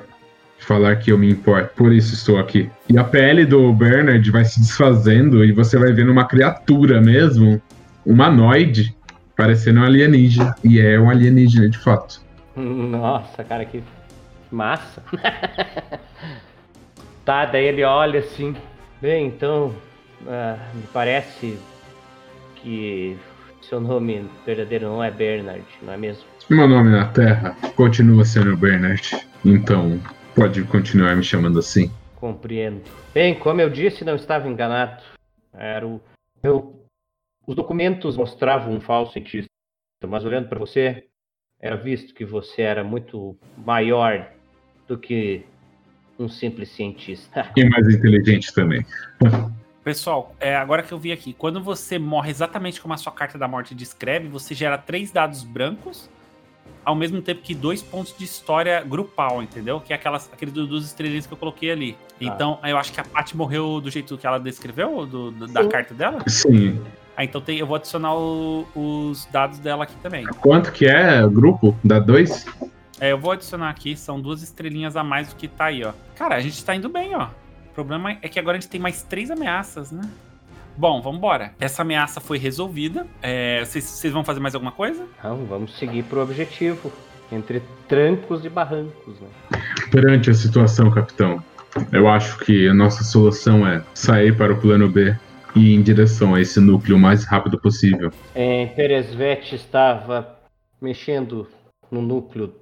falar 0.59 0.95
que 0.97 1.11
eu 1.11 1.17
me 1.17 1.29
importo, 1.29 1.69
por 1.75 1.93
isso 1.93 2.13
estou 2.13 2.37
aqui. 2.37 2.69
E 2.89 2.97
a 2.97 3.03
pele 3.03 3.45
do 3.45 3.71
Bernard 3.71 4.29
vai 4.31 4.45
se 4.45 4.59
desfazendo 4.59 5.43
e 5.43 5.51
você 5.51 5.77
vai 5.77 5.93
vendo 5.93 6.11
uma 6.11 6.25
criatura 6.25 7.01
mesmo, 7.01 7.61
humanoide, 8.05 8.94
parecendo 9.35 9.81
um 9.81 9.83
alienígena. 9.83 10.55
E 10.63 10.79
é 10.79 10.99
um 10.99 11.09
alienígena 11.09 11.69
de 11.69 11.77
fato. 11.77 12.21
Nossa, 12.55 13.43
cara, 13.43 13.65
que 13.65 13.83
massa. 14.51 15.03
tá, 17.25 17.45
daí 17.45 17.65
ele 17.65 17.83
olha 17.83 18.19
assim. 18.19 18.55
Bem, 19.01 19.27
então, 19.27 19.75
uh, 20.21 20.75
me 20.75 20.83
parece 20.93 21.57
que 22.55 23.17
seu 23.61 23.79
nome 23.79 24.29
verdadeiro 24.45 24.87
não 24.87 25.03
é 25.03 25.11
Bernard, 25.11 25.65
não 25.81 25.93
é 25.93 25.97
mesmo? 25.97 26.23
Meu 26.49 26.67
nome 26.67 26.91
na 26.91 27.05
Terra 27.07 27.55
continua 27.75 28.23
sendo 28.23 28.55
Bernard. 28.55 29.19
Então, 29.43 29.99
pode 30.35 30.63
continuar 30.63 31.15
me 31.15 31.23
chamando 31.23 31.59
assim. 31.59 31.91
Compreendo. 32.15 32.81
Bem, 33.13 33.35
como 33.35 33.61
eu 33.61 33.69
disse, 33.69 34.05
não 34.05 34.15
estava 34.15 34.47
enganado. 34.47 35.03
Era 35.53 35.85
o 35.85 35.99
meu 36.43 36.84
os 37.47 37.55
documentos 37.55 38.17
mostravam 38.17 38.73
um 38.73 38.81
falso 38.81 39.13
cientista, 39.13 39.49
mas 40.07 40.25
olhando 40.25 40.47
para 40.49 40.59
você, 40.59 41.05
era 41.59 41.75
visto 41.75 42.13
que 42.13 42.25
você 42.25 42.61
era 42.61 42.83
muito 42.83 43.37
maior 43.57 44.31
do 44.87 44.97
que 44.97 45.45
um 46.17 46.27
simples 46.29 46.69
cientista. 46.69 47.51
E 47.55 47.65
mais 47.69 47.87
inteligente 47.93 48.53
também. 48.53 48.85
Pessoal, 49.83 50.35
é, 50.39 50.55
agora 50.55 50.81
que 50.81 50.91
eu 50.91 50.97
vi 50.97 51.11
aqui, 51.11 51.33
quando 51.33 51.61
você 51.61 51.99
morre 51.99 52.31
exatamente 52.31 52.81
como 52.81 52.93
a 52.93 52.97
sua 52.97 53.11
carta 53.11 53.37
da 53.37 53.47
morte 53.47 53.75
descreve, 53.75 54.27
você 54.27 54.55
gera 54.55 54.77
três 54.77 55.11
dados 55.11 55.43
brancos, 55.43 56.09
ao 56.83 56.95
mesmo 56.95 57.21
tempo 57.21 57.41
que 57.41 57.53
dois 57.53 57.81
pontos 57.83 58.15
de 58.17 58.23
história 58.23 58.81
grupal, 58.83 59.43
entendeu? 59.43 59.79
Que 59.79 59.93
é 59.93 59.95
aquelas, 59.95 60.31
aquele 60.31 60.51
do- 60.51 60.65
dos 60.65 60.85
estrelinhas 60.85 61.27
que 61.27 61.33
eu 61.33 61.37
coloquei 61.37 61.71
ali. 61.71 61.97
Então, 62.19 62.59
eu 62.63 62.77
acho 62.77 62.91
que 62.93 62.99
a 62.99 63.03
Paty 63.03 63.35
morreu 63.37 63.79
do 63.79 63.91
jeito 63.91 64.17
que 64.17 64.25
ela 64.25 64.39
descreveu, 64.39 65.05
do- 65.05 65.31
do- 65.31 65.47
da 65.47 65.67
carta 65.67 65.93
dela. 65.93 66.23
Sim. 66.27 66.83
Ah, 67.17 67.23
então 67.23 67.39
tem, 67.41 67.57
eu 67.57 67.65
vou 67.65 67.75
adicionar 67.77 68.13
o- 68.15 68.65
os 68.75 69.25
dados 69.31 69.59
dela 69.59 69.83
aqui 69.85 69.95
também. 70.03 70.25
Quanto 70.41 70.71
que 70.71 70.85
é 70.85 71.23
o 71.25 71.29
grupo? 71.29 71.75
Dá 71.83 71.97
dois? 71.99 72.45
É, 72.99 73.11
eu 73.11 73.17
vou 73.17 73.31
adicionar 73.31 73.69
aqui, 73.69 73.95
são 73.95 74.19
duas 74.19 74.41
estrelinhas 74.41 74.95
a 74.97 75.03
mais 75.03 75.29
do 75.29 75.35
que 75.35 75.47
tá 75.47 75.65
aí, 75.65 75.83
ó. 75.83 75.93
Cara, 76.15 76.35
a 76.35 76.39
gente 76.39 76.63
tá 76.63 76.75
indo 76.75 76.89
bem, 76.89 77.15
ó. 77.15 77.27
O 77.71 77.73
problema 77.75 78.11
é 78.21 78.29
que 78.29 78.39
agora 78.39 78.57
a 78.57 78.59
gente 78.59 78.69
tem 78.69 78.79
mais 78.79 79.01
três 79.03 79.29
ameaças, 79.31 79.91
né? 79.91 80.01
Bom, 80.77 81.01
vambora. 81.01 81.53
Essa 81.59 81.83
ameaça 81.83 82.19
foi 82.19 82.37
resolvida. 82.37 83.05
É, 83.21 83.63
Vocês 83.63 83.83
vocês 83.85 84.11
vão 84.13 84.23
fazer 84.25 84.39
mais 84.41 84.53
alguma 84.55 84.71
coisa? 84.73 85.05
Então, 85.19 85.45
vamos 85.45 85.77
seguir 85.77 86.03
pro 86.03 86.21
objetivo. 86.21 86.91
Entre 87.31 87.61
trancos 87.87 88.45
e 88.45 88.49
barrancos, 88.49 89.15
né? 89.19 89.59
Perante 89.89 90.29
a 90.29 90.33
situação, 90.33 90.91
capitão, 90.91 91.41
eu 91.91 92.07
acho 92.07 92.37
que 92.39 92.67
a 92.67 92.73
nossa 92.73 93.03
solução 93.03 93.65
é 93.67 93.81
sair 93.93 94.35
para 94.37 94.53
o 94.53 94.57
plano 94.57 94.87
B 94.89 95.15
e 95.55 95.73
em 95.73 95.81
direção 95.81 96.35
a 96.35 96.41
esse 96.41 96.59
núcleo 96.59 96.97
o 96.97 96.99
mais 96.99 97.23
rápido 97.25 97.59
possível. 97.59 98.11
Em 98.35 98.67
Peresvet 98.67 99.55
estava 99.55 100.37
mexendo 100.81 101.47
no 101.89 102.01
núcleo 102.01 102.53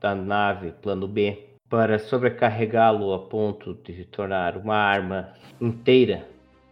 da 0.00 0.14
nave 0.14 0.72
Plano 0.82 1.08
B 1.08 1.48
para 1.68 1.98
sobrecarregá-lo 1.98 3.12
a 3.12 3.18
ponto 3.18 3.74
de 3.84 4.04
tornar 4.04 4.56
uma 4.56 4.76
arma 4.76 5.30
inteira. 5.60 6.26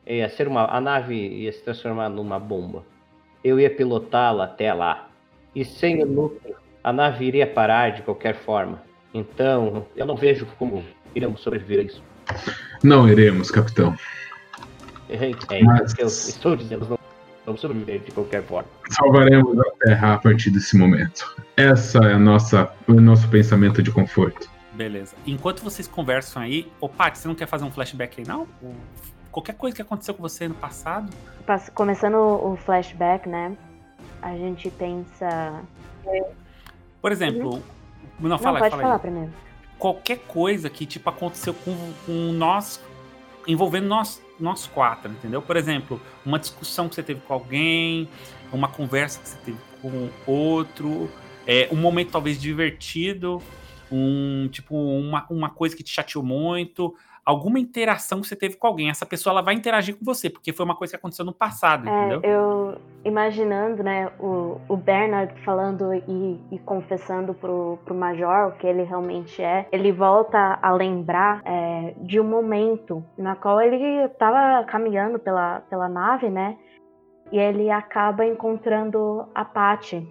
Ia 0.07 0.29
ser 0.29 0.47
uma, 0.47 0.67
a 0.67 0.81
nave 0.81 1.15
ia 1.15 1.53
se 1.53 1.63
transformar 1.63 2.09
numa 2.09 2.39
bomba. 2.39 2.85
Eu 3.43 3.59
ia 3.59 3.71
pilotá-la 3.71 4.45
até 4.45 4.73
lá. 4.73 5.09
E 5.55 5.65
sem 5.65 6.03
o 6.03 6.07
núcleo, 6.07 6.57
a 6.85 6.93
nave 6.93 7.25
iria 7.25 7.47
parar 7.47 7.91
de 7.91 8.03
qualquer 8.03 8.37
forma. 8.37 8.83
Então, 9.13 9.87
eu 9.97 10.07
não 10.07 10.17
vejo 10.17 10.47
como 10.59 10.85
iremos 11.15 11.41
sobreviver 11.41 11.81
a 11.81 11.83
isso. 11.83 12.03
Não 12.83 13.09
iremos, 13.09 13.51
capitão. 13.51 13.97
É, 15.09 15.31
é 15.57 15.63
Mas- 15.63 15.87
isso 15.87 15.97
que 15.97 16.03
eu 16.03 16.07
estou 16.07 16.57
dizendo. 16.57 16.87
Não 16.89 16.99
vamos 17.45 17.61
sobreviver 17.61 18.01
de 18.01 18.11
qualquer 18.11 18.43
forma. 18.43 18.69
Salvaremos 18.91 19.59
a 19.61 19.71
Terra 19.85 20.15
a 20.15 20.19
partir 20.19 20.51
desse 20.51 20.77
momento. 20.77 21.37
Essa 21.57 21.99
é 21.99 22.15
a 22.15 22.19
nossa, 22.19 22.71
o 22.89 22.95
nosso 22.95 23.29
pensamento 23.29 23.83
de 23.83 23.91
conforto. 23.93 24.49
Beleza. 24.73 25.15
Enquanto 25.27 25.63
vocês 25.63 25.87
conversam 25.89 26.43
aí, 26.43 26.71
ô 26.81 26.89
Paty, 26.89 27.19
você 27.19 27.29
não 27.29 27.35
quer 27.35 27.47
fazer 27.47 27.65
um 27.65 27.71
flashback 27.71 28.21
aí, 28.21 28.27
não? 28.27 28.47
Qualquer 29.31 29.55
coisa 29.55 29.75
que 29.77 29.81
aconteceu 29.83 30.13
com 30.15 30.23
você 30.23 30.49
no 30.49 30.55
passado? 30.55 31.09
Pass- 31.47 31.71
Começando 31.73 32.17
o 32.17 32.57
flashback, 32.57 33.29
né? 33.29 33.57
A 34.21 34.33
gente 34.33 34.69
pensa. 34.71 35.63
Por 37.01 37.13
exemplo, 37.13 37.63
não, 38.19 38.31
Não, 38.31 38.39
fala 38.39 38.59
aí, 38.59 38.63
pode 38.63 38.71
fala 38.71 38.83
falar 38.83 38.95
aí. 38.95 39.01
primeiro. 39.01 39.33
Qualquer 39.79 40.19
coisa 40.27 40.69
que, 40.71 40.85
tipo, 40.87 41.09
aconteceu 41.09 41.55
com, 41.55 41.75
com 42.05 42.33
nós, 42.33 42.81
envolvendo 43.47 43.87
nós, 43.87 44.21
nós 44.39 44.67
quatro, 44.67 45.11
entendeu? 45.11 45.41
Por 45.43 45.57
exemplo, 45.57 46.01
uma 46.25 46.39
discussão 46.39 46.89
que 46.89 46.95
você 46.95 47.03
teve 47.03 47.21
com 47.21 47.33
alguém, 47.33 48.09
uma 48.53 48.69
conversa 48.69 49.21
que 49.21 49.29
você 49.29 49.39
teve 49.39 49.59
com 49.81 50.11
outro, 50.27 51.11
é, 51.47 51.69
um 51.73 51.77
momento 51.77 52.11
talvez 52.11 52.41
divertido, 52.41 53.43
um 53.91 54.49
tipo 54.51 54.75
uma, 54.75 55.27
uma 55.31 55.51
coisa 55.51 55.77
que 55.77 55.83
te 55.83 55.91
chateou 55.91 56.25
muito, 56.25 56.95
alguma 57.27 57.59
interação 57.59 58.21
que 58.21 58.29
você 58.29 58.37
teve 58.37 58.57
com 58.57 58.69
alguém. 58.69 58.89
Essa 58.89 59.05
pessoa 59.05 59.33
ela 59.33 59.43
vai 59.43 59.55
interagir 59.55 59.99
com 59.99 60.05
você, 60.05 60.31
porque 60.31 60.53
foi 60.53 60.65
uma 60.65 60.77
coisa 60.77 60.93
que 60.93 60.97
aconteceu 60.97 61.25
no 61.25 61.33
passado, 61.35 61.89
É, 61.89 61.91
entendeu? 61.91 62.21
eu 62.23 62.79
imaginando, 63.05 63.83
né, 63.83 64.13
o, 64.21 64.61
o 64.69 64.77
Bernard 64.77 65.35
falando 65.43 65.93
e, 65.93 66.41
e 66.53 66.59
confessando 66.61 67.35
pro, 67.35 67.79
pro 67.85 67.95
Major 67.95 68.49
o 68.49 68.53
que 68.53 68.67
ele 68.67 68.85
realmente 68.85 69.43
é, 69.43 69.67
ele 69.73 69.91
volta 69.91 70.59
a 70.63 70.73
lembrar 70.73 71.43
é, 71.45 71.95
de 71.99 72.21
um 72.21 72.25
momento 72.25 73.05
na 73.19 73.35
qual 73.35 73.61
ele 73.61 74.05
estava 74.05 74.65
caminhando 74.65 75.19
pela, 75.19 75.61
pela 75.69 75.89
nave, 75.89 76.31
né, 76.31 76.57
e 77.33 77.39
ele 77.39 77.71
acaba 77.71 78.25
encontrando 78.25 79.29
a 79.35 79.45
Patty 79.45 80.07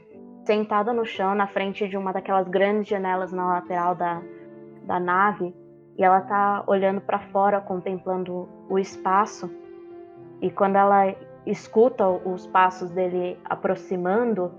sentada 0.45 0.93
no 0.93 1.05
chão 1.05 1.33
na 1.33 1.47
frente 1.47 1.87
de 1.87 1.97
uma 1.97 2.11
daquelas 2.11 2.47
grandes 2.47 2.87
janelas 2.87 3.31
na 3.31 3.47
lateral 3.47 3.95
da, 3.95 4.21
da 4.83 4.99
nave 4.99 5.53
e 5.97 6.03
ela 6.03 6.21
tá 6.21 6.63
olhando 6.67 7.01
para 7.01 7.19
fora 7.19 7.61
contemplando 7.61 8.47
o 8.69 8.77
espaço 8.77 9.49
e 10.41 10.49
quando 10.49 10.75
ela 10.75 11.15
escuta 11.45 12.07
os 12.07 12.47
passos 12.47 12.89
dele 12.91 13.37
aproximando, 13.45 14.51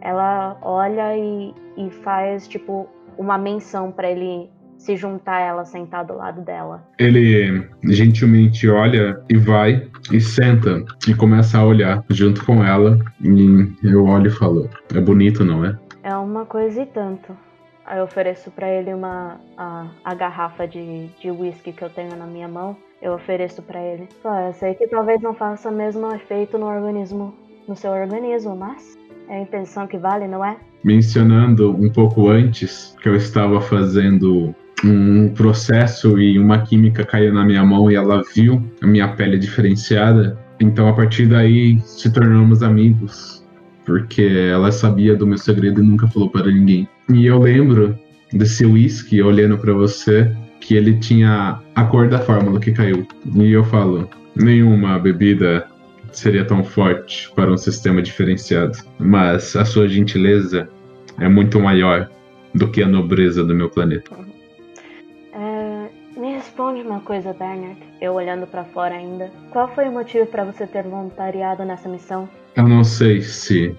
ela 0.00 0.58
olha 0.62 1.16
e, 1.16 1.54
e 1.76 1.90
faz 1.90 2.48
tipo 2.48 2.88
uma 3.16 3.38
menção 3.38 3.92
para 3.92 4.10
ele 4.10 4.50
se 4.78 4.96
juntar 4.96 5.36
a 5.36 5.40
ela 5.40 5.64
sentado 5.64 6.12
ao 6.12 6.18
lado 6.18 6.40
dela. 6.40 6.82
Ele 6.98 7.68
gentilmente 7.84 8.68
olha 8.68 9.22
e 9.28 9.36
vai 9.36 9.86
e 10.10 10.20
senta 10.20 10.82
e 11.06 11.14
começa 11.14 11.58
a 11.58 11.64
olhar 11.64 12.02
junto 12.08 12.44
com 12.44 12.64
ela. 12.64 12.98
E 13.22 13.72
eu 13.82 14.06
olho 14.06 14.28
e 14.28 14.30
falo: 14.30 14.70
É 14.94 15.00
bonito, 15.00 15.44
não 15.44 15.64
é? 15.64 15.78
É 16.02 16.16
uma 16.16 16.46
coisa 16.46 16.82
e 16.82 16.86
tanto. 16.86 17.36
Aí 17.90 17.98
eu 17.98 18.04
ofereço 18.04 18.52
para 18.52 18.70
ele 18.70 18.94
uma 18.94 19.40
a, 19.58 19.88
a 20.04 20.14
garrafa 20.14 20.64
de, 20.64 21.08
de 21.20 21.28
whisky 21.28 21.72
que 21.72 21.82
eu 21.82 21.90
tenho 21.90 22.14
na 22.16 22.24
minha 22.24 22.46
mão. 22.46 22.76
Eu 23.02 23.14
ofereço 23.14 23.62
para 23.62 23.82
ele. 23.82 24.08
Pô, 24.22 24.32
eu 24.32 24.52
sei 24.52 24.74
que 24.74 24.86
talvez 24.86 25.20
não 25.20 25.34
faça 25.34 25.70
o 25.70 25.72
mesmo 25.72 26.08
efeito 26.14 26.56
no 26.56 26.66
organismo, 26.66 27.34
no 27.66 27.74
seu 27.74 27.90
organismo, 27.90 28.54
mas 28.54 28.96
é 29.28 29.38
a 29.38 29.40
intenção 29.40 29.88
que 29.88 29.98
vale, 29.98 30.28
não 30.28 30.44
é? 30.44 30.56
Mencionando 30.84 31.72
um 31.72 31.90
pouco 31.90 32.28
antes 32.28 32.96
que 33.02 33.08
eu 33.08 33.16
estava 33.16 33.60
fazendo 33.60 34.54
um 34.84 35.34
processo 35.34 36.16
e 36.16 36.38
uma 36.38 36.62
química 36.62 37.04
caiu 37.04 37.34
na 37.34 37.44
minha 37.44 37.64
mão 37.64 37.90
e 37.90 37.96
ela 37.96 38.22
viu 38.32 38.62
a 38.80 38.86
minha 38.86 39.08
pele 39.16 39.36
diferenciada. 39.36 40.38
Então 40.60 40.86
a 40.86 40.92
partir 40.92 41.26
daí 41.26 41.80
se 41.80 42.12
tornamos 42.12 42.62
amigos, 42.62 43.39
porque 43.84 44.22
ela 44.22 44.70
sabia 44.70 45.16
do 45.16 45.26
meu 45.26 45.38
segredo 45.38 45.82
e 45.82 45.86
nunca 45.86 46.06
falou 46.08 46.30
para 46.30 46.50
ninguém. 46.50 46.88
E 47.12 47.26
eu 47.26 47.38
lembro 47.38 47.98
desse 48.32 48.64
whisky 48.64 49.20
olhando 49.22 49.58
para 49.58 49.72
você 49.72 50.30
que 50.60 50.74
ele 50.74 50.98
tinha 50.98 51.60
a 51.74 51.84
cor 51.84 52.08
da 52.08 52.18
fórmula 52.18 52.60
que 52.60 52.72
caiu. 52.72 53.06
E 53.34 53.52
eu 53.52 53.64
falo, 53.64 54.08
nenhuma 54.36 54.98
bebida 54.98 55.66
seria 56.12 56.44
tão 56.44 56.62
forte 56.62 57.30
para 57.34 57.50
um 57.50 57.56
sistema 57.56 58.02
diferenciado, 58.02 58.78
mas 58.98 59.56
a 59.56 59.64
sua 59.64 59.88
gentileza 59.88 60.68
é 61.18 61.28
muito 61.28 61.60
maior 61.60 62.08
do 62.54 62.68
que 62.68 62.82
a 62.82 62.88
nobreza 62.88 63.44
do 63.44 63.54
meu 63.54 63.70
planeta. 63.70 64.10
Responde 66.80 66.86
uma 66.88 67.00
coisa, 67.00 67.34
Bernard. 67.34 67.76
Eu 68.00 68.14
olhando 68.14 68.46
pra 68.46 68.64
fora 68.64 68.94
ainda. 68.94 69.30
Qual 69.50 69.68
foi 69.74 69.88
o 69.88 69.92
motivo 69.92 70.24
para 70.26 70.44
você 70.44 70.66
ter 70.66 70.84
voluntariado 70.84 71.62
nessa 71.64 71.88
missão? 71.88 72.28
Eu 72.56 72.66
não 72.66 72.82
sei 72.82 73.20
se 73.20 73.76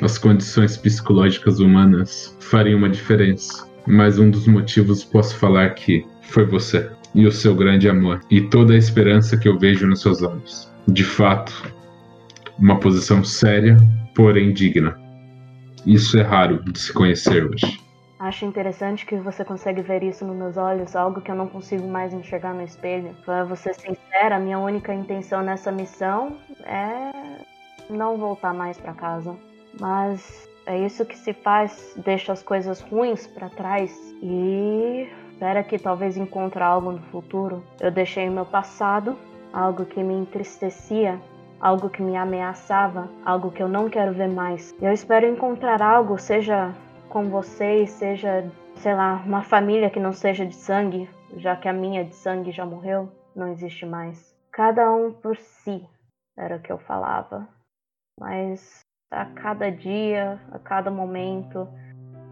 as 0.00 0.16
condições 0.16 0.76
psicológicas 0.76 1.60
humanas 1.60 2.34
fariam 2.40 2.78
uma 2.78 2.88
diferença, 2.88 3.68
mas 3.86 4.18
um 4.18 4.30
dos 4.30 4.46
motivos 4.46 5.04
posso 5.04 5.36
falar 5.36 5.74
que 5.74 6.06
foi 6.22 6.46
você 6.46 6.90
e 7.14 7.26
o 7.26 7.32
seu 7.32 7.54
grande 7.54 7.88
amor 7.88 8.20
e 8.30 8.40
toda 8.40 8.72
a 8.72 8.78
esperança 8.78 9.36
que 9.36 9.48
eu 9.48 9.58
vejo 9.58 9.86
nos 9.86 10.00
seus 10.00 10.22
olhos. 10.22 10.72
De 10.86 11.04
fato, 11.04 11.52
uma 12.58 12.80
posição 12.80 13.22
séria, 13.22 13.76
porém 14.14 14.54
digna. 14.54 14.98
Isso 15.84 16.18
é 16.18 16.22
raro 16.22 16.62
de 16.64 16.78
se 16.78 16.92
conhecer 16.92 17.44
hoje. 17.44 17.87
Acho 18.18 18.44
interessante 18.44 19.06
que 19.06 19.14
você 19.16 19.44
consegue 19.44 19.80
ver 19.80 20.02
isso 20.02 20.24
nos 20.24 20.36
meus 20.36 20.56
olhos, 20.56 20.96
algo 20.96 21.20
que 21.20 21.30
eu 21.30 21.36
não 21.36 21.46
consigo 21.46 21.86
mais 21.86 22.12
enxergar 22.12 22.52
no 22.52 22.62
espelho. 22.62 23.14
Pra 23.24 23.44
você 23.44 23.72
ser 23.72 23.94
sincera, 23.94 24.40
minha 24.40 24.58
única 24.58 24.92
intenção 24.92 25.40
nessa 25.40 25.70
missão 25.70 26.36
é 26.64 27.12
não 27.88 28.16
voltar 28.16 28.52
mais 28.52 28.76
pra 28.76 28.92
casa. 28.92 29.36
Mas 29.78 30.48
é 30.66 30.76
isso 30.78 31.06
que 31.06 31.16
se 31.16 31.32
faz, 31.32 31.94
deixa 31.96 32.32
as 32.32 32.42
coisas 32.42 32.80
ruins 32.80 33.26
pra 33.28 33.48
trás 33.48 33.96
e 34.20 35.08
espera 35.30 35.62
que 35.62 35.78
talvez 35.78 36.16
encontre 36.16 36.60
algo 36.60 36.90
no 36.90 37.02
futuro. 37.12 37.62
Eu 37.80 37.92
deixei 37.92 38.28
o 38.28 38.32
meu 38.32 38.44
passado, 38.44 39.16
algo 39.52 39.84
que 39.84 40.02
me 40.02 40.14
entristecia, 40.14 41.20
algo 41.60 41.88
que 41.88 42.02
me 42.02 42.16
ameaçava, 42.16 43.08
algo 43.24 43.52
que 43.52 43.62
eu 43.62 43.68
não 43.68 43.88
quero 43.88 44.12
ver 44.12 44.28
mais. 44.28 44.74
Eu 44.82 44.92
espero 44.92 45.24
encontrar 45.24 45.80
algo, 45.80 46.18
seja 46.18 46.74
com 47.08 47.28
vocês, 47.28 47.90
seja, 47.90 48.50
sei 48.76 48.94
lá, 48.94 49.22
uma 49.26 49.42
família 49.42 49.90
que 49.90 50.00
não 50.00 50.12
seja 50.12 50.46
de 50.46 50.54
sangue, 50.54 51.08
já 51.36 51.56
que 51.56 51.68
a 51.68 51.72
minha 51.72 52.04
de 52.04 52.14
sangue 52.14 52.52
já 52.52 52.64
morreu, 52.64 53.10
não 53.34 53.48
existe 53.48 53.86
mais. 53.86 54.36
Cada 54.52 54.90
um 54.92 55.12
por 55.12 55.36
si, 55.36 55.86
era 56.36 56.56
o 56.56 56.60
que 56.60 56.72
eu 56.72 56.78
falava. 56.78 57.48
Mas 58.18 58.80
a 59.10 59.24
cada 59.26 59.70
dia, 59.70 60.40
a 60.52 60.58
cada 60.58 60.90
momento, 60.90 61.68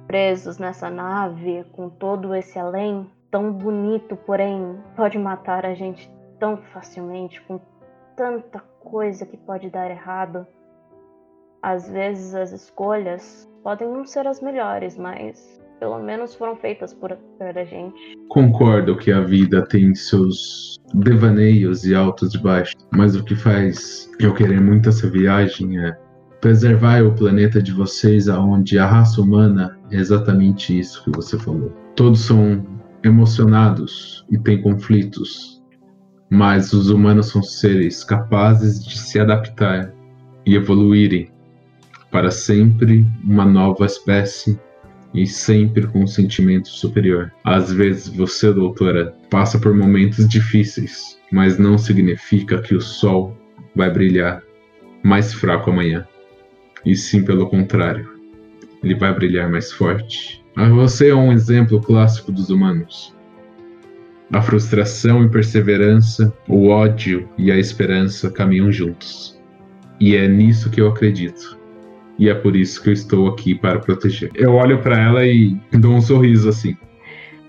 presos 0.07 0.59
nessa 0.59 0.91
nave 0.91 1.65
com 1.73 1.89
todo 1.89 2.35
esse 2.35 2.59
além 2.59 3.11
tão 3.31 3.53
bonito, 3.53 4.17
porém 4.17 4.81
pode 4.95 5.19
matar 5.19 5.65
a 5.67 5.75
gente 5.75 6.11
tão 6.39 6.57
facilmente, 6.57 7.41
com 7.43 7.61
tanta 8.17 8.61
coisa 8.81 9.27
que 9.27 9.37
pode 9.37 9.69
dar 9.71 9.91
errado. 9.91 10.47
Às 11.67 11.91
vezes 11.91 12.33
as 12.33 12.53
escolhas 12.53 13.51
podem 13.65 13.89
não 13.89 14.05
ser 14.05 14.25
as 14.25 14.41
melhores, 14.41 14.97
mas 14.97 15.61
pelo 15.81 15.99
menos 15.99 16.33
foram 16.33 16.55
feitas 16.55 16.95
por, 16.95 17.17
por 17.17 17.59
a 17.59 17.65
gente. 17.65 18.17
Concordo 18.29 18.97
que 18.97 19.11
a 19.11 19.21
vida 19.21 19.67
tem 19.67 19.93
seus 19.93 20.77
devaneios 20.95 21.85
e 21.85 21.93
altos 21.93 22.37
e 22.37 22.39
baixos, 22.39 22.77
mas 22.93 23.17
o 23.17 23.25
que 23.25 23.35
faz 23.35 24.09
eu 24.21 24.33
querer 24.33 24.61
muito 24.61 24.91
essa 24.91 25.11
viagem 25.11 25.85
é 25.85 25.99
preservar 26.41 27.03
o 27.03 27.13
planeta 27.17 27.61
de 27.61 27.73
vocês, 27.73 28.29
aonde 28.29 28.79
a 28.79 28.87
raça 28.87 29.21
humana 29.21 29.77
é 29.91 29.97
exatamente 29.97 30.79
isso 30.79 31.03
que 31.03 31.11
você 31.17 31.37
falou. 31.37 31.73
Todos 31.97 32.21
são 32.21 32.65
emocionados 33.03 34.25
e 34.31 34.39
têm 34.39 34.63
conflitos, 34.63 35.61
mas 36.31 36.73
os 36.73 36.91
humanos 36.91 37.27
são 37.27 37.43
seres 37.43 38.05
capazes 38.05 38.85
de 38.85 38.97
se 38.97 39.19
adaptar 39.19 39.93
e 40.47 40.55
evoluírem 40.55 41.35
para 42.17 42.31
sempre 42.31 43.07
uma 43.23 43.45
nova 43.45 43.85
espécie 43.85 44.59
e 45.13 45.27
sempre 45.27 45.87
com 45.87 46.05
um 46.05 46.07
sentimento 46.07 46.67
superior. 46.67 47.31
Às 47.45 47.71
vezes 47.71 48.09
você, 48.09 48.51
doutora, 48.51 49.15
passa 49.29 49.59
por 49.59 49.75
momentos 49.75 50.27
difíceis, 50.27 51.19
mas 51.31 51.59
não 51.59 51.77
significa 51.77 52.63
que 52.63 52.75
o 52.75 52.81
sol 52.81 53.37
vai 53.75 53.91
brilhar 53.91 54.43
mais 55.03 55.35
fraco 55.35 55.71
amanhã. 55.71 56.09
E 56.87 56.97
sim 56.97 57.23
pelo 57.23 57.51
contrário, 57.51 58.09
ele 58.83 58.95
vai 58.95 59.13
brilhar 59.15 59.51
mais 59.51 59.71
forte. 59.71 60.43
Mas 60.55 60.71
você 60.71 61.11
é 61.11 61.15
um 61.15 61.31
exemplo 61.31 61.83
clássico 61.83 62.33
dos 62.33 62.49
humanos. 62.49 63.15
A 64.33 64.41
frustração 64.41 65.23
e 65.23 65.29
perseverança, 65.29 66.33
o 66.49 66.69
ódio 66.69 67.29
e 67.37 67.53
a 67.53 67.59
esperança 67.59 68.31
caminham 68.31 68.73
juntos. 68.73 69.39
E 70.01 70.17
é 70.17 70.27
nisso 70.27 70.71
que 70.71 70.81
eu 70.81 70.89
acredito. 70.89 71.66
E 72.19 72.31
é 72.31 72.35
por 72.35 72.57
isso 72.57 72.83
que 72.83 72.89
eu 72.89 72.93
estou 72.93 73.29
aqui 73.29 73.55
para 73.55 73.79
proteger. 73.79 74.31
Eu 74.35 74.55
olho 74.55 74.83
para 74.83 74.99
ela 74.99 75.27
e 75.27 75.55
dou 75.73 75.93
um 75.93 76.01
sorriso 76.01 76.49
assim. 76.49 76.77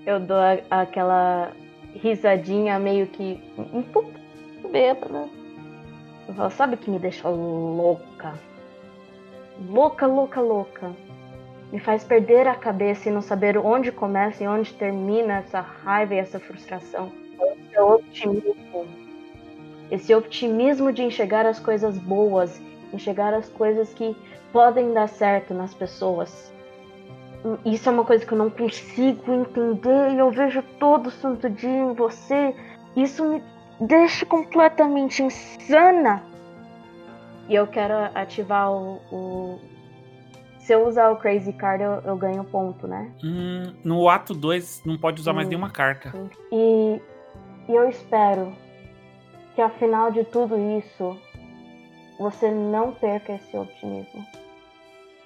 Eu 0.06 0.20
dou 0.20 0.38
a, 0.38 0.58
aquela 0.70 1.52
risadinha 1.96 2.78
meio 2.78 3.08
que 3.08 3.40
um 3.58 3.82
pouco 3.82 4.12
bêbada. 4.72 5.26
Eu 6.28 6.34
falo, 6.34 6.50
sabe 6.52 6.76
o 6.76 6.78
que 6.78 6.92
me 6.92 7.00
deixa 7.00 7.30
louca? 7.30 8.34
Louca, 9.70 10.06
louca, 10.06 10.42
louca. 10.42 10.92
Me 11.72 11.80
faz 11.80 12.04
perder 12.04 12.48
a 12.48 12.56
cabeça 12.56 13.10
e 13.10 13.12
não 13.12 13.22
saber 13.22 13.58
onde 13.58 13.92
começa 13.92 14.44
e 14.44 14.48
onde 14.48 14.74
termina 14.74 15.38
essa 15.40 15.62
raiva 15.62 16.16
e 16.16 16.18
essa 16.18 16.40
frustração. 16.40 17.12
Esse 17.40 17.80
optimismo. 17.80 18.86
Esse 19.90 20.14
optimismo 20.14 20.92
de 20.92 21.04
enxergar 21.04 21.46
as 21.46 21.60
coisas 21.60 21.98
boas, 21.98 22.62
enxergar 22.94 23.34
as 23.34 23.50
coisas 23.50 23.94
que 23.94 24.16
podem 24.52 24.94
dar 24.94 25.08
certo 25.08 25.54
nas 25.54 25.74
pessoas. 25.74 26.54
Isso 27.64 27.88
é 27.88 27.92
uma 27.92 28.04
coisa 28.04 28.26
que 28.26 28.34
eu 28.34 28.38
não 28.38 28.50
consigo 28.50 29.32
entender 29.32 30.12
e 30.14 30.18
eu 30.18 30.32
vejo 30.32 30.62
todo 30.80 31.12
santo 31.12 31.50
dia 31.50 31.70
em 31.70 31.94
você. 31.94 32.56
Isso 32.96 33.24
me 33.24 33.44
deixa 33.80 34.26
completamente 34.26 35.22
insana. 35.24 36.24
E 37.48 37.56
eu 37.56 37.68
quero 37.68 37.94
ativar 38.16 38.72
o. 38.72 39.00
o... 39.12 39.60
Se 40.60 40.74
eu 40.74 40.86
usar 40.86 41.12
o 41.12 41.16
Crazy 41.16 41.54
Card, 41.54 41.82
eu, 41.82 42.02
eu 42.04 42.18
ganho 42.18 42.44
ponto, 42.44 42.88
né? 42.88 43.10
Hum, 43.24 43.74
no 43.86 44.10
ato 44.10 44.34
2 44.34 44.84
não 44.86 44.98
pode 44.98 45.22
usar 45.22 45.32
hum. 45.32 45.36
mais 45.36 45.48
nenhuma 45.48 45.70
carta. 45.70 46.12
E, 46.52 47.02
e 47.70 47.74
eu 47.74 47.88
espero 47.88 48.54
que 49.56 49.62
ao 49.62 49.70
final 49.70 50.12
de 50.12 50.26
tudo 50.26 50.58
isso 50.78 51.18
você 52.20 52.50
não 52.52 52.92
perca 52.94 53.34
esse 53.34 53.56
otimismo. 53.56 54.26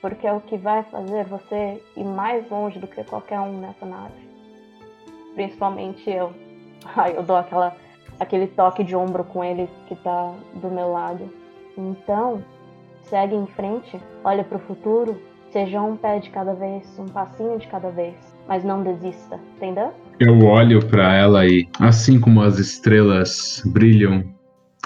Porque 0.02 0.26
é 0.26 0.34
o 0.34 0.42
que 0.42 0.58
vai 0.58 0.84
fazer 0.84 1.26
você 1.26 1.82
ir 1.96 2.04
mais 2.04 2.50
longe 2.50 2.80
do 2.80 2.88
que 2.88 3.04
qualquer 3.04 3.40
um 3.40 3.60
nessa 3.60 3.86
nave. 3.86 4.30
Principalmente 5.36 6.10
eu. 6.10 6.34
Ai, 6.96 7.16
eu 7.16 7.24
dou 7.24 7.38
aquela, 7.38 7.76
aquele 8.20 8.48
toque 8.48 8.84
de 8.84 8.96
ombro 8.96 9.24
com 9.24 9.44
ele 9.44 9.70
que 9.88 9.96
tá 9.96 10.34
do 10.56 10.70
meu 10.70 10.92
lado. 10.92 11.30
Então, 11.78 12.44
segue 13.04 13.36
em 13.36 13.46
frente, 13.48 14.00
olha 14.24 14.44
para 14.44 14.58
o 14.58 14.62
futuro, 14.62 15.22
seja 15.52 15.82
um 15.82 15.96
pé 15.96 16.20
de 16.20 16.30
cada 16.30 16.54
vez, 16.54 16.98
um 16.98 17.06
passinho 17.06 17.60
de 17.60 17.68
cada 17.68 17.90
vez, 17.90 18.16
mas 18.48 18.64
não 18.64 18.84
desista, 18.84 19.40
entendeu? 19.56 19.94
Eu 20.20 20.40
olho 20.46 20.86
para 20.88 21.16
ela 21.16 21.46
e, 21.46 21.68
assim 21.80 22.20
como 22.20 22.42
as 22.42 22.58
estrelas 22.58 23.62
brilham 23.66 24.24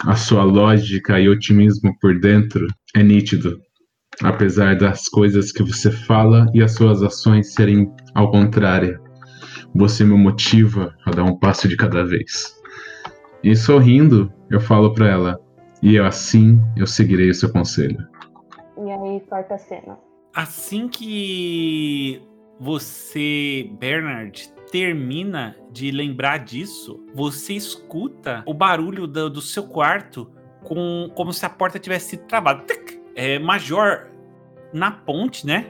a 0.03 0.15
sua 0.15 0.43
lógica 0.43 1.19
e 1.19 1.29
otimismo 1.29 1.97
por 1.99 2.19
dentro 2.19 2.67
é 2.95 3.01
nítido, 3.01 3.59
apesar 4.21 4.77
das 4.77 5.07
coisas 5.07 5.51
que 5.51 5.63
você 5.63 5.91
fala 5.91 6.47
e 6.53 6.61
as 6.61 6.73
suas 6.73 7.01
ações 7.01 7.53
serem 7.53 7.91
ao 8.13 8.29
contrário. 8.31 8.99
Você 9.73 10.03
me 10.03 10.15
motiva 10.15 10.93
a 11.05 11.11
dar 11.11 11.23
um 11.23 11.37
passo 11.37 11.67
de 11.67 11.75
cada 11.75 12.03
vez. 12.05 12.55
E 13.43 13.55
sorrindo, 13.55 14.31
eu 14.49 14.59
falo 14.59 14.93
para 14.93 15.07
ela: 15.07 15.39
"E 15.81 15.97
assim 15.99 16.61
eu 16.75 16.87
seguirei 16.87 17.29
o 17.29 17.35
seu 17.35 17.49
conselho." 17.51 17.97
E 18.77 18.91
aí 18.91 19.21
corta 19.29 19.55
a 19.55 19.57
cena. 19.57 19.97
Assim 20.33 20.87
que 20.87 22.21
você, 22.59 23.69
Bernard, 23.79 24.49
termina 24.75 25.55
de 25.71 25.89
lembrar 25.89 26.39
disso, 26.39 27.01
você 27.13 27.53
escuta 27.53 28.43
o 28.45 28.53
barulho 28.53 29.07
do, 29.07 29.29
do 29.29 29.41
seu 29.41 29.63
quarto 29.63 30.29
com, 30.65 31.09
como 31.15 31.31
se 31.31 31.45
a 31.45 31.49
porta 31.49 31.79
tivesse 31.79 32.09
sido 32.09 32.25
travada. 32.25 32.65
É, 33.15 33.39
Major, 33.39 34.09
na 34.73 34.91
ponte, 34.91 35.45
né? 35.45 35.65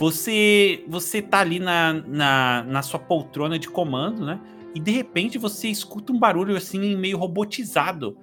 Você 0.00 0.82
você 0.88 1.22
tá 1.22 1.38
ali 1.38 1.60
na, 1.60 1.92
na, 1.92 2.64
na 2.64 2.82
sua 2.82 2.98
poltrona 2.98 3.56
de 3.56 3.68
comando, 3.68 4.26
né? 4.26 4.40
E 4.74 4.80
de 4.80 4.90
repente 4.90 5.38
você 5.38 5.68
escuta 5.68 6.12
um 6.12 6.18
barulho 6.18 6.56
assim 6.56 6.96
meio 6.96 7.16
robotizado. 7.16 8.18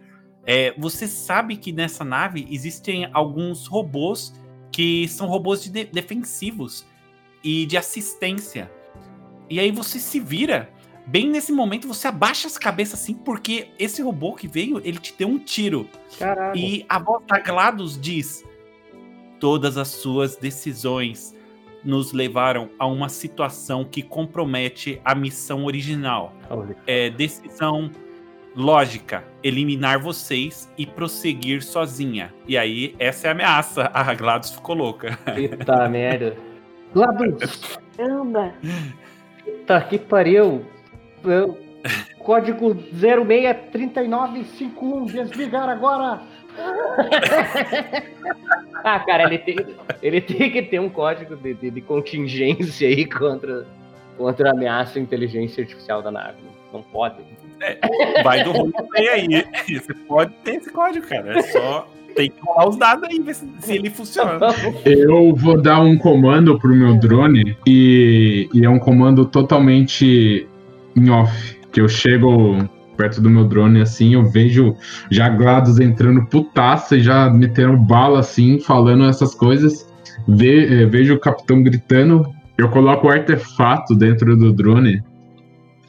É, 0.45 0.75
você 0.77 1.07
sabe 1.07 1.55
que 1.55 1.71
nessa 1.71 2.03
nave 2.03 2.45
existem 2.51 3.09
alguns 3.13 3.65
robôs 3.65 4.38
que 4.73 5.07
são 5.07 5.25
robôs 5.27 5.63
de 5.63 5.69
de 5.69 5.85
defensivos 5.85 6.85
e 7.41 7.65
de 7.65 7.77
assistência. 7.77 8.69
E 9.52 9.60
aí 9.60 9.69
você 9.69 9.99
se 9.99 10.18
vira. 10.18 10.69
Bem 11.06 11.30
nesse 11.30 11.52
momento 11.52 11.86
você 11.86 12.07
abaixa 12.07 12.48
as 12.48 12.57
cabeças 12.57 13.02
assim, 13.02 13.14
porque 13.14 13.68
esse 13.78 14.02
robô 14.02 14.34
que 14.34 14.48
veio, 14.48 14.80
ele 14.86 14.98
te 14.98 15.14
deu 15.18 15.28
um 15.28 15.38
tiro. 15.38 15.90
Caralho. 16.18 16.57
E 16.57 16.86
a 16.88 16.98
voz 16.98 17.22
da 17.28 17.38
GLaDOS 17.38 17.99
diz: 17.99 18.45
Todas 19.41 19.78
as 19.78 19.90
suas 19.90 20.38
decisões 20.38 21.36
nos 21.84 22.14
levaram 22.14 22.69
a 22.80 22.88
uma 22.88 23.10
situação 23.10 23.84
que 23.84 24.02
compromete 24.02 25.02
a 25.03 25.14
missão 25.14 25.65
original. 25.65 26.34
É 26.88 27.10
decisão 27.10 27.91
lógica, 28.56 29.26
eliminar 29.44 29.99
vocês 29.99 30.72
e 30.78 30.86
prosseguir 30.86 31.61
sozinha. 31.61 32.34
E 32.48 32.57
aí, 32.57 32.95
essa 32.98 33.28
é 33.28 33.30
a 33.30 33.34
ameaça. 33.34 33.90
A 33.94 34.14
GLaDOS 34.14 34.52
ficou 34.52 34.76
louca. 34.76 35.19
Eita 35.36 35.90
merda. 35.90 36.38
GLaDOS! 36.94 37.80
Caramba! 37.98 38.53
Puta 39.61 39.79
que 39.81 39.99
pariu. 39.99 40.65
Eu, 41.23 41.55
código 42.19 42.73
063951, 42.73 45.05
desligar 45.05 45.69
agora. 45.69 46.21
ah, 48.83 48.99
cara, 48.99 49.23
ele 49.23 49.38
tem, 49.38 49.55
ele 50.01 50.19
tem 50.19 50.51
que 50.51 50.63
ter 50.63 50.79
um 50.79 50.89
código 50.89 51.35
de, 51.35 51.53
de, 51.53 51.69
de 51.69 51.81
contingência 51.81 52.88
aí 52.88 53.05
contra, 53.05 53.67
contra 54.17 54.49
a 54.49 54.51
ameaça 54.51 54.97
à 54.97 55.01
inteligência 55.01 55.61
artificial 55.61 56.01
da 56.01 56.09
nave. 56.11 56.39
Não 56.73 56.81
pode. 56.81 57.21
É, 57.61 57.77
vai 58.23 58.43
do 58.43 58.51
roleplay 58.51 59.09
aí. 59.09 59.45
Você 59.67 59.93
pode 59.93 60.33
ter 60.43 60.55
esse 60.55 60.71
código, 60.71 61.07
cara. 61.07 61.38
É 61.38 61.43
só 61.43 61.88
tem 62.15 62.29
que 62.29 62.38
rolar 62.41 62.69
os 62.69 62.77
dados 62.77 63.03
aí, 63.09 63.19
ver 63.19 63.35
se, 63.35 63.47
se, 63.59 63.73
ele 63.73 63.89
funciona. 63.89 64.38
Eu 64.85 65.35
vou 65.35 65.61
dar 65.61 65.81
um 65.81 65.97
comando 65.97 66.57
pro 66.59 66.75
meu 66.75 66.97
drone 66.97 67.57
e, 67.65 68.49
e 68.53 68.65
é 68.65 68.69
um 68.69 68.79
comando 68.79 69.25
totalmente 69.25 70.47
em 70.95 71.09
off. 71.09 71.59
Que 71.71 71.81
eu 71.81 71.88
chego 71.88 72.57
perto 72.97 73.21
do 73.21 73.29
meu 73.29 73.45
drone 73.45 73.81
assim, 73.81 74.13
eu 74.13 74.23
vejo 74.25 74.75
já 75.09 75.29
Glados 75.29 75.79
entrando 75.79 76.25
putaça 76.27 76.97
e 76.97 77.01
já 77.01 77.29
metendo 77.29 77.77
bala 77.77 78.19
assim, 78.19 78.59
falando 78.59 79.05
essas 79.05 79.33
coisas. 79.33 79.88
Ve, 80.27 80.65
eh, 80.65 80.85
vejo 80.85 81.15
o 81.15 81.19
capitão 81.19 81.63
gritando. 81.63 82.25
Eu 82.57 82.69
coloco 82.69 83.07
o 83.07 83.09
artefato 83.09 83.95
dentro 83.95 84.38
do 84.38 84.53
drone 84.53 85.01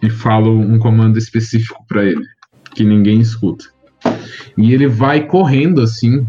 e 0.02 0.08
falo 0.08 0.58
um 0.58 0.78
comando 0.78 1.18
específico 1.18 1.84
para 1.86 2.04
ele, 2.04 2.24
que 2.74 2.82
ninguém 2.82 3.20
escuta. 3.20 3.71
E 4.56 4.72
ele 4.72 4.86
vai 4.86 5.24
correndo 5.26 5.80
assim, 5.80 6.26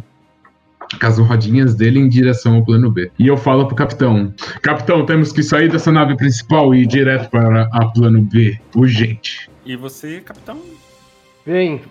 com 0.99 1.05
as 1.07 1.17
rodinhas 1.19 1.75
dele 1.75 1.99
em 1.99 2.07
direção 2.07 2.55
ao 2.55 2.65
plano 2.65 2.89
B. 2.91 3.11
E 3.17 3.27
eu 3.27 3.35
falo 3.37 3.65
pro 3.67 3.75
capitão: 3.75 4.33
Capitão, 4.61 5.05
temos 5.05 5.31
que 5.31 5.43
sair 5.43 5.69
dessa 5.69 5.91
nave 5.91 6.15
principal 6.15 6.73
e 6.73 6.83
ir 6.83 6.87
direto 6.87 7.29
para 7.29 7.67
a 7.71 7.85
plano 7.87 8.21
B. 8.21 8.59
Urgente. 8.75 9.49
E 9.65 9.75
você, 9.75 10.19
capitão? 10.21 10.59
Bem, 11.45 11.81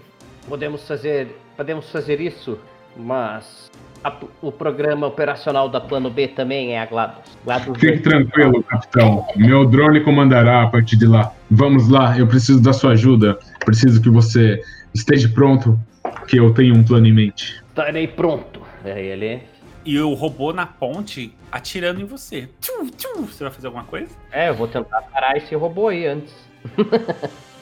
podemos 0.49 0.87
fazer, 0.87 1.37
podemos 1.57 1.91
fazer 1.91 2.21
isso, 2.21 2.59
mas 2.97 3.71
a- 4.05 4.15
o 4.41 4.51
programa 4.53 5.07
operacional 5.07 5.69
da 5.69 5.81
Plano 5.81 6.11
B 6.11 6.29
também 6.29 6.73
é 6.73 6.81
a 6.81 6.87
GLaDOS. 6.87 7.39
GLaDOS 7.45 7.79
Fique 7.79 7.99
tranquilo, 8.01 8.63
capitão. 8.63 9.27
Meu 9.37 9.65
drone 9.67 10.01
comandará 10.01 10.63
a 10.63 10.67
partir 10.69 10.97
de 10.97 11.07
lá. 11.07 11.33
Vamos 11.51 11.89
lá, 11.89 12.19
eu 12.19 12.27
preciso 12.27 12.61
da 12.63 12.73
sua 12.73 12.93
ajuda. 12.93 13.39
Preciso 13.65 14.01
que 14.01 14.09
você 14.11 14.61
esteja 14.95 15.29
pronto, 15.29 15.79
que 16.27 16.39
eu 16.39 16.53
tenho 16.53 16.75
um 16.75 16.85
plano 16.85 17.07
em 17.07 17.13
mente. 17.13 17.63
Estarei 17.69 18.07
pronto. 18.07 18.61
Aí 18.85 19.07
ele. 19.07 19.43
E 19.85 19.99
o 19.99 20.15
robô 20.15 20.53
na 20.53 20.67
ponte 20.67 21.35
atirando 21.51 22.01
em 22.01 22.05
você. 22.05 22.49
Tchum, 22.61 22.89
tchum. 22.89 23.27
Você 23.27 23.45
vai 23.45 23.53
fazer 23.53 23.67
alguma 23.67 23.85
coisa? 23.85 24.11
É, 24.31 24.49
eu 24.49 24.55
vou 24.55 24.69
tentar 24.69 25.03
parar 25.03 25.37
esse 25.37 25.55
robô 25.55 25.89
aí 25.89 26.07
antes. 26.07 26.33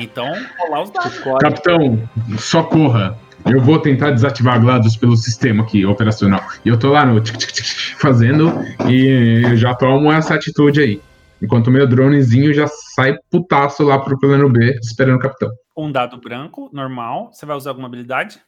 Então, 0.00 0.32
rolar 0.58 0.82
os 0.82 0.90
dados. 0.90 1.18
Capitão, 1.40 2.08
socorra. 2.38 3.16
Eu 3.44 3.60
vou 3.60 3.78
tentar 3.78 4.10
desativar 4.10 4.54
a 4.54 4.58
GLaDOS 4.58 4.96
pelo 4.96 5.16
sistema 5.16 5.62
aqui, 5.62 5.86
operacional. 5.86 6.42
E 6.64 6.68
eu 6.68 6.76
tô 6.76 6.90
lá 6.90 7.06
no 7.06 7.20
tic, 7.20 7.36
tic, 7.36 7.52
tic, 7.52 7.64
tic, 7.64 7.96
fazendo 7.96 8.52
e 8.88 9.42
eu 9.44 9.56
já 9.56 9.74
tomo 9.74 10.10
essa 10.10 10.34
atitude 10.34 10.80
aí. 10.80 11.00
Enquanto 11.42 11.66
o 11.66 11.70
meu 11.70 11.86
dronezinho 11.86 12.52
já 12.52 12.66
sai 12.66 13.16
putaço 13.30 13.82
lá 13.82 13.98
pro 13.98 14.18
plano 14.18 14.48
B, 14.48 14.78
esperando 14.82 15.16
o 15.16 15.20
capitão. 15.20 15.50
Um 15.76 15.92
dado 15.92 16.18
branco, 16.18 16.70
normal. 16.72 17.30
Você 17.32 17.44
vai 17.44 17.56
usar 17.56 17.70
alguma 17.70 17.88
habilidade? 17.88 18.40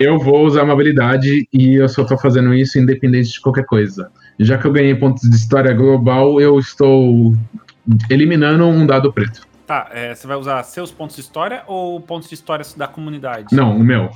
Eu 0.00 0.18
vou 0.18 0.46
usar 0.46 0.62
uma 0.62 0.72
habilidade 0.72 1.46
e 1.52 1.74
eu 1.74 1.88
só 1.88 2.04
tô 2.04 2.18
fazendo 2.18 2.52
isso 2.54 2.78
independente 2.78 3.32
de 3.32 3.40
qualquer 3.40 3.66
coisa. 3.66 4.10
Já 4.40 4.58
que 4.58 4.66
eu 4.66 4.72
ganhei 4.72 4.94
pontos 4.94 5.28
de 5.28 5.36
história 5.36 5.72
global, 5.72 6.40
eu 6.40 6.58
estou 6.58 7.34
eliminando 8.10 8.64
um 8.64 8.86
dado 8.86 9.12
preto. 9.12 9.46
Tá, 9.66 9.88
é, 9.92 10.14
você 10.14 10.26
vai 10.26 10.36
usar 10.36 10.62
seus 10.62 10.90
pontos 10.90 11.16
de 11.16 11.22
história 11.22 11.62
ou 11.66 12.00
pontos 12.00 12.28
de 12.28 12.34
história 12.34 12.64
da 12.76 12.88
comunidade? 12.88 13.54
Não, 13.54 13.76
o 13.76 13.84
meu. 13.84 14.10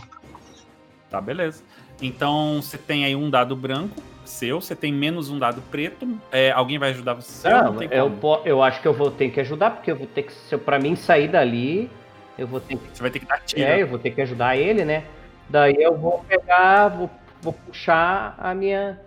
Tá, 1.10 1.20
beleza. 1.20 1.62
Então 2.00 2.62
você 2.62 2.78
tem 2.78 3.04
aí 3.04 3.14
um 3.14 3.28
dado 3.28 3.54
branco 3.54 4.00
seu, 4.30 4.60
você 4.60 4.74
tem 4.74 4.92
menos 4.92 5.28
um 5.30 5.38
dado 5.38 5.60
preto. 5.70 6.08
É, 6.32 6.50
alguém 6.50 6.78
vai 6.78 6.90
ajudar 6.90 7.14
você? 7.14 7.48
Não, 7.48 7.64
não 7.72 7.76
tem 7.76 7.88
eu, 7.92 8.18
eu 8.44 8.62
acho 8.62 8.80
que 8.80 8.88
eu 8.88 8.94
vou 8.94 9.10
ter 9.10 9.30
que 9.30 9.40
ajudar, 9.40 9.70
porque 9.70 9.90
eu 9.90 9.96
vou 9.96 10.06
ter 10.06 10.22
que. 10.22 10.32
Se 10.32 10.54
eu, 10.54 10.58
pra 10.58 10.78
mim 10.78 10.96
sair 10.96 11.28
dali, 11.28 11.90
eu 12.38 12.46
vou 12.46 12.60
ter 12.60 12.76
que. 12.76 12.82
Você 12.92 13.02
vai 13.02 13.10
ter 13.10 13.18
que 13.18 13.26
dar 13.26 13.40
tiro. 13.40 13.62
É, 13.62 13.82
eu 13.82 13.86
vou 13.86 13.98
ter 13.98 14.10
que 14.10 14.20
ajudar 14.22 14.56
ele, 14.56 14.84
né? 14.84 15.04
Daí 15.48 15.76
eu 15.78 15.96
vou 15.96 16.24
pegar, 16.28 16.88
vou, 16.88 17.10
vou 17.42 17.52
puxar 17.52 18.34
a 18.38 18.54
minha. 18.54 18.98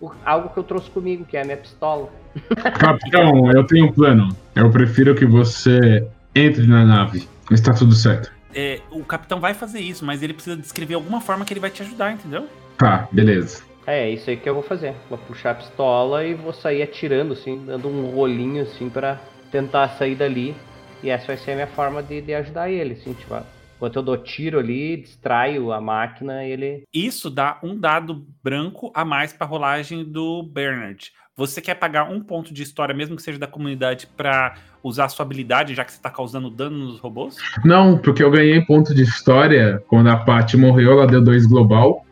o- 0.00 0.12
algo 0.24 0.48
que 0.50 0.58
eu 0.58 0.62
trouxe 0.62 0.88
comigo, 0.90 1.24
que 1.24 1.36
é 1.36 1.42
a 1.42 1.44
minha 1.44 1.56
pistola. 1.56 2.08
Capitão, 2.78 3.50
eu 3.50 3.66
tenho 3.66 3.86
um 3.86 3.92
plano. 3.92 4.28
Eu 4.54 4.70
prefiro 4.70 5.14
que 5.14 5.26
você 5.26 6.06
entre 6.34 6.66
na 6.66 6.84
nave. 6.84 7.28
Está 7.50 7.72
tudo 7.72 7.94
certo. 7.94 8.30
É, 8.54 8.80
o 8.90 9.04
capitão 9.04 9.40
vai 9.40 9.54
fazer 9.54 9.80
isso, 9.80 10.04
mas 10.04 10.22
ele 10.22 10.32
precisa 10.32 10.56
descrever 10.56 10.94
alguma 10.94 11.20
forma 11.20 11.44
que 11.44 11.52
ele 11.52 11.60
vai 11.60 11.70
te 11.70 11.82
ajudar, 11.82 12.12
entendeu? 12.12 12.46
Tá, 12.76 13.06
beleza. 13.12 13.62
É, 13.88 14.00
é 14.02 14.10
isso 14.10 14.28
aí 14.28 14.36
que 14.36 14.46
eu 14.46 14.52
vou 14.52 14.62
fazer. 14.62 14.94
Vou 15.08 15.16
puxar 15.16 15.52
a 15.52 15.54
pistola 15.54 16.22
e 16.22 16.34
vou 16.34 16.52
sair 16.52 16.82
atirando, 16.82 17.32
assim, 17.32 17.64
dando 17.64 17.88
um 17.88 18.10
rolinho, 18.10 18.62
assim, 18.62 18.90
pra 18.90 19.18
tentar 19.50 19.88
sair 19.88 20.14
dali. 20.14 20.54
E 21.02 21.08
essa 21.08 21.28
vai 21.28 21.38
ser 21.38 21.52
a 21.52 21.54
minha 21.54 21.66
forma 21.66 22.02
de, 22.02 22.20
de 22.20 22.34
ajudar 22.34 22.70
ele, 22.70 22.92
assim, 22.92 23.14
tipo, 23.14 23.34
enquanto 23.76 23.96
eu 23.96 24.02
dou 24.02 24.18
tiro 24.18 24.58
ali, 24.58 24.98
distraio 24.98 25.72
a 25.72 25.80
máquina, 25.80 26.44
ele. 26.44 26.82
Isso 26.92 27.30
dá 27.30 27.58
um 27.62 27.74
dado 27.74 28.26
branco 28.44 28.92
a 28.94 29.06
mais 29.06 29.32
pra 29.32 29.46
rolagem 29.46 30.04
do 30.04 30.42
Bernard. 30.42 31.10
Você 31.34 31.62
quer 31.62 31.76
pagar 31.76 32.10
um 32.10 32.20
ponto 32.20 32.52
de 32.52 32.62
história, 32.62 32.94
mesmo 32.94 33.16
que 33.16 33.22
seja 33.22 33.38
da 33.38 33.46
comunidade, 33.46 34.06
pra 34.08 34.56
usar 34.82 35.06
a 35.06 35.08
sua 35.08 35.24
habilidade, 35.24 35.74
já 35.74 35.84
que 35.84 35.92
você 35.92 36.02
tá 36.02 36.10
causando 36.10 36.50
dano 36.50 36.76
nos 36.76 37.00
robôs? 37.00 37.36
Não, 37.64 37.96
porque 37.96 38.22
eu 38.22 38.30
ganhei 38.30 38.60
ponto 38.60 38.94
de 38.94 39.02
história 39.02 39.82
quando 39.86 40.10
a 40.10 40.16
Paty 40.16 40.58
morreu, 40.58 40.92
ela 40.92 41.06
deu 41.06 41.22
dois 41.22 41.46
global. 41.46 42.04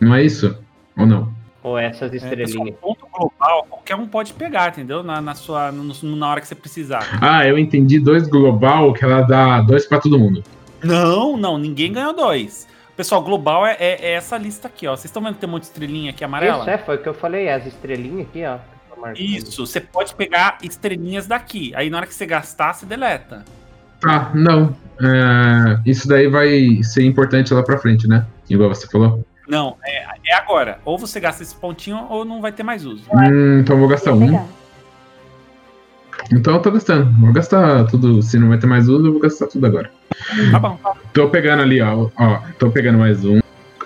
Não 0.00 0.14
é 0.14 0.24
isso? 0.24 0.58
Ou 1.00 1.06
não? 1.06 1.32
Ou 1.62 1.76
essas 1.78 2.12
É, 2.12 2.16
estrelinhas. 2.16 2.74
ponto 2.80 3.06
global, 3.12 3.66
qualquer 3.68 3.94
um 3.96 4.06
pode 4.06 4.32
pegar, 4.32 4.68
entendeu? 4.70 5.02
Na, 5.02 5.20
na 5.20 5.34
sua, 5.34 5.70
no- 5.70 6.16
na 6.16 6.28
hora 6.30 6.40
que 6.40 6.46
você 6.48 6.54
precisar. 6.54 7.18
Ah, 7.20 7.46
eu 7.46 7.58
entendi 7.58 7.98
dois 8.00 8.26
global 8.28 8.92
que 8.94 9.04
ela 9.04 9.20
dá 9.22 9.60
dois 9.60 9.84
pra 9.86 9.98
todo 10.00 10.18
mundo. 10.18 10.42
Não, 10.82 11.36
não, 11.36 11.58
ninguém 11.58 11.92
ganhou 11.92 12.14
dois. 12.14 12.66
Pessoal, 12.96 13.22
global 13.22 13.66
é, 13.66 13.76
é- 13.78 13.98
é 14.06 14.12
essa 14.12 14.38
lista 14.38 14.68
aqui, 14.68 14.86
ó. 14.86 14.92
Vocês 14.96 15.06
estão 15.06 15.22
vendo 15.22 15.34
que 15.34 15.40
tem 15.40 15.48
um 15.48 15.52
monte 15.52 15.62
de 15.62 15.68
estrelinha 15.68 16.10
aqui 16.10 16.24
amarela? 16.24 16.60
Isso, 16.60 16.70
é, 16.70 16.78
foi 16.78 16.96
o 16.96 16.98
que 17.02 17.08
eu 17.08 17.14
falei, 17.14 17.48
as 17.50 17.66
estrelinhas 17.66 18.26
aqui, 18.28 18.42
ó. 18.44 18.56
Isso, 19.16 19.66
você 19.66 19.80
pode 19.80 20.14
pegar 20.14 20.58
estrelinhas 20.62 21.26
daqui. 21.26 21.72
Aí 21.74 21.88
na 21.88 21.98
hora 21.98 22.06
que 22.06 22.14
você 22.14 22.26
gastar, 22.26 22.74
você 22.74 22.84
deleta. 22.84 23.44
Tá, 23.98 24.30
não. 24.34 24.74
É, 25.00 25.80
isso 25.86 26.06
daí 26.06 26.26
vai 26.28 26.82
ser 26.82 27.04
importante 27.04 27.52
lá 27.54 27.62
pra 27.62 27.78
frente, 27.78 28.06
né? 28.06 28.26
Igual 28.48 28.68
você 28.68 28.86
falou. 28.86 29.24
Não, 29.50 29.76
é, 29.84 30.04
é 30.28 30.34
agora. 30.36 30.78
Ou 30.84 30.96
você 30.96 31.18
gasta 31.18 31.42
esse 31.42 31.54
pontinho 31.54 32.06
ou 32.08 32.24
não 32.24 32.40
vai 32.40 32.52
ter 32.52 32.62
mais 32.62 32.86
uso. 32.86 33.02
Hum, 33.12 33.58
então 33.58 33.74
eu 33.74 33.80
vou 33.80 33.88
gastar 33.88 34.12
um. 34.12 34.20
pegar. 34.24 34.46
Então 36.32 36.54
eu 36.54 36.62
tô 36.62 36.70
gastando. 36.70 37.10
Vou 37.20 37.32
gastar 37.32 37.84
tudo. 37.86 38.22
Se 38.22 38.38
não 38.38 38.48
vai 38.48 38.58
ter 38.58 38.68
mais 38.68 38.88
uso, 38.88 39.08
eu 39.08 39.12
vou 39.12 39.20
gastar 39.20 39.48
tudo 39.48 39.66
agora. 39.66 39.90
Tá 40.52 40.58
bom. 40.60 40.78
Tô 41.12 41.28
pegando 41.28 41.62
ali, 41.62 41.82
ó. 41.82 42.08
ó 42.16 42.38
tô 42.60 42.70
pegando 42.70 42.98
mais 42.98 43.24
um. 43.24 43.40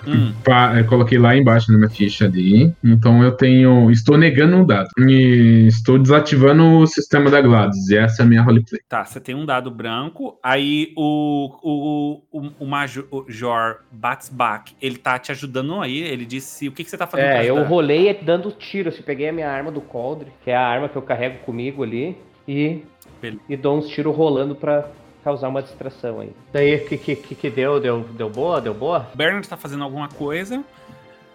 Hum, 0.07 0.33
Pa- 0.43 0.77
eu 0.77 0.85
coloquei 0.85 1.17
lá 1.17 1.35
embaixo 1.35 1.71
na 1.71 1.77
minha 1.77 1.89
ficha 1.89 2.25
ali. 2.25 2.73
Então 2.83 3.23
eu 3.23 3.31
tenho. 3.31 3.89
Estou 3.91 4.17
negando 4.17 4.55
um 4.57 4.65
dado. 4.65 4.87
E 5.07 5.65
estou 5.67 5.97
desativando 5.99 6.63
o 6.79 6.87
sistema 6.87 7.29
da 7.29 7.41
GLaDOS. 7.41 7.89
E 7.89 7.97
essa 7.97 8.21
é 8.21 8.25
a 8.25 8.27
minha 8.27 8.41
roleplay. 8.41 8.81
tá, 8.87 9.03
você 9.03 9.19
tem 9.19 9.33
um 9.35 9.45
dado 9.45 9.69
branco. 9.71 10.37
Aí 10.43 10.93
o, 10.95 11.49
o, 11.63 12.21
o, 12.31 12.51
o 12.59 12.65
Major 12.65 13.77
Batsbach, 13.91 14.75
ele 14.81 14.97
tá 14.97 15.17
te 15.19 15.31
ajudando 15.31 15.79
aí. 15.81 15.99
Ele 15.99 16.25
disse: 16.25 16.67
O 16.67 16.71
que, 16.71 16.83
que 16.83 16.89
você 16.89 16.97
tá 16.97 17.07
fazendo 17.07 17.27
pra 17.27 17.43
É, 17.43 17.49
eu 17.49 17.55
ajudar?" 17.55 17.69
rolei 17.69 18.13
dando 18.21 18.51
tiro, 18.51 18.89
assim, 18.89 19.01
peguei 19.01 19.29
a 19.29 19.33
minha 19.33 19.49
arma 19.49 19.71
do 19.71 19.81
coldre, 19.81 20.31
que 20.43 20.51
é 20.51 20.55
a 20.55 20.65
arma 20.65 20.87
que 20.89 20.95
eu 20.95 21.01
carrego 21.01 21.39
comigo 21.39 21.83
ali, 21.83 22.17
e, 22.47 22.81
Beleza. 23.21 23.41
e 23.49 23.57
dou 23.57 23.77
uns 23.77 23.87
tiros 23.87 24.15
rolando 24.15 24.55
pra 24.55 24.87
causar 25.25 25.47
uma 25.47 25.63
distração 25.63 26.19
aí. 26.19 26.31
Daí, 26.53 26.75
o 26.75 26.87
que, 26.87 26.97
que, 26.97 27.35
que 27.35 27.49
deu? 27.49 27.79
deu? 27.79 28.07
Deu 28.15 28.29
boa? 28.29 28.61
Deu 28.61 28.75
boa? 28.75 29.09
O 29.11 29.17
Bernard 29.17 29.49
tá 29.49 29.57
fazendo 29.57 29.83
alguma 29.83 30.07
coisa. 30.07 30.63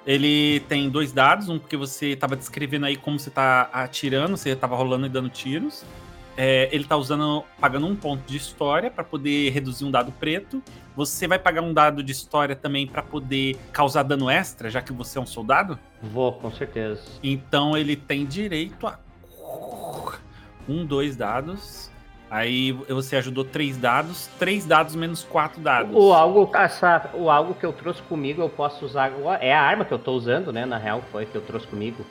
Ele 0.07 0.61
tem 0.61 0.89
dois 0.89 1.11
dados, 1.13 1.49
um 1.49 1.59
porque 1.59 1.77
você 1.77 2.15
tava 2.15 2.37
descrevendo 2.37 2.87
aí 2.87 2.97
como 2.97 3.19
você 3.19 3.31
tá 3.31 3.69
atirando, 3.73 4.37
você 4.37 4.55
tava 4.55 4.77
rolando 4.77 5.07
e 5.07 5.09
dando 5.09 5.29
tiros. 5.29 5.85
É, 6.37 6.69
ele 6.73 6.85
tá 6.85 6.97
usando, 6.97 7.43
pagando 7.61 7.89
um 7.89 7.97
ponto 7.97 8.23
de 8.27 8.37
história 8.37 8.93
para 8.93 9.03
poder 9.03 9.51
reduzir 9.51 9.85
um 9.85 9.91
dado 9.91 10.13
preto. 10.13 10.63
Você 10.95 11.27
vai 11.27 11.39
pagar 11.41 11.61
um 11.61 11.75
dado 11.75 12.01
de 12.01 12.13
história 12.13 12.55
também 12.55 12.87
para 12.87 13.03
poder 13.03 13.57
causar 13.73 14.05
dano 14.05 14.31
extra, 14.31 14.71
já 14.71 14.81
que 14.81 14.93
você 14.93 15.19
é 15.19 15.21
um 15.21 15.27
soldado. 15.27 15.77
Vou, 16.01 16.33
com 16.35 16.51
certeza. 16.53 17.03
Então 17.25 17.77
ele 17.77 17.97
tem 17.97 18.25
direito 18.25 18.87
a 18.87 19.01
um, 20.69 20.87
dois 20.87 21.17
dados. 21.17 21.90
Aí 22.31 22.71
você 22.73 23.17
ajudou 23.17 23.45
três 23.45 23.77
dados, 23.77 24.29
três 24.39 24.65
dados 24.65 24.95
menos 24.95 25.25
quatro 25.25 25.61
dados. 25.61 25.93
O 25.93 26.13
algo, 26.13 26.49
essa, 26.55 27.11
o 27.13 27.29
algo 27.29 27.55
que 27.55 27.67
eu 27.67 27.73
trouxe 27.73 28.01
comigo 28.03 28.41
eu 28.41 28.49
posso 28.49 28.85
usar 28.85 29.07
agora. 29.07 29.45
É 29.45 29.53
a 29.53 29.61
arma 29.61 29.85
que 29.85 29.93
eu 29.93 29.99
tô 29.99 30.13
usando, 30.13 30.53
né? 30.53 30.65
Na 30.65 30.79
real, 30.79 31.03
foi 31.11 31.27
que 31.27 31.35
eu 31.35 31.41
trouxe 31.41 31.67
comigo. 31.67 32.07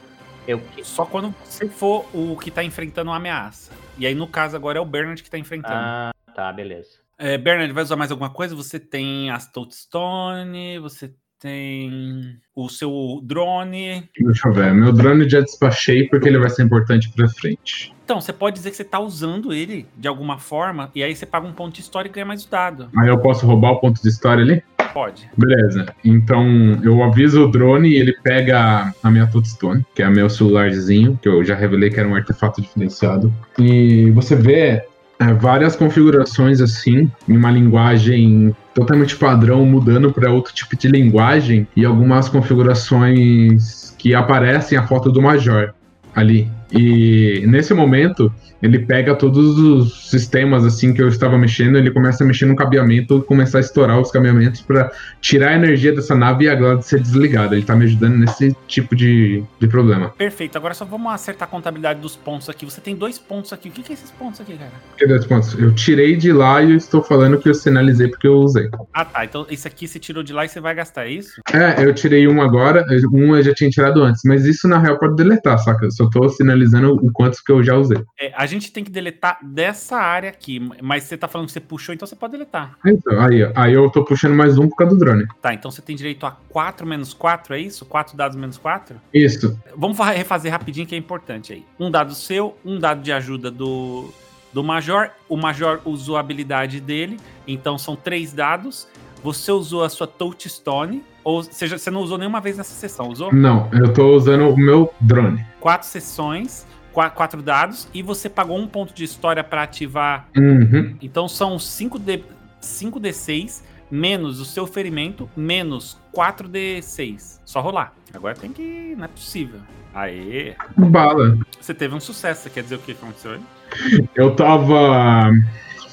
Eu. 0.45 0.61
Só 0.83 1.05
quando 1.05 1.33
você 1.43 1.69
for 1.69 2.05
o 2.13 2.35
que 2.35 2.51
tá 2.51 2.63
enfrentando 2.63 3.11
uma 3.11 3.17
ameaça. 3.17 3.71
E 3.97 4.05
aí, 4.05 4.13
no 4.13 4.27
caso, 4.27 4.57
agora 4.57 4.77
é 4.77 4.81
o 4.81 4.85
Bernard 4.85 5.23
que 5.23 5.29
tá 5.29 5.37
enfrentando. 5.37 5.75
Ah, 5.75 6.11
tá, 6.35 6.51
beleza. 6.51 6.99
É, 7.17 7.37
Bernard, 7.37 7.71
vai 7.71 7.83
usar 7.83 7.95
mais 7.95 8.11
alguma 8.11 8.29
coisa? 8.29 8.55
Você 8.55 8.79
tem 8.79 9.29
as 9.29 9.49
Toadstone, 9.49 10.79
você 10.79 11.13
tem 11.39 12.37
o 12.55 12.67
seu 12.69 13.21
drone. 13.23 14.09
Deixa 14.19 14.49
eu 14.49 14.53
ver. 14.53 14.73
Meu 14.73 14.91
drone 14.91 15.29
já 15.29 15.39
despachei 15.39 16.07
porque 16.07 16.27
ele 16.27 16.37
vai 16.37 16.49
ser 16.49 16.63
importante 16.63 17.09
pra 17.15 17.27
frente. 17.29 17.93
Então, 18.03 18.19
você 18.19 18.33
pode 18.33 18.55
dizer 18.55 18.71
que 18.71 18.75
você 18.75 18.83
tá 18.83 18.99
usando 18.99 19.53
ele 19.53 19.85
de 19.95 20.07
alguma 20.07 20.39
forma, 20.39 20.89
e 20.95 21.03
aí 21.03 21.15
você 21.15 21.25
paga 21.25 21.47
um 21.47 21.53
ponto 21.53 21.75
de 21.75 21.81
história 21.81 22.09
e 22.09 22.11
ganha 22.11 22.25
mais 22.25 22.43
o 22.43 22.49
dado. 22.49 22.89
Aí 22.97 23.07
eu 23.07 23.19
posso 23.19 23.45
roubar 23.45 23.71
o 23.71 23.79
ponto 23.79 24.01
de 24.01 24.09
história 24.09 24.43
ali? 24.43 24.63
Pode. 24.93 25.29
Beleza. 25.37 25.93
Então 26.03 26.43
eu 26.83 27.03
aviso 27.03 27.45
o 27.45 27.51
drone 27.51 27.89
e 27.89 27.97
ele 27.97 28.13
pega 28.23 28.91
a 29.03 29.11
minha 29.11 29.27
touchstone, 29.27 29.85
que 29.93 30.01
é 30.01 30.09
meu 30.09 30.29
celularzinho, 30.29 31.19
que 31.21 31.29
eu 31.29 31.43
já 31.43 31.55
revelei 31.55 31.91
que 31.91 31.99
era 31.99 32.09
um 32.09 32.15
artefato 32.15 32.61
diferenciado. 32.61 33.31
E 33.59 34.09
você 34.11 34.35
vê 34.35 34.83
é, 35.19 35.33
várias 35.33 35.75
configurações 35.75 36.61
assim, 36.61 37.11
em 37.27 37.37
uma 37.37 37.51
linguagem 37.51 38.55
totalmente 38.73 39.17
padrão, 39.17 39.65
mudando 39.65 40.11
para 40.11 40.31
outro 40.31 40.53
tipo 40.53 40.77
de 40.77 40.87
linguagem, 40.87 41.67
e 41.75 41.83
algumas 41.83 42.29
configurações 42.29 43.93
que 43.97 44.15
aparecem 44.15 44.77
a 44.77 44.87
foto 44.87 45.11
do 45.11 45.21
Major 45.21 45.73
ali. 46.15 46.49
E 46.71 47.43
nesse 47.47 47.73
momento, 47.73 48.31
ele 48.61 48.79
pega 48.79 49.15
todos 49.15 49.57
os 49.57 50.09
sistemas 50.09 50.65
assim 50.65 50.93
que 50.93 51.01
eu 51.01 51.07
estava 51.07 51.37
mexendo, 51.37 51.77
ele 51.77 51.91
começa 51.91 52.23
a 52.23 52.27
mexer 52.27 52.45
no 52.45 52.55
cabeamento 52.55 53.21
começar 53.21 53.59
a 53.59 53.61
estourar 53.61 53.99
os 53.99 54.11
cabeamentos 54.11 54.61
para 54.61 54.91
tirar 55.21 55.49
a 55.49 55.55
energia 55.55 55.93
dessa 55.93 56.15
nave 56.15 56.45
e 56.45 56.49
a 56.49 56.55
Gladys 56.55 56.85
ser 56.85 56.99
desligada. 56.99 57.55
Ele 57.55 57.65
tá 57.65 57.75
me 57.75 57.85
ajudando 57.85 58.17
nesse 58.17 58.55
tipo 58.67 58.95
de, 58.95 59.43
de 59.59 59.67
problema. 59.67 60.09
Perfeito. 60.09 60.57
Agora 60.57 60.73
só 60.73 60.85
vamos 60.85 61.11
acertar 61.11 61.47
a 61.47 61.51
contabilidade 61.51 61.99
dos 61.99 62.15
pontos 62.15 62.49
aqui. 62.49 62.65
Você 62.65 62.81
tem 62.81 62.95
dois 62.95 63.17
pontos 63.17 63.53
aqui. 63.53 63.69
O 63.69 63.71
que, 63.71 63.83
que 63.83 63.91
é 63.91 63.95
esses 63.95 64.11
pontos 64.11 64.41
aqui, 64.41 64.57
cara? 64.57 64.71
Que 64.97 65.07
dois 65.07 65.25
pontos? 65.25 65.57
Eu 65.57 65.73
tirei 65.73 66.15
de 66.15 66.31
lá 66.31 66.61
e 66.61 66.71
eu 66.71 66.77
estou 66.77 67.01
falando 67.01 67.37
que 67.37 67.49
eu 67.49 67.53
sinalizei 67.53 68.07
porque 68.07 68.27
eu 68.27 68.35
usei. 68.35 68.69
Ah, 68.93 69.05
tá. 69.05 69.23
Então 69.23 69.45
esse 69.49 69.67
aqui 69.67 69.87
você 69.87 69.99
tirou 69.99 70.23
de 70.23 70.33
lá 70.33 70.45
e 70.45 70.49
você 70.49 70.59
vai 70.59 70.75
gastar, 70.75 71.05
é 71.05 71.11
isso? 71.11 71.41
É, 71.53 71.83
eu 71.83 71.93
tirei 71.93 72.27
um 72.27 72.41
agora, 72.41 72.85
um 73.13 73.35
eu 73.35 73.43
já 73.43 73.53
tinha 73.53 73.69
tirado 73.69 74.03
antes, 74.03 74.21
mas 74.25 74.45
isso 74.45 74.67
na 74.67 74.79
real 74.79 74.99
pode 74.99 75.15
deletar, 75.15 75.57
saca? 75.59 75.85
Eu 75.85 75.91
só 75.91 76.09
tô 76.09 76.27
sinalizando 76.29 76.58
o 76.65 77.11
quanto 77.11 77.43
que 77.43 77.51
eu 77.51 77.63
já 77.63 77.75
usei. 77.75 78.03
É, 78.19 78.33
a 78.35 78.45
gente 78.45 78.71
tem 78.71 78.83
que 78.83 78.91
deletar 78.91 79.39
dessa 79.43 79.97
área 79.97 80.29
aqui, 80.29 80.59
mas 80.81 81.03
você 81.03 81.17
tá 81.17 81.27
falando 81.27 81.47
que 81.47 81.53
você 81.53 81.59
puxou, 81.59 81.93
então 81.93 82.07
você 82.07 82.15
pode 82.15 82.31
deletar. 82.33 82.77
Então, 82.85 83.19
aí, 83.19 83.51
aí 83.55 83.73
eu 83.73 83.89
tô 83.89 84.03
puxando 84.03 84.33
mais 84.35 84.57
um 84.57 84.67
por 84.67 84.75
causa 84.75 84.95
do 84.95 84.99
drone. 84.99 85.25
Tá, 85.41 85.53
então 85.53 85.69
você 85.71 85.81
tem 85.81 85.95
direito 85.95 86.25
a 86.25 86.31
4 86.31 86.85
menos 86.85 87.13
4, 87.13 87.53
é 87.55 87.59
isso? 87.59 87.85
4 87.85 88.15
dados 88.17 88.37
menos 88.37 88.57
4? 88.57 88.95
Isso. 89.13 89.59
Vamos 89.75 89.97
fa- 89.97 90.11
refazer 90.11 90.51
rapidinho 90.51 90.85
que 90.87 90.95
é 90.95 90.97
importante 90.97 91.53
aí. 91.53 91.65
Um 91.79 91.89
dado 91.91 92.13
seu, 92.13 92.57
um 92.65 92.79
dado 92.79 93.01
de 93.01 93.11
ajuda 93.11 93.49
do, 93.51 94.09
do 94.53 94.63
Major. 94.63 95.09
O 95.27 95.37
Major 95.37 95.79
usou 95.85 96.17
a 96.17 96.19
habilidade 96.19 96.79
dele, 96.79 97.19
então 97.47 97.77
são 97.77 97.95
três 97.95 98.33
dados. 98.33 98.87
Você 99.23 99.51
usou 99.51 99.83
a 99.83 99.89
sua 99.89 100.07
Touchstone, 100.07 101.03
ou 101.23 101.43
seja, 101.43 101.77
você 101.77 101.89
não 101.91 102.01
usou 102.01 102.17
nenhuma 102.17 102.39
vez 102.41 102.57
nessa 102.57 102.73
sessão, 102.73 103.07
usou? 103.09 103.33
Não, 103.33 103.69
eu 103.73 103.93
tô 103.93 104.15
usando 104.15 104.49
o 104.49 104.57
meu 104.57 104.93
drone. 105.01 105.45
Quatro 105.59 105.87
sessões, 105.87 106.65
qua- 106.93 107.09
quatro 107.09 107.41
dados, 107.41 107.87
e 107.93 108.01
você 108.01 108.29
pagou 108.29 108.57
um 108.57 108.67
ponto 108.67 108.93
de 108.93 109.03
história 109.03 109.43
para 109.43 109.63
ativar. 109.63 110.27
Uhum. 110.37 110.95
Então 111.01 111.27
são 111.27 111.57
5D, 111.57 112.23
5D6 112.61 113.63
menos 113.91 114.39
o 114.39 114.45
seu 114.45 114.67
ferimento, 114.67 115.27
menos 115.35 115.97
4D6. 116.15 117.39
Só 117.43 117.59
rolar. 117.61 117.93
Agora 118.13 118.35
tem 118.35 118.51
que. 118.51 118.93
Não 118.97 119.05
é 119.05 119.07
possível. 119.07 119.59
Aê! 119.93 120.53
Bala. 120.77 121.37
Você 121.59 121.73
teve 121.73 121.95
um 121.95 121.99
sucesso, 121.99 122.49
quer 122.49 122.61
dizer 122.61 122.75
o 122.75 122.79
que 122.79 122.91
aconteceu 122.91 123.31
aí? 123.31 124.07
Eu 124.15 124.35
tava 124.35 125.31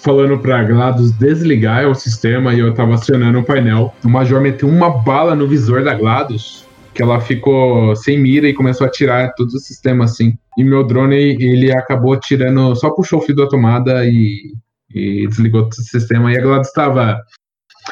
falando 0.07 0.39
pra 0.39 0.63
GLaDOS 0.63 1.11
desligar 1.19 1.85
o 1.91 1.95
sistema 1.95 2.55
e 2.55 2.61
eu 2.61 2.73
tava 2.73 2.95
acionando 2.95 3.41
o 3.41 3.45
painel. 3.45 3.93
O 4.05 4.09
Major 4.09 4.41
meteu 4.41 4.69
uma 4.69 4.89
bala 4.89 5.35
no 5.35 5.49
visor 5.49 5.83
da 5.83 5.95
GLaDOS, 5.95 6.65
que 6.95 7.03
ela 7.03 7.21
ficou 7.21 7.97
sem 7.97 8.17
mira 8.17 8.49
e 8.49 8.55
começou 8.55 8.87
a 8.87 8.91
tirar 8.91 9.35
todo 9.35 9.49
o 9.49 9.59
sistema 9.59 10.05
assim. 10.05 10.39
E 10.57 10.63
meu 10.63 10.87
drone, 10.87 11.17
ele 11.17 11.73
acabou 11.73 12.17
tirando, 12.21 12.77
só 12.77 12.91
puxou 12.91 13.19
o 13.19 13.23
fio 13.23 13.35
da 13.35 13.49
tomada 13.49 14.07
e, 14.07 14.55
e 14.95 15.27
desligou 15.27 15.63
todo 15.63 15.73
o 15.73 15.83
sistema. 15.83 16.33
E 16.33 16.39
a 16.39 16.41
GLaDOS 16.41 16.73
tava... 16.73 17.21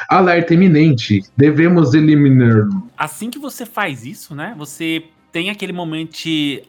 Alerta 0.09 0.53
iminente, 0.53 1.21
devemos 1.37 1.93
eliminar. 1.93 2.67
Assim 2.97 3.29
que 3.29 3.39
você 3.39 3.65
faz 3.65 4.05
isso, 4.05 4.35
né? 4.35 4.53
Você 4.57 5.05
tem 5.31 5.49
aquele 5.49 5.71
momento 5.71 6.17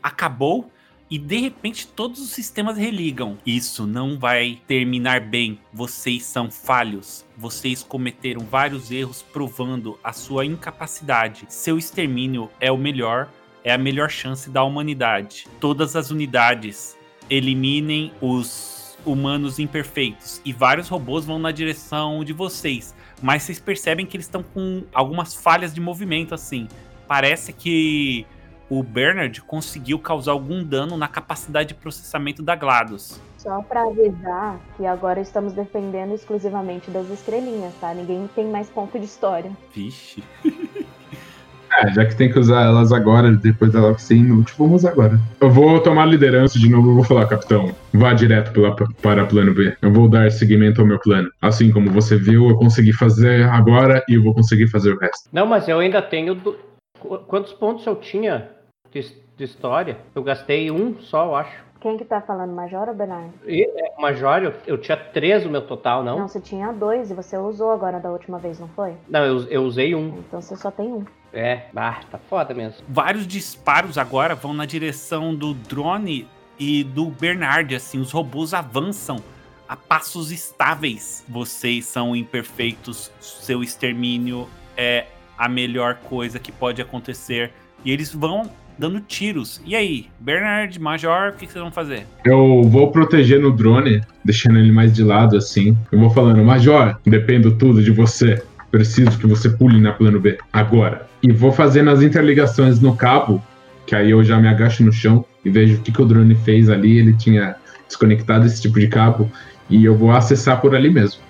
acabou 0.01 0.70
e 1.11 1.19
de 1.19 1.39
repente 1.39 1.87
todos 1.87 2.20
os 2.20 2.31
sistemas 2.31 2.77
religam. 2.77 3.39
Isso 3.47 3.87
não 3.87 4.19
vai 4.19 4.61
terminar 4.66 5.20
bem. 5.20 5.59
Vocês 5.73 6.24
são 6.24 6.51
falhos. 6.51 7.24
Vocês 7.37 7.83
cometeram 7.83 8.41
vários 8.43 8.91
erros 8.91 9.23
provando 9.23 9.99
a 10.03 10.12
sua 10.12 10.45
incapacidade. 10.45 11.47
Seu 11.49 11.78
extermínio 11.78 12.51
é 12.61 12.70
o 12.73 12.77
melhor, 12.77 13.28
é 13.62 13.73
a 13.73 13.78
melhor 13.78 14.11
chance 14.11 14.51
da 14.51 14.62
humanidade. 14.65 15.47
Todas 15.61 15.95
as 15.97 16.11
unidades 16.11 16.97
eliminem 17.31 18.12
os 18.20 18.97
humanos 19.05 19.59
imperfeitos 19.59 20.41
e 20.45 20.53
vários 20.53 20.89
robôs 20.89 21.24
vão 21.24 21.39
na 21.39 21.53
direção 21.53 22.24
de 22.24 22.33
vocês 22.33 22.95
mas 23.23 23.43
vocês 23.43 23.59
percebem 23.59 24.05
que 24.05 24.16
eles 24.16 24.27
estão 24.27 24.43
com 24.43 24.85
algumas 24.93 25.35
falhas 25.35 25.73
de 25.73 25.81
movimento 25.81 26.35
assim. 26.35 26.69
Parece 27.07 27.53
que 27.53 28.27
o 28.68 28.82
Bernard 28.82 29.40
conseguiu 29.43 29.98
causar 29.98 30.32
algum 30.32 30.62
dano 30.64 30.97
na 30.97 31.09
capacidade 31.09 31.68
de 31.68 31.74
processamento 31.74 32.43
da 32.43 32.55
GLaDOS. 32.56 33.20
Só 33.38 33.62
pra 33.62 33.84
avisar 33.84 34.59
que 34.76 34.84
agora 34.84 35.20
estamos 35.20 35.52
defendendo 35.52 36.12
exclusivamente 36.14 36.90
das 36.90 37.09
estrelinhas, 37.10 37.72
tá? 37.80 37.94
Ninguém 37.94 38.28
tem 38.34 38.47
mais 38.48 38.68
ponto 38.68 38.98
de 38.98 39.05
história. 39.05 39.51
Vixe. 39.74 40.22
É, 41.78 41.93
já 41.93 42.06
que 42.06 42.14
tem 42.16 42.30
que 42.32 42.38
usar 42.38 42.62
elas 42.62 42.90
agora, 42.93 43.30
depois 43.32 43.72
dela 43.72 43.98
ser 43.98 44.14
inútil, 44.14 44.55
vamos 44.56 44.76
usar 44.76 44.93
agora. 44.93 45.20
Eu 45.40 45.51
vou 45.51 45.78
tomar 45.80 46.05
a 46.05 46.06
liderança 46.06 46.59
de 46.59 46.70
novo 46.70 46.90
e 46.90 46.94
vou 46.94 47.05
falar, 47.05 47.26
capitão, 47.26 47.74
vá 47.93 48.14
direto 48.14 48.52
pela- 48.52 48.74
para 49.02 49.26
plano 49.26 49.52
B. 49.52 49.76
Eu 49.82 49.93
vou 49.93 50.09
dar 50.09 50.30
seguimento 50.30 50.80
ao 50.80 50.86
meu 50.86 50.98
plano. 50.98 51.28
Assim 51.43 51.70
como 51.72 51.90
você 51.90 52.16
viu, 52.16 52.48
eu 52.48 52.56
consegui 52.56 52.93
fazer 52.93 53.47
agora 53.48 54.02
e 54.09 54.14
eu 54.14 54.22
vou 54.22 54.32
conseguir 54.32 54.68
fazer 54.68 54.93
o 54.94 54.98
resto. 54.98 55.28
Não, 55.32 55.44
mas 55.44 55.68
eu 55.68 55.78
ainda 55.80 56.01
tenho. 56.01 56.34
do- 56.36 56.56
Qu- 57.01 57.18
Quantos 57.26 57.52
pontos 57.52 57.84
eu 57.84 57.97
tinha 57.97 58.48
de, 59.01 59.16
de 59.36 59.44
história? 59.44 59.98
Eu 60.14 60.23
gastei 60.23 60.70
um 60.70 60.98
só, 61.01 61.27
eu 61.27 61.35
acho. 61.36 61.66
Quem 61.81 61.97
que 61.97 62.05
tá 62.05 62.20
falando, 62.20 62.52
Major 62.52 62.89
ou 62.89 62.94
Bernard? 62.94 63.31
E, 63.47 63.62
é, 63.62 64.01
Major, 64.01 64.43
eu, 64.43 64.55
eu 64.66 64.78
tinha 64.78 64.97
três 64.97 65.44
no 65.44 65.51
meu 65.51 65.62
total, 65.62 66.02
não? 66.02 66.14
Não, 66.14 66.20
Não, 66.20 66.28
você 66.28 66.40
tinha 66.40 66.73
dois 66.73 67.10
e 67.10 67.14
você 67.14 67.36
usou 67.36 67.70
agora 67.70 68.01
da 68.01 68.10
última 68.10 68.39
vez, 68.39 68.59
não 68.59 68.68
foi? 68.68 68.94
eu, 69.12 69.43
eu 69.48 69.62
usei 69.62 69.94
um. 69.94 70.18
Então 70.18 70.40
você 70.40 70.56
só 70.56 70.70
tem 70.70 70.86
um. 70.86 71.05
É, 71.32 71.66
ah, 71.77 72.01
tá 72.10 72.18
foda 72.18 72.55
mesmo. 72.55 72.82
Vários 72.89 73.27
disparos 73.27 73.98
agora 73.98 74.35
vão 74.35 74.55
na 74.55 74.64
direção 74.64 75.35
do 75.35 75.52
drone 75.52 76.27
e 76.59 76.82
do 76.82 77.06
Bernard, 77.10 77.74
assim, 77.74 78.01
os 78.01 78.10
robôs 78.10 78.55
avançam 78.55 79.18
a 79.68 79.77
passos 79.77 80.31
estáveis. 80.31 81.24
Vocês 81.28 81.85
são 81.85 82.16
imperfeitos, 82.16 83.12
seu 83.20 83.62
extermínio 83.62 84.48
é 84.77 85.06
a 85.36 85.48
melhor 85.48 85.97
coisa 86.09 86.39
que 86.39 86.51
pode 86.51 86.81
acontecer. 86.81 87.52
E 87.85 87.93
eles 87.93 88.12
vão 88.12 88.51
dando 88.78 89.01
tiros. 89.01 89.61
E 89.65 89.74
aí, 89.74 90.07
Bernard, 90.20 90.78
Major, 90.81 91.31
o 91.31 91.32
que 91.32 91.47
vocês 91.47 91.62
vão 91.62 91.70
fazer? 91.70 92.07
Eu 92.24 92.62
vou 92.65 92.90
protegendo 92.90 93.48
o 93.48 93.53
drone, 93.53 94.03
deixando 94.24 94.59
ele 94.59 94.73
mais 94.73 94.93
de 94.93 95.03
lado 95.03 95.36
assim. 95.36 95.77
Eu 95.90 95.98
vou 95.98 96.11
falando, 96.11 96.43
Major, 96.44 96.97
dependo 97.05 97.53
tudo 97.53 97.82
de 97.82 97.90
você. 97.90 98.43
Preciso 98.70 99.19
que 99.19 99.27
você 99.27 99.48
pule 99.48 99.81
na 99.81 99.93
plano 99.93 100.20
B, 100.20 100.39
agora. 100.53 101.07
E 101.23 101.32
vou 101.32 101.53
fazendo 101.53 101.90
as 101.90 102.03
interligações 102.03 102.81
no 102.81 102.94
cabo, 102.94 103.43
que 103.86 103.94
aí 103.94 104.11
eu 104.11 104.23
já 104.23 104.39
me 104.39 104.48
agacho 104.48 104.85
no 104.85 104.93
chão 104.93 105.24
e 105.44 105.51
vejo 105.51 105.77
o 105.77 105.81
que, 105.81 105.93
que 105.93 106.03
o 106.03 106.05
drone 106.05 106.35
fez 106.35 106.69
ali. 106.69 106.98
Ele 106.98 107.12
tinha 107.15 107.57
desconectado 107.86 108.44
esse 108.44 108.61
tipo 108.61 108.78
de 108.78 108.89
cabo 108.89 109.31
e 109.70 109.85
eu 109.85 109.97
vou 109.97 110.11
acessar 110.11 110.61
por 110.61 110.74
ali 110.74 110.90
mesmo. 110.90 111.20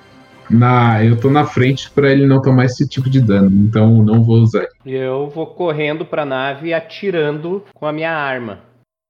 Na, 0.50 1.04
eu 1.04 1.18
tô 1.18 1.30
na 1.30 1.44
frente 1.44 1.90
para 1.90 2.10
ele 2.10 2.26
não 2.26 2.40
tomar 2.40 2.66
esse 2.66 2.88
tipo 2.88 3.10
de 3.10 3.20
dano, 3.20 3.50
então 3.50 4.02
não 4.04 4.22
vou 4.22 4.36
usar. 4.36 4.66
Eu 4.84 5.28
vou 5.28 5.46
correndo 5.46 6.04
pra 6.04 6.24
nave 6.24 6.68
e 6.68 6.74
atirando 6.74 7.64
com 7.74 7.86
a 7.86 7.92
minha 7.92 8.12
arma 8.12 8.60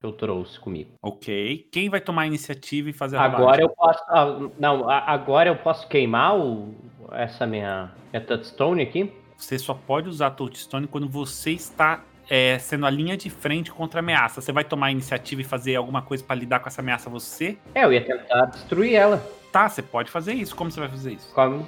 que 0.00 0.06
eu 0.06 0.12
trouxe 0.12 0.58
comigo. 0.58 0.90
Ok. 1.02 1.66
Quem 1.70 1.88
vai 1.88 2.00
tomar 2.00 2.22
a 2.22 2.26
iniciativa 2.26 2.90
e 2.90 2.92
fazer 2.92 3.16
a 3.16 3.22
Agora 3.22 3.62
eu 3.62 3.68
posso. 3.68 4.02
ah, 4.08 4.48
Não, 4.58 4.88
agora 4.88 5.48
eu 5.48 5.56
posso 5.56 5.86
queimar 5.88 6.38
o, 6.38 6.74
essa 7.12 7.46
minha, 7.46 7.92
minha 8.12 8.24
touchstone 8.24 8.82
aqui? 8.82 9.12
Você 9.36 9.58
só 9.58 9.74
pode 9.74 10.08
usar 10.08 10.28
a 10.28 10.30
Touchstone 10.30 10.86
quando 10.86 11.08
você 11.08 11.50
está 11.50 12.02
é, 12.28 12.58
sendo 12.58 12.86
a 12.86 12.90
linha 12.90 13.16
de 13.16 13.28
frente 13.28 13.70
contra 13.70 14.00
a 14.00 14.02
ameaça. 14.02 14.40
Você 14.40 14.50
vai 14.50 14.64
tomar 14.64 14.86
a 14.86 14.90
iniciativa 14.90 15.42
e 15.42 15.44
fazer 15.44 15.76
alguma 15.76 16.00
coisa 16.00 16.24
para 16.24 16.36
lidar 16.36 16.60
com 16.60 16.68
essa 16.68 16.80
ameaça 16.80 17.10
você? 17.10 17.58
É, 17.74 17.84
eu 17.84 17.92
ia 17.92 18.02
tentar 18.02 18.46
destruir 18.46 18.94
ela 18.94 19.22
Tá, 19.56 19.70
você 19.70 19.80
pode 19.80 20.10
fazer 20.10 20.34
isso. 20.34 20.54
Como 20.54 20.70
você 20.70 20.78
vai 20.78 20.88
fazer 20.90 21.14
isso? 21.14 21.32
com, 21.32 21.66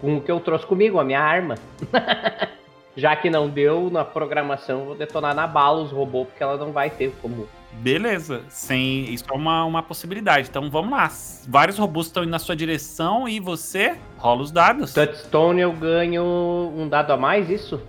com 0.00 0.16
o 0.16 0.20
que 0.20 0.32
eu 0.32 0.40
trouxe 0.40 0.66
comigo, 0.66 0.98
a 0.98 1.04
minha 1.04 1.20
arma. 1.20 1.54
Já 2.96 3.14
que 3.14 3.30
não 3.30 3.48
deu 3.48 3.88
na 3.88 4.04
programação, 4.04 4.86
vou 4.86 4.94
detonar 4.96 5.32
na 5.32 5.46
bala 5.46 5.80
os 5.80 5.92
robôs, 5.92 6.26
porque 6.26 6.42
ela 6.42 6.56
não 6.56 6.72
vai 6.72 6.90
ter 6.90 7.14
como. 7.22 7.48
Beleza, 7.74 8.42
sem 8.48 9.04
isso 9.14 9.24
é 9.30 9.32
uma, 9.32 9.64
uma 9.64 9.80
possibilidade. 9.80 10.48
Então 10.48 10.68
vamos 10.68 10.90
lá. 10.90 11.08
Vários 11.46 11.78
robôs 11.78 12.08
estão 12.08 12.24
indo 12.24 12.30
na 12.30 12.40
sua 12.40 12.56
direção 12.56 13.28
e 13.28 13.38
você 13.38 13.96
rola 14.18 14.42
os 14.42 14.50
dados. 14.50 14.92
Touchstone 14.92 15.60
eu 15.60 15.72
ganho 15.72 16.24
um 16.24 16.88
dado 16.88 17.12
a 17.12 17.16
mais, 17.16 17.48
isso? 17.48 17.80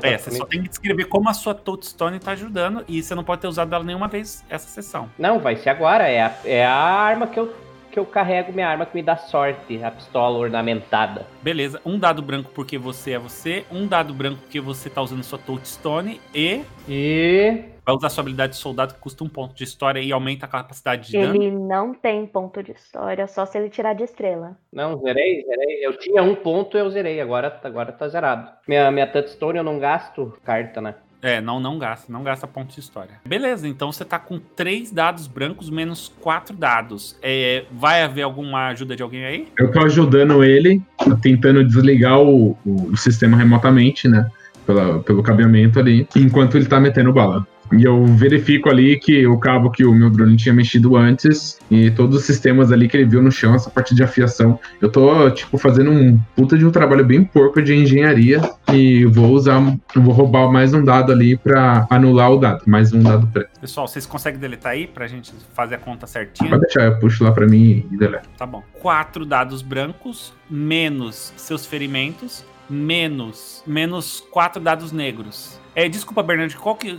É, 0.00 0.16
você 0.16 0.30
só 0.30 0.44
tem 0.46 0.62
que 0.62 0.68
descrever 0.68 1.06
como 1.06 1.28
a 1.28 1.34
sua 1.34 1.54
Touchstone 1.54 2.20
tá 2.20 2.30
ajudando 2.30 2.84
e 2.86 3.02
você 3.02 3.16
não 3.16 3.24
pode 3.24 3.40
ter 3.40 3.48
usado 3.48 3.74
ela 3.74 3.84
nenhuma 3.84 4.06
vez 4.06 4.44
essa 4.48 4.68
sessão. 4.68 5.10
Não, 5.18 5.40
vai 5.40 5.56
ser 5.56 5.70
agora. 5.70 6.08
É 6.08 6.22
a, 6.22 6.34
é 6.44 6.64
a 6.64 6.72
arma 6.72 7.26
que 7.26 7.38
eu, 7.38 7.52
que 7.94 8.00
eu 8.00 8.04
carrego, 8.04 8.52
minha 8.52 8.68
arma 8.68 8.84
que 8.84 8.96
me 8.96 9.04
dá 9.04 9.16
sorte, 9.16 9.80
a 9.84 9.88
pistola 9.88 10.36
ornamentada. 10.36 11.24
Beleza, 11.40 11.80
um 11.86 11.96
dado 11.96 12.20
branco 12.20 12.50
porque 12.52 12.76
você 12.76 13.12
é 13.12 13.18
você, 13.20 13.64
um 13.70 13.86
dado 13.86 14.12
branco 14.12 14.40
porque 14.40 14.60
você 14.60 14.90
tá 14.90 15.00
usando 15.00 15.22
sua 15.22 15.38
Touchstone 15.38 16.20
e 16.34 16.64
E. 16.88 17.62
vai 17.86 17.94
usar 17.94 18.08
sua 18.08 18.22
habilidade 18.22 18.54
de 18.54 18.58
soldado 18.58 18.94
que 18.94 19.00
custa 19.00 19.22
um 19.22 19.28
ponto 19.28 19.54
de 19.54 19.62
história 19.62 20.00
e 20.00 20.10
aumenta 20.10 20.46
a 20.46 20.48
capacidade 20.48 21.06
de 21.06 21.20
dano. 21.20 21.36
Ele 21.36 21.52
não 21.52 21.94
tem 21.94 22.26
ponto 22.26 22.64
de 22.64 22.72
história, 22.72 23.28
só 23.28 23.46
se 23.46 23.58
ele 23.58 23.70
tirar 23.70 23.94
de 23.94 24.02
estrela. 24.02 24.58
Não, 24.72 24.98
zerei, 24.98 25.44
zerei. 25.44 25.86
Eu 25.86 25.96
tinha 25.96 26.20
um 26.20 26.34
ponto, 26.34 26.76
eu 26.76 26.90
zerei. 26.90 27.20
Agora, 27.20 27.60
agora 27.62 27.92
tá 27.92 28.08
zerado. 28.08 28.50
Minha, 28.66 28.90
minha 28.90 29.06
touchstone 29.06 29.58
eu 29.58 29.64
não 29.64 29.78
gasto 29.78 30.36
carta, 30.42 30.80
né? 30.80 30.96
É, 31.24 31.40
não, 31.40 31.58
não 31.58 31.78
gasta, 31.78 32.12
não 32.12 32.22
gasta 32.22 32.46
ponto 32.46 32.74
de 32.74 32.78
história. 32.78 33.14
Beleza, 33.26 33.66
então 33.66 33.90
você 33.90 34.04
tá 34.04 34.18
com 34.18 34.38
três 34.38 34.90
dados 34.90 35.26
brancos 35.26 35.70
menos 35.70 36.12
quatro 36.20 36.54
dados. 36.54 37.16
É, 37.22 37.64
vai 37.72 38.02
haver 38.02 38.20
alguma 38.20 38.68
ajuda 38.68 38.94
de 38.94 39.02
alguém 39.02 39.24
aí? 39.24 39.48
Eu 39.58 39.72
tô 39.72 39.80
ajudando 39.80 40.44
ele, 40.44 40.82
tentando 41.22 41.64
desligar 41.64 42.20
o, 42.20 42.50
o, 42.62 42.90
o 42.92 42.96
sistema 42.98 43.38
remotamente, 43.38 44.06
né? 44.06 44.30
Pela, 44.66 44.98
pelo 45.00 45.22
cabeamento 45.22 45.78
ali, 45.78 46.06
enquanto 46.14 46.58
ele 46.58 46.66
tá 46.66 46.78
metendo 46.78 47.10
bala. 47.10 47.46
E 47.72 47.84
eu 47.84 48.04
verifico 48.04 48.68
ali 48.68 48.98
que 48.98 49.26
o 49.26 49.38
cabo 49.38 49.70
que 49.70 49.84
o 49.84 49.92
meu 49.92 50.10
drone 50.10 50.36
tinha 50.36 50.54
mexido 50.54 50.96
antes 50.96 51.58
e 51.70 51.90
todos 51.90 52.18
os 52.18 52.24
sistemas 52.24 52.70
ali 52.70 52.88
que 52.88 52.96
ele 52.96 53.06
viu 53.06 53.22
no 53.22 53.32
chão, 53.32 53.54
essa 53.54 53.70
parte 53.70 53.94
de 53.94 54.02
afiação. 54.02 54.58
Eu 54.80 54.90
tô, 54.90 55.30
tipo, 55.30 55.58
fazendo 55.58 55.90
um 55.90 56.18
puta 56.36 56.56
de 56.56 56.64
um 56.64 56.70
trabalho 56.70 57.04
bem 57.04 57.24
porco 57.24 57.62
de 57.62 57.74
engenharia 57.74 58.40
e 58.72 59.04
vou 59.06 59.30
usar, 59.32 59.60
vou 59.94 60.12
roubar 60.12 60.50
mais 60.50 60.74
um 60.74 60.84
dado 60.84 61.12
ali 61.12 61.36
pra 61.36 61.86
anular 61.90 62.30
o 62.30 62.38
dado, 62.38 62.62
mais 62.66 62.92
um 62.92 63.02
dado 63.02 63.26
preto. 63.28 63.60
Pessoal, 63.60 63.88
vocês 63.88 64.06
conseguem 64.06 64.38
deletar 64.38 64.72
aí 64.72 64.86
pra 64.86 65.06
gente 65.06 65.32
fazer 65.54 65.76
a 65.76 65.78
conta 65.78 66.06
certinha? 66.06 66.50
Pode 66.50 66.62
deixar, 66.62 66.84
eu 66.84 66.98
puxo 66.98 67.24
lá 67.24 67.32
pra 67.32 67.46
mim 67.46 67.86
e 67.90 67.96
deleto. 67.96 68.28
Tá 68.36 68.46
bom. 68.46 68.62
Quatro 68.80 69.24
dados 69.24 69.62
brancos, 69.62 70.32
menos 70.50 71.32
seus 71.36 71.66
ferimentos, 71.66 72.44
menos, 72.68 73.62
menos 73.66 74.22
quatro 74.30 74.60
dados 74.60 74.92
negros. 74.92 75.60
É, 75.74 75.88
desculpa, 75.88 76.22
Bernardo, 76.22 76.54
qual 76.56 76.76
que, 76.76 76.96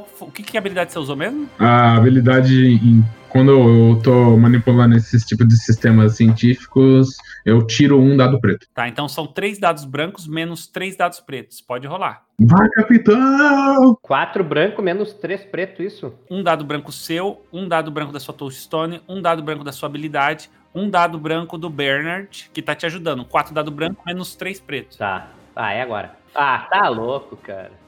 qual, 0.00 0.08
o 0.20 0.30
que, 0.30 0.42
que 0.42 0.58
habilidade 0.58 0.92
você 0.92 0.98
usou 0.98 1.16
mesmo? 1.16 1.48
A 1.58 1.96
habilidade, 1.96 2.54
em, 2.54 3.04
quando 3.28 3.50
eu 3.52 4.00
tô 4.02 4.36
manipulando 4.36 4.96
esses 4.96 5.24
tipos 5.24 5.46
de 5.46 5.56
sistemas 5.56 6.16
científicos, 6.16 7.16
eu 7.44 7.64
tiro 7.66 8.00
um 8.00 8.16
dado 8.16 8.40
preto. 8.40 8.66
Tá, 8.74 8.88
então 8.88 9.08
são 9.08 9.26
três 9.26 9.58
dados 9.58 9.84
brancos 9.84 10.26
menos 10.26 10.66
três 10.66 10.96
dados 10.96 11.20
pretos. 11.20 11.60
Pode 11.60 11.86
rolar. 11.86 12.24
Vai, 12.38 12.68
capitão! 12.70 13.96
Quatro 14.02 14.42
branco 14.42 14.82
menos 14.82 15.12
três 15.12 15.44
preto, 15.44 15.82
isso? 15.82 16.12
Um 16.28 16.42
dado 16.42 16.64
branco 16.64 16.90
seu, 16.90 17.44
um 17.52 17.68
dado 17.68 17.90
branco 17.90 18.12
da 18.12 18.18
sua 18.18 18.34
touchstone, 18.34 19.00
um 19.08 19.22
dado 19.22 19.42
branco 19.42 19.62
da 19.62 19.72
sua 19.72 19.88
habilidade, 19.88 20.50
um 20.74 20.90
dado 20.90 21.18
branco 21.18 21.56
do 21.56 21.70
Bernard, 21.70 22.50
que 22.52 22.60
tá 22.60 22.74
te 22.74 22.84
ajudando. 22.86 23.24
Quatro 23.24 23.54
dado 23.54 23.70
branco 23.70 24.02
menos 24.04 24.34
três 24.34 24.58
pretos. 24.58 24.96
Tá. 24.96 25.28
Ah, 25.54 25.72
é 25.72 25.82
agora. 25.82 26.16
Ah, 26.34 26.66
tá 26.68 26.88
louco, 26.88 27.36
cara. 27.36 27.83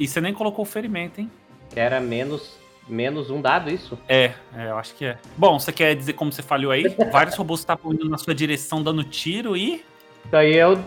E 0.00 0.08
você 0.08 0.18
nem 0.18 0.32
colocou 0.32 0.62
o 0.62 0.66
ferimento, 0.66 1.20
hein? 1.20 1.30
Que 1.68 1.78
era 1.78 2.00
menos, 2.00 2.58
menos 2.88 3.28
um 3.28 3.38
dado, 3.38 3.70
isso? 3.70 3.98
É, 4.08 4.32
é, 4.56 4.70
eu 4.70 4.78
acho 4.78 4.94
que 4.94 5.04
é. 5.04 5.18
Bom, 5.36 5.60
você 5.60 5.70
quer 5.70 5.94
dizer 5.94 6.14
como 6.14 6.32
você 6.32 6.42
falhou 6.42 6.72
aí? 6.72 6.88
Vários 7.12 7.36
robôs 7.36 7.60
estavam 7.60 7.92
indo 7.92 8.08
na 8.08 8.16
sua 8.16 8.34
direção 8.34 8.82
dando 8.82 9.04
tiro 9.04 9.54
e. 9.54 9.84
Daí 10.30 10.56
eu 10.56 10.82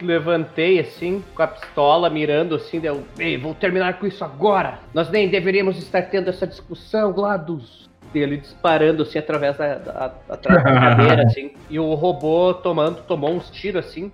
levantei 0.00 0.80
assim, 0.80 1.22
com 1.34 1.42
a 1.42 1.46
pistola, 1.46 2.10
mirando 2.10 2.56
assim, 2.56 2.80
deu. 2.80 3.04
Ei, 3.16 3.36
vou 3.36 3.54
terminar 3.54 4.00
com 4.00 4.06
isso 4.06 4.24
agora! 4.24 4.80
Nós 4.92 5.10
nem 5.10 5.28
deveríamos 5.28 5.78
estar 5.78 6.02
tendo 6.02 6.28
essa 6.28 6.46
discussão, 6.46 7.12
Gladus! 7.12 7.88
E 8.12 8.18
ele 8.18 8.38
disparando 8.38 9.02
assim 9.02 9.18
através 9.18 9.56
da, 9.56 9.74
da, 9.76 10.14
atrás 10.28 10.64
da 10.64 10.72
cadeira, 10.74 11.22
assim. 11.24 11.52
E 11.70 11.78
o 11.78 11.94
robô 11.94 12.52
tomando, 12.54 13.02
tomou 13.02 13.30
uns 13.30 13.48
tiros 13.50 13.86
assim. 13.86 14.10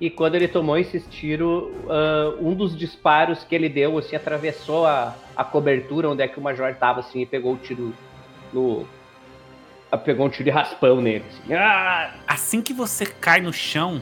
E 0.00 0.08
quando 0.08 0.36
ele 0.36 0.46
tomou 0.46 0.78
esses 0.78 1.04
tiros, 1.10 1.64
uh, 1.86 2.38
um 2.40 2.54
dos 2.54 2.76
disparos 2.76 3.42
que 3.42 3.52
ele 3.52 3.68
deu, 3.68 3.98
assim, 3.98 4.14
atravessou 4.14 4.86
a, 4.86 5.16
a 5.34 5.42
cobertura 5.42 6.08
onde 6.08 6.22
é 6.22 6.28
que 6.28 6.38
o 6.38 6.42
Major 6.42 6.72
tava, 6.76 7.00
assim, 7.00 7.22
e 7.22 7.26
pegou 7.26 7.54
o 7.54 7.56
tiro 7.56 7.92
no... 8.52 8.86
Pegou 10.04 10.26
um 10.26 10.28
tiro 10.28 10.44
de 10.44 10.50
raspão 10.50 11.00
nele, 11.00 11.24
assim. 11.28 11.52
Ah! 11.52 12.14
Assim 12.28 12.62
que 12.62 12.72
você 12.72 13.06
cai 13.06 13.40
no 13.40 13.52
chão, 13.52 14.00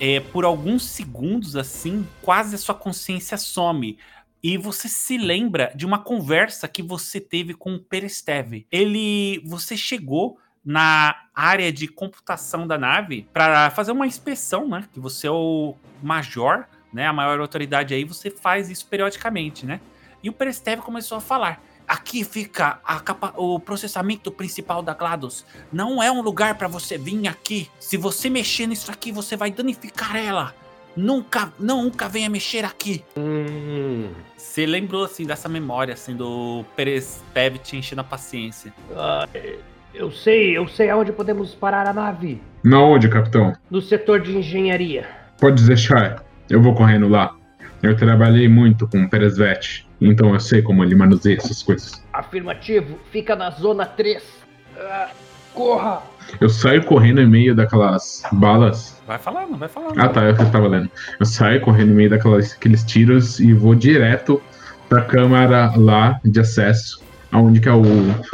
é, 0.00 0.20
por 0.20 0.44
alguns 0.44 0.84
segundos, 0.84 1.56
assim, 1.56 2.06
quase 2.22 2.54
a 2.54 2.58
sua 2.58 2.74
consciência 2.74 3.36
some. 3.36 3.98
E 4.42 4.56
você 4.56 4.88
se 4.88 5.18
lembra 5.18 5.72
de 5.74 5.84
uma 5.84 5.98
conversa 5.98 6.68
que 6.68 6.82
você 6.82 7.20
teve 7.20 7.52
com 7.52 7.74
o 7.74 7.78
Peresteve. 7.78 8.66
Ele... 8.72 9.42
Você 9.44 9.76
chegou 9.76 10.38
na 10.64 11.14
área 11.34 11.72
de 11.72 11.86
computação 11.86 12.66
da 12.66 12.78
nave 12.78 13.28
para 13.32 13.70
fazer 13.70 13.92
uma 13.92 14.06
inspeção, 14.06 14.68
né? 14.68 14.84
Que 14.92 14.98
você 14.98 15.26
é 15.26 15.30
o 15.30 15.74
major, 16.02 16.64
né? 16.92 17.06
A 17.06 17.12
maior 17.12 17.40
autoridade 17.40 17.92
aí, 17.92 18.04
você 18.04 18.30
faz 18.30 18.70
isso 18.70 18.86
periodicamente, 18.86 19.66
né? 19.66 19.80
E 20.22 20.30
o 20.30 20.32
Perestev 20.32 20.80
começou 20.80 21.18
a 21.18 21.20
falar. 21.20 21.62
Aqui 21.86 22.24
fica 22.24 22.80
capa, 23.04 23.34
o 23.36 23.60
processamento 23.60 24.32
principal 24.32 24.82
da 24.82 24.94
GLaDOS. 24.94 25.44
Não 25.70 26.02
é 26.02 26.10
um 26.10 26.22
lugar 26.22 26.54
para 26.54 26.66
você 26.66 26.96
vir 26.96 27.28
aqui. 27.28 27.70
Se 27.78 27.98
você 27.98 28.30
mexer 28.30 28.66
nisso 28.66 28.90
aqui, 28.90 29.12
você 29.12 29.36
vai 29.36 29.50
danificar 29.50 30.16
ela. 30.16 30.54
Nunca, 30.96 31.52
nunca 31.58 32.08
venha 32.08 32.30
mexer 32.30 32.64
aqui. 32.64 33.04
Hum. 33.18 34.12
Você 34.34 34.64
lembrou 34.64 35.04
assim 35.04 35.26
dessa 35.26 35.48
memória 35.48 35.92
assim 35.92 36.16
do 36.16 36.64
Perestev 36.74 37.58
te 37.58 37.76
enchendo 37.76 38.00
a 38.00 38.04
paciência? 38.04 38.72
Ah, 38.96 39.28
eu 39.94 40.10
sei, 40.10 40.56
eu 40.56 40.66
sei 40.66 40.90
aonde 40.90 41.12
podemos 41.12 41.54
parar 41.54 41.86
a 41.86 41.92
nave. 41.92 42.40
Na 42.62 42.80
onde, 42.80 43.08
capitão? 43.08 43.52
No 43.70 43.80
setor 43.80 44.20
de 44.20 44.36
engenharia. 44.36 45.06
Pode 45.38 45.64
deixar. 45.64 46.24
Eu 46.48 46.60
vou 46.60 46.74
correndo 46.74 47.08
lá. 47.08 47.34
Eu 47.82 47.96
trabalhei 47.96 48.48
muito 48.48 48.88
com 48.88 49.02
o 49.02 49.10
Peresvet, 49.10 49.86
então 50.00 50.32
eu 50.32 50.40
sei 50.40 50.62
como 50.62 50.82
ele 50.82 50.94
manuseia 50.94 51.36
essas 51.36 51.62
coisas. 51.62 52.02
Afirmativo, 52.12 52.98
fica 53.12 53.36
na 53.36 53.50
zona 53.50 53.84
3. 53.84 54.22
Ah, 54.78 55.10
corra! 55.52 56.02
Eu 56.40 56.48
saio 56.48 56.82
correndo 56.84 57.20
em 57.20 57.28
meio 57.28 57.54
daquelas 57.54 58.22
balas. 58.32 59.02
Vai 59.06 59.18
falando, 59.18 59.58
vai 59.58 59.68
falando. 59.68 60.00
Ah 60.00 60.08
tá, 60.08 60.24
é 60.24 60.30
o 60.30 60.36
que 60.36 60.42
eu 60.42 60.50
tava 60.50 60.66
lendo. 60.66 60.90
Eu 61.20 61.26
saio 61.26 61.60
correndo 61.60 61.92
em 61.92 61.94
meio 61.94 62.10
daqueles 62.10 62.84
tiros 62.84 63.38
e 63.38 63.52
vou 63.52 63.74
direto 63.74 64.40
pra 64.88 65.02
câmara 65.02 65.72
lá 65.76 66.18
de 66.24 66.40
acesso, 66.40 67.02
aonde 67.30 67.60
que 67.60 67.68
é 67.68 67.72
o 67.72 67.84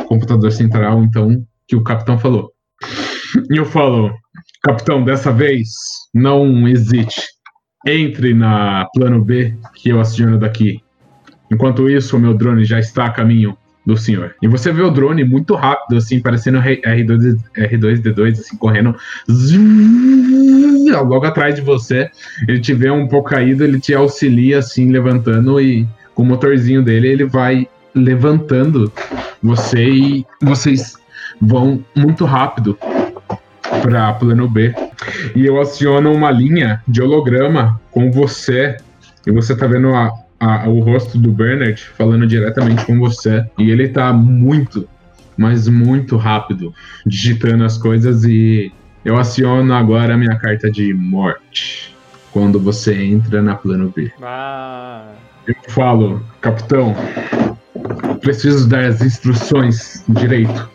computador 0.06 0.52
central, 0.52 1.02
então 1.02 1.44
que 1.70 1.76
o 1.76 1.84
capitão 1.84 2.18
falou. 2.18 2.50
E 3.48 3.56
eu 3.56 3.64
falo, 3.64 4.12
capitão, 4.64 5.04
dessa 5.04 5.32
vez 5.32 5.68
não 6.12 6.66
hesite. 6.66 7.22
Entre 7.86 8.34
na 8.34 8.86
plano 8.92 9.24
B 9.24 9.56
que 9.76 9.88
eu 9.88 10.00
aciono 10.00 10.36
daqui. 10.36 10.80
Enquanto 11.50 11.88
isso, 11.88 12.16
o 12.16 12.20
meu 12.20 12.34
drone 12.34 12.64
já 12.64 12.80
está 12.80 13.06
a 13.06 13.10
caminho 13.10 13.56
do 13.86 13.96
senhor. 13.96 14.34
E 14.42 14.48
você 14.48 14.72
vê 14.72 14.82
o 14.82 14.90
drone 14.90 15.24
muito 15.24 15.54
rápido, 15.54 15.96
assim, 15.96 16.20
parecendo 16.20 16.58
R2, 16.58 17.38
R2D2, 17.56 18.32
assim, 18.32 18.56
correndo. 18.56 18.94
Logo 20.92 21.24
atrás 21.24 21.54
de 21.54 21.60
você. 21.60 22.10
Ele 22.48 22.60
te 22.60 22.74
vê 22.74 22.90
um 22.90 23.06
pouco 23.06 23.30
caído, 23.30 23.62
ele 23.62 23.80
te 23.80 23.94
auxilia, 23.94 24.58
assim, 24.58 24.90
levantando 24.90 25.60
e 25.60 25.86
com 26.14 26.24
o 26.24 26.26
motorzinho 26.26 26.82
dele, 26.82 27.08
ele 27.08 27.24
vai 27.24 27.68
levantando 27.94 28.92
você 29.42 29.88
e 29.88 30.26
vocês 30.42 30.99
vão 31.40 31.84
muito 31.96 32.24
rápido 32.24 32.78
para 33.82 34.12
plano 34.14 34.48
B. 34.48 34.74
E 35.34 35.46
eu 35.46 35.60
aciono 35.60 36.12
uma 36.12 36.30
linha 36.30 36.82
de 36.86 37.00
holograma 37.00 37.80
com 37.90 38.10
você. 38.10 38.76
E 39.26 39.30
você 39.30 39.56
tá 39.56 39.66
vendo 39.66 39.94
a, 39.94 40.12
a, 40.38 40.68
o 40.68 40.80
rosto 40.80 41.16
do 41.18 41.30
Bernard 41.30 41.80
falando 41.96 42.26
diretamente 42.26 42.84
com 42.84 42.98
você. 42.98 43.44
E 43.58 43.70
ele 43.70 43.88
tá 43.88 44.12
muito, 44.12 44.88
mas 45.36 45.68
muito 45.68 46.16
rápido, 46.16 46.74
digitando 47.06 47.64
as 47.64 47.78
coisas. 47.78 48.24
E 48.24 48.72
eu 49.04 49.16
aciono 49.16 49.72
agora 49.72 50.14
a 50.14 50.18
minha 50.18 50.36
carta 50.36 50.70
de 50.70 50.92
morte. 50.92 51.94
Quando 52.32 52.60
você 52.60 52.94
entra 52.94 53.42
na 53.42 53.56
plano 53.56 53.92
B. 53.94 54.12
Ah. 54.22 55.08
Eu 55.46 55.56
falo, 55.68 56.22
capitão, 56.40 56.94
preciso 58.20 58.68
dar 58.68 58.84
as 58.84 59.00
instruções 59.00 60.04
direito 60.08 60.70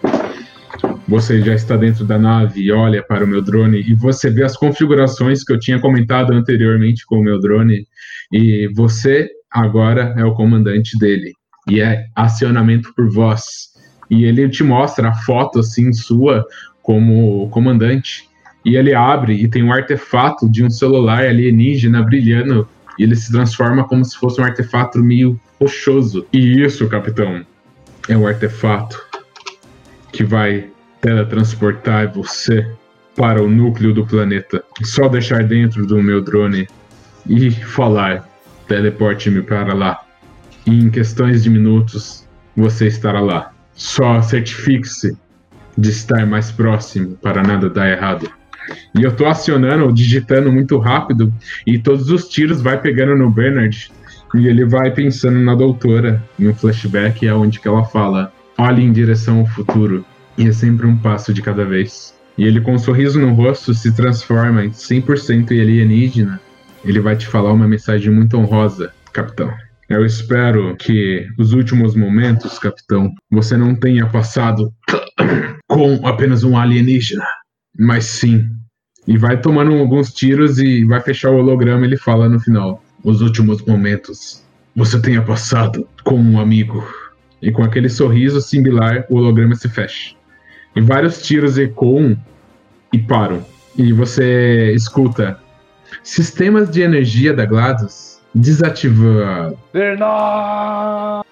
você 1.08 1.42
já 1.42 1.54
está 1.54 1.78
dentro 1.78 2.04
da 2.04 2.18
nave 2.18 2.62
e 2.62 2.72
olha 2.72 3.04
para 3.04 3.24
o 3.24 3.28
meu 3.28 3.42
drone 3.42 3.82
e 3.82 3.94
você 3.94 4.30
vê 4.30 4.44
as 4.44 4.58
configurações 4.58 5.44
que 5.44 5.54
eu 5.54 5.60
tinha 5.60 5.80
comentado 5.80 6.34
anteriormente 6.34 7.06
com 7.06 7.20
o 7.20 7.24
meu 7.24 7.40
drone 7.40 7.88
e 8.32 8.68
você 8.74 9.30
agora 9.52 10.14
é 10.18 10.26
o 10.26 10.34
comandante 10.34 10.98
dele 10.98 11.34
e 11.68 11.82
é 11.82 12.06
acionamento 12.16 12.94
por 12.96 13.10
voz. 13.10 13.74
E 14.10 14.24
ele 14.24 14.48
te 14.50 14.64
mostra 14.64 15.10
a 15.10 15.14
foto 15.14 15.60
assim 15.60 15.92
sua 15.94 16.46
como 16.82 17.50
comandante. 17.50 18.30
E 18.64 18.76
ele 18.76 18.94
abre 18.94 19.34
e 19.34 19.48
tem 19.48 19.64
um 19.64 19.74
artefato 19.74 20.50
de 20.50 20.64
um 20.64 20.70
celular 20.70 21.24
alienígena 21.24 22.04
brilhando. 22.04 22.68
E 22.98 23.04
ele 23.04 23.16
se 23.16 23.32
transforma 23.32 23.88
como 23.88 24.06
se 24.06 24.18
fosse 24.18 24.40
um 24.40 24.44
artefato 24.44 25.00
meio 25.00 25.40
rochoso. 25.60 26.26
E 26.32 26.62
isso 26.62 26.88
capitão 26.88 27.46
é 28.08 28.16
o 28.16 28.28
artefato 28.28 29.04
que 30.12 30.24
vai 30.24 30.70
teletransportar 31.06 32.12
você 32.12 32.68
para 33.16 33.42
o 33.42 33.48
núcleo 33.48 33.94
do 33.94 34.08
planeta. 34.08 34.64
Só 34.82 35.08
deixar 35.08 35.44
dentro 35.44 35.86
do 35.86 36.02
meu 36.02 36.20
drone 36.20 36.68
e 37.30 37.52
falar: 37.52 38.28
teleporte-me 38.68 39.44
para 39.44 39.76
lá. 39.76 40.02
E 40.66 40.72
em 40.72 40.90
questões 40.90 41.44
de 41.44 41.50
minutos 41.52 42.28
você 42.58 42.88
estará 42.88 43.20
lá. 43.20 43.52
Só 43.76 44.20
certifique-se 44.24 45.16
de 45.78 45.90
estar 45.92 46.26
mais 46.26 46.52
próximo 46.52 47.16
para 47.22 47.44
nada 47.44 47.70
dar 47.70 47.88
errado. 47.88 48.28
E 48.98 49.04
eu 49.04 49.16
tô 49.16 49.28
acionando, 49.28 49.94
digitando 49.94 50.52
muito 50.52 50.80
rápido 50.80 51.32
e 51.68 51.78
todos 51.78 52.10
os 52.10 52.28
tiros 52.28 52.62
vai 52.62 52.82
pegando 52.82 53.16
no 53.16 53.30
Bernard 53.30 53.92
E 54.34 54.48
ele 54.48 54.66
vai 54.66 54.90
pensando 54.90 55.40
na 55.40 55.54
doutora, 55.54 56.24
em 56.40 56.48
um 56.48 56.56
flashback, 56.56 57.28
é 57.28 57.34
onde 57.34 57.60
que 57.60 57.68
ela 57.68 57.84
fala: 57.84 58.34
olhe 58.58 58.82
em 58.82 58.92
direção 58.92 59.42
ao 59.42 59.46
futuro, 59.46 60.04
e 60.38 60.48
é 60.48 60.52
sempre 60.52 60.86
um 60.86 60.98
passo 60.98 61.34
de 61.34 61.42
cada 61.42 61.66
vez. 61.66 62.14
E 62.38 62.44
ele, 62.44 62.60
com 62.60 62.74
um 62.74 62.80
sorriso 62.80 63.20
no 63.20 63.34
rosto, 63.34 63.74
se 63.74 63.94
transforma 63.96 64.66
em 64.66 64.70
100% 64.70 65.52
alienígena. 65.52 66.40
Ele 66.84 67.00
vai 67.00 67.16
te 67.16 67.26
falar 67.26 67.54
uma 67.54 67.68
mensagem 67.68 68.12
muito 68.12 68.38
honrosa, 68.38 68.92
capitão. 69.14 69.52
Eu 69.88 70.06
espero 70.06 70.76
que 70.76 71.28
os 71.38 71.54
últimos 71.54 71.96
momentos, 71.96 72.60
capitão, 72.60 73.14
você 73.30 73.56
não 73.56 73.76
tenha 73.76 74.06
passado 74.08 74.74
com 75.68 76.06
apenas 76.06 76.44
um 76.44 76.58
alienígena, 76.58 77.26
mas 77.78 78.06
sim. 78.06 78.50
E 79.08 79.18
vai 79.18 79.40
tomando 79.40 79.74
alguns 79.74 80.12
tiros 80.12 80.58
e 80.58 80.84
vai 80.84 81.00
fechar 81.00 81.30
o 81.30 81.38
holograma. 81.38 81.86
Ele 81.86 81.98
fala 81.98 82.28
no 82.28 82.40
final: 82.40 82.84
Os 83.04 83.22
últimos 83.22 83.62
momentos 83.64 84.44
você 84.76 85.00
tenha 85.00 85.22
passado 85.22 85.88
com 86.04 86.20
um 86.20 86.40
amigo. 86.40 86.84
E 87.42 87.52
com 87.52 87.64
aquele 87.64 87.90
sorriso 87.90 88.42
similar, 88.42 89.06
o 89.10 89.18
holograma 89.18 89.56
se 89.56 89.70
fecha. 89.70 90.16
E 90.76 90.82
vários 90.82 91.22
tiros 91.22 91.58
ecoam 91.58 92.18
e 92.92 93.00
param. 93.00 93.46
E 93.78 93.94
você 93.94 94.72
escuta: 94.74 95.40
Sistemas 96.04 96.70
de 96.70 96.82
energia 96.82 97.34
da 97.34 97.46
GLaDOS 97.46 98.22
desativado. 98.34 99.58
Bernard! 99.74 101.26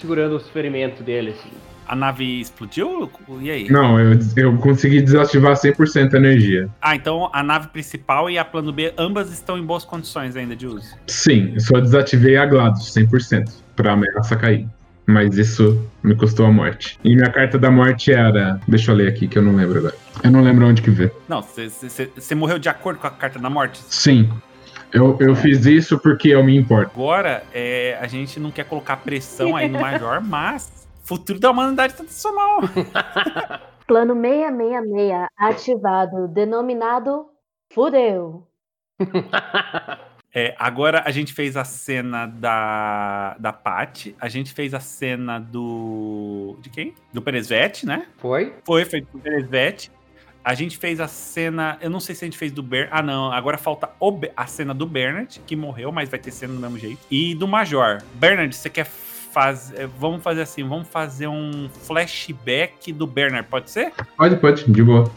Segurando 0.00 0.36
os 0.36 0.48
ferimentos 0.48 1.00
dele, 1.04 1.30
assim. 1.30 1.50
A 1.86 1.96
nave 1.96 2.40
explodiu? 2.40 3.10
E 3.40 3.50
aí? 3.50 3.70
Não, 3.70 3.98
eu, 3.98 4.18
eu 4.36 4.58
consegui 4.58 5.00
desativar 5.00 5.54
100% 5.54 6.12
a 6.12 6.16
energia. 6.18 6.68
Ah, 6.82 6.94
então 6.94 7.30
a 7.32 7.42
nave 7.42 7.68
principal 7.68 8.28
e 8.28 8.36
a 8.36 8.44
plano 8.44 8.70
B, 8.72 8.92
ambas 8.98 9.32
estão 9.32 9.56
em 9.56 9.62
boas 9.62 9.86
condições 9.86 10.36
ainda 10.36 10.54
de 10.54 10.66
uso. 10.66 10.94
Sim, 11.06 11.52
eu 11.54 11.60
só 11.60 11.80
desativei 11.80 12.36
a 12.36 12.44
GLaDOS 12.44 12.94
100% 12.94 13.50
pra 13.74 13.92
ameaça 13.92 14.36
cair. 14.36 14.68
Mas 15.08 15.38
isso 15.38 15.82
me 16.02 16.14
custou 16.14 16.44
a 16.44 16.52
morte. 16.52 17.00
E 17.02 17.16
minha 17.16 17.32
carta 17.32 17.58
da 17.58 17.70
morte 17.70 18.12
era. 18.12 18.60
Deixa 18.68 18.90
eu 18.92 18.94
ler 18.94 19.08
aqui 19.08 19.26
que 19.26 19.38
eu 19.38 19.42
não 19.42 19.56
lembro 19.56 19.78
agora. 19.78 19.94
Eu 20.22 20.30
não 20.30 20.42
lembro 20.42 20.66
onde 20.66 20.82
que 20.82 20.90
vê. 20.90 21.10
Não, 21.26 21.40
você 21.40 22.34
morreu 22.34 22.58
de 22.58 22.68
acordo 22.68 23.00
com 23.00 23.06
a 23.06 23.10
carta 23.10 23.38
da 23.38 23.48
morte? 23.48 23.82
Sim. 23.88 24.30
Eu, 24.92 25.16
eu 25.18 25.34
fiz 25.34 25.64
isso 25.64 25.98
porque 25.98 26.28
eu 26.28 26.44
me 26.44 26.54
importo. 26.54 26.90
Agora, 26.94 27.42
é, 27.54 27.96
a 27.98 28.06
gente 28.06 28.38
não 28.38 28.50
quer 28.50 28.64
colocar 28.64 28.98
pressão 28.98 29.56
aí 29.56 29.66
no 29.66 29.80
Major, 29.80 30.20
mas 30.24 30.86
futuro 31.04 31.40
da 31.40 31.50
humanidade 31.50 31.94
tá 31.94 32.04
mão. 32.30 32.60
Plano 33.88 34.14
666 34.14 35.26
ativado, 35.38 36.28
denominado 36.28 37.24
Fudeu. 37.72 38.46
É, 40.40 40.54
agora 40.56 41.02
a 41.04 41.10
gente 41.10 41.32
fez 41.32 41.56
a 41.56 41.64
cena 41.64 42.24
da, 42.24 43.34
da 43.40 43.52
Paty, 43.52 44.14
a 44.20 44.28
gente 44.28 44.52
fez 44.52 44.72
a 44.72 44.78
cena 44.78 45.40
do. 45.40 46.56
De 46.62 46.70
quem? 46.70 46.94
Do 47.12 47.20
Peresvete, 47.20 47.84
né? 47.84 48.06
Foi? 48.18 48.54
Foi, 48.64 48.84
foi 48.84 49.00
do 49.00 49.18
Peresvete. 49.18 49.90
A 50.44 50.54
gente 50.54 50.78
fez 50.78 51.00
a 51.00 51.08
cena. 51.08 51.76
Eu 51.80 51.90
não 51.90 51.98
sei 51.98 52.14
se 52.14 52.24
a 52.24 52.26
gente 52.26 52.38
fez 52.38 52.52
do 52.52 52.62
Bernard. 52.62 52.96
Ah, 52.96 53.02
não. 53.02 53.32
Agora 53.32 53.58
falta 53.58 53.90
o, 53.98 54.16
a 54.36 54.46
cena 54.46 54.72
do 54.72 54.86
Bernard, 54.86 55.40
que 55.44 55.56
morreu, 55.56 55.90
mas 55.90 56.08
vai 56.08 56.20
ter 56.20 56.30
cena 56.30 56.54
do 56.54 56.60
mesmo 56.60 56.78
jeito. 56.78 57.00
E 57.10 57.34
do 57.34 57.48
Major. 57.48 58.00
Bernard, 58.14 58.54
você 58.54 58.70
quer 58.70 58.84
fazer. 58.84 59.88
Vamos 59.88 60.22
fazer 60.22 60.42
assim, 60.42 60.62
vamos 60.62 60.86
fazer 60.86 61.26
um 61.26 61.68
flashback 61.82 62.92
do 62.92 63.08
Bernard, 63.08 63.48
pode 63.48 63.72
ser? 63.72 63.92
Pode, 64.16 64.36
pode, 64.36 64.70
de 64.70 64.82
boa. 64.84 65.10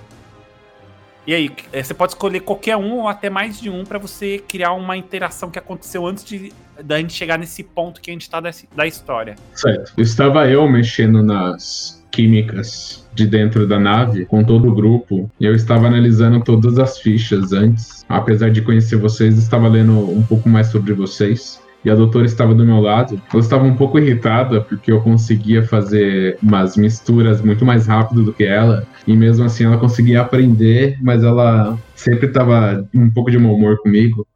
E 1.26 1.34
aí, 1.34 1.52
é, 1.72 1.84
você 1.84 1.94
pode 1.94 2.14
escolher 2.14 2.40
qualquer 2.40 2.78
um 2.78 3.00
ou 3.00 3.08
até 3.08 3.30
mais 3.30 3.60
de 3.60 3.70
um 3.70 3.84
para 3.84 4.00
você 4.00 4.44
criar 4.48 4.74
uma 4.74 4.98
interação 4.98 5.52
que 5.52 5.60
aconteceu 5.60 6.06
antes 6.06 6.24
de 6.24 6.52
da 6.84 6.98
gente 7.00 7.14
chegar 7.14 7.38
nesse 7.38 7.64
ponto 7.64 8.02
que 8.02 8.10
a 8.10 8.14
gente 8.14 8.28
tá 8.28 8.42
desse, 8.42 8.68
da 8.76 8.88
história. 8.88 9.36
Certo. 9.54 9.94
Estava 10.00 10.50
eu 10.50 10.68
mexendo 10.68 11.22
nas 11.22 12.04
químicas 12.12 13.08
de 13.14 13.26
dentro 13.28 13.68
da 13.68 13.80
nave 13.80 14.26
com 14.26 14.44
todo 14.44 14.70
o 14.70 14.74
grupo. 14.74 15.30
E 15.40 15.46
eu 15.46 15.54
estava 15.54 15.88
analisando 15.88 16.44
todas 16.44 16.80
as 16.80 17.00
fichas 17.00 17.54
antes. 17.54 18.04
Apesar 18.10 18.50
de 18.50 18.62
conhecer 18.62 18.98
vocês, 18.98 19.38
estava 19.38 19.68
lendo 19.68 19.94
um 19.94 20.24
pouco 20.24 20.50
mais 20.50 20.68
sobre 20.68 20.94
vocês 20.94 21.61
e 21.84 21.90
a 21.90 21.96
doutora 21.96 22.26
estava 22.26 22.54
do 22.54 22.66
meu 22.66 22.80
lado. 22.80 23.22
Ela 23.32 23.42
estava 23.42 23.64
um 23.64 23.76
pouco 23.76 24.00
irritada 24.00 24.62
porque 24.62 24.92
eu 24.92 25.02
conseguia 25.02 25.64
fazer 25.64 26.38
umas 26.42 26.78
misturas 26.78 27.42
muito 27.42 27.66
mais 27.66 27.88
rápido 27.88 28.24
do 28.24 28.34
que 28.34 28.44
ela. 28.44 28.86
E 29.08 29.16
mesmo 29.16 29.46
assim 29.46 29.66
ela 29.66 29.78
conseguia 29.78 30.22
aprender, 30.22 30.98
mas 31.02 31.24
ela 31.24 31.78
sempre 31.96 32.28
estava 32.28 32.88
um 32.94 33.10
pouco 33.10 33.32
de 33.32 33.38
mau 33.38 33.56
humor 33.56 33.80
comigo. 33.80 34.28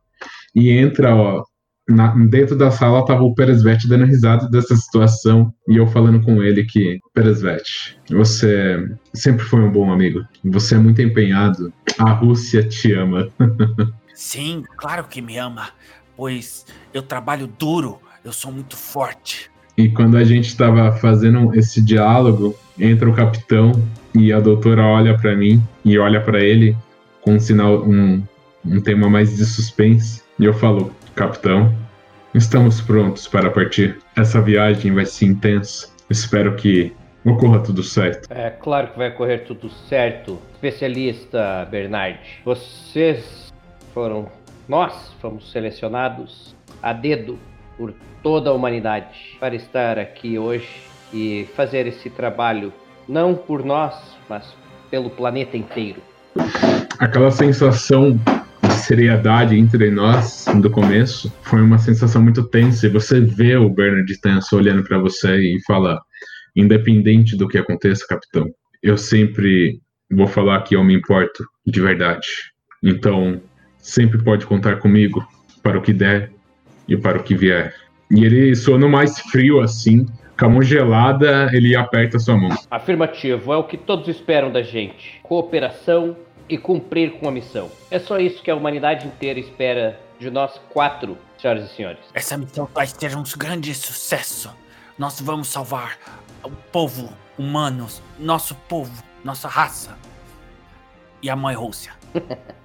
E 0.56 0.72
entra, 0.72 1.16
ó, 1.16 1.44
na, 1.88 2.08
dentro 2.16 2.58
da 2.58 2.72
sala 2.72 3.02
estava 3.02 3.22
o 3.22 3.36
Peresvete 3.36 3.88
dando 3.88 4.06
risada 4.06 4.50
dessa 4.50 4.76
situação 4.76 5.54
e 5.68 5.78
eu 5.78 5.86
falando 5.86 6.22
com 6.22 6.42
ele 6.42 6.64
que 6.64 7.00
Peresvete, 7.14 8.00
você 8.10 8.90
sempre 9.14 9.46
foi 9.46 9.62
um 9.62 9.72
bom 9.72 9.92
amigo. 9.92 10.22
Você 10.46 10.76
é 10.76 10.80
muito 10.80 11.02
empenhado. 11.02 11.72
A 12.00 12.12
Rússia 12.12 12.64
te 12.68 12.94
ama. 12.94 13.30
Sim, 14.16 14.64
claro 14.78 15.04
que 15.10 15.22
me 15.22 15.38
ama 15.38 15.68
pois 16.16 16.66
eu 16.94 17.02
trabalho 17.02 17.48
duro, 17.48 18.00
eu 18.24 18.32
sou 18.32 18.52
muito 18.52 18.76
forte. 18.76 19.50
E 19.78 19.90
quando 19.90 20.16
a 20.18 20.24
gente 20.24 20.48
estava 20.48 20.92
fazendo 20.94 21.54
esse 21.54 21.82
diálogo, 21.82 22.56
entra 22.80 23.10
o 23.10 23.14
capitão 23.14 23.74
e 24.14 24.32
a 24.32 24.40
doutora 24.40 24.84
olha 24.84 25.18
para 25.18 25.36
mim 25.36 25.62
e 25.84 25.98
olha 26.00 26.22
para 26.22 26.40
ele 26.40 26.76
com 27.22 27.34
um 27.34 27.40
sinal, 27.40 27.84
um, 27.84 28.24
um 28.66 28.80
tema 28.80 29.10
mais 29.10 29.36
de 29.36 29.46
suspense. 29.46 30.24
E 30.40 30.46
eu 30.46 30.54
falo, 30.54 30.92
capitão, 31.14 31.76
estamos 32.34 32.80
prontos 32.80 33.28
para 33.28 33.50
partir. 33.50 33.98
Essa 34.16 34.42
viagem 34.42 34.94
vai 34.94 35.06
ser 35.06 35.26
intensa. 35.26 35.90
Espero 36.10 36.56
que 36.56 36.94
ocorra 37.26 37.60
tudo 37.60 37.84
certo. 37.84 38.28
É 38.30 38.50
claro 38.50 38.92
que 38.92 38.98
vai 38.98 39.12
correr 39.12 39.40
tudo 39.40 39.70
certo, 39.70 40.40
especialista 40.54 41.68
Bernard. 41.70 42.20
Vocês 42.46 43.52
foram 43.94 44.30
nós 44.68 45.14
fomos 45.22 45.52
selecionados 45.52 46.56
a 46.82 46.94
dedo 46.94 47.38
por 47.78 47.94
toda 48.24 48.50
a 48.50 48.54
humanidade 48.54 49.38
para 49.40 49.56
estar 49.56 50.00
aqui 50.00 50.40
hoje 50.40 50.68
e 51.14 51.48
fazer 51.56 51.88
esse 51.88 52.10
trabalho, 52.10 52.74
não 53.08 53.36
por 53.36 53.64
nós, 53.64 53.96
mas 54.30 54.56
pelo 54.90 55.10
planeta 55.10 55.56
inteiro. 55.56 56.02
Aquela 57.00 57.32
sensação 57.32 58.20
de 58.62 58.74
seriedade 58.74 59.58
entre 59.58 59.92
nós 59.92 60.46
do 60.62 60.70
começo 60.70 61.32
foi 61.44 61.62
uma 61.62 61.78
sensação 61.78 62.22
muito 62.22 62.44
tensa. 62.44 62.88
E 62.88 62.90
você 62.90 63.22
vê 63.22 63.56
o 63.56 63.70
Bernard 63.70 64.22
tenso 64.22 64.56
olhando 64.56 64.84
para 64.84 64.98
você 64.98 65.38
e 65.38 65.64
fala: 65.66 66.00
independente 66.56 67.38
do 67.38 67.48
que 67.48 67.58
aconteça, 67.58 68.06
capitão, 68.08 68.48
eu 68.82 68.98
sempre 68.98 69.80
vou 70.12 70.28
falar 70.28 70.62
que 70.62 70.76
eu 70.76 70.84
me 70.84 70.94
importo 70.94 71.46
de 71.66 71.82
verdade. 71.82 72.28
Então, 72.84 73.42
sempre 73.86 74.18
pode 74.18 74.48
contar 74.48 74.78
comigo 74.78 75.26
para 75.62 75.78
o 75.78 75.82
que 75.82 75.94
der 75.94 76.32
e 76.88 76.98
para 76.98 77.20
o 77.20 77.24
que 77.24 77.36
vier. 77.36 77.74
E 78.10 78.26
ele 78.26 78.56
sono 78.56 78.90
mais 78.90 79.20
frio 79.20 79.62
assim, 79.62 80.08
com 80.38 80.46
a 80.46 80.50
mão 80.50 80.62
gelada, 80.62 81.50
ele 81.54 81.76
aperta 81.76 82.18
sua 82.18 82.36
mão. 82.36 82.50
Afirmativo, 82.70 83.54
é 83.54 83.58
o 83.58 83.64
que 83.64 83.78
todos 83.78 84.08
esperam 84.08 84.52
da 84.52 84.64
gente. 84.64 85.20
Cooperação 85.22 86.18
e 86.50 86.58
cumprir 86.58 87.14
com 87.14 87.30
a 87.30 87.32
missão. 87.32 87.72
É 87.92 88.00
só 88.00 88.20
isso 88.20 88.42
que 88.42 88.50
a 88.50 88.56
humanidade 88.56 89.08
inteira 89.08 89.40
espera 89.40 90.00
de 90.20 90.32
nós 90.32 90.60
quatro, 90.70 91.18
senhoras 91.38 91.72
e 91.72 91.76
senhores. 91.76 92.00
Essa 92.14 92.38
missão 92.38 92.68
vai 92.74 92.88
ter 92.88 93.16
um 93.16 93.24
grande 93.38 93.74
sucesso. 93.74 94.50
Nós 94.98 95.22
vamos 95.22 95.48
salvar 95.48 95.98
o 96.44 96.50
povo 96.72 97.14
humano, 97.38 97.88
nosso 98.20 98.56
povo, 98.68 99.04
nossa 99.24 99.48
raça 99.48 99.96
e 101.22 101.30
a 101.30 101.36
mãe 101.36 101.56
Rússia. 101.56 101.94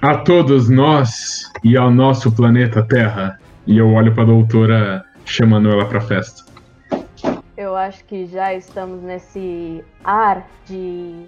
a 0.00 0.18
todos 0.18 0.68
nós 0.68 1.50
e 1.64 1.76
ao 1.76 1.90
nosso 1.90 2.30
planeta 2.34 2.82
Terra. 2.82 3.38
E 3.66 3.78
eu 3.78 3.92
olho 3.92 4.12
para 4.14 4.22
a 4.22 4.26
doutora 4.26 5.04
chamando 5.24 5.70
ela 5.70 5.86
para 5.86 6.00
festa. 6.00 6.44
Eu 7.56 7.76
acho 7.76 8.04
que 8.04 8.26
já 8.26 8.54
estamos 8.54 9.02
nesse 9.02 9.84
ar 10.04 10.46
de 10.66 11.26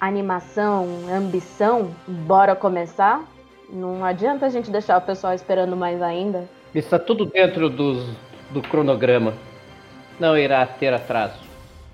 animação, 0.00 0.88
ambição. 1.14 1.90
Bora 2.08 2.56
começar? 2.56 3.22
Não 3.70 4.04
adianta 4.04 4.46
a 4.46 4.48
gente 4.48 4.70
deixar 4.70 4.98
o 4.98 5.02
pessoal 5.02 5.34
esperando 5.34 5.76
mais 5.76 6.00
ainda. 6.00 6.48
Está 6.74 6.98
tudo 6.98 7.26
dentro 7.26 7.68
dos, 7.68 8.08
do 8.50 8.62
cronograma. 8.62 9.34
Não 10.18 10.36
irá 10.36 10.64
ter 10.64 10.92
atraso. 10.94 11.40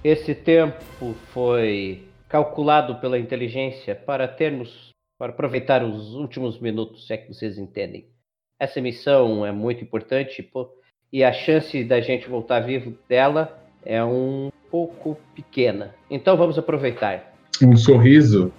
Esse 0.05 0.35
tempo 0.35 1.15
foi 1.33 2.07
calculado 2.29 2.97
pela 2.97 3.19
inteligência 3.19 3.95
para 3.95 4.27
termos 4.27 4.92
para 5.23 5.31
aproveitar 5.31 5.85
os 5.85 6.15
últimos 6.15 6.59
minutos, 6.59 7.07
se 7.07 7.13
é 7.13 7.17
que 7.17 7.33
vocês 7.33 7.57
entendem. 7.57 8.07
Essa 8.59 8.81
missão 8.81 9.47
é 9.47 9.53
muito 9.53 9.85
importante 9.85 10.43
pô, 10.43 10.69
e 11.13 11.23
a 11.23 11.33
chance 11.33 11.85
da 11.85 12.01
gente 12.01 12.29
voltar 12.29 12.59
vivo 12.59 12.93
dela 13.09 13.57
é 13.85 14.03
um 14.03 14.51
pouco 14.69 15.17
pequena. 15.33 15.95
Então 16.11 16.37
vamos 16.37 16.59
aproveitar. 16.59 17.37
Um 17.63 17.77
sorriso 17.77 18.53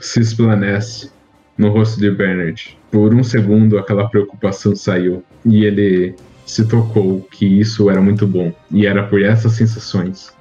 se 0.00 0.20
esplanece 0.20 1.12
no 1.58 1.68
rosto 1.68 2.00
de 2.00 2.10
Bernard. 2.10 2.78
Por 2.90 3.12
um 3.12 3.22
segundo, 3.22 3.76
aquela 3.76 4.08
preocupação 4.08 4.74
saiu 4.74 5.22
e 5.44 5.66
ele 5.66 6.16
se 6.46 6.66
tocou 6.66 7.20
que 7.20 7.44
isso 7.44 7.90
era 7.90 8.00
muito 8.00 8.26
bom. 8.26 8.50
E 8.70 8.86
era 8.86 9.06
por 9.06 9.22
essas 9.22 9.52
sensações 9.52 10.34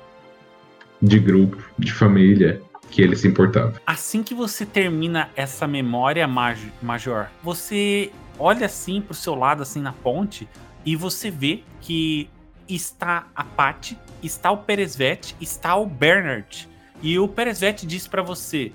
de 1.01 1.19
grupo, 1.19 1.61
de 1.77 1.91
família, 1.91 2.61
que 2.91 3.01
ele 3.01 3.15
se 3.15 3.27
importava. 3.27 3.81
Assim 3.87 4.21
que 4.21 4.35
você 4.35 4.65
termina 4.65 5.29
essa 5.35 5.65
memória, 5.65 6.27
Major, 6.27 7.27
você 7.41 8.11
olha 8.37 8.65
assim 8.65 9.01
pro 9.01 9.13
seu 9.13 9.33
lado, 9.33 9.63
assim 9.63 9.81
na 9.81 9.93
ponte, 9.93 10.47
e 10.85 10.95
você 10.95 11.31
vê 11.31 11.63
que 11.79 12.29
está 12.67 13.27
a 13.35 13.43
Patty, 13.43 13.97
está 14.21 14.51
o 14.51 14.57
Peresvet, 14.57 15.35
está 15.39 15.75
o 15.75 15.85
Bernard. 15.85 16.69
E 17.01 17.17
o 17.17 17.27
Peresvet 17.27 17.85
diz 17.85 18.07
para 18.07 18.21
você: 18.21 18.71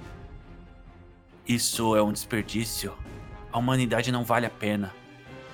Isso 1.46 1.94
é 1.94 2.02
um 2.02 2.12
desperdício. 2.12 2.92
A 3.52 3.58
humanidade 3.58 4.10
não 4.10 4.24
vale 4.24 4.46
a 4.46 4.50
pena. 4.50 4.92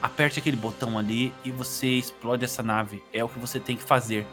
Aperte 0.01 0.39
aquele 0.39 0.57
botão 0.57 0.99
ali 0.99 1.33
e 1.45 1.51
você 1.51 1.87
explode 1.87 2.45
essa 2.45 2.63
nave. 2.63 3.03
É 3.13 3.23
o 3.23 3.29
que 3.29 3.39
você 3.39 3.61
tem 3.61 3.77
que 3.77 3.85
fazer. 3.85 4.27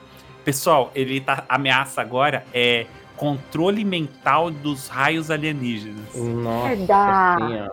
Pessoal, 0.43 0.91
ele 0.95 1.22
tá 1.22 1.45
ameaça 1.47 2.01
agora 2.01 2.43
é 2.53 2.88
controle 3.19 3.83
mental 3.83 4.49
dos 4.49 4.87
raios 4.87 5.29
alienígenas. 5.29 6.15
Nossa 6.15 6.75
senhora. 6.77 7.71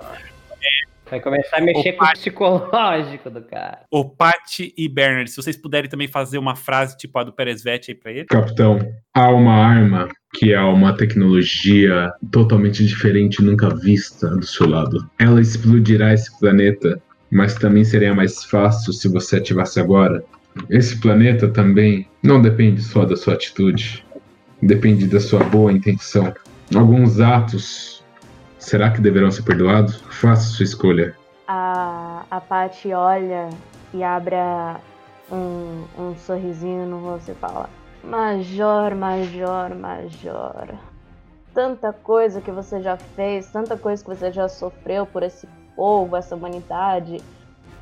Vai 1.08 1.20
começar 1.20 1.58
a 1.58 1.60
mexer 1.60 1.90
o 1.90 1.92
com 1.92 1.98
Pat... 1.98 2.16
o 2.16 2.18
psicológico 2.18 3.30
do 3.30 3.40
cara. 3.42 3.82
O 3.92 4.04
Pat 4.04 4.58
e 4.76 4.88
Bernard, 4.88 5.30
se 5.30 5.36
vocês 5.36 5.56
puderem 5.56 5.88
também 5.88 6.08
fazer 6.08 6.36
uma 6.36 6.56
frase 6.56 6.96
tipo 6.96 7.16
a 7.16 7.22
do 7.22 7.32
Peresvet 7.32 7.88
aí 7.88 7.94
pra 7.94 8.10
ele. 8.10 8.24
Capitão, 8.24 8.80
há 9.14 9.30
uma 9.30 9.54
arma 9.54 10.08
que 10.34 10.52
é 10.52 10.60
uma 10.60 10.96
tecnologia 10.96 12.10
totalmente 12.32 12.84
diferente, 12.84 13.40
nunca 13.40 13.72
vista 13.72 14.28
do 14.30 14.44
seu 14.44 14.68
lado. 14.68 15.08
Ela 15.16 15.40
explodirá 15.40 16.12
esse 16.12 16.36
planeta, 16.40 17.00
mas 17.30 17.54
também 17.54 17.84
seria 17.84 18.12
mais 18.12 18.42
fácil 18.42 18.92
se 18.92 19.08
você 19.08 19.36
ativasse 19.36 19.78
agora. 19.78 20.24
Esse 20.68 21.00
planeta 21.00 21.46
também 21.46 22.08
não 22.20 22.42
depende 22.42 22.82
só 22.82 23.04
da 23.04 23.16
sua 23.16 23.34
atitude, 23.34 24.04
depende 24.66 25.06
da 25.06 25.20
sua 25.20 25.42
boa 25.44 25.72
intenção. 25.72 26.34
Alguns 26.74 27.20
atos 27.20 27.96
Será 28.66 28.90
que 28.90 29.00
deverão 29.00 29.30
ser 29.30 29.42
perdoados? 29.42 30.00
Faça 30.10 30.48
sua 30.48 30.64
escolha. 30.64 31.14
A, 31.46 32.24
a 32.28 32.40
Paty 32.40 32.92
olha 32.92 33.48
e 33.94 34.02
abre 34.02 34.34
um, 35.30 35.84
um 35.96 36.16
sorrisinho 36.16 36.84
no 36.84 36.98
rosto 36.98 37.30
e 37.30 37.34
fala: 37.36 37.70
Major, 38.02 38.92
Major, 38.96 39.72
Major. 39.72 40.74
Tanta 41.54 41.92
coisa 41.92 42.40
que 42.40 42.50
você 42.50 42.82
já 42.82 42.96
fez, 42.96 43.46
tanta 43.52 43.76
coisa 43.76 44.02
que 44.02 44.10
você 44.10 44.32
já 44.32 44.48
sofreu 44.48 45.06
por 45.06 45.22
esse 45.22 45.46
povo, 45.76 46.16
essa 46.16 46.34
humanidade. 46.34 47.22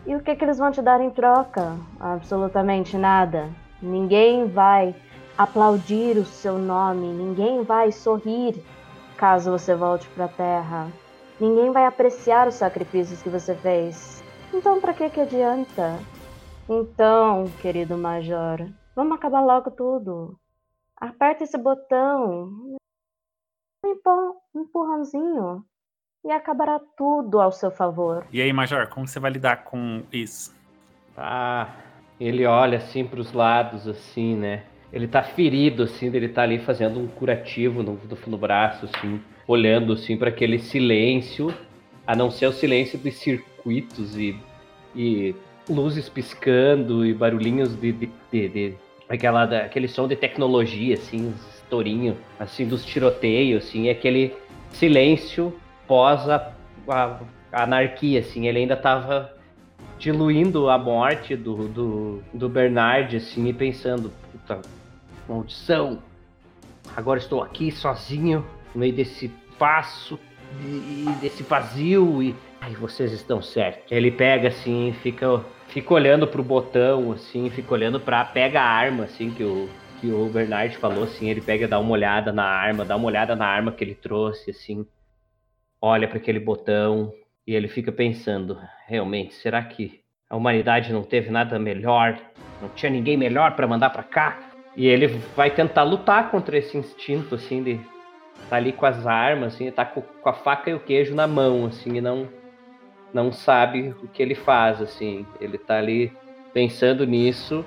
E 0.07 0.15
o 0.15 0.21
que, 0.21 0.37
que 0.37 0.45
eles 0.45 0.59
vão 0.59 0.71
te 0.71 0.83
dar 0.83 1.01
em 1.01 1.09
troca? 1.09 1.79
Absolutamente 1.99 2.99
nada. 2.99 3.49
Ninguém 3.81 4.49
vai 4.49 4.95
aplaudir 5.37 6.17
o 6.17 6.25
seu 6.25 6.59
nome, 6.59 7.07
ninguém 7.13 7.63
vai 7.63 7.91
sorrir 7.91 8.63
caso 9.17 9.51
você 9.51 9.75
volte 9.75 10.09
para 10.11 10.27
a 10.27 10.29
Terra. 10.29 10.93
Ninguém 11.41 11.73
vai 11.73 11.87
apreciar 11.87 12.47
os 12.47 12.55
sacrifícios 12.55 13.23
que 13.23 13.29
você 13.29 13.55
fez. 13.55 14.23
Então, 14.53 14.81
para 14.81 14.95
que 14.95 15.11
que 15.11 15.21
adianta? 15.21 15.99
Então, 16.69 17.51
querido 17.61 17.97
Major, 17.97 18.69
vamos 18.95 19.17
acabar 19.17 19.41
logo 19.41 19.71
tudo. 19.71 20.39
Aperta 20.97 21.45
esse 21.45 21.59
botão. 21.59 22.77
Um 23.85 24.61
empurrãozinho. 24.61 25.65
E 26.25 26.31
acabará 26.31 26.81
tudo 26.97 27.41
ao 27.41 27.53
seu 27.53 27.71
favor. 27.71 28.27
E 28.33 28.41
aí, 28.41 28.53
Major, 28.53 28.89
como 28.89 29.07
você 29.07 29.21
vai 29.21 29.31
lidar 29.31 29.65
com 29.65 30.03
isso? 30.11 30.55
Ah, 31.17 31.69
ele 32.19 32.47
olha 32.47 32.79
assim 32.79 33.05
para 33.07 33.21
os 33.21 33.33
lados, 33.33 33.87
assim, 33.87 34.37
né? 34.37 34.65
Ele 34.95 35.09
tá 35.09 35.25
ferido, 35.25 35.83
assim, 35.83 36.07
ele 36.07 36.29
tá 36.29 36.43
ali 36.43 36.57
fazendo 36.61 37.01
um 37.01 37.09
curativo 37.09 37.83
no, 37.83 37.99
no 38.29 38.39
braço, 38.39 38.87
assim, 38.87 39.21
olhando, 39.45 39.93
assim, 39.95 40.17
para 40.17 40.29
aquele 40.29 40.57
silêncio, 40.61 41.53
a 42.07 42.15
não 42.15 42.31
ser 42.31 42.47
o 42.47 42.53
silêncio 42.53 42.97
dos 42.97 43.15
circuitos 43.15 44.17
e, 44.17 44.37
e 44.95 45.35
luzes 45.69 46.09
piscando 46.09 47.05
e 47.05 47.13
barulhinhos 47.13 47.75
de, 47.75 47.91
de, 47.91 48.11
de, 48.31 48.49
de 48.49 48.75
aquela, 49.09 49.43
aquele 49.43 49.89
som 49.89 50.07
de 50.07 50.15
tecnologia, 50.15 50.95
assim, 50.95 51.35
estourinho, 51.57 52.17
assim, 52.39 52.65
dos 52.65 52.85
tiroteios, 52.85 53.65
assim, 53.65 53.91
aquele 53.91 54.33
silêncio 54.71 55.53
pós 55.89 56.29
a, 56.29 56.53
a, 56.87 57.21
a 57.53 57.63
anarquia, 57.65 58.21
assim, 58.21 58.47
ele 58.47 58.61
ainda 58.61 58.77
tava 58.77 59.35
diluindo 59.99 60.71
a 60.71 60.79
morte 60.79 61.35
do, 61.35 61.67
do, 61.67 62.23
do 62.33 62.49
Bernard, 62.49 63.17
assim, 63.17 63.49
e 63.49 63.53
pensando, 63.53 64.13
puta, 64.31 64.61
maldição. 65.29 66.03
Agora 66.97 67.19
estou 67.19 67.43
aqui 67.43 67.71
sozinho, 67.71 68.45
no 68.75 68.81
meio 68.81 68.93
desse 68.93 69.29
passo 69.59 70.19
e 70.61 71.07
desse 71.21 71.43
vazio 71.43 72.23
e. 72.23 72.35
Ai, 72.61 72.75
vocês 72.75 73.13
estão 73.13 73.43
certos. 73.43 73.91
Ele 73.91 74.11
pega 74.11 74.49
assim, 74.49 74.95
fica, 75.03 75.45
fica 75.69 75.93
olhando 75.93 76.27
pro 76.27 76.43
botão, 76.43 77.13
assim, 77.13 77.51
fica 77.51 77.75
olhando 77.75 78.01
pra. 78.01 78.25
Pega 78.25 78.61
a 78.61 78.67
arma, 78.67 79.05
assim, 79.05 79.31
que 79.31 79.43
o, 79.43 79.69
que 80.01 80.11
o 80.11 80.27
Bernard 80.27 80.77
falou, 80.77 81.05
assim, 81.05 81.29
ele 81.29 81.41
pega, 81.41 81.69
dá 81.69 81.79
uma 81.79 81.91
olhada 81.91 82.33
na 82.33 82.45
arma, 82.45 82.85
dá 82.85 82.97
uma 82.97 83.07
olhada 83.07 83.37
na 83.37 83.47
arma 83.47 83.73
que 83.73 83.85
ele 83.85 83.95
trouxe, 83.95 84.51
assim, 84.51 84.87
olha 85.81 86.09
para 86.09 86.19
aquele 86.19 86.41
botão 86.41 87.13
e 87.47 87.55
ele 87.55 87.69
fica 87.69 87.93
pensando: 87.93 88.59
realmente, 88.87 89.35
será 89.35 89.63
que 89.63 90.01
a 90.29 90.37
humanidade 90.37 90.93
não 90.93 91.03
teve 91.03 91.31
nada 91.31 91.59
melhor? 91.59 92.19
Não 92.63 92.69
tinha 92.71 92.91
ninguém 92.91 93.17
melhor 93.17 93.55
para 93.55 93.67
mandar 93.67 93.91
para 93.91 94.03
cá? 94.03 94.54
E 94.77 94.87
ele 94.87 95.07
vai 95.37 95.51
tentar 95.51 95.85
lutar 95.85 96.31
contra 96.31 96.59
esse 96.59 96.77
instinto, 96.77 97.35
assim, 97.35 97.63
de 97.63 97.81
tá 98.49 98.57
ali 98.57 98.73
com 98.73 98.87
as 98.87 99.07
armas, 99.07 99.55
assim, 99.55 99.71
tá 99.71 99.85
com, 99.85 100.03
com, 100.03 100.29
a 100.29 100.33
faca 100.33 100.71
e 100.71 100.75
o 100.75 100.81
queijo 100.81 101.15
na 101.15 101.27
mão, 101.27 101.67
assim, 101.67 101.97
e 101.97 102.01
não, 102.01 102.29
não 103.13 103.33
sabe 103.33 103.95
o 104.03 104.09
que 104.09 104.23
ele 104.23 104.35
faz, 104.35 104.81
assim. 104.81 105.25
Ele 105.41 105.57
tá 105.59 105.79
ali 105.79 106.13
pensando 106.53 107.07
nisso 107.07 107.65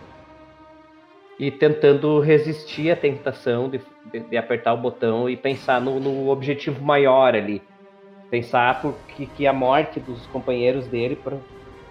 e 1.39 1.51
tentando 1.51 2.19
resistir 2.19 2.91
à 2.91 2.95
tentação 2.95 3.69
de, 3.69 3.79
de, 4.11 4.19
de 4.19 4.37
apertar 4.37 4.73
o 4.73 4.77
botão 4.77 5.29
e 5.29 5.37
pensar 5.37 5.79
no, 5.79 5.99
no, 5.99 6.29
objetivo 6.29 6.83
maior 6.83 7.35
ali. 7.35 7.61
Pensar 8.29 8.81
porque 8.81 9.25
que 9.25 9.47
a 9.47 9.53
morte 9.53 9.99
dos 9.99 10.25
companheiros 10.27 10.87
dele 10.87 11.17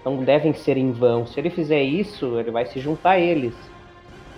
não 0.05 0.23
devem 0.23 0.53
ser 0.53 0.77
em 0.77 0.93
vão. 0.93 1.27
Se 1.27 1.41
ele 1.41 1.49
fizer 1.49 1.83
isso, 1.83 2.39
ele 2.39 2.51
vai 2.51 2.67
se 2.67 2.79
juntar 2.79 3.13
a 3.13 3.19
eles. 3.19 3.55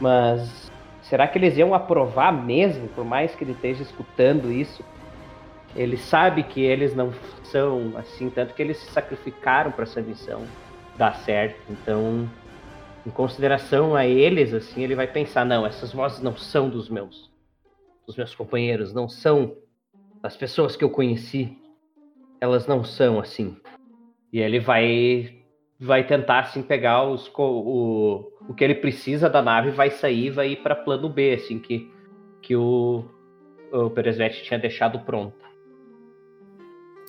Mas 0.00 0.67
Será 1.08 1.26
que 1.26 1.38
eles 1.38 1.56
iam 1.56 1.72
aprovar 1.72 2.30
mesmo, 2.30 2.86
por 2.88 3.02
mais 3.02 3.34
que 3.34 3.42
ele 3.42 3.52
esteja 3.52 3.82
escutando 3.82 4.52
isso? 4.52 4.84
Ele 5.74 5.96
sabe 5.96 6.42
que 6.42 6.60
eles 6.60 6.94
não 6.94 7.12
são 7.44 7.96
assim, 7.96 8.28
tanto 8.28 8.52
que 8.52 8.60
eles 8.60 8.76
se 8.76 8.90
sacrificaram 8.90 9.70
para 9.72 9.84
essa 9.84 10.02
missão 10.02 10.44
dar 10.98 11.14
certo. 11.16 11.60
Então, 11.70 12.28
em 13.06 13.10
consideração 13.10 13.96
a 13.96 14.06
eles, 14.06 14.52
assim, 14.52 14.82
ele 14.82 14.94
vai 14.94 15.06
pensar: 15.06 15.46
não, 15.46 15.64
essas 15.64 15.94
vozes 15.94 16.20
não 16.20 16.36
são 16.36 16.68
dos 16.68 16.90
meus, 16.90 17.30
dos 18.06 18.14
meus 18.14 18.34
companheiros, 18.34 18.92
não 18.92 19.08
são 19.08 19.56
das 20.20 20.36
pessoas 20.36 20.76
que 20.76 20.84
eu 20.84 20.90
conheci. 20.90 21.56
Elas 22.38 22.66
não 22.66 22.84
são 22.84 23.18
assim. 23.18 23.56
E 24.30 24.40
ele 24.40 24.60
vai 24.60 25.37
vai 25.80 26.04
tentar 26.04 26.40
assim 26.40 26.62
pegar 26.62 27.04
os, 27.04 27.30
o, 27.36 28.32
o 28.48 28.54
que 28.54 28.64
ele 28.64 28.74
precisa 28.74 29.30
da 29.30 29.40
nave 29.40 29.70
vai 29.70 29.90
sair 29.90 30.30
vai 30.30 30.48
ir 30.50 30.56
para 30.56 30.74
plano 30.74 31.08
B 31.08 31.34
assim 31.34 31.58
que 31.58 31.92
que 32.42 32.56
o 32.56 33.04
o 33.72 33.90
Peresvet 33.90 34.42
tinha 34.42 34.58
deixado 34.58 34.98
pronta. 35.00 35.46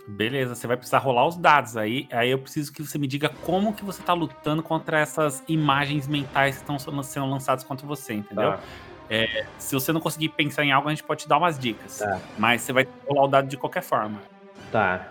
Beleza, 0.08 0.56
você 0.56 0.66
vai 0.66 0.76
precisar 0.76 0.98
rolar 0.98 1.28
os 1.28 1.38
dados 1.38 1.78
aí. 1.78 2.08
Aí 2.12 2.32
eu 2.32 2.40
preciso 2.40 2.74
que 2.74 2.82
você 2.82 2.98
me 2.98 3.06
diga 3.06 3.30
como 3.30 3.74
que 3.74 3.86
você 3.86 4.02
tá 4.02 4.14
lutando 4.14 4.64
contra 4.64 5.00
essas 5.00 5.44
imagens 5.48 6.08
mentais 6.08 6.56
que 6.56 6.62
estão 6.62 7.04
sendo 7.04 7.28
lançadas 7.28 7.64
contra 7.64 7.86
você, 7.86 8.16
entendeu? 8.16 8.54
Tá. 8.54 8.60
É, 9.08 9.46
se 9.58 9.74
você 9.74 9.92
não 9.92 10.02
conseguir 10.02 10.30
pensar 10.30 10.64
em 10.64 10.72
algo, 10.72 10.88
a 10.88 10.92
gente 10.92 11.04
pode 11.04 11.24
te 11.24 11.30
dar 11.30 11.38
umas 11.38 11.60
dicas. 11.60 12.00
Tá. 12.00 12.20
Mas 12.38 12.62
você 12.62 12.74
vai 12.74 12.88
rolar 13.08 13.24
o 13.24 13.28
dado 13.28 13.48
de 13.48 13.58
qualquer 13.58 13.84
forma. 13.84 14.20
Tá. 14.72 15.10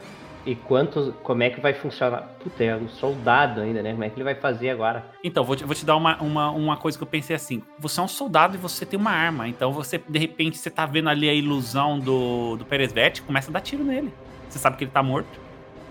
E 0.48 0.54
quantos. 0.54 1.12
Como 1.22 1.42
é 1.42 1.50
que 1.50 1.60
vai 1.60 1.74
funcionar? 1.74 2.22
Puta, 2.42 2.64
é 2.64 2.74
um 2.74 2.88
soldado 2.88 3.60
ainda, 3.60 3.82
né? 3.82 3.90
Como 3.90 4.02
é 4.02 4.08
que 4.08 4.16
ele 4.16 4.24
vai 4.24 4.34
fazer 4.34 4.70
agora? 4.70 5.04
Então, 5.22 5.44
vou 5.44 5.54
te, 5.54 5.62
vou 5.62 5.74
te 5.74 5.84
dar 5.84 5.94
uma, 5.94 6.16
uma, 6.22 6.50
uma 6.50 6.76
coisa 6.78 6.96
que 6.96 7.04
eu 7.04 7.06
pensei 7.06 7.36
assim. 7.36 7.62
Você 7.78 8.00
é 8.00 8.02
um 8.02 8.08
soldado 8.08 8.54
e 8.54 8.58
você 8.58 8.86
tem 8.86 8.98
uma 8.98 9.10
arma. 9.10 9.46
Então 9.46 9.72
você, 9.72 10.00
de 10.08 10.18
repente, 10.18 10.56
você 10.56 10.70
tá 10.70 10.86
vendo 10.86 11.10
ali 11.10 11.28
a 11.28 11.34
ilusão 11.34 12.00
do, 12.00 12.56
do 12.56 12.64
Peresvet, 12.64 13.20
começa 13.20 13.50
a 13.50 13.52
dar 13.52 13.60
tiro 13.60 13.84
nele. 13.84 14.10
Você 14.48 14.58
sabe 14.58 14.78
que 14.78 14.84
ele 14.84 14.90
tá 14.90 15.02
morto. 15.02 15.38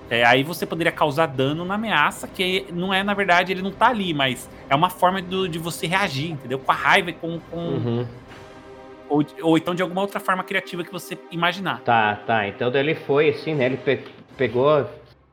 É, 0.10 0.26
aí 0.26 0.42
você 0.42 0.66
poderia 0.66 0.92
causar 0.92 1.28
dano 1.28 1.64
na 1.64 1.76
ameaça, 1.76 2.28
que 2.28 2.66
não 2.74 2.92
é, 2.92 3.04
na 3.04 3.14
verdade, 3.14 3.52
ele 3.52 3.62
não 3.62 3.72
tá 3.72 3.90
ali, 3.90 4.12
mas 4.12 4.50
é 4.68 4.74
uma 4.76 4.90
forma 4.90 5.22
do, 5.22 5.48
de 5.48 5.60
você 5.60 5.86
reagir, 5.86 6.32
entendeu? 6.32 6.58
Com 6.58 6.72
a 6.72 6.76
raiva, 6.76 7.12
com, 7.12 7.40
com, 7.52 7.58
uhum. 7.58 8.08
Ou, 9.08 9.24
ou 9.42 9.58
então 9.58 9.76
de 9.76 9.84
alguma 9.84 10.02
outra 10.02 10.20
forma 10.20 10.44
criativa 10.44 10.84
que 10.84 10.92
você 10.92 11.16
imaginar. 11.30 11.82
Tá, 11.82 12.16
tá. 12.26 12.48
Então 12.48 12.74
ele 12.74 12.96
foi 12.96 13.30
assim, 13.30 13.54
né? 13.54 13.68
Ele 13.68 13.78
pegou, 14.38 14.86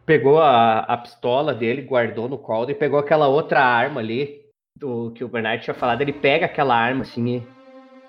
pegou 0.07 0.41
a, 0.41 0.81
a 0.81 0.97
pistola 0.97 1.55
dele, 1.55 1.83
guardou 1.83 2.29
no 2.29 2.39
colo 2.39 2.71
e 2.71 2.75
pegou 2.75 2.99
aquela 2.99 3.29
outra 3.29 3.61
arma 3.61 4.01
ali 4.01 4.41
do 4.77 5.13
que 5.13 5.23
o 5.23 5.29
Bernard 5.29 5.63
tinha 5.63 5.75
falado. 5.75 6.01
Ele 6.01 6.13
pega 6.13 6.47
aquela 6.47 6.75
arma 6.75 7.03
assim 7.03 7.37
e, 7.37 7.43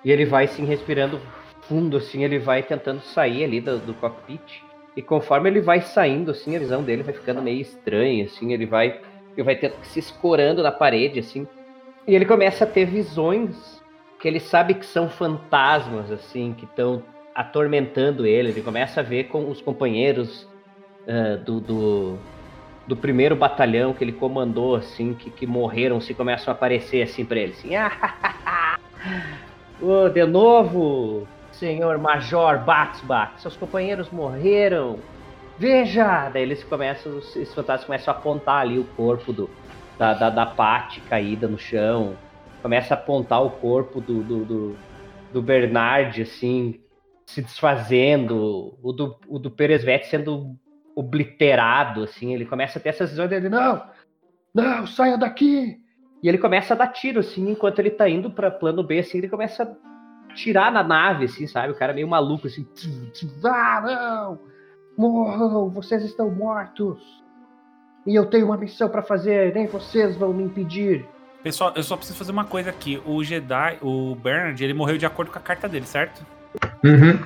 e 0.08 0.10
ele 0.10 0.24
vai 0.24 0.44
assim 0.44 0.64
respirando 0.64 1.20
fundo, 1.68 1.96
assim, 1.96 2.24
ele 2.24 2.38
vai 2.38 2.62
tentando 2.62 3.00
sair 3.00 3.44
ali 3.44 3.60
do, 3.60 3.78
do 3.78 3.94
cockpit. 3.94 4.62
E 4.96 5.02
conforme 5.02 5.50
ele 5.50 5.60
vai 5.60 5.80
saindo, 5.80 6.30
assim, 6.30 6.56
a 6.56 6.58
visão 6.58 6.82
dele 6.82 7.02
vai 7.02 7.12
ficando 7.12 7.42
meio 7.42 7.60
estranha, 7.60 8.24
assim, 8.24 8.52
ele 8.52 8.66
vai, 8.66 9.00
ele 9.36 9.42
vai 9.42 9.56
tendo, 9.56 9.74
se 9.82 9.98
escorando 9.98 10.62
na 10.62 10.72
parede, 10.72 11.18
assim. 11.18 11.46
E 12.06 12.14
ele 12.14 12.24
começa 12.24 12.64
a 12.64 12.66
ter 12.66 12.86
visões 12.86 13.82
que 14.20 14.26
ele 14.26 14.40
sabe 14.40 14.74
que 14.74 14.86
são 14.86 15.08
fantasmas, 15.08 16.10
assim, 16.10 16.54
que 16.56 16.64
estão 16.64 17.02
atormentando 17.34 18.26
ele. 18.26 18.48
Ele 18.48 18.62
começa 18.62 19.00
a 19.00 19.02
ver 19.02 19.24
com 19.24 19.50
os 19.50 19.60
companheiros 19.60 20.48
ah, 21.06 21.36
do, 21.36 21.60
do, 21.60 22.18
do 22.86 22.96
primeiro 22.96 23.34
batalhão 23.36 23.92
que 23.92 24.02
ele 24.04 24.12
comandou, 24.12 24.74
assim, 24.76 25.14
que, 25.14 25.30
que 25.30 25.46
morreram, 25.46 26.00
se 26.00 26.14
começam 26.14 26.52
a 26.52 26.56
aparecer 26.56 27.02
assim 27.02 27.24
pra 27.24 27.38
ele, 27.38 27.52
assim. 27.52 27.74
Ah, 27.76 28.78
Ô, 29.80 30.08
de 30.08 30.24
novo, 30.24 31.26
senhor 31.52 31.98
Major 31.98 32.58
Baxbach, 32.64 33.40
seus 33.40 33.56
companheiros 33.56 34.10
morreram. 34.10 34.98
Veja! 35.58 36.28
Daí 36.30 36.42
eles 36.42 36.64
começam, 36.64 37.16
os- 37.18 37.34
esses 37.36 37.54
fantasmas 37.54 37.84
começam 37.86 38.12
a 38.12 38.16
apontar 38.16 38.60
ali 38.62 38.78
o 38.78 38.84
corpo 38.84 39.32
do, 39.32 39.50
da, 39.98 40.14
da, 40.14 40.30
da 40.30 40.46
Patty 40.46 41.00
caída 41.02 41.46
no 41.46 41.58
chão. 41.58 42.14
Começa 42.62 42.94
a 42.94 42.96
apontar 42.96 43.42
o 43.44 43.50
corpo 43.50 44.00
do, 44.00 44.22
do, 44.22 44.44
do, 44.44 44.76
do 45.32 45.42
Bernard, 45.42 46.20
assim, 46.22 46.80
se 47.26 47.42
desfazendo. 47.42 48.76
O 48.82 48.92
do, 48.92 49.16
o 49.28 49.38
do 49.38 49.50
Peresvet 49.50 50.04
sendo 50.06 50.56
obliterado, 50.96 52.02
assim. 52.02 52.32
Ele 52.34 52.46
começa 52.46 52.78
a 52.78 52.82
ter 52.82 52.88
essas 52.88 53.10
visões 53.10 53.28
dele, 53.28 53.50
não! 53.50 53.82
Não, 54.54 54.86
saia 54.86 55.18
daqui! 55.18 55.78
E 56.22 56.28
ele 56.28 56.38
começa 56.38 56.72
a 56.72 56.76
dar 56.76 56.88
tiro, 56.88 57.20
assim, 57.20 57.50
enquanto 57.50 57.78
ele 57.78 57.90
tá 57.90 58.08
indo 58.08 58.30
pra 58.30 58.50
plano 58.50 58.82
B, 58.82 58.98
assim, 59.00 59.18
ele 59.18 59.28
começa 59.28 59.62
a 59.62 60.34
tirar 60.34 60.72
na 60.72 60.82
nave, 60.82 61.26
assim, 61.26 61.46
sabe? 61.46 61.72
O 61.72 61.78
cara 61.78 61.92
meio 61.92 62.08
maluco, 62.08 62.46
assim. 62.46 62.64
tch, 62.74 62.88
tch, 63.12 63.44
Ah, 63.44 63.82
não! 63.84 64.40
Morram! 64.96 65.68
Vocês 65.68 66.02
estão 66.02 66.30
mortos! 66.30 66.98
E 68.06 68.14
eu 68.14 68.24
tenho 68.26 68.46
uma 68.46 68.56
missão 68.56 68.88
pra 68.88 69.02
fazer, 69.02 69.54
nem 69.54 69.66
vocês 69.66 70.16
vão 70.16 70.32
me 70.32 70.44
impedir. 70.44 71.04
Pessoal, 71.42 71.72
eu 71.76 71.82
só 71.82 71.96
preciso 71.96 72.18
fazer 72.18 72.32
uma 72.32 72.44
coisa 72.44 72.70
aqui. 72.70 73.00
O 73.04 73.22
Jedi, 73.22 73.78
o 73.82 74.14
Bernard, 74.14 74.62
ele 74.62 74.72
morreu 74.72 74.96
de 74.96 75.04
acordo 75.04 75.30
com 75.30 75.38
a 75.38 75.42
carta 75.42 75.68
dele, 75.68 75.86
certo? 75.86 76.24
Uhum. 76.82 77.20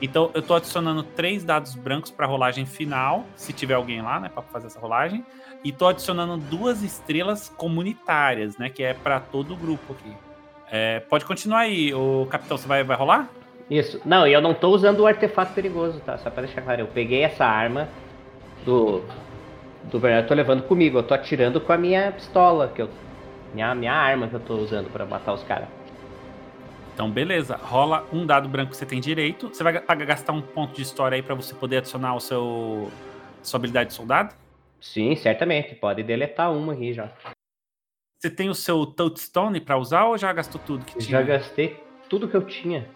Então 0.00 0.30
eu 0.34 0.42
tô 0.42 0.54
adicionando 0.54 1.02
três 1.02 1.44
dados 1.44 1.74
brancos 1.74 2.10
pra 2.10 2.26
rolagem 2.26 2.64
final, 2.64 3.24
se 3.36 3.52
tiver 3.52 3.74
alguém 3.74 4.00
lá, 4.00 4.18
né, 4.18 4.28
pra 4.28 4.42
fazer 4.42 4.68
essa 4.68 4.80
rolagem. 4.80 5.24
E 5.62 5.70
tô 5.70 5.86
adicionando 5.86 6.38
duas 6.38 6.82
estrelas 6.82 7.48
comunitárias, 7.50 8.56
né, 8.56 8.70
que 8.70 8.82
é 8.82 8.94
pra 8.94 9.20
todo 9.20 9.52
o 9.52 9.56
grupo 9.56 9.92
aqui. 9.92 10.16
É, 10.70 11.00
pode 11.00 11.24
continuar 11.24 11.60
aí, 11.60 11.92
o 11.92 12.26
capitão, 12.30 12.56
você 12.56 12.66
vai, 12.66 12.82
vai 12.84 12.96
rolar? 12.96 13.28
Isso. 13.70 14.00
Não, 14.04 14.26
eu 14.26 14.40
não 14.40 14.52
tô 14.52 14.68
usando 14.70 15.00
o 15.00 15.06
artefato 15.06 15.52
perigoso, 15.52 16.00
tá? 16.00 16.18
Só 16.18 16.28
pra 16.28 16.42
deixar 16.42 16.60
claro. 16.60 16.80
Eu 16.80 16.86
peguei 16.88 17.22
essa 17.22 17.44
arma 17.44 17.88
do. 18.64 19.02
Do 19.84 19.98
Bernardo, 19.98 20.24
eu 20.24 20.28
tô 20.28 20.34
levando 20.34 20.62
comigo. 20.64 20.98
Eu 20.98 21.02
tô 21.04 21.14
atirando 21.14 21.60
com 21.60 21.72
a 21.72 21.78
minha 21.78 22.10
pistola, 22.10 22.68
que 22.68 22.82
eu. 22.82 22.90
Minha, 23.54 23.74
minha 23.74 23.94
arma 23.94 24.26
que 24.26 24.34
eu 24.34 24.40
tô 24.40 24.54
usando 24.56 24.90
pra 24.90 25.06
matar 25.06 25.32
os 25.32 25.44
caras. 25.44 25.68
Então, 27.00 27.10
beleza. 27.10 27.56
Rola 27.56 28.06
um 28.12 28.26
dado 28.26 28.46
branco 28.46 28.72
que 28.72 28.76
você 28.76 28.84
tem 28.84 29.00
direito. 29.00 29.48
Você 29.48 29.64
vai 29.64 29.72
ga- 29.72 29.94
gastar 29.94 30.34
um 30.34 30.42
ponto 30.42 30.74
de 30.74 30.82
história 30.82 31.16
aí 31.16 31.22
pra 31.22 31.34
você 31.34 31.54
poder 31.54 31.78
adicionar 31.78 32.14
o 32.14 32.20
seu 32.20 32.90
sua 33.42 33.56
habilidade 33.56 33.88
de 33.88 33.96
soldado. 33.96 34.34
Sim, 34.78 35.16
certamente. 35.16 35.74
Pode 35.74 36.02
deletar 36.02 36.52
uma 36.52 36.74
aqui 36.74 36.92
já. 36.92 37.10
Você 38.18 38.28
tem 38.28 38.50
o 38.50 38.54
seu 38.54 38.84
touchstone 38.84 39.62
pra 39.62 39.78
usar 39.78 40.04
ou 40.08 40.18
já 40.18 40.30
gastou 40.30 40.60
tudo 40.60 40.84
que 40.84 40.98
tinha? 40.98 41.10
Já 41.10 41.22
gastei 41.22 41.82
tudo 42.10 42.28
que 42.28 42.36
eu 42.36 42.42
tinha. 42.42 42.86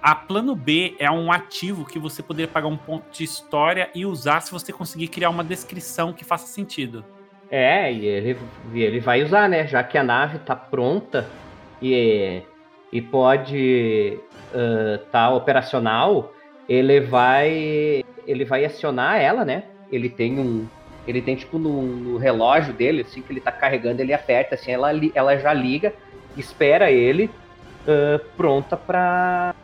A 0.00 0.14
plano 0.14 0.54
B 0.54 0.94
é 1.00 1.10
um 1.10 1.32
ativo 1.32 1.84
que 1.84 1.98
você 1.98 2.22
poderia 2.22 2.46
pagar 2.46 2.68
um 2.68 2.76
ponto 2.76 3.10
de 3.10 3.24
história 3.24 3.90
e 3.92 4.06
usar 4.06 4.40
se 4.40 4.52
você 4.52 4.72
conseguir 4.72 5.08
criar 5.08 5.30
uma 5.30 5.42
descrição 5.42 6.12
que 6.12 6.24
faça 6.24 6.46
sentido. 6.46 7.04
É, 7.50 7.92
e 7.92 8.06
ele, 8.06 8.38
ele 8.72 9.00
vai 9.00 9.24
usar, 9.24 9.48
né? 9.48 9.66
Já 9.66 9.82
que 9.82 9.98
a 9.98 10.04
nave 10.04 10.38
tá 10.38 10.54
pronta 10.54 11.28
e, 11.82 12.40
e 12.94 13.02
pode 13.02 14.20
estar 14.46 15.28
tá 15.28 15.34
operacional, 15.34 16.32
ele 16.68 17.00
vai 17.00 18.04
ele 18.24 18.44
vai 18.44 18.64
acionar 18.64 19.20
ela, 19.20 19.44
né? 19.44 19.64
Ele 19.90 20.08
tem 20.08 20.38
um 20.38 20.66
ele 21.06 21.20
tem 21.20 21.34
tipo 21.34 21.58
no, 21.58 21.82
no 21.82 22.16
relógio 22.16 22.72
dele, 22.72 23.02
assim 23.02 23.20
que 23.20 23.32
ele 23.32 23.40
tá 23.40 23.50
carregando, 23.50 24.00
ele 24.00 24.14
aperta 24.14 24.54
assim, 24.54 24.70
ela 24.70 24.90
ela 25.12 25.36
já 25.36 25.52
liga, 25.52 25.92
espera 26.36 26.88
ele 26.90 27.28
ah, 27.88 28.20
pronta 28.36 28.76
para 28.76 29.54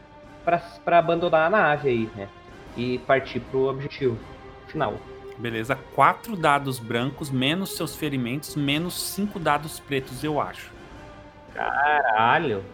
para 0.84 0.98
abandonar 0.98 1.46
a 1.46 1.50
nave 1.50 1.88
aí, 1.88 2.10
né? 2.16 2.28
E 2.76 2.98
partir 2.98 3.38
pro 3.38 3.68
objetivo 3.68 4.18
final. 4.66 4.94
Beleza? 5.38 5.78
Quatro 5.94 6.34
dados 6.34 6.80
brancos, 6.80 7.30
menos 7.30 7.76
seus 7.76 7.94
ferimentos, 7.94 8.56
menos 8.56 9.00
cinco 9.00 9.38
dados 9.38 9.78
pretos, 9.78 10.24
eu 10.24 10.40
acho. 10.40 10.72
Caralho. 11.54 12.64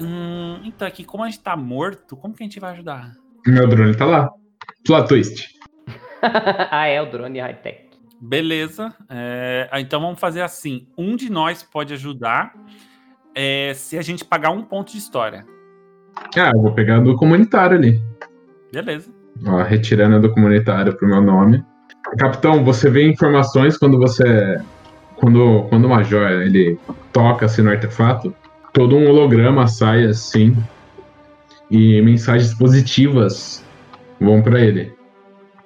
Hum, 0.00 0.60
então 0.64 0.86
aqui, 0.86 1.04
como 1.04 1.24
a 1.24 1.26
gente 1.26 1.40
tá 1.40 1.56
morto, 1.56 2.16
como 2.16 2.34
que 2.34 2.42
a 2.42 2.46
gente 2.46 2.60
vai 2.60 2.72
ajudar? 2.72 3.12
Meu 3.46 3.66
drone 3.68 3.96
tá 3.96 4.04
lá. 4.04 4.30
Plot 4.84 5.08
twist. 5.08 5.48
ah, 6.70 6.86
é 6.86 7.00
o 7.00 7.10
drone 7.10 7.40
high-tech. 7.40 7.86
Beleza. 8.20 8.94
é, 9.10 9.68
então 9.74 10.00
vamos 10.00 10.18
fazer 10.18 10.42
assim: 10.42 10.88
um 10.96 11.16
de 11.16 11.30
nós 11.30 11.62
pode 11.62 11.92
ajudar 11.92 12.54
é, 13.34 13.72
se 13.74 13.98
a 13.98 14.02
gente 14.02 14.24
pagar 14.24 14.50
um 14.50 14.62
ponto 14.62 14.92
de 14.92 14.98
história. 14.98 15.44
Ah, 16.36 16.50
eu 16.54 16.62
vou 16.62 16.72
pegar 16.72 17.00
do 17.00 17.14
comunitário 17.16 17.76
ali. 17.76 18.00
Beleza. 18.72 19.10
Ó, 19.46 19.62
retirando 19.62 20.20
do 20.20 20.32
comunitário 20.32 20.96
pro 20.96 21.06
meu 21.06 21.20
nome. 21.20 21.62
Capitão, 22.18 22.64
você 22.64 22.90
vê 22.90 23.06
informações 23.06 23.76
quando 23.76 23.98
você. 23.98 24.58
Quando, 25.16 25.66
quando 25.68 25.86
o 25.86 25.88
Major 25.88 26.30
ele 26.30 26.78
toca 27.12 27.46
assim 27.46 27.62
no 27.62 27.70
artefato, 27.70 28.34
todo 28.76 28.94
um 28.94 29.08
holograma 29.08 29.66
sai 29.66 30.04
assim. 30.04 30.54
E 31.70 32.00
mensagens 32.02 32.52
positivas 32.54 33.64
vão 34.20 34.42
pra 34.42 34.60
ele. 34.60 34.92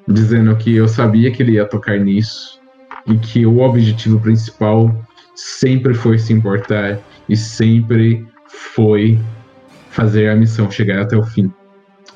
Dizendo 0.06 0.54
que 0.56 0.76
eu 0.76 0.86
sabia 0.86 1.30
que 1.32 1.42
ele 1.42 1.52
ia 1.52 1.66
tocar 1.66 1.98
nisso. 1.98 2.60
E 3.06 3.16
que 3.16 3.44
o 3.44 3.58
objetivo 3.58 4.20
principal 4.20 4.94
sempre 5.34 5.92
foi 5.92 6.20
se 6.20 6.32
importar. 6.32 7.00
E 7.28 7.36
sempre 7.36 8.24
foi 8.46 9.18
fazer 9.90 10.28
a 10.28 10.36
missão 10.36 10.70
chegar 10.70 11.02
até 11.02 11.16
o 11.16 11.24
fim 11.24 11.52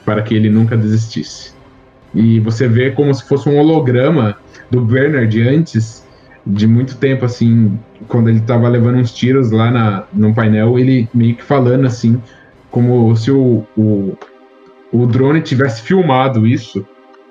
para 0.05 0.23
que 0.23 0.35
ele 0.35 0.49
nunca 0.49 0.77
desistisse. 0.77 1.53
E 2.15 2.39
você 2.39 2.69
vê 2.69 2.93
como 2.93 3.13
se 3.13 3.27
fosse 3.27 3.49
um 3.49 3.59
holograma 3.59 4.37
do 4.71 4.81
Bernard 4.81 5.43
antes 5.43 6.07
de 6.47 6.67
muito 6.67 6.97
tempo, 6.99 7.25
assim, 7.25 7.79
quando 8.09 8.29
ele 8.29 8.41
tava 8.41 8.69
levando 8.69 8.97
uns 8.99 9.13
tiros 9.13 9.51
lá 9.51 9.71
na, 9.71 10.05
no 10.13 10.35
painel, 10.35 10.79
ele 10.79 11.09
meio 11.15 11.37
que 11.37 11.43
falando 11.43 11.87
assim, 11.87 12.21
como 12.71 13.15
se 13.17 13.31
o, 13.31 13.67
o, 13.77 14.17
o 14.93 15.07
drone 15.07 15.41
tivesse 15.41 15.83
filmado 15.83 16.47
isso, 16.47 16.87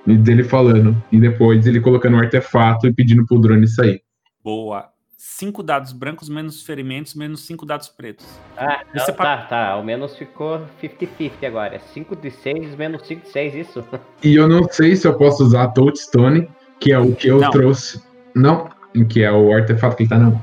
e 0.06 0.18
dele 0.18 0.44
falando, 0.44 1.02
e 1.12 1.20
depois 1.20 1.66
ele 1.66 1.80
colocando 1.80 2.16
um 2.16 2.20
artefato 2.20 2.88
e 2.88 2.94
pedindo 2.94 3.26
pro 3.26 3.40
drone 3.40 3.68
sair. 3.68 4.02
Boa. 4.44 4.90
Cinco 5.18 5.64
dados 5.64 5.94
brancos, 5.94 6.28
menos 6.28 6.64
ferimentos, 6.64 7.16
menos 7.16 7.46
cinco 7.46 7.66
dados 7.66 7.88
pretos. 7.88 8.26
Ah, 8.58 8.82
não, 8.94 9.06
pa- 9.06 9.14
tá, 9.14 9.38
tá. 9.44 9.68
Ao 9.70 9.82
menos 9.82 10.18
ficou 10.18 10.62
50-50 10.82 11.32
agora. 11.48 11.80
5 11.94 12.14
de 12.18 12.30
6 12.30 12.76
menos 12.76 13.08
5 13.08 13.22
de 13.22 13.30
6, 13.30 13.56
isso? 13.56 13.84
E 14.22 14.36
eu 14.36 14.50
não 14.50 14.68
sei 14.70 14.98
se 14.98 15.08
eu 15.08 15.14
posso 15.14 15.44
usar 15.46 15.64
a 15.64 15.68
Touchstone, 15.70 16.50
que 16.78 16.92
é 16.92 17.00
o 17.00 17.16
que 17.16 17.30
eu 17.30 17.40
Não. 17.40 17.52
trouxe. 17.52 18.04
Não, 18.36 18.70
que 19.10 19.24
é 19.24 19.32
o 19.32 19.54
artefato 19.54 19.96
que 19.96 20.04
ele 20.04 20.10
tá 20.10 20.18
não. 20.18 20.42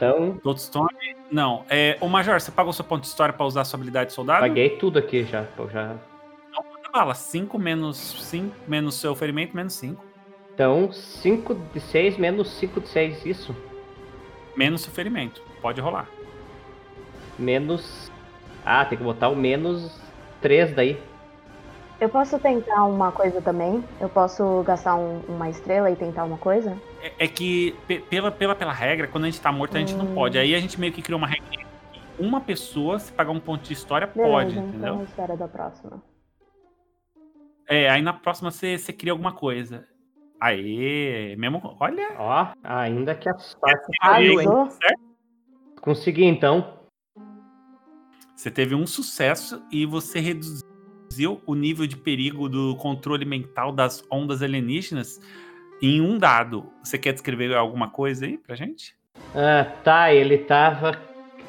Então, 0.00 0.38
Toadstone, 0.42 1.14
não. 1.30 1.66
É, 1.68 1.98
ô 2.00 2.08
Major, 2.08 2.40
você 2.40 2.50
pagou 2.50 2.72
seu 2.72 2.82
ponto 2.82 3.02
de 3.02 3.08
história 3.08 3.34
pra 3.34 3.44
usar 3.44 3.60
a 3.60 3.64
sua 3.66 3.76
habilidade 3.76 4.08
de 4.08 4.14
soldado? 4.14 4.40
paguei 4.40 4.70
tudo 4.70 4.98
aqui 4.98 5.24
já. 5.24 5.44
Já. 5.70 5.88
Manda 5.88 6.90
bala. 6.90 7.12
5 7.12 7.58
menos 7.58 7.98
5 7.98 8.56
menos 8.66 8.94
seu 8.94 9.14
ferimento, 9.14 9.54
menos 9.54 9.74
5. 9.74 10.02
Então, 10.54 10.90
5 10.90 11.54
de 11.54 11.80
6 11.80 12.16
menos 12.16 12.50
5 12.52 12.80
de 12.80 12.88
6, 12.88 13.26
isso? 13.26 13.54
Menos 14.56 14.80
seu 14.80 14.90
ferimento. 14.90 15.42
Pode 15.60 15.82
rolar. 15.82 16.08
Menos. 17.38 18.10
Ah, 18.64 18.86
tem 18.86 18.96
que 18.96 19.04
botar 19.04 19.28
o 19.28 19.36
menos 19.36 20.00
3 20.40 20.72
daí. 20.74 20.98
Eu 22.00 22.08
posso 22.08 22.38
tentar 22.38 22.84
uma 22.86 23.12
coisa 23.12 23.42
também? 23.42 23.84
Eu 24.00 24.08
posso 24.08 24.62
gastar 24.62 24.94
um- 24.96 25.20
uma 25.28 25.50
estrela 25.50 25.90
e 25.90 25.96
tentar 25.96 26.24
uma 26.24 26.38
coisa? 26.38 26.74
É, 27.02 27.24
é 27.24 27.28
que, 27.28 27.72
pe- 27.86 28.00
pela, 28.00 28.30
pela, 28.30 28.54
pela 28.54 28.72
regra, 28.72 29.06
quando 29.06 29.24
a 29.24 29.26
gente 29.30 29.40
tá 29.40 29.52
morto, 29.52 29.76
a 29.76 29.80
gente 29.80 29.94
não 29.94 30.06
Hum. 30.06 30.14
pode. 30.14 30.38
Aí 30.38 30.54
a 30.54 30.60
gente 30.60 30.80
meio 30.80 30.92
que 30.92 31.02
criou 31.02 31.18
uma 31.18 31.26
regra. 31.26 31.60
uma 32.18 32.38
pessoa, 32.40 32.98
se 32.98 33.10
pagar 33.10 33.30
um 33.30 33.40
ponto 33.40 33.62
de 33.62 33.72
história, 33.72 34.06
Beleza, 34.06 34.30
pode, 34.30 34.50
então 34.58 34.68
entendeu? 34.68 35.02
espera 35.04 35.36
da 35.38 35.48
próxima. 35.48 36.02
É, 37.66 37.88
aí 37.88 38.02
na 38.02 38.12
próxima 38.12 38.50
você, 38.50 38.76
você 38.76 38.92
cria 38.92 39.12
alguma 39.12 39.32
coisa. 39.32 39.86
Aê, 40.38 41.34
mesmo. 41.36 41.76
Olha, 41.80 42.08
Ó, 42.18 42.46
ainda 42.62 43.14
que 43.14 43.26
a 43.26 43.38
sorte 43.38 43.86
aí, 44.02 44.34
caiu, 44.36 44.40
hein? 44.40 44.48
Certo? 44.70 45.00
Consegui 45.80 46.24
então. 46.24 46.78
Você 48.36 48.50
teve 48.50 48.74
um 48.74 48.86
sucesso 48.86 49.62
e 49.72 49.86
você 49.86 50.20
reduziu 50.20 50.68
o 51.44 51.54
nível 51.54 51.86
de 51.86 51.96
perigo 51.96 52.48
do 52.48 52.76
controle 52.76 53.24
mental 53.24 53.72
das 53.72 54.04
ondas 54.10 54.42
alienígenas 54.42 55.20
em 55.82 56.00
um 56.00 56.16
dado. 56.16 56.66
Você 56.84 56.96
quer 56.96 57.12
descrever 57.12 57.54
alguma 57.54 57.90
coisa 57.90 58.26
aí 58.26 58.38
pra 58.38 58.54
gente? 58.54 58.94
Ah, 59.34 59.66
tá, 59.82 60.14
ele 60.14 60.38
tava 60.38 60.96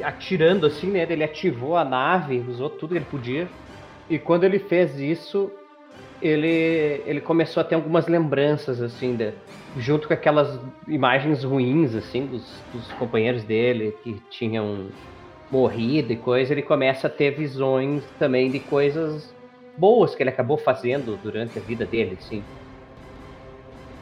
atirando 0.04 0.66
assim, 0.66 0.88
né? 0.88 1.06
Ele 1.08 1.24
ativou 1.24 1.78
a 1.78 1.86
nave, 1.86 2.44
usou 2.50 2.70
tudo 2.70 2.92
que 2.92 2.98
ele 2.98 3.06
podia. 3.06 3.48
E 4.10 4.18
quando 4.18 4.46
ele 4.46 4.58
fez 4.58 5.00
isso, 5.00 5.52
ele, 6.22 7.04
ele 7.06 7.22
começou 7.22 7.62
a 7.62 7.64
ter 7.64 7.76
algumas 7.76 8.08
lembranças, 8.08 8.82
assim, 8.82 9.16
de- 9.16 9.34
junto 9.78 10.08
com 10.08 10.14
aquelas 10.14 10.60
imagens 10.88 11.44
ruins, 11.44 11.94
assim, 11.96 12.26
dos, 12.26 12.62
dos 12.74 12.92
companheiros 12.94 13.44
dele 13.44 13.96
que 14.04 14.20
tinham 14.32 14.88
morrido 15.52 16.12
e 16.12 16.16
coisa. 16.16 16.52
Ele 16.52 16.64
começa 16.64 17.08
a 17.08 17.10
ter 17.10 17.32
visões 17.32 18.04
também 18.18 18.50
de 18.50 18.60
coisas 18.60 19.34
boas 19.82 20.14
que 20.14 20.22
ele 20.22 20.30
acabou 20.30 20.58
fazendo 20.60 21.18
durante 21.18 21.58
a 21.58 21.62
vida 21.62 21.86
dele, 21.88 22.16
assim. 22.22 22.44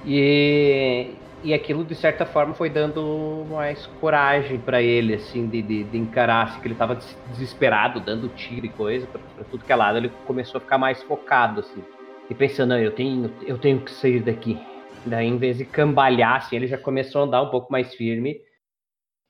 E, 0.06 1.16
e 1.42 1.54
aquilo, 1.54 1.86
de 1.86 1.96
certa 1.96 2.26
forma, 2.26 2.54
foi 2.54 2.70
dando 2.70 3.46
mais 3.50 3.86
coragem 4.02 4.60
pra 4.60 4.82
ele, 4.82 5.14
assim, 5.14 5.48
de, 5.48 5.62
de, 5.62 5.84
de 5.86 5.98
encarar, 5.98 6.48
assim, 6.48 6.60
que 6.60 6.68
ele 6.68 6.76
tava 6.76 6.96
des- 6.96 7.18
desesperado, 7.32 8.02
dando 8.02 8.28
tiro 8.30 8.66
e 8.66 8.70
coisa, 8.70 9.08
pra 9.08 9.46
tudo 9.46 9.64
que 9.64 9.72
é 9.72 9.76
lado, 9.76 9.98
ele 9.98 10.10
começou 10.28 10.58
a 10.58 10.62
ficar 10.62 10.78
mais 10.78 11.02
focado, 11.04 11.62
assim. 11.62 11.82
E 12.30 12.36
pensando, 12.36 12.72
não, 12.72 12.80
eu 12.80 12.92
tenho, 12.92 13.34
eu 13.48 13.58
tenho 13.58 13.80
que 13.80 13.92
sair 13.92 14.20
daqui. 14.22 14.60
Daí, 15.06 15.28
em 15.28 15.38
vez 15.38 15.58
de 15.58 15.64
cambalhar, 15.66 16.36
assim, 16.36 16.58
ele 16.58 16.68
já 16.68 16.78
começou 16.78 17.22
a 17.22 17.26
andar 17.26 17.42
um 17.42 17.50
pouco 17.50 17.72
mais 17.72 17.96
firme 17.96 18.42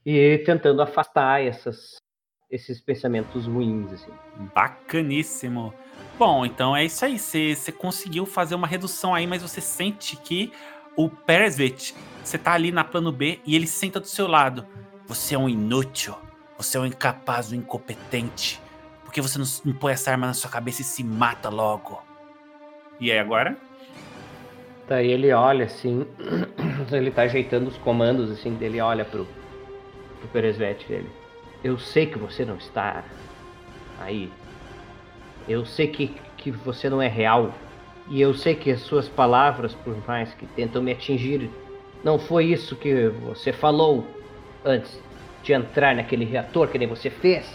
e 0.04 0.40
tentando 0.40 0.82
afastar 0.82 1.44
essas, 1.44 1.96
esses 2.50 2.82
pensamentos 2.82 3.46
ruins, 3.46 3.94
assim. 3.94 4.12
Bacaníssimo. 4.56 5.74
Bom, 6.20 6.46
então 6.46 6.76
é 6.76 6.84
isso 6.84 7.06
aí. 7.06 7.18
Você 7.18 7.72
conseguiu 7.72 8.26
fazer 8.26 8.54
uma 8.54 8.68
redução 8.68 9.16
aí, 9.16 9.26
mas 9.26 9.42
você 9.42 9.62
sente 9.62 10.18
que 10.18 10.52
o 10.94 11.10
Peresvit, 11.10 11.96
você 12.22 12.38
tá 12.38 12.52
ali 12.52 12.74
na 12.74 12.84
plano 12.84 13.10
B 13.10 13.40
e 13.46 13.56
ele 13.56 13.66
senta 13.66 14.02
do 14.02 14.06
seu 14.06 14.28
lado. 14.28 14.68
Você 15.08 15.34
é 15.34 15.38
um 15.38 15.48
inútil. 15.48 16.14
Você 16.58 16.76
é 16.76 16.82
um 16.82 16.86
incapaz, 16.86 17.54
um 17.54 17.56
incompetente. 17.56 18.60
Por 19.06 19.14
que 19.14 19.22
você 19.22 19.40
não, 19.40 19.46
não 19.64 19.74
põe 19.74 19.94
essa 19.94 20.12
arma 20.12 20.28
na 20.28 20.34
sua 20.34 20.50
cabeça 20.50 20.82
e 20.82 20.84
se 20.84 21.06
mata 21.06 21.48
logo? 21.48 22.04
E 23.00 23.10
aí 23.10 23.18
agora? 23.18 23.58
Daí 24.90 25.10
ele 25.10 25.32
olha 25.32 25.68
assim, 25.68 26.06
ele 26.92 27.12
tá 27.12 27.22
ajeitando 27.22 27.70
os 27.70 27.78
comandos 27.78 28.30
assim, 28.30 28.56
dele 28.56 28.82
olha 28.82 29.06
pro, 29.06 29.26
pro 30.20 30.28
Peresvete 30.34 30.86
dele. 30.86 31.10
Eu 31.64 31.80
sei 31.80 32.08
que 32.08 32.18
você 32.18 32.44
não 32.44 32.58
está 32.58 33.06
aí. 34.02 34.30
Eu 35.50 35.66
sei 35.66 35.88
que, 35.88 36.08
que 36.38 36.52
você 36.52 36.90
não 36.90 37.02
é 37.02 37.08
real. 37.08 37.52
E 38.08 38.22
eu 38.22 38.34
sei 38.36 38.54
que 38.56 38.72
as 38.72 38.82
suas 38.82 39.10
palavras, 39.10 39.74
por 39.74 39.98
mais 40.08 40.32
que 40.36 40.46
tentam 40.46 40.82
me 40.82 40.92
atingir, 40.92 41.50
não 42.04 42.20
foi 42.20 42.46
isso 42.46 42.76
que 42.76 43.08
você 43.08 43.52
falou 43.52 44.06
antes 44.64 45.02
de 45.42 45.54
entrar 45.54 45.96
naquele 45.96 46.24
reator 46.24 46.68
que 46.68 46.78
nem 46.78 46.88
você 46.88 47.10
fez. 47.10 47.52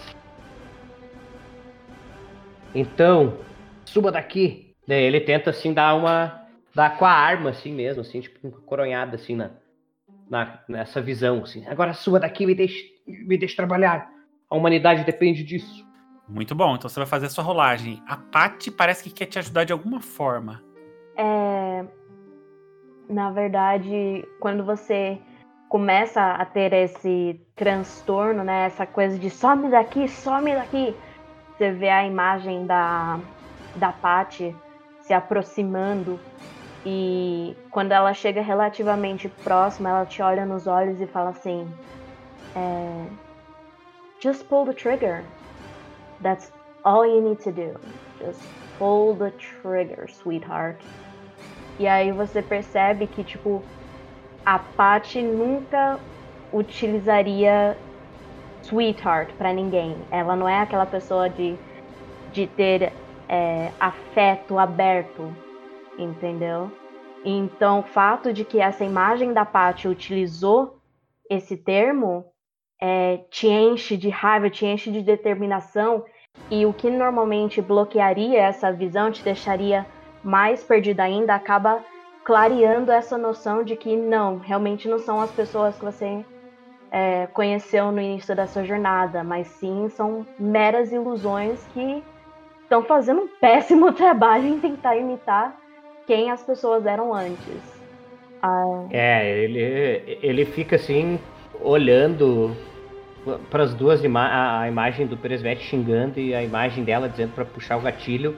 Então, 2.74 3.38
suba 3.84 4.10
daqui. 4.10 4.74
Daí 4.86 5.04
ele 5.04 5.20
tenta 5.20 5.50
assim 5.50 5.72
dar 5.72 5.94
uma. 5.94 6.46
dar 6.74 6.98
com 6.98 7.04
a 7.04 7.12
arma 7.12 7.50
assim 7.50 7.72
mesmo, 7.72 8.00
assim, 8.00 8.20
tipo, 8.20 8.46
uma 8.46 8.60
coronhada 8.62 9.14
assim 9.14 9.36
na, 9.36 9.52
na, 10.28 10.58
nessa 10.68 11.00
visão, 11.00 11.42
assim. 11.42 11.64
Agora 11.66 11.92
suba 11.92 12.18
daqui 12.18 12.42
e 12.42 12.46
me 12.46 12.54
deixe, 12.54 12.84
me 13.06 13.38
deixe 13.38 13.54
trabalhar. 13.54 14.10
A 14.50 14.56
humanidade 14.56 15.04
depende 15.04 15.44
disso. 15.44 15.84
Muito 16.28 16.55
bom, 16.55 16.74
então 16.74 16.88
você 16.88 17.01
vai 17.01 17.06
fazer 17.06 17.26
a 17.26 17.30
sua 17.30 17.44
rolagem. 17.44 18.02
A 18.09 18.16
Paty 18.16 18.70
parece 18.70 19.05
que 19.05 19.10
quer 19.10 19.26
te 19.26 19.38
ajudar 19.38 19.64
de 19.64 19.72
alguma 19.72 20.01
forma. 20.01 20.62
É, 21.16 21.84
na 23.09 23.30
verdade, 23.30 24.26
quando 24.40 24.64
você 24.64 25.18
começa 25.68 26.20
a 26.20 26.44
ter 26.44 26.72
esse 26.72 27.40
transtorno, 27.55 28.42
né, 28.42 28.66
essa 28.66 28.86
coisa 28.86 29.18
de 29.18 29.28
some 29.28 29.70
daqui, 29.70 30.09
some 30.09 30.55
daqui, 30.55 30.96
você 31.52 31.72
vê 31.72 31.88
a 31.88 32.06
imagem 32.06 32.66
da 32.66 33.20
da 33.76 33.90
Patty 33.90 34.55
se 35.01 35.12
aproximando 35.12 36.18
e 36.86 37.56
quando 37.70 37.92
ela 37.92 38.12
chega 38.12 38.42
relativamente 38.42 39.28
próxima, 39.28 39.88
ela 39.88 40.06
te 40.06 40.20
olha 40.20 40.44
nos 40.44 40.66
olhos 40.66 41.01
e 41.01 41.06
fala 41.06 41.30
assim: 41.30 41.66
é, 42.55 43.06
Just 44.22 44.44
pull 44.46 44.66
the 44.66 44.72
trigger. 44.72 45.24
That's 46.24 46.51
all 46.84 47.06
you 47.06 47.20
need 47.20 47.40
to 47.40 47.52
do. 47.52 47.76
Just 48.18 48.40
pull 48.78 49.14
the 49.14 49.30
trigger, 49.32 50.09
sweetheart. 50.09 50.80
E 51.78 51.86
aí 51.86 52.12
você 52.12 52.40
percebe 52.40 53.06
que, 53.06 53.22
tipo, 53.22 53.62
a 54.46 54.59
Patty 54.59 55.20
nunca 55.20 56.01
utilizaria 56.51 57.76
sweetheart 58.62 59.34
pra 59.34 59.52
ninguém. 59.52 59.94
Ela 60.10 60.34
não 60.34 60.48
é 60.48 60.60
aquela 60.60 60.86
pessoa 60.86 61.28
de, 61.28 61.56
de 62.32 62.46
ter 62.46 62.90
é, 63.28 63.70
afeto 63.78 64.59
aberto, 64.59 65.30
entendeu? 65.98 66.72
Então, 67.22 67.80
o 67.80 67.82
fato 67.82 68.32
de 68.32 68.46
que 68.46 68.60
essa 68.60 68.82
imagem 68.82 69.34
da 69.34 69.44
Patty 69.44 69.88
utilizou 69.88 70.78
esse 71.28 71.55
termo 71.56 72.24
é, 72.80 73.18
te 73.30 73.46
enche 73.46 73.96
de 73.96 74.09
raiva, 74.09 74.48
te 74.48 74.64
enche 74.64 74.90
de 74.90 75.02
determinação 75.02 76.05
e 76.51 76.66
o 76.66 76.73
que 76.73 76.90
normalmente 76.90 77.61
bloquearia 77.61 78.40
essa 78.40 78.73
visão, 78.73 79.11
te 79.11 79.23
deixaria 79.23 79.86
mais 80.23 80.62
perdida 80.62 81.02
ainda, 81.02 81.35
acaba 81.35 81.82
clareando 82.24 82.90
essa 82.90 83.19
noção 83.19 83.62
de 83.62 83.77
que 83.77 83.97
não, 83.97 84.39
realmente 84.39 84.89
não 84.89 84.98
são 84.98 85.20
as 85.20 85.31
pessoas 85.31 85.77
que 85.77 85.85
você 85.85 86.24
é, 86.90 87.27
conheceu 87.32 87.90
no 87.90 88.01
início 88.01 88.35
da 88.35 88.47
sua 88.47 88.65
jornada, 88.65 89.24
mas 89.24 89.47
sim 89.48 89.89
são 89.90 90.27
meras 90.39 90.93
ilusões 90.93 91.59
que 91.74 92.02
estão 92.62 92.82
fazendo 92.82 93.23
um 93.23 93.28
péssimo 93.40 93.93
trabalho 93.93 94.47
em 94.47 94.61
tentar 94.61 94.97
imitar 94.97 95.55
quem 96.06 96.31
as 96.31 96.43
pessoas 96.43 96.86
eram 96.86 97.12
antes. 97.12 97.74
Ah, 98.43 98.86
É, 98.90 99.39
ele, 99.39 100.19
ele 100.23 100.44
fica 100.44 100.77
assim, 100.77 101.19
olhando 101.61 102.55
para 103.51 103.62
as 103.64 103.74
duas 103.74 104.02
ima 104.05 104.20
a, 104.26 104.60
a 104.60 104.68
imagem 104.68 105.06
do 105.06 105.16
Peresvete 105.16 105.64
xingando 105.64 106.18
e 106.20 106.34
a 106.34 106.42
imagem 106.42 106.84
dela 106.84 107.09
dizendo 107.09 107.32
para 107.34 107.44
puxar 107.44 107.76
o 107.76 107.80
gatilho. 107.80 108.36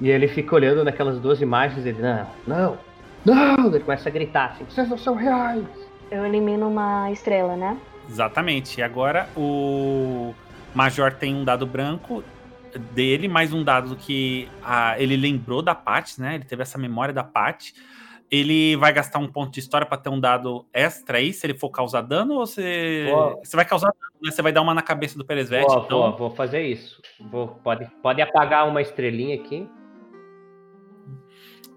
E 0.00 0.08
ele 0.08 0.28
fica 0.28 0.54
olhando 0.54 0.84
naquelas 0.84 1.18
duas 1.18 1.40
imagens 1.40 1.84
e 1.84 1.88
ele, 1.88 2.00
não, 2.02 2.26
não, 2.46 2.78
não! 3.24 3.66
Ele 3.66 3.80
começa 3.80 4.08
a 4.08 4.12
gritar 4.12 4.50
assim, 4.50 4.64
vocês 4.64 4.88
não 4.88 4.98
são 4.98 5.14
reais! 5.14 5.64
eu 6.10 6.24
elimino 6.24 6.68
uma 6.68 7.10
estrela, 7.10 7.54
né? 7.56 7.76
Exatamente. 8.08 8.80
E 8.80 8.82
agora 8.82 9.28
o 9.36 10.32
Major 10.74 11.12
tem 11.12 11.34
um 11.34 11.44
dado 11.44 11.66
branco 11.66 12.24
dele, 12.92 13.28
mais 13.28 13.52
um 13.52 13.62
dado 13.62 13.94
que 13.96 14.48
a- 14.64 14.94
ele 14.98 15.16
lembrou 15.16 15.60
da 15.60 15.74
Paty, 15.74 16.20
né? 16.20 16.36
Ele 16.36 16.44
teve 16.44 16.62
essa 16.62 16.78
memória 16.78 17.12
da 17.12 17.22
Paty. 17.22 17.74
Ele 18.30 18.76
vai 18.76 18.92
gastar 18.92 19.18
um 19.18 19.26
ponto 19.26 19.50
de 19.52 19.60
história 19.60 19.86
para 19.86 19.96
ter 19.96 20.10
um 20.10 20.20
dado 20.20 20.66
extra 20.72 21.18
aí, 21.18 21.32
se 21.32 21.46
ele 21.46 21.54
for 21.54 21.70
causar 21.70 22.02
dano, 22.02 22.34
ou 22.34 22.46
você. 22.46 23.08
Vou. 23.10 23.40
Você 23.42 23.56
vai 23.56 23.64
causar 23.64 23.88
dano, 23.88 24.22
né? 24.22 24.30
Você 24.30 24.42
vai 24.42 24.52
dar 24.52 24.60
uma 24.60 24.74
na 24.74 24.82
cabeça 24.82 25.16
do 25.16 25.24
Peresvete, 25.24 25.66
Vou, 25.66 25.84
então. 25.84 26.00
vou, 26.00 26.16
vou 26.16 26.30
fazer 26.30 26.62
isso. 26.62 27.00
Vou, 27.30 27.48
pode, 27.48 27.86
pode 28.02 28.20
apagar 28.20 28.68
uma 28.68 28.82
estrelinha 28.82 29.36
aqui. 29.36 29.66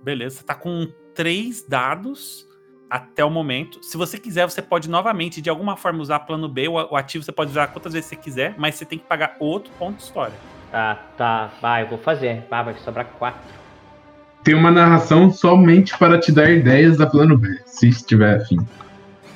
Beleza, 0.04 0.38
você 0.38 0.44
tá 0.44 0.56
com 0.56 0.88
três 1.14 1.66
dados 1.68 2.48
até 2.90 3.24
o 3.24 3.30
momento. 3.30 3.82
Se 3.82 3.96
você 3.96 4.18
quiser, 4.18 4.50
você 4.50 4.62
pode 4.62 4.90
novamente, 4.90 5.42
de 5.42 5.50
alguma 5.50 5.78
forma, 5.78 6.02
usar 6.02 6.20
plano 6.20 6.50
B. 6.50 6.68
O 6.68 6.96
ativo 6.98 7.24
você 7.24 7.32
pode 7.32 7.52
usar 7.52 7.68
quantas 7.68 7.94
vezes 7.94 8.10
você 8.10 8.16
quiser, 8.18 8.56
mas 8.58 8.76
você 8.76 8.86
tem 8.86 9.00
que 9.00 9.06
pagar 9.06 9.38
outro 9.40 9.72
ponto 9.80 9.96
de 9.96 10.04
história. 10.04 10.34
Ah, 10.74 10.98
tá. 11.18 11.52
Vai, 11.62 11.84
eu 11.84 11.88
vou 11.88 11.98
fazer. 11.98 12.44
Ah, 12.52 12.64
vai 12.64 12.78
sobrar 12.80 13.06
quatro. 13.18 13.61
Tem 14.44 14.56
uma 14.56 14.72
narração 14.72 15.32
somente 15.32 15.98
para 15.98 16.20
te 16.20 16.32
dar 16.32 16.50
ideias 16.50 16.98
da 16.98 17.06
plano 17.06 17.38
B, 17.38 17.48
se 17.66 17.90
estiver 17.90 18.38
afim. 18.38 18.58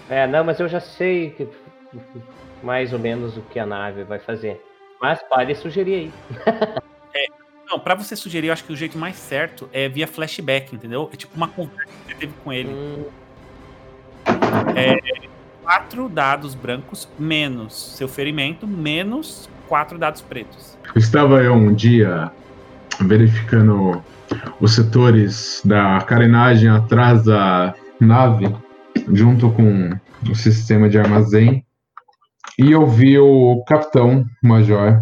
É, 0.09 0.25
não, 0.27 0.43
mas 0.43 0.59
eu 0.59 0.67
já 0.67 0.79
sei 0.79 1.31
que- 1.31 1.47
mais 2.63 2.91
ou 2.93 2.99
menos 2.99 3.37
o 3.37 3.41
que 3.41 3.59
a 3.59 3.65
nave 3.65 4.03
vai 4.03 4.19
fazer. 4.19 4.61
Mas 5.01 5.21
pode 5.29 5.53
sugerir 5.55 5.93
aí. 5.95 6.13
Não, 7.67 7.79
pra 7.79 7.95
você 7.95 8.15
sugerir, 8.15 8.47
eu 8.47 8.53
acho 8.53 8.63
que 8.63 8.71
o 8.71 8.75
jeito 8.75 8.95
mais 8.95 9.15
certo 9.15 9.67
é 9.73 9.89
via 9.89 10.05
flashback, 10.05 10.75
entendeu? 10.75 11.09
É 11.11 11.15
tipo 11.15 11.35
uma 11.35 11.47
conversa 11.47 11.91
que 12.05 12.13
você 12.13 12.19
teve 12.19 12.33
com 12.43 12.53
ele. 12.53 12.69
Hum, 12.69 13.05
quatro 15.63 16.07
dados 16.07 16.53
brancos 16.53 17.09
menos 17.17 17.95
seu 17.97 18.07
ferimento, 18.07 18.67
menos 18.67 19.49
quatro 19.67 19.97
dados 19.97 20.21
pretos. 20.21 20.77
Estava 20.95 21.41
eu 21.41 21.53
um 21.53 21.73
dia 21.73 22.31
verificando 23.01 24.03
os 24.59 24.73
setores 24.73 25.61
da 25.63 25.99
carenagem 26.01 26.69
atrás 26.69 27.23
da 27.23 27.73
nave, 27.99 28.53
junto 29.11 29.49
com 29.51 29.91
o 30.29 30.35
sistema 30.35 30.89
de 30.89 30.97
armazém, 30.97 31.65
e 32.57 32.71
eu 32.71 32.87
vi 32.87 33.17
o 33.19 33.63
capitão 33.67 34.25
major 34.41 35.01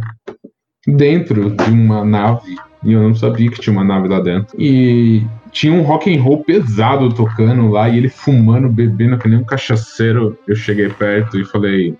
dentro 0.87 1.51
de 1.51 1.69
uma 1.69 2.03
nave, 2.03 2.55
e 2.83 2.93
eu 2.93 3.01
não 3.01 3.15
sabia 3.15 3.49
que 3.49 3.61
tinha 3.61 3.73
uma 3.73 3.83
nave 3.83 4.07
lá 4.07 4.19
dentro. 4.19 4.55
E 4.59 5.23
tinha 5.51 5.71
um 5.71 5.83
rock 5.83 6.13
and 6.13 6.21
roll 6.21 6.43
pesado 6.43 7.13
tocando 7.13 7.69
lá 7.69 7.87
e 7.87 7.97
ele 7.97 8.09
fumando, 8.09 8.67
bebendo 8.67 9.17
que 9.17 9.29
nem 9.29 9.37
um 9.37 9.43
cachaceiro. 9.43 10.37
Eu 10.47 10.55
cheguei 10.55 10.89
perto 10.89 11.39
e 11.39 11.45
falei: 11.45 11.95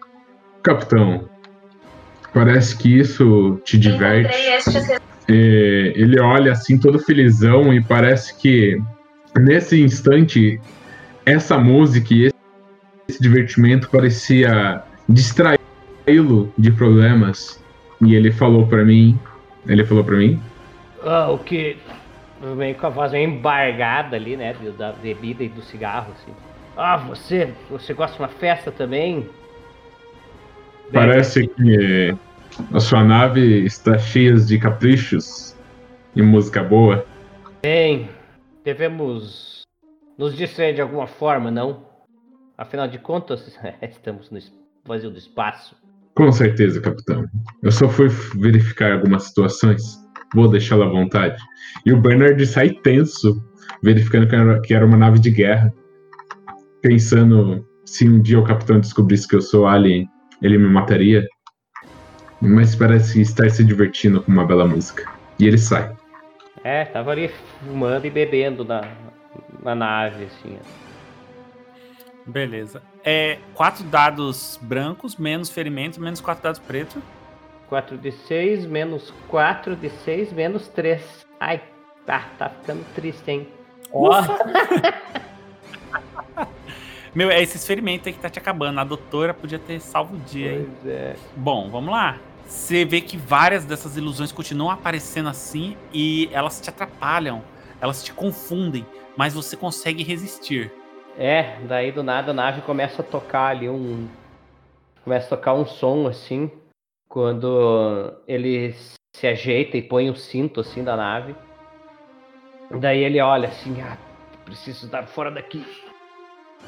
"Capitão, 0.62 1.30
parece 2.34 2.76
que 2.76 3.00
isso 3.00 3.62
te 3.64 3.78
diverte". 3.78 4.34
É, 5.30 5.94
ele 5.96 6.20
olha 6.20 6.52
assim 6.52 6.78
todo 6.78 7.00
felizão 7.00 7.74
e 7.74 7.82
parece 7.82 8.38
que 8.38 8.78
nesse 9.38 9.82
instante 9.82 10.60
essa 11.26 11.58
música 11.58 12.14
e 12.14 12.26
esse, 12.26 12.36
esse 13.08 13.22
divertimento 13.22 13.90
parecia 13.90 14.84
distraí-lo 15.08 16.52
de 16.58 16.72
problemas. 16.72 17.64
E 18.02 18.16
ele 18.16 18.32
falou 18.32 18.68
para 18.68 18.84
mim, 18.84 19.18
ele 19.68 19.86
falou 19.86 20.04
para 20.04 20.18
mim, 20.18 20.40
Ah, 21.04 21.30
o 21.32 21.38
que. 21.38 21.78
Meio 22.58 22.76
com 22.76 22.88
a 22.88 22.90
voz 22.90 23.14
meio 23.14 23.30
embargada 23.30 24.18
ali, 24.18 24.36
né? 24.36 24.54
Da 24.78 24.92
bebida 24.92 25.44
e 25.44 25.48
do 25.48 25.62
cigarro, 25.62 26.12
assim. 26.12 26.34
Ah, 26.76 26.98
você. 26.98 27.54
Você 27.70 27.94
gosta 27.94 28.18
de 28.18 28.22
uma 28.22 28.30
festa 28.30 28.72
também? 28.72 29.30
parece 30.92 31.48
que 31.48 32.16
a 32.74 32.80
sua 32.80 33.04
nave 33.04 33.66
está 33.66 33.98
cheia 33.98 34.34
de 34.36 34.58
caprichos 34.58 35.56
e 36.16 36.22
música 36.22 36.64
boa. 36.64 37.06
Bem, 37.62 38.10
devemos 38.64 39.64
nos 40.18 40.36
distrair 40.36 40.76
de 40.76 40.82
alguma 40.82 41.08
forma, 41.08 41.50
não? 41.50 41.86
Afinal 42.58 42.88
de 42.88 42.98
contas, 42.98 43.58
estamos 43.82 44.30
no 44.30 44.40
vazio 44.86 45.10
do 45.10 45.18
espaço. 45.18 45.76
Com 46.16 46.32
certeza, 46.32 46.80
capitão. 46.80 47.26
Eu 47.64 47.72
só 47.72 47.90
fui 47.90 48.08
verificar 48.36 48.92
algumas 48.92 49.24
situações. 49.24 50.00
Vou 50.36 50.48
deixá-lo 50.48 50.84
à 50.84 50.90
vontade. 50.90 51.42
E 51.86 51.92
o 51.92 52.00
Bernard 52.00 52.46
sai 52.46 52.70
tenso, 52.70 53.44
verificando 53.82 54.28
que 54.28 54.36
era, 54.36 54.62
que 54.62 54.74
era 54.74 54.86
uma 54.86 54.98
nave 54.98 55.20
de 55.20 55.32
guerra. 55.32 55.74
Pensando 56.82 57.66
se 57.86 58.08
um 58.08 58.22
dia 58.22 58.40
o 58.40 58.44
capitão 58.44 58.80
descobrisse 58.80 59.28
que 59.28 59.36
eu 59.36 59.42
sou 59.42 59.66
alien, 59.66 60.08
ele 60.42 60.58
me 60.58 60.70
mataria. 60.70 61.28
Mas 62.46 62.76
parece 62.76 63.22
estar 63.22 63.50
se 63.50 63.64
divertindo 63.64 64.22
com 64.22 64.30
uma 64.30 64.46
bela 64.46 64.68
música. 64.68 65.10
E 65.40 65.48
ele 65.48 65.58
sai. 65.58 65.96
É, 66.62 66.84
tava 66.84 67.12
ali 67.12 67.32
fumando 67.66 68.06
e 68.06 68.10
bebendo 68.10 68.66
na, 68.66 68.82
na 69.62 69.74
nave, 69.74 70.26
assim. 70.26 70.58
ó. 70.60 70.84
Beleza. 72.30 72.82
É 73.04 73.40
quatro 73.54 73.86
dados 73.86 74.60
brancos, 74.62 75.16
menos 75.16 75.50
ferimentos, 75.50 75.98
menos 75.98 76.20
quatro 76.20 76.44
dados 76.44 76.60
pretos. 76.60 77.02
4 77.70 77.98
de 77.98 78.12
6 78.12 78.66
menos 78.66 79.14
4 79.30 79.76
de 79.76 79.90
6 79.90 80.34
menos 80.34 80.68
3. 80.68 81.26
Ai, 81.40 81.62
tá, 82.06 82.30
tá 82.38 82.50
ficando 82.50 82.86
triste, 82.94 83.32
hein? 83.32 83.48
Ó, 83.92 84.12
Meu, 87.16 87.30
é 87.30 87.42
esses 87.42 87.66
ferimentos 87.66 88.08
aí 88.08 88.14
que 88.14 88.20
tá 88.20 88.30
te 88.30 88.40
acabando. 88.40 88.80
A 88.80 88.84
doutora 88.84 89.34
podia 89.34 89.60
ter 89.60 89.80
salvo 89.80 90.16
o 90.16 90.20
dia, 90.20 90.54
hein? 90.54 90.68
pois 90.82 90.92
é. 90.92 91.16
Bom, 91.36 91.70
vamos 91.70 91.92
lá. 91.92 92.18
Você 92.54 92.86
vê 92.86 93.02
que 93.02 93.18
várias 93.18 93.66
dessas 93.66 93.98
ilusões 93.98 94.32
continuam 94.32 94.70
aparecendo 94.70 95.28
assim 95.28 95.76
e 95.92 96.30
elas 96.32 96.62
te 96.62 96.70
atrapalham, 96.70 97.44
elas 97.82 98.04
te 98.04 98.14
confundem, 98.14 98.86
mas 99.18 99.34
você 99.34 99.58
consegue 99.58 100.04
resistir. 100.04 100.72
É, 101.18 101.60
daí 101.62 101.92
do 101.92 102.04
nada 102.04 102.30
a 102.30 102.34
nave 102.34 102.62
começa 102.62 103.02
a 103.02 103.06
tocar 103.06 103.48
ali 103.48 103.68
um. 103.68 104.08
Começa 105.04 105.26
a 105.26 105.38
tocar 105.38 105.56
um 105.56 105.66
som 105.66 106.08
assim. 106.08 106.50
Quando 107.10 108.14
ele 108.28 108.76
se 109.16 109.26
ajeita 109.26 109.76
e 109.76 109.82
põe 109.82 110.12
o 110.12 110.16
cinto 110.16 110.62
assim 110.62 110.84
da 110.84 110.96
nave. 110.96 111.36
Daí 112.80 113.04
ele 113.04 113.20
olha 113.20 113.50
assim, 113.50 113.82
ah, 113.82 113.98
preciso 114.46 114.88
dar 114.88 115.08
fora 115.08 115.32
daqui. 115.32 115.66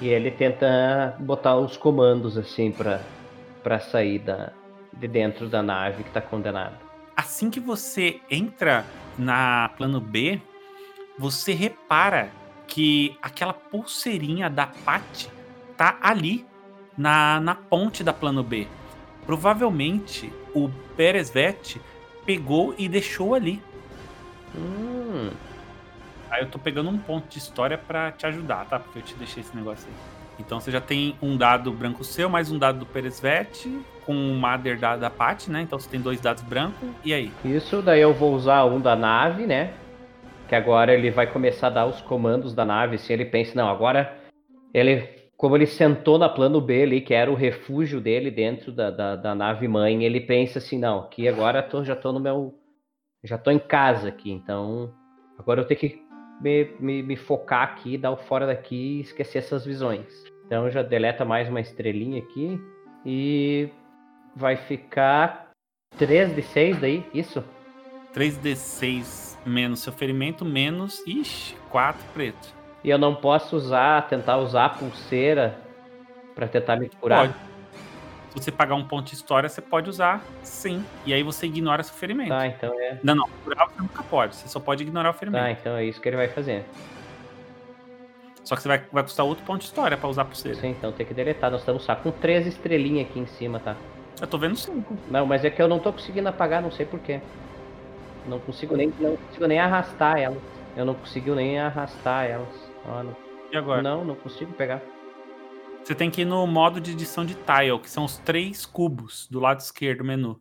E 0.01 0.07
ele 0.07 0.31
tenta 0.31 1.15
botar 1.19 1.55
os 1.55 1.77
comandos 1.77 2.39
assim 2.39 2.71
pra, 2.71 3.01
pra 3.63 3.79
sair 3.79 4.19
da, 4.19 4.51
de 4.95 5.07
dentro 5.07 5.47
da 5.47 5.61
nave 5.61 6.03
que 6.03 6.09
tá 6.11 6.21
condenada. 6.21 6.79
Assim 7.15 7.49
que 7.49 7.59
você 7.59 8.19
entra 8.29 8.85
na 9.17 9.69
plano 9.77 9.99
B, 9.99 10.41
você 11.17 11.53
repara 11.53 12.29
que 12.67 13.17
aquela 13.21 13.53
pulseirinha 13.53 14.49
da 14.49 14.67
Pat 14.67 15.27
tá 15.77 15.97
ali 16.01 16.45
na, 16.97 17.39
na 17.39 17.55
ponte 17.55 18.03
da 18.03 18.11
plano 18.11 18.43
B. 18.43 18.67
Provavelmente 19.25 20.31
o 20.53 20.69
Peresvet 20.95 21.79
pegou 22.25 22.75
e 22.77 22.89
deixou 22.89 23.33
ali. 23.33 23.61
Hum, 24.55 25.29
Aí 26.35 26.41
eu 26.41 26.49
tô 26.49 26.59
pegando 26.59 26.89
um 26.89 26.97
ponto 26.97 27.29
de 27.29 27.37
história 27.37 27.77
pra 27.77 28.11
te 28.11 28.25
ajudar, 28.25 28.65
tá? 28.65 28.77
Porque 28.77 28.99
eu 28.99 29.03
te 29.03 29.15
deixei 29.15 29.41
esse 29.41 29.55
negócio 29.55 29.87
aí. 29.87 29.93
Então 30.37 30.59
você 30.59 30.69
já 30.69 30.81
tem 30.81 31.15
um 31.21 31.37
dado 31.37 31.71
branco 31.71 32.03
seu, 32.03 32.29
mais 32.29 32.51
um 32.51 32.59
dado 32.59 32.79
do 32.79 32.85
Peresvet, 32.85 33.65
com 34.05 34.13
o 34.13 34.35
Mother 34.35 34.79
da, 34.79 34.95
da 34.95 35.09
Pat, 35.09 35.47
né? 35.47 35.61
Então 35.61 35.79
você 35.79 35.89
tem 35.89 35.99
dois 35.99 36.21
dados 36.21 36.43
brancos. 36.43 36.87
E 37.03 37.13
aí? 37.13 37.31
Isso, 37.43 37.81
daí 37.81 38.01
eu 38.01 38.13
vou 38.13 38.33
usar 38.33 38.65
um 38.65 38.79
da 38.79 38.95
nave, 38.95 39.45
né? 39.45 39.73
Que 40.47 40.55
agora 40.55 40.93
ele 40.93 41.09
vai 41.09 41.27
começar 41.27 41.67
a 41.67 41.71
dar 41.71 41.85
os 41.85 42.01
comandos 42.01 42.53
da 42.53 42.63
nave. 42.63 42.97
Se 42.97 43.11
ele 43.11 43.25
pensa, 43.25 43.53
não, 43.55 43.67
agora 43.67 44.15
ele, 44.73 45.07
como 45.35 45.55
ele 45.55 45.65
sentou 45.65 46.17
na 46.19 46.29
plano 46.29 46.61
B 46.61 46.83
ali, 46.83 47.01
que 47.01 47.13
era 47.13 47.31
o 47.31 47.35
refúgio 47.35 47.99
dele 47.99 48.29
dentro 48.29 48.71
da, 48.71 48.91
da, 48.91 49.15
da 49.15 49.33
nave 49.33 49.67
mãe, 49.67 50.03
ele 50.03 50.21
pensa 50.21 50.59
assim, 50.59 50.77
não, 50.77 50.99
aqui 50.99 51.27
agora 51.27 51.63
tô, 51.63 51.83
já 51.83 51.95
tô 51.95 52.11
no 52.11 52.19
meu. 52.19 52.53
Já 53.23 53.39
tô 53.39 53.49
em 53.49 53.57
casa 53.57 54.09
aqui, 54.09 54.31
então 54.31 54.93
agora 55.39 55.61
eu 55.61 55.65
tenho 55.65 55.79
que 55.79 56.05
me, 56.39 56.69
me, 56.79 57.01
me 57.01 57.15
focar 57.15 57.63
aqui, 57.63 57.97
dar 57.97 58.11
o 58.11 58.17
fora 58.17 58.45
daqui 58.45 58.97
e 58.97 59.01
esquecer 59.01 59.39
essas 59.39 59.65
visões. 59.65 60.05
Então 60.45 60.69
já 60.69 60.83
deleta 60.83 61.25
mais 61.25 61.49
uma 61.49 61.59
estrelinha 61.59 62.21
aqui 62.21 62.61
e 63.03 63.69
vai 64.35 64.55
ficar 64.55 65.51
3 65.97 66.35
de 66.35 66.41
6 66.41 66.79
daí, 66.79 67.05
isso? 67.13 67.43
3d6 68.13 69.37
menos 69.45 69.81
seu 69.81 69.93
ferimento, 69.93 70.43
menos. 70.43 71.01
Ixi, 71.05 71.55
4 71.69 72.03
preto. 72.13 72.53
E 72.83 72.89
eu 72.89 72.97
não 72.97 73.15
posso 73.15 73.55
usar, 73.55 74.07
tentar 74.07 74.37
usar 74.37 74.65
a 74.65 74.69
pulseira 74.69 75.57
pra 76.33 76.47
tentar 76.47 76.75
me 76.77 76.89
curar. 76.89 77.27
Pode. 77.27 77.33
Se 78.29 78.43
você 78.43 78.51
pagar 78.51 78.75
um 78.75 78.85
ponto 78.85 79.07
de 79.07 79.15
história, 79.15 79.47
você 79.47 79.61
pode 79.61 79.89
usar 79.89 80.21
sim. 80.43 80.83
E 81.05 81.13
aí 81.13 81.23
você 81.23 81.45
ignora 81.45 81.81
seu 81.83 81.95
ferimento. 81.95 82.29
Tá, 82.29 82.45
então 82.47 82.73
é. 82.79 82.99
Não, 83.01 83.15
não. 83.15 83.29
Curar 83.43 83.67
você 83.67 83.81
nunca 83.81 84.03
pode. 84.03 84.35
Você 84.35 84.47
só 84.49 84.59
pode 84.59 84.83
ignorar 84.83 85.11
o 85.11 85.13
ferimento. 85.13 85.43
Tá, 85.43 85.51
então 85.51 85.75
é 85.75 85.85
isso 85.85 86.01
que 86.01 86.09
ele 86.09 86.17
vai 86.17 86.27
fazer. 86.27 86.65
Só 88.43 88.55
que 88.55 88.61
você 88.61 88.67
vai, 88.67 88.85
vai 88.91 89.03
custar 89.03 89.25
outro 89.25 89.43
ponto 89.45 89.61
de 89.61 89.65
história 89.65 89.97
pra 89.97 90.07
usar 90.07 90.23
a 90.23 90.25
pulseira. 90.25 90.59
Sim, 90.59 90.69
então 90.69 90.91
tem 90.91 91.05
que 91.05 91.13
deletar. 91.13 91.49
Nós 91.49 91.61
estamos 91.61 91.83
só 91.83 91.95
com 91.95 92.11
três 92.11 92.45
estrelinhas 92.45 93.09
aqui 93.09 93.19
em 93.19 93.25
cima, 93.25 93.59
tá? 93.59 93.75
Eu 94.21 94.27
tô 94.27 94.37
vendo 94.37 94.55
5. 94.55 94.95
Não, 95.09 95.25
mas 95.25 95.43
é 95.43 95.49
que 95.49 95.61
eu 95.61 95.67
não 95.67 95.79
tô 95.79 95.91
conseguindo 95.91 96.29
apagar, 96.29 96.61
não 96.61 96.71
sei 96.71 96.85
porquê. 96.85 97.19
Não 98.27 98.39
consigo 98.39 98.75
nem, 98.75 98.91
não 98.99 99.17
consigo 99.17 99.45
nem 99.47 99.59
arrastar 99.59 100.17
elas. 100.17 100.41
Eu 100.75 100.85
não 100.85 100.93
consigo 100.93 101.35
nem 101.35 101.59
arrastar 101.59 102.25
elas. 102.25 102.71
Ó, 102.87 103.03
não, 103.03 103.15
E 103.51 103.57
agora? 103.57 103.81
não, 103.81 104.03
não 104.05 104.15
consigo 104.15 104.51
pegar. 104.53 104.81
Você 105.83 105.93
tem 105.93 106.09
que 106.09 106.21
ir 106.21 106.25
no 106.25 106.47
modo 106.47 106.81
de 106.81 106.91
edição 106.91 107.25
de 107.25 107.35
tile, 107.35 107.79
que 107.79 107.89
são 107.89 108.05
os 108.05 108.17
três 108.17 108.65
cubos 108.65 109.27
do 109.29 109.39
lado 109.39 109.59
esquerdo 109.59 109.99
do 109.99 110.05
menu. 110.05 110.39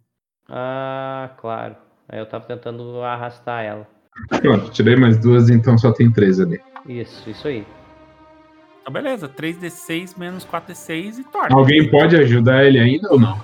Ah, 0.49 1.31
claro. 1.37 1.77
Aí 2.09 2.19
eu 2.19 2.27
tava 2.27 2.45
tentando 2.47 3.03
arrastar 3.03 3.63
ela. 3.65 3.87
Pronto, 4.41 4.71
tirei 4.71 4.97
mais 4.97 5.19
duas, 5.19 5.51
então 5.51 5.77
só 5.77 5.93
tem 5.93 6.11
três 6.11 6.41
ali. 6.41 6.61
Isso, 6.87 7.29
isso 7.29 7.47
aí. 7.49 7.67
Então, 8.81 8.93
beleza. 8.93 9.29
3d6 9.29 10.17
menos 10.19 10.47
4d6 10.47 11.19
e 11.19 11.25
torna. 11.25 11.57
Alguém 11.57 11.91
pode 11.91 12.17
ajudar 12.17 12.65
ele 12.65 12.79
ainda 12.79 13.11
ou 13.13 13.19
não? 13.19 13.39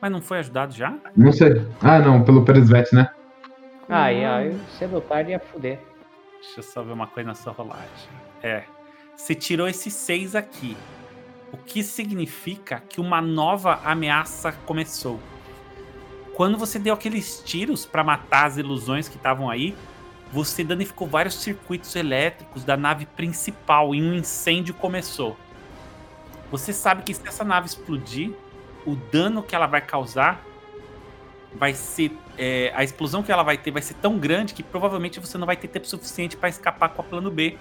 Mas 0.00 0.12
não 0.12 0.20
foi 0.20 0.38
ajudado 0.38 0.74
já? 0.74 0.94
Não 1.16 1.32
sei. 1.32 1.66
Ah, 1.80 1.98
não, 1.98 2.22
pelo 2.22 2.44
Peresvet, 2.44 2.94
né? 2.94 3.10
Aí, 3.88 4.24
aí, 4.24 4.58
cedo 4.78 4.96
ou 4.96 5.00
tarde 5.00 5.30
ia 5.30 5.40
fuder. 5.40 5.80
Deixa 6.40 6.60
eu 6.60 6.62
só 6.62 6.82
ver 6.82 6.92
uma 6.92 7.06
coisa 7.06 7.28
na 7.28 7.34
sua 7.34 7.52
rolagem. 7.52 8.08
É. 8.42 8.64
Você 9.16 9.34
tirou 9.34 9.68
esses 9.68 9.94
seis 9.94 10.34
aqui. 10.34 10.76
O 11.52 11.56
que 11.56 11.82
significa 11.82 12.82
que 12.88 13.00
uma 13.00 13.22
nova 13.22 13.80
ameaça 13.84 14.52
começou. 14.52 15.18
Quando 16.34 16.58
você 16.58 16.78
deu 16.78 16.92
aqueles 16.92 17.40
tiros 17.44 17.86
pra 17.86 18.04
matar 18.04 18.46
as 18.46 18.58
ilusões 18.58 19.08
que 19.08 19.16
estavam 19.16 19.48
aí, 19.48 19.74
você 20.30 20.62
danificou 20.62 21.08
vários 21.08 21.36
circuitos 21.36 21.94
elétricos 21.96 22.64
da 22.64 22.76
nave 22.76 23.06
principal 23.06 23.94
e 23.94 24.02
um 24.02 24.12
incêndio 24.12 24.74
começou. 24.74 25.36
Você 26.50 26.72
sabe 26.72 27.02
que 27.02 27.14
se 27.14 27.26
essa 27.26 27.42
nave 27.42 27.66
explodir, 27.66 28.32
o 28.86 28.94
dano 28.94 29.42
que 29.42 29.54
ela 29.54 29.66
vai 29.66 29.80
causar 29.80 30.42
vai 31.54 31.74
ser. 31.74 32.12
É, 32.38 32.70
a 32.74 32.84
explosão 32.84 33.22
que 33.22 33.32
ela 33.32 33.42
vai 33.42 33.56
ter 33.56 33.70
vai 33.70 33.82
ser 33.82 33.94
tão 33.94 34.18
grande 34.18 34.54
que 34.54 34.62
provavelmente 34.62 35.18
você 35.18 35.36
não 35.36 35.46
vai 35.46 35.56
ter 35.56 35.68
tempo 35.68 35.86
suficiente 35.86 36.36
para 36.36 36.48
escapar 36.48 36.90
com 36.90 37.00
a 37.00 37.04
plano 37.04 37.30
B. 37.30 37.58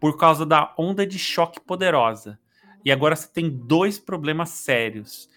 Por 0.00 0.16
causa 0.16 0.44
da 0.44 0.72
onda 0.78 1.06
de 1.06 1.18
choque 1.18 1.60
poderosa. 1.60 2.38
E 2.84 2.92
agora 2.92 3.16
você 3.16 3.28
tem 3.28 3.48
dois 3.48 3.98
problemas 3.98 4.50
sérios. 4.50 5.30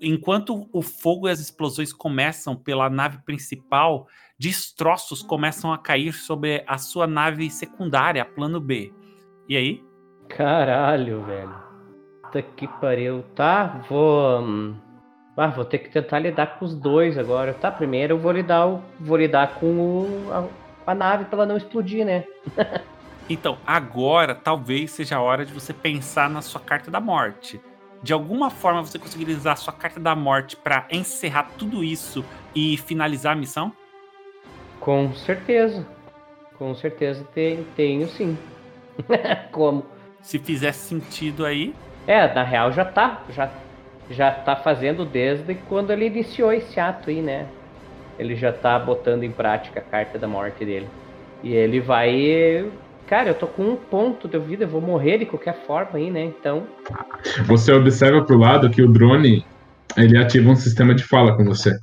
Enquanto 0.00 0.68
o 0.72 0.82
fogo 0.82 1.28
e 1.28 1.30
as 1.30 1.40
explosões 1.40 1.92
começam 1.92 2.54
pela 2.54 2.88
nave 2.88 3.18
principal, 3.24 4.06
destroços 4.38 5.22
começam 5.22 5.72
a 5.72 5.78
cair 5.78 6.12
sobre 6.12 6.62
a 6.66 6.78
sua 6.78 7.06
nave 7.06 7.50
secundária, 7.50 8.22
a 8.22 8.26
plano 8.26 8.60
B. 8.60 8.92
E 9.48 9.56
aí? 9.56 9.84
Caralho, 10.28 11.22
velho. 11.24 11.63
Puta 12.34 12.42
que 12.42 12.66
pariu. 12.66 13.24
Tá, 13.36 13.84
vou. 13.88 14.40
Hum, 14.40 14.74
ah, 15.36 15.46
vou 15.46 15.64
ter 15.64 15.78
que 15.78 15.88
tentar 15.88 16.18
lidar 16.18 16.58
com 16.58 16.64
os 16.64 16.74
dois 16.74 17.16
agora. 17.16 17.54
Tá, 17.54 17.70
primeiro 17.70 18.14
eu 18.14 18.18
vou 18.18 18.32
lidar, 18.32 18.80
vou 18.98 19.16
lidar 19.16 19.54
com 19.54 19.66
o... 19.66 20.32
a... 20.32 20.90
a 20.90 20.94
nave 20.96 21.26
pra 21.26 21.38
ela 21.38 21.46
não 21.46 21.56
explodir, 21.56 22.04
né? 22.04 22.24
então, 23.30 23.56
agora 23.64 24.34
talvez 24.34 24.90
seja 24.90 25.16
a 25.16 25.20
hora 25.20 25.46
de 25.46 25.52
você 25.52 25.72
pensar 25.72 26.28
na 26.28 26.42
sua 26.42 26.60
carta 26.60 26.90
da 26.90 27.00
morte. 27.00 27.60
De 28.02 28.12
alguma 28.12 28.50
forma 28.50 28.82
você 28.82 28.98
conseguiria 28.98 29.36
usar 29.36 29.52
a 29.52 29.56
sua 29.56 29.72
carta 29.72 30.00
da 30.00 30.16
morte 30.16 30.56
para 30.56 30.88
encerrar 30.90 31.50
tudo 31.56 31.84
isso 31.84 32.24
e 32.52 32.76
finalizar 32.76 33.34
a 33.34 33.36
missão? 33.36 33.72
Com 34.80 35.14
certeza. 35.14 35.86
Com 36.58 36.74
certeza 36.74 37.24
tenho, 37.32 37.64
tenho 37.76 38.08
sim. 38.08 38.36
Como? 39.52 39.86
Se 40.20 40.38
fizesse 40.38 40.88
sentido 40.88 41.46
aí. 41.46 41.74
É, 42.06 42.32
na 42.34 42.42
real 42.42 42.72
já 42.72 42.84
tá. 42.84 43.22
Já, 43.30 43.50
já 44.10 44.30
tá 44.30 44.56
fazendo 44.56 45.04
desde 45.04 45.54
quando 45.54 45.90
ele 45.90 46.06
iniciou 46.06 46.52
esse 46.52 46.78
ato 46.78 47.10
aí, 47.10 47.22
né? 47.22 47.46
Ele 48.18 48.36
já 48.36 48.52
tá 48.52 48.78
botando 48.78 49.22
em 49.24 49.30
prática 49.30 49.80
a 49.80 49.82
carta 49.82 50.18
da 50.18 50.28
morte 50.28 50.64
dele. 50.64 50.88
E 51.42 51.54
ele 51.54 51.80
vai. 51.80 52.70
Cara, 53.06 53.30
eu 53.30 53.34
tô 53.34 53.46
com 53.46 53.62
um 53.62 53.76
ponto 53.76 54.28
de 54.28 54.38
vida, 54.38 54.64
eu 54.64 54.68
vou 54.68 54.80
morrer 54.80 55.18
de 55.18 55.26
qualquer 55.26 55.54
forma 55.66 55.98
aí, 55.98 56.10
né? 56.10 56.24
Então. 56.24 56.66
Você 57.46 57.72
observa 57.72 58.24
pro 58.24 58.38
lado 58.38 58.70
que 58.70 58.82
o 58.82 58.88
drone 58.88 59.44
ele 59.96 60.16
ativa 60.16 60.50
um 60.50 60.56
sistema 60.56 60.94
de 60.94 61.04
fala 61.04 61.36
com 61.36 61.44
você. 61.44 61.76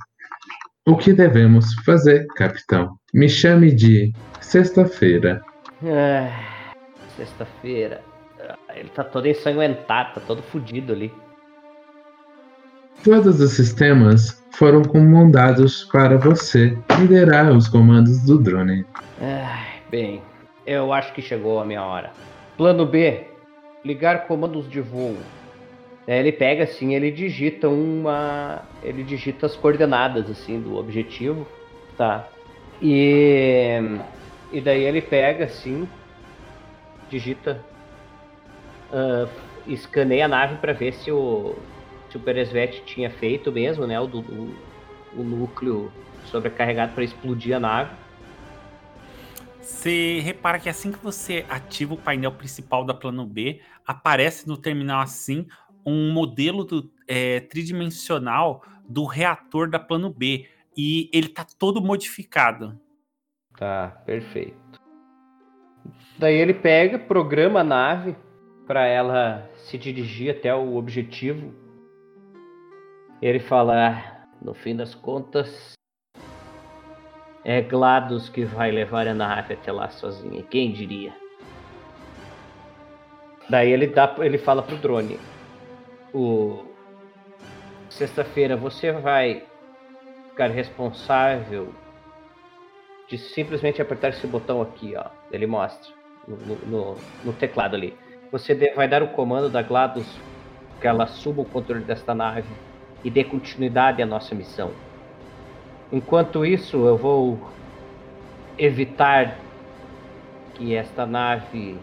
O 0.86 0.96
que 0.96 1.12
devemos 1.12 1.74
fazer, 1.84 2.26
capitão? 2.36 2.96
Me 3.14 3.28
chame 3.28 3.72
de 3.72 4.12
sexta-feira. 4.40 5.40
Ah, 5.84 6.28
sexta-feira. 7.16 8.11
Ele 8.76 8.88
tá 8.88 9.04
todo 9.04 9.26
ensanguentado, 9.26 10.14
tá 10.14 10.20
todo 10.20 10.42
fudido 10.42 10.92
ali. 10.92 11.12
Todos 13.04 13.40
os 13.40 13.52
sistemas 13.52 14.42
foram 14.52 14.82
comandados 14.82 15.84
para 15.84 16.16
você 16.16 16.78
liderar 17.00 17.50
os 17.50 17.68
comandos 17.68 18.24
do 18.24 18.38
drone. 18.38 18.84
Ah, 19.20 19.64
bem, 19.90 20.22
eu 20.66 20.92
acho 20.92 21.12
que 21.12 21.20
chegou 21.20 21.58
a 21.60 21.64
minha 21.64 21.82
hora. 21.82 22.10
Plano 22.56 22.86
B: 22.86 23.26
ligar 23.84 24.26
comandos 24.26 24.68
de 24.70 24.80
voo. 24.80 25.16
É, 26.06 26.18
ele 26.18 26.32
pega 26.32 26.64
assim, 26.64 26.94
ele 26.94 27.10
digita 27.10 27.68
uma, 27.68 28.62
ele 28.82 29.04
digita 29.04 29.46
as 29.46 29.54
coordenadas 29.54 30.28
assim 30.28 30.60
do 30.60 30.76
objetivo, 30.76 31.46
tá? 31.96 32.28
E 32.80 33.80
e 34.52 34.60
daí 34.60 34.82
ele 34.82 35.00
pega 35.00 35.46
assim, 35.46 35.88
digita, 37.08 37.64
uh, 38.92 39.28
escaneia 39.66 40.26
a 40.26 40.28
nave 40.28 40.56
para 40.56 40.72
ver 40.72 40.92
se 40.92 41.10
o 41.10 41.56
se 42.12 42.18
o 42.18 42.20
Peresvet 42.20 42.82
tinha 42.84 43.08
feito 43.08 43.50
mesmo, 43.50 43.86
né? 43.86 43.98
O, 43.98 44.04
o, 44.04 44.54
o 45.16 45.22
núcleo 45.22 45.90
sobrecarregado 46.26 46.92
para 46.92 47.02
explodir 47.02 47.56
a 47.56 47.60
nave. 47.60 47.90
Você 49.62 50.20
repara 50.20 50.58
que 50.58 50.68
assim 50.68 50.92
que 50.92 50.98
você 50.98 51.46
ativa 51.48 51.94
o 51.94 51.96
painel 51.96 52.32
principal 52.32 52.84
da 52.84 52.92
plano 52.92 53.24
B, 53.24 53.62
aparece 53.86 54.46
no 54.46 54.58
terminal 54.58 55.00
assim 55.00 55.46
um 55.86 56.12
modelo 56.12 56.64
do, 56.64 56.92
é, 57.08 57.40
tridimensional 57.40 58.62
do 58.86 59.06
reator 59.06 59.70
da 59.70 59.78
plano 59.78 60.10
B. 60.10 60.46
E 60.76 61.08
ele 61.14 61.28
tá 61.28 61.46
todo 61.58 61.80
modificado. 61.80 62.78
Tá, 63.56 64.02
perfeito. 64.04 64.56
Daí 66.18 66.34
ele 66.34 66.54
pega, 66.54 66.98
programa 66.98 67.60
a 67.60 67.64
nave 67.64 68.16
para 68.72 68.86
ela 68.86 69.50
se 69.54 69.76
dirigir 69.76 70.30
até 70.30 70.54
o 70.54 70.76
objetivo. 70.76 71.52
Ele 73.20 73.38
fala: 73.38 74.02
no 74.40 74.54
fim 74.54 74.74
das 74.74 74.94
contas, 74.94 75.74
é 77.44 77.60
GLaDOS 77.60 78.30
que 78.30 78.46
vai 78.46 78.70
levar 78.70 79.06
a 79.06 79.12
nave 79.12 79.52
até 79.52 79.70
lá 79.70 79.90
sozinha. 79.90 80.42
Quem 80.44 80.72
diria? 80.72 81.14
Daí 83.50 83.70
ele 83.70 83.88
dá, 83.88 84.16
ele 84.20 84.38
fala 84.38 84.62
pro 84.62 84.78
drone: 84.78 85.20
o 86.14 86.64
sexta-feira 87.90 88.56
você 88.56 88.90
vai 88.90 89.44
ficar 90.30 90.46
responsável 90.46 91.74
de 93.06 93.18
simplesmente 93.18 93.82
apertar 93.82 94.08
esse 94.08 94.26
botão 94.26 94.62
aqui, 94.62 94.94
ó. 94.96 95.10
Ele 95.30 95.46
mostra 95.46 95.92
no, 96.26 96.36
no, 96.64 96.96
no 97.22 97.32
teclado 97.34 97.76
ali. 97.76 97.94
Você 98.32 98.54
vai 98.74 98.88
dar 98.88 99.02
o 99.02 99.08
comando 99.08 99.50
da 99.50 99.60
GLaDOS 99.60 100.06
que 100.80 100.86
ela 100.86 101.06
suba 101.06 101.42
o 101.42 101.44
controle 101.44 101.84
desta 101.84 102.14
nave 102.14 102.48
e 103.04 103.10
dê 103.10 103.22
continuidade 103.22 104.00
à 104.00 104.06
nossa 104.06 104.34
missão. 104.34 104.70
Enquanto 105.92 106.42
isso, 106.42 106.78
eu 106.86 106.96
vou 106.96 107.38
evitar 108.56 109.38
que 110.54 110.74
esta 110.74 111.04
nave 111.04 111.76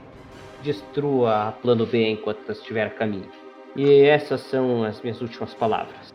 destrua 0.64 1.50
a 1.50 1.52
plano 1.52 1.86
B 1.86 2.10
enquanto 2.10 2.52
estiver 2.52 2.88
a 2.88 2.90
caminho. 2.90 3.30
E 3.76 4.02
essas 4.02 4.42
são 4.42 4.84
as 4.84 5.00
minhas 5.04 5.22
últimas 5.22 5.54
palavras. 5.54 6.12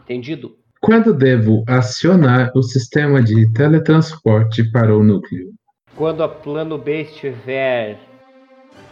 Entendido? 0.00 0.56
Quando 0.80 1.14
devo 1.14 1.62
acionar 1.68 2.50
o 2.52 2.64
sistema 2.64 3.22
de 3.22 3.48
teletransporte 3.52 4.68
para 4.72 4.92
o 4.92 5.04
núcleo? 5.04 5.52
Quando 5.94 6.24
a 6.24 6.28
plano 6.28 6.76
B 6.76 7.02
estiver 7.02 8.09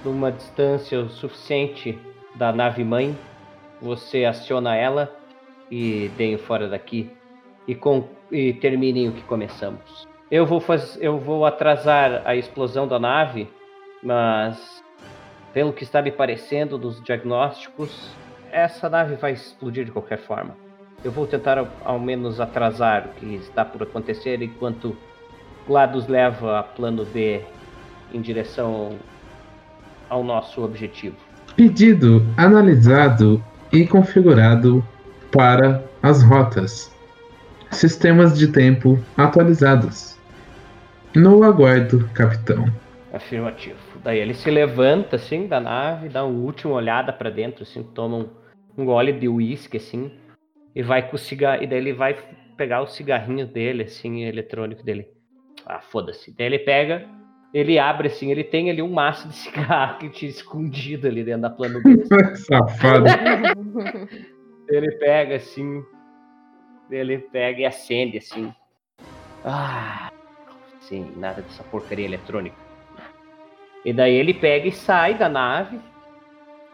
numa 0.05 0.31
distância 0.31 1.01
o 1.01 1.09
suficiente 1.09 1.99
da 2.35 2.53
nave 2.53 2.85
mãe, 2.85 3.17
você 3.81 4.25
aciona 4.25 4.75
ela 4.75 5.15
e 5.71 6.11
deem 6.17 6.39
fora 6.39 6.69
daqui 6.69 7.11
e, 7.67 7.75
com, 7.75 8.09
e 8.31 8.53
terminem 8.55 9.09
o 9.09 9.13
que 9.13 9.23
começamos. 9.23 10.07
Eu 10.31 10.47
vou, 10.47 10.61
faz, 10.61 10.99
eu 11.01 11.19
vou 11.19 11.45
atrasar 11.45 12.23
a 12.25 12.37
explosão 12.37 12.87
da 12.87 12.99
nave, 12.99 13.49
mas 14.03 14.83
pelo 15.53 15.73
que 15.73 15.83
está 15.83 16.03
me 16.03 16.13
parecendo 16.13 16.77
dos 16.77 17.03
diagnósticos, 17.03 18.15
essa 18.53 18.89
nave 18.89 19.17
vai 19.17 19.33
explodir 19.33 19.85
de 19.85 19.91
qualquer 19.91 20.19
forma. 20.19 20.57
Eu 21.05 21.13
vou 21.13 21.27
tentar 21.27 21.65
ao 21.85 21.99
menos 21.99 22.41
atrasar 22.41 23.07
o 23.07 23.09
que 23.21 23.37
está 23.37 23.65
por 23.65 23.83
acontecer 23.83 24.43
enquanto 24.43 24.97
GLaDOS 25.67 26.09
leva 26.09 26.59
a 26.59 26.63
plano 26.63 27.05
B 27.05 27.43
em 28.13 28.21
direção 28.21 28.99
ao 30.09 30.23
nosso 30.23 30.63
objetivo. 30.63 31.17
Pedido 31.57 32.25
analisado 32.37 33.43
e 33.73 33.87
configurado 33.87 34.85
para 35.33 35.85
as 36.03 36.23
rotas. 36.23 36.95
Sistemas 37.71 38.39
de 38.39 38.49
tempo 38.49 38.99
atualizados. 39.17 40.19
No 41.15 41.43
aguardo, 41.43 42.09
capitão. 42.15 42.67
Afirmativo. 43.13 43.77
Daí 44.05 44.19
ele 44.19 44.35
se 44.35 44.51
levanta 44.51 45.17
assim 45.17 45.47
da 45.47 45.61
nave, 45.61 46.09
dá 46.09 46.25
uma 46.25 46.39
última 46.39 46.75
olhada 46.75 47.13
para 47.13 47.31
dentro, 47.31 47.63
assim, 47.63 47.83
toma 47.83 48.17
um, 48.17 48.29
um 48.77 48.85
gole 48.85 49.13
de 49.13 49.29
uísque 49.29 49.79
assim, 49.79 50.11
e 50.75 50.83
vai 50.83 51.09
com 51.09 51.17
o 51.17 51.19
cigarro, 51.19 51.63
e 51.63 51.67
daí 51.67 51.79
ele 51.79 51.93
vai 51.93 52.17
pegar 52.57 52.83
o 52.83 52.87
cigarrinho 52.87 53.47
dele, 53.47 53.85
assim, 53.85 54.25
eletrônico 54.25 54.83
dele. 54.83 55.07
Ah, 55.67 55.81
foda-se. 55.81 56.35
Daí 56.37 56.47
ele 56.47 56.59
pega, 56.59 57.07
ele 57.53 57.79
abre 57.79 58.09
assim, 58.09 58.31
ele 58.31 58.45
tem 58.45 58.71
ali 58.71 58.83
um 58.83 58.93
maço 58.93 59.29
de 59.29 59.35
cigarro 59.37 59.99
que 59.99 60.09
tinha 60.11 60.31
escondido 60.31 61.07
ali 61.07 61.25
dentro 61.25 61.43
da 61.43 61.51
plano 61.51 61.83
dele. 61.83 62.05
Safado. 62.37 63.05
ele 64.69 64.93
pega 64.93 65.37
assim, 65.37 65.83
ele 66.91 67.19
pega 67.19 67.61
e 67.61 67.65
acende 67.65 68.19
assim. 68.19 68.53
Ah, 69.45 70.11
sim, 70.81 71.13
nada 71.17 71.43
dessa 71.43 71.63
porcaria 71.65 72.05
eletrônica. 72.05 72.57
E 73.85 73.93
daí 73.93 74.15
ele 74.15 74.35
pega 74.35 74.67
e 74.67 74.73
sai 74.73 75.15
da 75.15 75.29
nave, 75.29 75.81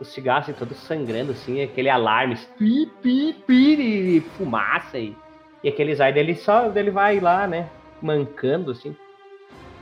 o 0.01 0.05
cigarro 0.05 0.41
assim, 0.41 0.53
todo 0.53 0.75
sangrando, 0.75 1.33
assim, 1.33 1.63
aquele 1.63 1.89
alarme, 1.89 2.37
pi, 2.59 2.91
pi, 3.03 3.37
pi, 3.47 4.17
e 4.17 4.21
fumaça 4.37 4.99
e, 4.99 5.15
e 5.63 5.69
aquele 5.69 5.95
sai 5.95 6.13
dele 6.13 6.35
só, 6.35 6.73
ele 6.75 6.91
vai 6.91 7.21
lá, 7.21 7.47
né, 7.47 7.69
mancando, 8.03 8.73
assim, 8.73 8.97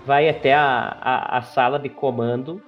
vai 0.07 0.29
até 0.29 0.55
a, 0.55 0.97
a, 1.01 1.39
a 1.39 1.43
sala 1.43 1.79
de 1.79 1.89
comando 1.89 2.63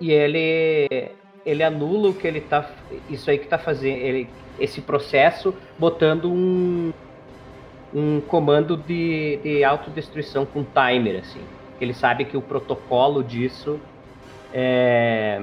e 0.00 0.10
ele 0.10 1.10
ele 1.44 1.62
anula 1.62 2.10
o 2.10 2.14
que 2.14 2.26
ele 2.26 2.40
tá. 2.40 2.70
Isso 3.10 3.30
aí 3.30 3.38
que 3.38 3.46
tá 3.46 3.58
fazendo. 3.58 3.96
Ele, 3.96 4.28
esse 4.58 4.80
processo 4.80 5.54
botando 5.78 6.30
um, 6.30 6.92
um 7.92 8.20
comando 8.20 8.76
de, 8.76 9.38
de 9.42 9.64
autodestruição 9.64 10.46
com 10.46 10.64
timer, 10.64 11.20
assim. 11.20 11.40
Ele 11.80 11.92
sabe 11.92 12.24
que 12.24 12.36
o 12.36 12.42
protocolo 12.42 13.24
disso 13.24 13.80
é, 14.52 15.40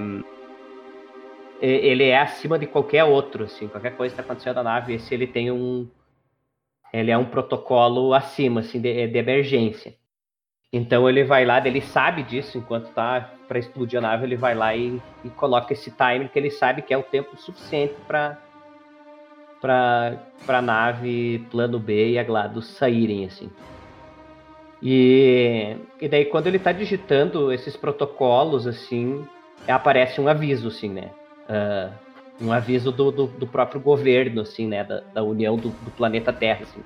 ele 1.61 2.05
é 2.05 2.17
acima 2.17 2.57
de 2.57 2.65
qualquer 2.65 3.03
outro, 3.03 3.43
assim, 3.43 3.67
qualquer 3.67 3.95
coisa 3.97 4.15
que 4.15 4.21
está 4.21 4.31
acontecendo 4.31 4.55
na 4.55 4.63
nave, 4.63 4.93
esse 4.93 5.13
ele 5.13 5.27
tem 5.27 5.51
um 5.51 5.87
ele 6.91 7.11
é 7.11 7.17
um 7.17 7.25
protocolo 7.25 8.13
acima, 8.15 8.61
assim, 8.61 8.81
de, 8.81 9.07
de 9.07 9.17
emergência. 9.17 9.93
Então 10.71 11.09
ele 11.09 11.23
vai 11.23 11.45
lá, 11.45 11.65
ele 11.65 11.81
sabe 11.81 12.21
disso, 12.21 12.57
enquanto 12.57 12.89
tá 12.93 13.31
para 13.47 13.57
explodir 13.57 13.97
a 13.97 14.01
nave, 14.01 14.25
ele 14.25 14.35
vai 14.35 14.53
lá 14.53 14.75
e, 14.75 15.01
e, 15.25 15.29
coloca 15.29 15.73
esse 15.73 15.89
timer 15.89 16.29
que 16.29 16.37
ele 16.37 16.51
sabe 16.51 16.83
que 16.83 16.93
é 16.93 16.97
o 16.97 17.03
tempo 17.03 17.35
suficiente 17.37 17.95
para 18.07 18.37
para 19.59 20.17
para 20.45 20.61
nave 20.61 21.45
plano 21.51 21.79
B 21.79 22.11
e 22.11 22.19
a 22.19 22.23
GLaDOS 22.23 22.67
saírem 22.67 23.25
assim. 23.25 23.49
E, 24.81 25.75
e 25.99 26.07
daí 26.07 26.25
quando 26.25 26.47
ele 26.47 26.57
está 26.57 26.71
digitando 26.71 27.51
esses 27.51 27.75
protocolos 27.75 28.67
assim, 28.67 29.27
aparece 29.67 30.21
um 30.21 30.27
aviso 30.27 30.67
assim, 30.67 30.89
né? 30.89 31.09
Uh, 31.49 31.91
um 32.41 32.53
aviso 32.53 32.91
do, 32.91 33.11
do, 33.11 33.27
do, 33.27 33.47
próprio 33.47 33.81
governo, 33.81 34.41
assim, 34.41 34.65
né, 34.65 34.83
da, 34.83 35.01
da 35.13 35.23
união 35.23 35.57
do, 35.57 35.69
do, 35.69 35.91
planeta 35.91 36.31
Terra, 36.31 36.61
assim. 36.61 36.81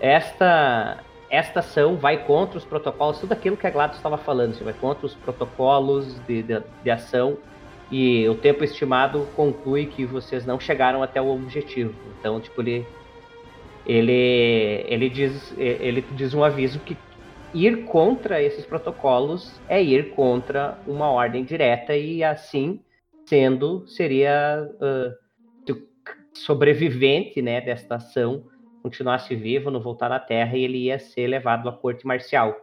Esta 0.00 0.98
esta 1.34 1.60
ação 1.60 1.96
vai 1.96 2.24
contra 2.24 2.58
os 2.58 2.64
protocolos, 2.64 3.18
tudo 3.18 3.32
aquilo 3.32 3.56
que 3.56 3.66
a 3.66 3.70
GLaDOS 3.70 3.96
estava 3.96 4.16
falando, 4.16 4.52
assim, 4.52 4.64
vai 4.64 4.74
contra 4.74 5.06
os 5.06 5.14
protocolos 5.14 6.18
de, 6.26 6.42
de, 6.42 6.62
de, 6.82 6.90
ação 6.90 7.36
e 7.90 8.28
o 8.28 8.34
tempo 8.34 8.64
estimado 8.64 9.26
conclui 9.34 9.86
que 9.86 10.04
vocês 10.04 10.46
não 10.46 10.58
chegaram 10.58 11.02
até 11.02 11.20
o 11.20 11.28
objetivo. 11.28 11.94
Então, 12.18 12.40
tipo, 12.40 12.60
ele 12.60 12.86
ele 13.86 14.84
ele 14.88 15.10
diz 15.10 15.52
ele 15.58 16.02
diz 16.12 16.32
um 16.32 16.42
aviso 16.42 16.78
que 16.80 16.96
ir 17.52 17.84
contra 17.84 18.42
esses 18.42 18.64
protocolos 18.64 19.60
é 19.68 19.82
ir 19.82 20.10
contra 20.14 20.78
uma 20.86 21.10
ordem 21.10 21.44
direta 21.44 21.94
e 21.94 22.24
assim 22.24 22.80
sendo 23.26 23.86
seria 23.86 24.68
uh, 24.80 25.24
sobrevivente 26.34 27.40
né, 27.40 27.60
desta 27.60 27.96
ação 27.96 28.44
continuasse 28.84 29.34
vivo, 29.34 29.70
não 29.70 29.80
voltar 29.80 30.10
na 30.10 30.20
Terra 30.20 30.58
e 30.58 30.62
ele 30.62 30.76
ia 30.76 30.98
ser 30.98 31.26
levado 31.26 31.70
à 31.70 31.72
corte 31.72 32.06
marcial. 32.06 32.54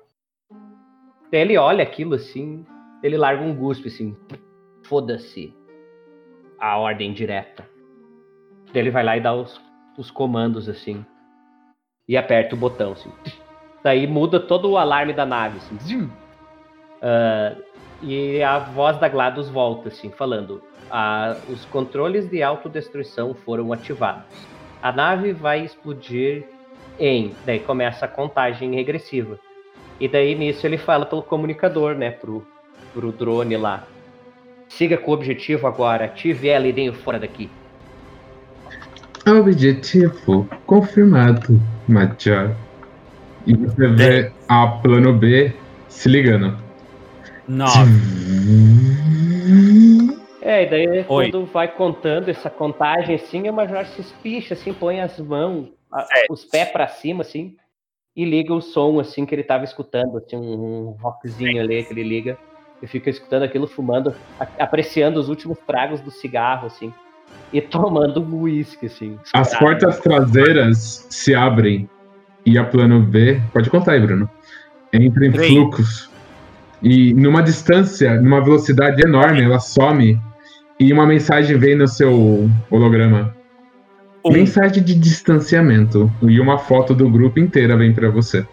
Daí 1.31 1.41
ele 1.41 1.57
olha 1.57 1.81
aquilo 1.81 2.13
assim, 2.13 2.63
ele 3.01 3.17
larga 3.17 3.43
um 3.43 3.55
guspe 3.55 3.87
assim, 3.87 4.15
foda-se 4.83 5.51
a 6.59 6.77
ordem 6.77 7.11
direta. 7.11 7.67
Daí 8.71 8.83
ele 8.83 8.91
vai 8.91 9.03
lá 9.03 9.17
e 9.17 9.21
dá 9.21 9.33
os, 9.33 9.59
os 9.97 10.11
comandos 10.11 10.69
assim 10.69 11.03
e 12.07 12.15
aperta 12.15 12.53
o 12.53 12.57
botão 12.57 12.91
assim. 12.91 13.11
Daí 13.83 14.05
muda 14.05 14.39
todo 14.39 14.69
o 14.69 14.77
alarme 14.77 15.13
da 15.13 15.25
nave 15.25 15.57
assim. 15.57 16.03
Uh, 17.01 17.63
e 18.03 18.43
a 18.43 18.59
voz 18.59 18.99
da 18.99 19.09
GLaDOS 19.09 19.49
volta, 19.49 19.87
assim, 19.89 20.11
falando: 20.11 20.61
ah, 20.91 21.35
os 21.49 21.65
controles 21.65 22.29
de 22.29 22.43
autodestruição 22.43 23.33
foram 23.33 23.73
ativados. 23.73 24.50
A 24.81 24.91
nave 24.91 25.31
vai 25.33 25.63
explodir 25.63 26.43
em. 26.99 27.33
Daí 27.45 27.59
começa 27.59 28.05
a 28.05 28.07
contagem 28.07 28.73
regressiva. 28.75 29.39
E 29.99 30.07
daí 30.07 30.33
nisso 30.35 30.65
ele 30.65 30.77
fala 30.77 31.05
pelo 31.05 31.21
comunicador, 31.21 31.95
né, 31.95 32.09
pro, 32.11 32.45
pro 32.93 33.11
drone 33.11 33.55
lá. 33.57 33.83
Siga 34.67 34.97
com 34.97 35.11
o 35.11 35.13
objetivo 35.13 35.67
agora, 35.67 36.05
ative 36.05 36.47
ela 36.47 36.65
e 36.65 36.71
venha 36.71 36.93
fora 36.93 37.19
daqui. 37.19 37.49
Objetivo 39.27 40.49
confirmado, 40.65 41.61
Major. 41.87 42.55
E 43.45 43.53
você 43.55 43.87
vê 43.87 44.31
a 44.47 44.67
plano 44.67 45.13
B 45.13 45.53
se 45.87 46.09
ligando. 46.09 46.57
Nove. 47.47 47.91
É, 50.41 50.63
e 50.63 50.69
daí 50.69 50.87
Oi. 50.87 51.05
quando 51.05 51.45
vai 51.45 51.67
contando 51.67 52.29
essa 52.29 52.49
contagem 52.49 53.15
assim, 53.15 53.47
o 53.47 53.53
Major 53.53 53.85
se 53.85 54.01
espicha, 54.01 54.55
assim, 54.55 54.73
põe 54.73 54.99
as 54.99 55.19
mãos, 55.19 55.69
a, 55.91 56.05
os 56.29 56.43
pés 56.43 56.69
para 56.69 56.87
cima, 56.87 57.21
assim, 57.21 57.55
e 58.15 58.25
liga 58.25 58.53
o 58.53 58.61
som, 58.61 58.99
assim, 58.99 59.25
que 59.25 59.35
ele 59.35 59.43
tava 59.43 59.63
escutando, 59.63 60.17
assim, 60.17 60.35
um, 60.35 60.95
rockzinho 60.99 61.61
ali 61.61 61.83
que 61.83 61.93
ele 61.93 62.03
liga, 62.03 62.37
e 62.81 62.87
fica 62.87 63.09
escutando 63.09 63.43
aquilo, 63.43 63.67
fumando, 63.67 64.15
a, 64.39 64.47
apreciando 64.63 65.19
os 65.19 65.29
últimos 65.29 65.59
tragos 65.59 66.01
do 66.01 66.09
cigarro, 66.09 66.65
assim, 66.65 66.91
e 67.53 67.61
tomando 67.61 68.19
um 68.19 68.41
uísque, 68.41 68.87
assim. 68.87 69.19
As 69.33 69.55
portas 69.57 69.99
traseiras 69.99 71.05
se 71.09 71.35
abrem, 71.35 71.87
e 72.43 72.57
a 72.57 72.63
plano 72.63 72.99
B, 72.99 73.39
pode 73.53 73.69
contar 73.69 73.91
aí, 73.91 73.99
Bruno, 73.99 74.27
entra 74.91 75.27
em 75.27 75.31
fluxo 75.31 76.09
e 76.81 77.13
numa 77.13 77.43
distância, 77.43 78.19
numa 78.19 78.43
velocidade 78.43 79.05
enorme, 79.05 79.43
ela 79.43 79.59
some 79.59 80.19
e 80.81 80.91
uma 80.91 81.05
mensagem 81.05 81.59
vem 81.59 81.75
no 81.75 81.87
seu 81.87 82.49
holograma. 82.71 83.37
Um. 84.25 84.31
Mensagem 84.31 84.83
de 84.83 84.95
distanciamento. 84.95 86.11
E 86.23 86.39
uma 86.39 86.57
foto 86.57 86.95
do 86.95 87.07
grupo 87.07 87.39
inteira 87.39 87.77
vem 87.77 87.93
para 87.93 88.09
você. 88.09 88.43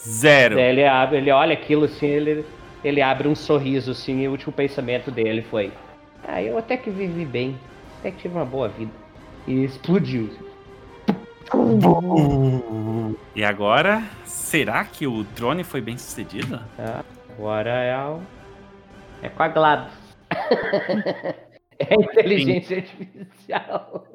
Zero. 0.00 0.58
Ele, 0.58 0.84
abre, 0.84 1.18
ele 1.18 1.30
olha 1.30 1.52
aquilo 1.52 1.84
assim, 1.84 2.08
ele, 2.08 2.44
ele 2.82 3.00
abre 3.00 3.28
um 3.28 3.36
sorriso 3.36 3.92
assim, 3.92 4.22
e 4.22 4.26
o 4.26 4.32
último 4.32 4.52
pensamento 4.52 5.12
dele 5.12 5.42
foi: 5.48 5.70
Ah, 6.26 6.42
eu 6.42 6.58
até 6.58 6.76
que 6.76 6.90
vivi 6.90 7.24
bem, 7.24 7.56
até 8.00 8.10
que 8.10 8.22
tive 8.22 8.34
uma 8.34 8.44
boa 8.44 8.68
vida. 8.68 8.90
E 9.46 9.62
explodiu. 9.62 10.30
E 13.36 13.44
agora, 13.44 14.02
será 14.24 14.84
que 14.84 15.06
o 15.06 15.22
drone 15.36 15.62
foi 15.62 15.80
bem 15.80 15.96
sucedido? 15.96 16.60
Ah. 16.76 17.04
Agora 17.30 17.70
é, 17.70 17.96
o... 17.96 18.18
é 19.22 19.28
com 19.28 19.42
a 19.44 19.48
GLaDOS. 19.48 20.07
é 21.78 21.94
inteligência 21.94 22.76
Sim. 22.76 23.04
artificial. 23.04 24.06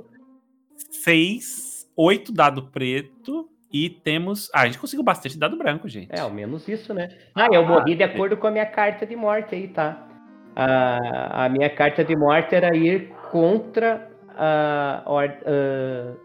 Seis, 0.92 1.90
oito 1.96 2.32
dado 2.32 2.68
preto 2.68 3.50
e 3.72 3.90
temos. 3.90 4.50
Ah, 4.54 4.62
a 4.62 4.66
gente 4.66 4.78
conseguiu 4.78 5.04
bastante 5.04 5.38
dado 5.38 5.58
branco, 5.58 5.90
gente. 5.90 6.10
É, 6.12 6.20
ao 6.20 6.30
menos 6.30 6.68
isso, 6.68 6.94
né? 6.94 7.10
Ah, 7.34 7.48
eu 7.52 7.66
morri 7.66 7.96
de 7.96 8.04
acordo 8.04 8.38
com 8.38 8.48
a 8.48 8.52
minha 8.52 8.66
carta 8.66 9.06
de 9.06 9.16
morte 9.16 9.56
aí, 9.56 9.68
tá? 9.68 10.08
A, 10.56 11.46
a 11.46 11.50
minha 11.50 11.70
carta 11.70 12.04
de 12.04 12.16
morte 12.16 12.54
era 12.54 12.76
ir 12.76 13.10
contra 13.32 14.08
a, 14.38 15.02
or, 15.06 15.26
uh, 15.26 16.16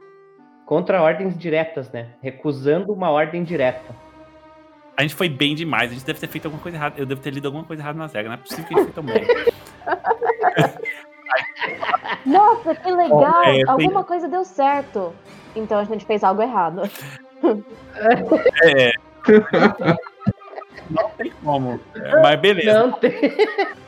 contra 0.67 1.03
ordens 1.03 1.39
diretas, 1.39 1.91
né? 1.91 2.11
Recusando 2.23 2.93
uma 2.93 3.11
ordem 3.11 3.43
direta. 3.43 3.97
A 4.97 5.03
gente 5.03 5.15
foi 5.15 5.29
bem 5.29 5.55
demais. 5.55 5.91
A 5.91 5.95
gente 5.95 6.05
deve 6.05 6.21
ter 6.21 6.27
feito 6.27 6.47
alguma 6.47 6.63
coisa 6.63 6.77
errada. 6.77 6.95
Eu 6.99 7.07
devo 7.07 7.21
ter 7.21 7.33
lido 7.33 7.47
alguma 7.47 7.65
coisa 7.65 7.83
errada 7.83 7.99
nas 7.99 8.13
regras. 8.13 8.31
Não 8.31 8.35
é 8.35 8.43
possível 8.43 8.65
que 8.67 8.75
a 8.75 8.77
gente 8.79 8.93
foi 8.93 8.95
tão 8.95 9.05
bem. 9.05 9.25
Nossa, 12.25 12.75
que 12.75 12.91
legal! 12.91 13.45
É, 13.45 13.63
alguma 13.67 14.01
tem... 14.01 14.05
coisa 14.05 14.29
deu 14.29 14.45
certo. 14.45 15.13
Então 15.55 15.79
a 15.79 15.85
gente 15.85 16.05
fez 16.05 16.25
algo 16.25 16.43
errado. 16.43 16.83
É. 18.65 18.93
Não 20.91 21.11
tem 21.11 21.33
como. 21.45 21.81
Mas 22.23 22.41
beleza. 22.41 22.79
Não 22.79 22.93
tem, 22.93 23.13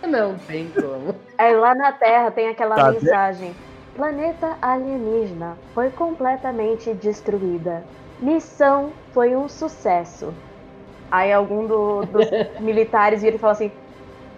não 0.06 0.39
tem 0.39 0.70
como. 0.70 1.14
Aí 1.39 1.56
lá 1.56 1.74
na 1.74 1.93
Terra 1.93 2.31
tem 2.31 2.48
aquela 2.48 2.77
tá 2.77 2.93
mensagem: 2.93 3.55
Planeta 3.94 4.56
alienígena 4.60 5.56
foi 5.74 5.90
completamente 5.90 6.93
destruída. 6.94 7.85
Missão 8.20 8.93
foi 9.12 9.35
um 9.35 9.48
sucesso. 9.48 10.35
Aí 11.10 11.32
algum 11.32 11.66
do, 11.66 12.05
dos 12.06 12.27
militares 12.60 13.22
vira 13.22 13.36
e 13.36 13.39
fala 13.39 13.55
assim: 13.55 13.72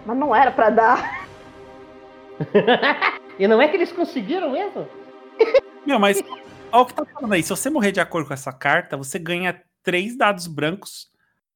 Mas 0.07 0.17
não 0.17 0.35
era 0.35 0.51
para 0.51 0.71
dar. 0.71 1.22
e 3.39 3.47
não 3.47 3.61
é 3.61 3.69
que 3.69 3.77
eles 3.77 3.93
conseguiram 3.93 4.51
mesmo? 4.51 4.87
Meu, 5.87 5.99
mas 5.99 6.23
olha 6.71 6.83
o 6.83 6.87
que 6.87 6.95
tá 6.95 7.05
falando 7.05 7.33
aí. 7.33 7.43
Se 7.43 7.51
você 7.51 7.71
morrer 7.71 7.93
de 7.93 8.01
acordo 8.01 8.29
com 8.29 8.35
essa 8.35 8.53
carta, 8.53 8.97
você 8.97 9.19
ganha 9.19 9.61
três 9.83 10.17
dados 10.17 10.47
brancos 10.47 11.11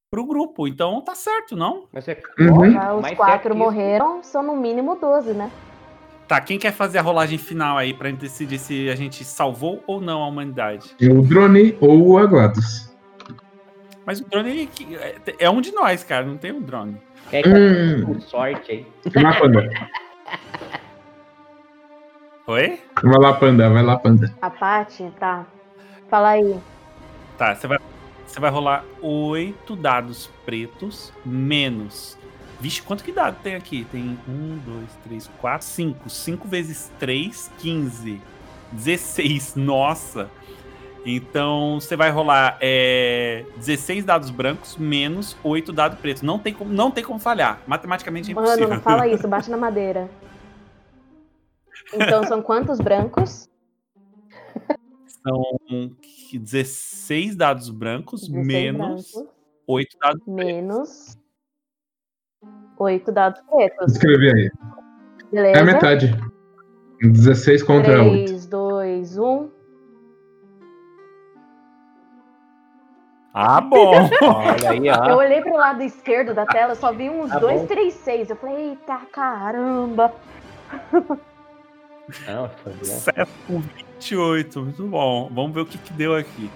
pro 0.09 0.25
grupo. 0.25 0.67
Então 0.67 1.01
tá 1.01 1.15
certo, 1.15 1.55
não? 1.55 1.87
Mas 1.91 2.07
é... 2.07 2.21
uhum. 2.39 2.99
Os 2.99 3.11
quatro 3.11 3.55
morreram, 3.55 4.23
são 4.23 4.43
no 4.43 4.55
mínimo 4.55 4.95
12, 4.95 5.33
né? 5.33 5.51
Tá, 6.27 6.41
quem 6.41 6.59
quer 6.59 6.73
fazer 6.73 6.97
a 6.97 7.01
rolagem 7.01 7.37
final 7.37 7.77
aí 7.77 7.93
pra 7.93 8.09
gente 8.09 8.19
decidir 8.19 8.59
se 8.59 8.89
a 8.89 8.95
gente 8.95 9.23
salvou 9.23 9.81
ou 9.87 10.01
não 10.01 10.21
a 10.21 10.27
humanidade? 10.27 10.93
O 11.01 11.21
drone 11.21 11.77
ou 11.79 12.05
o 12.05 12.17
Aguados. 12.17 12.93
Mas 14.05 14.19
o 14.19 14.25
drone 14.25 14.69
é, 14.91 15.35
é 15.39 15.49
um 15.49 15.61
de 15.61 15.71
nós, 15.71 16.03
cara. 16.03 16.25
Não 16.25 16.37
tem 16.37 16.51
um 16.51 16.61
drone. 16.61 16.97
É 17.31 17.41
que 17.41 17.49
hum. 17.49 18.05
com 18.05 18.19
sorte 18.19 18.71
aí. 18.71 18.87
Oi? 22.47 22.81
Vai 23.03 23.19
lá, 23.19 23.33
panda. 23.33 23.69
Vai 23.69 23.83
lá, 23.83 23.97
panda. 23.97 24.33
A 24.41 24.49
Paty, 24.49 25.11
tá. 25.19 25.45
Fala 26.09 26.29
aí. 26.29 26.59
Tá, 27.37 27.53
você 27.55 27.67
vai, 27.67 27.77
você 28.25 28.39
vai 28.39 28.49
rolar 28.49 28.83
oito 29.01 29.75
dados 29.75 30.29
pretos 30.45 31.13
menos 31.25 32.17
Vixe, 32.59 32.81
quanto 32.81 33.03
que 33.03 33.11
dado 33.11 33.37
tem 33.43 33.55
aqui? 33.55 33.85
Tem 33.91 34.17
um, 34.27 34.57
dois, 34.57 34.89
três, 35.03 35.29
quatro, 35.39 35.67
cinco. 35.67 36.09
Cinco 36.09 36.47
vezes 36.47 36.91
três, 36.99 37.51
quinze. 37.59 38.19
16. 38.71 39.55
Nossa! 39.55 40.29
Então 41.09 41.79
você 41.79 41.95
vai 41.95 42.11
rolar 42.11 42.57
é, 42.59 43.45
16 43.55 44.03
dados 44.03 44.29
brancos 44.29 44.75
menos 44.75 45.37
8 45.41 45.71
dados 45.71 45.97
pretos. 45.99 46.21
Não 46.21 46.37
tem 46.37 46.53
como, 46.53 46.71
não 46.71 46.91
tem 46.91 47.03
como 47.03 47.17
falhar. 47.17 47.61
Matematicamente 47.65 48.29
é 48.29 48.31
impossível. 48.33 48.67
Mano, 48.67 48.75
não 48.75 48.81
fala 48.81 49.07
isso, 49.07 49.25
bate 49.29 49.49
na 49.49 49.55
madeira. 49.55 50.09
Então 51.93 52.25
são 52.25 52.41
quantos 52.41 52.79
brancos? 52.79 53.49
São 55.07 55.43
16 56.33 57.37
dados 57.37 57.69
brancos 57.69 58.27
16 58.27 58.45
menos 58.45 59.11
brancos, 59.13 59.33
8 59.65 59.97
dados 59.99 60.23
pretos. 60.23 60.45
menos 60.45 61.17
8 62.77 63.11
dados 63.13 63.41
pretos. 63.49 63.93
Escrevi 63.93 64.33
aí. 64.33 64.51
Beleza? 65.31 65.57
É 65.57 65.61
a 65.61 65.65
metade. 65.65 66.15
16 67.01 67.63
contra 67.63 68.03
8. 68.03 68.25
3, 68.25 68.45
2, 68.47 69.17
1. 69.17 69.46
Ah, 73.39 73.61
bom! 73.61 73.91
Olha 74.23 74.71
aí, 74.71 74.87
Eu 74.87 75.15
ó. 75.15 75.17
olhei 75.17 75.41
pro 75.41 75.55
lado 75.55 75.83
esquerdo 75.83 76.33
da 76.33 76.43
tela, 76.45 76.73
só 76.73 76.91
vi 76.91 77.07
uns 77.07 77.29
Tá 77.29 77.37
2, 77.37 77.61
bom. 77.61 77.67
3, 77.67 77.93
6. 77.93 78.29
Eu 78.31 78.35
falei, 78.35 78.69
eita 78.69 78.97
caramba. 79.11 80.11
Não, 82.27 82.49
foi 82.63 82.73
bom. 82.73 82.83
Sucesso 82.83 83.31
com 83.45 83.59
28. 83.59 84.61
Muito 84.61 84.83
bom. 84.87 85.29
Vamos 85.31 85.53
ver 85.53 85.61
o 85.61 85.65
que, 85.67 85.77
que 85.77 85.93
deu 85.93 86.15
aqui. 86.15 86.49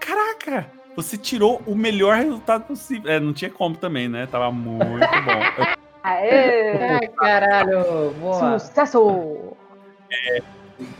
Caraca! 0.00 0.66
Você 0.96 1.16
tirou 1.16 1.62
o 1.66 1.74
melhor 1.76 2.16
resultado 2.16 2.64
possível. 2.64 3.10
É, 3.10 3.20
não 3.20 3.32
tinha 3.32 3.50
como 3.50 3.76
também, 3.76 4.08
né? 4.08 4.26
Tava 4.26 4.50
muito 4.50 4.80
bom. 4.98 4.98
Eu- 5.62 5.84
Aê! 6.02 6.76
Ai, 7.00 7.08
caralho, 7.08 8.10
boa. 8.20 8.58
Sucesso! 8.58 9.56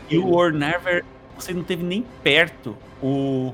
You 0.09 0.25
were 0.33 0.51
never. 0.57 1.03
Você 1.37 1.53
não 1.53 1.63
teve 1.63 1.83
nem 1.83 2.01
perto 2.23 2.75
o. 3.03 3.53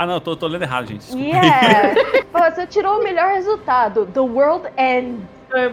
Ah, 0.00 0.06
não, 0.06 0.14
eu 0.14 0.20
tô, 0.22 0.34
tô 0.34 0.46
lendo 0.46 0.62
errado, 0.62 0.86
gente. 0.86 1.00
Desculpa. 1.00 1.26
Yeah! 1.26 1.94
Pô, 2.32 2.38
você 2.38 2.66
tirou 2.66 2.98
o 3.00 3.04
melhor 3.04 3.34
resultado. 3.34 4.06
The 4.06 4.20
world 4.20 4.66
ends. 4.78 5.20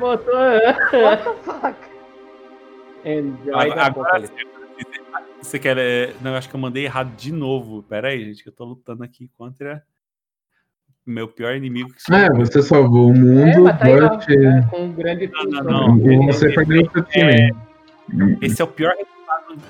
Botou. 0.01 0.33
What 0.35 1.23
the 1.23 1.33
fuck? 1.45 1.77
Enjoy 3.05 3.53
Agora, 3.53 3.73
the 3.73 3.79
agora 3.79 3.85
apocalypse. 3.87 4.33
você 5.41 5.57
quer. 5.57 5.77
é, 5.77 6.13
Não, 6.19 6.31
eu 6.31 6.37
acho 6.37 6.49
que 6.49 6.55
eu 6.55 6.59
mandei 6.59 6.83
errado 6.83 7.15
de 7.15 7.31
novo. 7.31 7.81
Pera 7.83 8.09
aí, 8.09 8.25
gente, 8.25 8.43
que 8.43 8.49
eu 8.49 8.53
tô 8.53 8.65
lutando 8.65 9.01
aqui 9.01 9.29
contra 9.37 9.81
o 11.05 11.09
meu 11.09 11.29
pior 11.29 11.55
inimigo. 11.55 11.89
Que 11.93 12.13
É, 12.13 12.29
você 12.29 12.61
salvou 12.61 13.11
o 13.11 13.15
É, 13.15 13.17
mundo, 13.17 13.63
mas 13.63 13.79
tá 13.79 13.85
Burt, 13.85 14.29
é, 14.29 14.61
com 14.69 14.81
um 14.87 14.91
grande 14.91 15.31
Não, 15.31 15.63
não, 15.63 15.95
não. 15.95 16.25
você 16.25 16.51
seu 16.53 16.65
time. 17.05 17.55
Esse 18.41 18.61
é 18.61 18.65
o 18.65 18.67
pior 18.67 18.91
resultado 18.91 19.16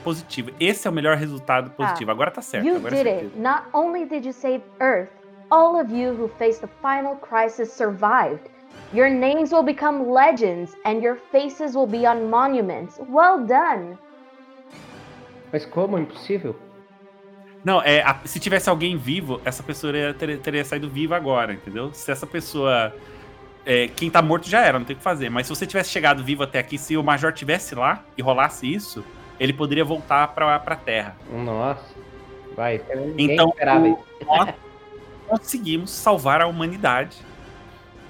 positivo. 0.03 0.51
Esse 0.59 0.87
é 0.87 0.91
o 0.91 0.93
melhor 0.93 1.17
resultado 1.17 1.69
positivo. 1.71 2.11
Agora 2.11 2.31
tá 2.31 2.41
certo. 2.41 2.65
You 2.65 2.75
agora 2.77 2.95
é 2.95 3.03
did 3.03 3.11
certeza. 3.13 3.31
it. 3.33 3.39
Not 3.39 3.63
only 3.73 4.05
did 4.05 4.25
you 4.25 4.33
save 4.33 4.61
Earth, 4.79 5.09
all 5.49 5.79
of 5.79 5.91
you 5.93 6.13
who 6.13 6.27
faced 6.39 6.61
the 6.61 6.69
final 6.81 7.15
crisis 7.17 7.71
survived. 7.71 8.49
Your 8.93 9.09
names 9.09 9.51
will 9.51 9.63
become 9.63 10.09
legends 10.11 10.75
and 10.85 11.01
your 11.01 11.17
faces 11.31 11.75
will 11.75 11.87
be 11.87 12.05
on 12.07 12.29
monuments. 12.29 12.99
Well 13.09 13.45
done. 13.45 13.97
Mas 15.51 15.65
como? 15.65 15.97
Impossível? 15.97 16.55
Não, 17.63 17.81
é, 17.81 18.01
a- 18.01 18.19
se 18.25 18.39
tivesse 18.39 18.69
alguém 18.69 18.95
vivo, 18.97 19.41
essa 19.43 19.61
pessoa 19.63 19.95
ia- 19.95 20.13
teria, 20.13 20.37
teria 20.37 20.63
saído 20.63 20.89
viva 20.89 21.15
agora, 21.15 21.53
entendeu? 21.53 21.91
Se 21.93 22.11
essa 22.11 22.25
pessoa. 22.27 22.93
é, 23.69 23.89
quem 23.89 24.09
tá 24.09 24.21
morto 24.21 24.47
já 24.47 24.61
era, 24.61 24.79
não 24.79 24.85
tem 24.85 24.93
o 24.93 24.97
que 24.97 25.03
fazer. 25.03 25.29
Mas 25.29 25.45
se 25.45 25.53
você 25.53 25.67
tivesse 25.67 25.89
chegado 25.89 26.23
vivo 26.23 26.41
até 26.43 26.57
aqui, 26.57 26.77
se 26.77 26.95
o 26.95 27.03
Major 27.03 27.33
tivesse 27.33 27.75
lá 27.75 28.01
e 28.17 28.21
rolasse 28.21 28.71
isso, 28.73 29.03
ele 29.39 29.53
poderia 29.53 29.85
voltar 29.85 30.27
pra, 30.30 30.59
pra 30.59 30.76
Terra. 30.76 31.15
Nossa. 31.31 31.95
Vai. 32.55 32.81
Então, 33.18 33.49
o- 33.49 34.26
nós 34.26 34.55
conseguimos 35.27 35.91
salvar 35.91 36.41
a 36.41 36.47
humanidade. 36.47 37.18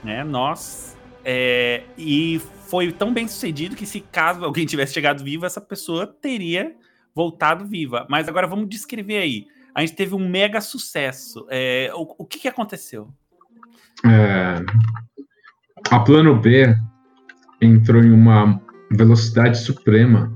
Né? 0.04 0.24
Nós. 0.24 0.95
é, 1.26 1.84
e 1.98 2.40
foi 2.70 2.91
tão 2.91 3.14
bem 3.14 3.28
sucedido 3.28 3.76
que, 3.76 3.86
se 3.86 3.99
caso 3.99 4.44
alguém 4.45 4.66
tivesse 4.66 4.94
chegado 4.94 5.24
vivo, 5.24 5.45
essa 5.45 5.60
pessoa 5.60 6.06
teria 6.08 6.76
voltado 7.14 7.66
viva. 7.66 8.06
Mas 8.10 8.28
agora 8.30 8.45
vamos 8.48 8.70
descrever 8.70 9.18
aí. 9.18 9.48
A 9.74 9.82
gente 9.82 9.95
teve 9.95 10.16
um 10.16 10.30
mega 10.30 10.62
sucesso. 10.62 11.45
É, 11.49 11.91
o, 11.94 12.16
o 12.20 12.26
que, 12.26 12.40
que 12.40 12.48
aconteceu? 12.48 13.10
É, 14.06 14.64
a 15.91 15.99
plano 15.99 16.36
B 16.40 16.76
entrou 17.62 18.04
em 18.04 18.12
uma 18.12 18.62
velocidade 18.91 19.58
suprema 19.60 20.32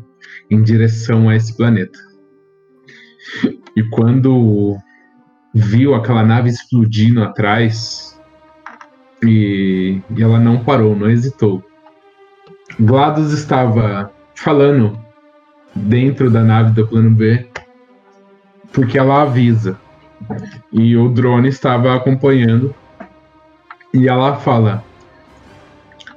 em 0.51 0.61
direção 0.61 1.29
a 1.29 1.35
esse 1.35 1.55
planeta. 1.55 1.97
E 3.75 3.81
quando 3.89 4.77
viu 5.55 5.95
aquela 5.95 6.23
nave 6.23 6.49
explodindo 6.49 7.23
atrás, 7.23 8.19
e, 9.23 10.01
e 10.15 10.21
ela 10.21 10.39
não 10.39 10.63
parou, 10.63 10.95
não 10.95 11.09
hesitou. 11.09 11.63
GLaDOS 12.79 13.31
estava 13.31 14.11
falando 14.35 14.99
dentro 15.75 16.29
da 16.29 16.43
nave 16.43 16.71
do 16.73 16.87
plano 16.87 17.11
B, 17.11 17.47
porque 18.73 18.97
ela 18.97 19.21
avisa. 19.21 19.79
E 20.71 20.95
o 20.95 21.09
drone 21.09 21.49
estava 21.49 21.95
acompanhando 21.95 22.75
e 23.93 24.07
ela 24.07 24.35
fala: 24.35 24.83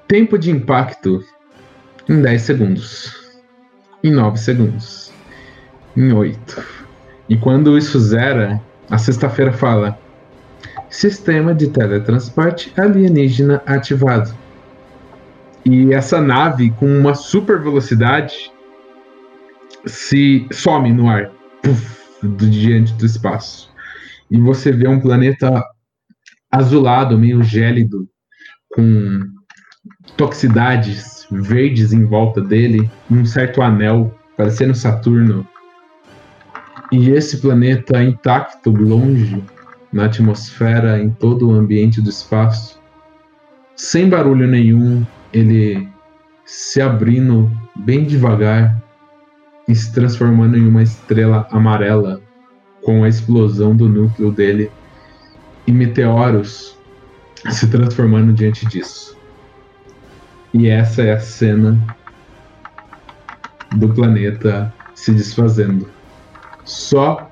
tempo 0.07 0.39
de 0.39 0.51
impacto 0.51 1.25
em 2.09 2.21
10 2.21 2.43
segundos, 2.43 3.24
em 4.05 4.13
9 4.13 4.39
segundos, 4.39 5.11
em 5.97 6.13
8. 6.13 6.63
E 7.29 7.37
quando 7.39 7.77
isso 7.79 7.99
zera, 7.99 8.61
a 8.91 8.99
sexta-feira 8.99 9.53
fala: 9.53 9.99
sistema 10.91 11.55
de 11.55 11.69
teletransporte 11.69 12.73
alienígena 12.77 13.63
ativado. 13.67 14.35
E 15.65 15.95
essa 15.95 16.21
nave, 16.21 16.71
com 16.73 16.87
uma 16.87 17.15
super 17.15 17.59
velocidade, 17.59 18.53
se 19.87 20.47
some 20.53 20.93
no 20.93 21.09
ar, 21.09 21.31
puf, 21.63 22.05
do- 22.23 22.51
diante 22.51 22.93
do 22.93 23.07
espaço. 23.07 23.73
E 24.31 24.39
você 24.39 24.71
vê 24.71 24.87
um 24.87 25.01
planeta 25.01 25.65
azulado, 26.51 27.19
meio 27.19 27.43
gélido, 27.43 28.07
com 28.75 29.23
toxicidades 30.17 31.27
verdes 31.31 31.93
em 31.93 32.05
volta 32.05 32.41
dele, 32.41 32.91
um 33.11 33.25
certo 33.25 33.63
anel, 33.63 34.15
parecendo 34.37 34.75
Saturno. 34.75 35.47
E 36.93 37.11
esse 37.11 37.39
planeta 37.39 38.03
intacto, 38.03 38.71
longe, 38.71 39.43
na 39.93 40.07
atmosfera, 40.07 41.01
em 41.01 41.11
todo 41.11 41.49
o 41.49 41.53
ambiente 41.53 42.01
do 42.01 42.11
espaço, 42.11 42.81
sem 43.77 44.09
barulho 44.09 44.47
nenhum, 44.47 45.05
ele 45.33 45.89
se 46.45 46.81
abrindo 46.81 47.51
bem 47.77 48.05
devagar 48.05 48.83
e 49.67 49.75
se 49.75 49.93
transformando 49.93 50.57
em 50.57 50.67
uma 50.67 50.83
estrela 50.83 51.49
amarela 51.51 52.21
com 52.83 53.03
a 53.03 53.09
explosão 53.09 53.75
do 53.75 53.89
núcleo 53.89 54.31
dele 54.31 54.71
e 55.67 55.73
meteoros 55.73 56.79
se 57.51 57.67
transformando 57.69 58.33
diante 58.33 58.67
disso. 58.67 59.17
E 60.55 60.69
essa 60.69 61.03
é 61.03 61.13
a 61.13 61.21
cena 61.21 61.77
do 63.77 63.93
planeta 63.93 64.73
se 64.95 65.13
desfazendo. 65.13 65.91
Só 66.65 67.29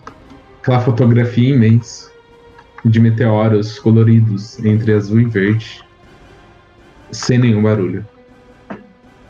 aquela 0.60 0.80
fotografia 0.80 1.54
imensa 1.54 2.10
de 2.84 2.98
meteoros 2.98 3.78
coloridos 3.78 4.58
entre 4.64 4.92
azul 4.92 5.20
e 5.20 5.24
verde, 5.24 5.80
sem 7.12 7.38
nenhum 7.38 7.62
barulho. 7.62 8.04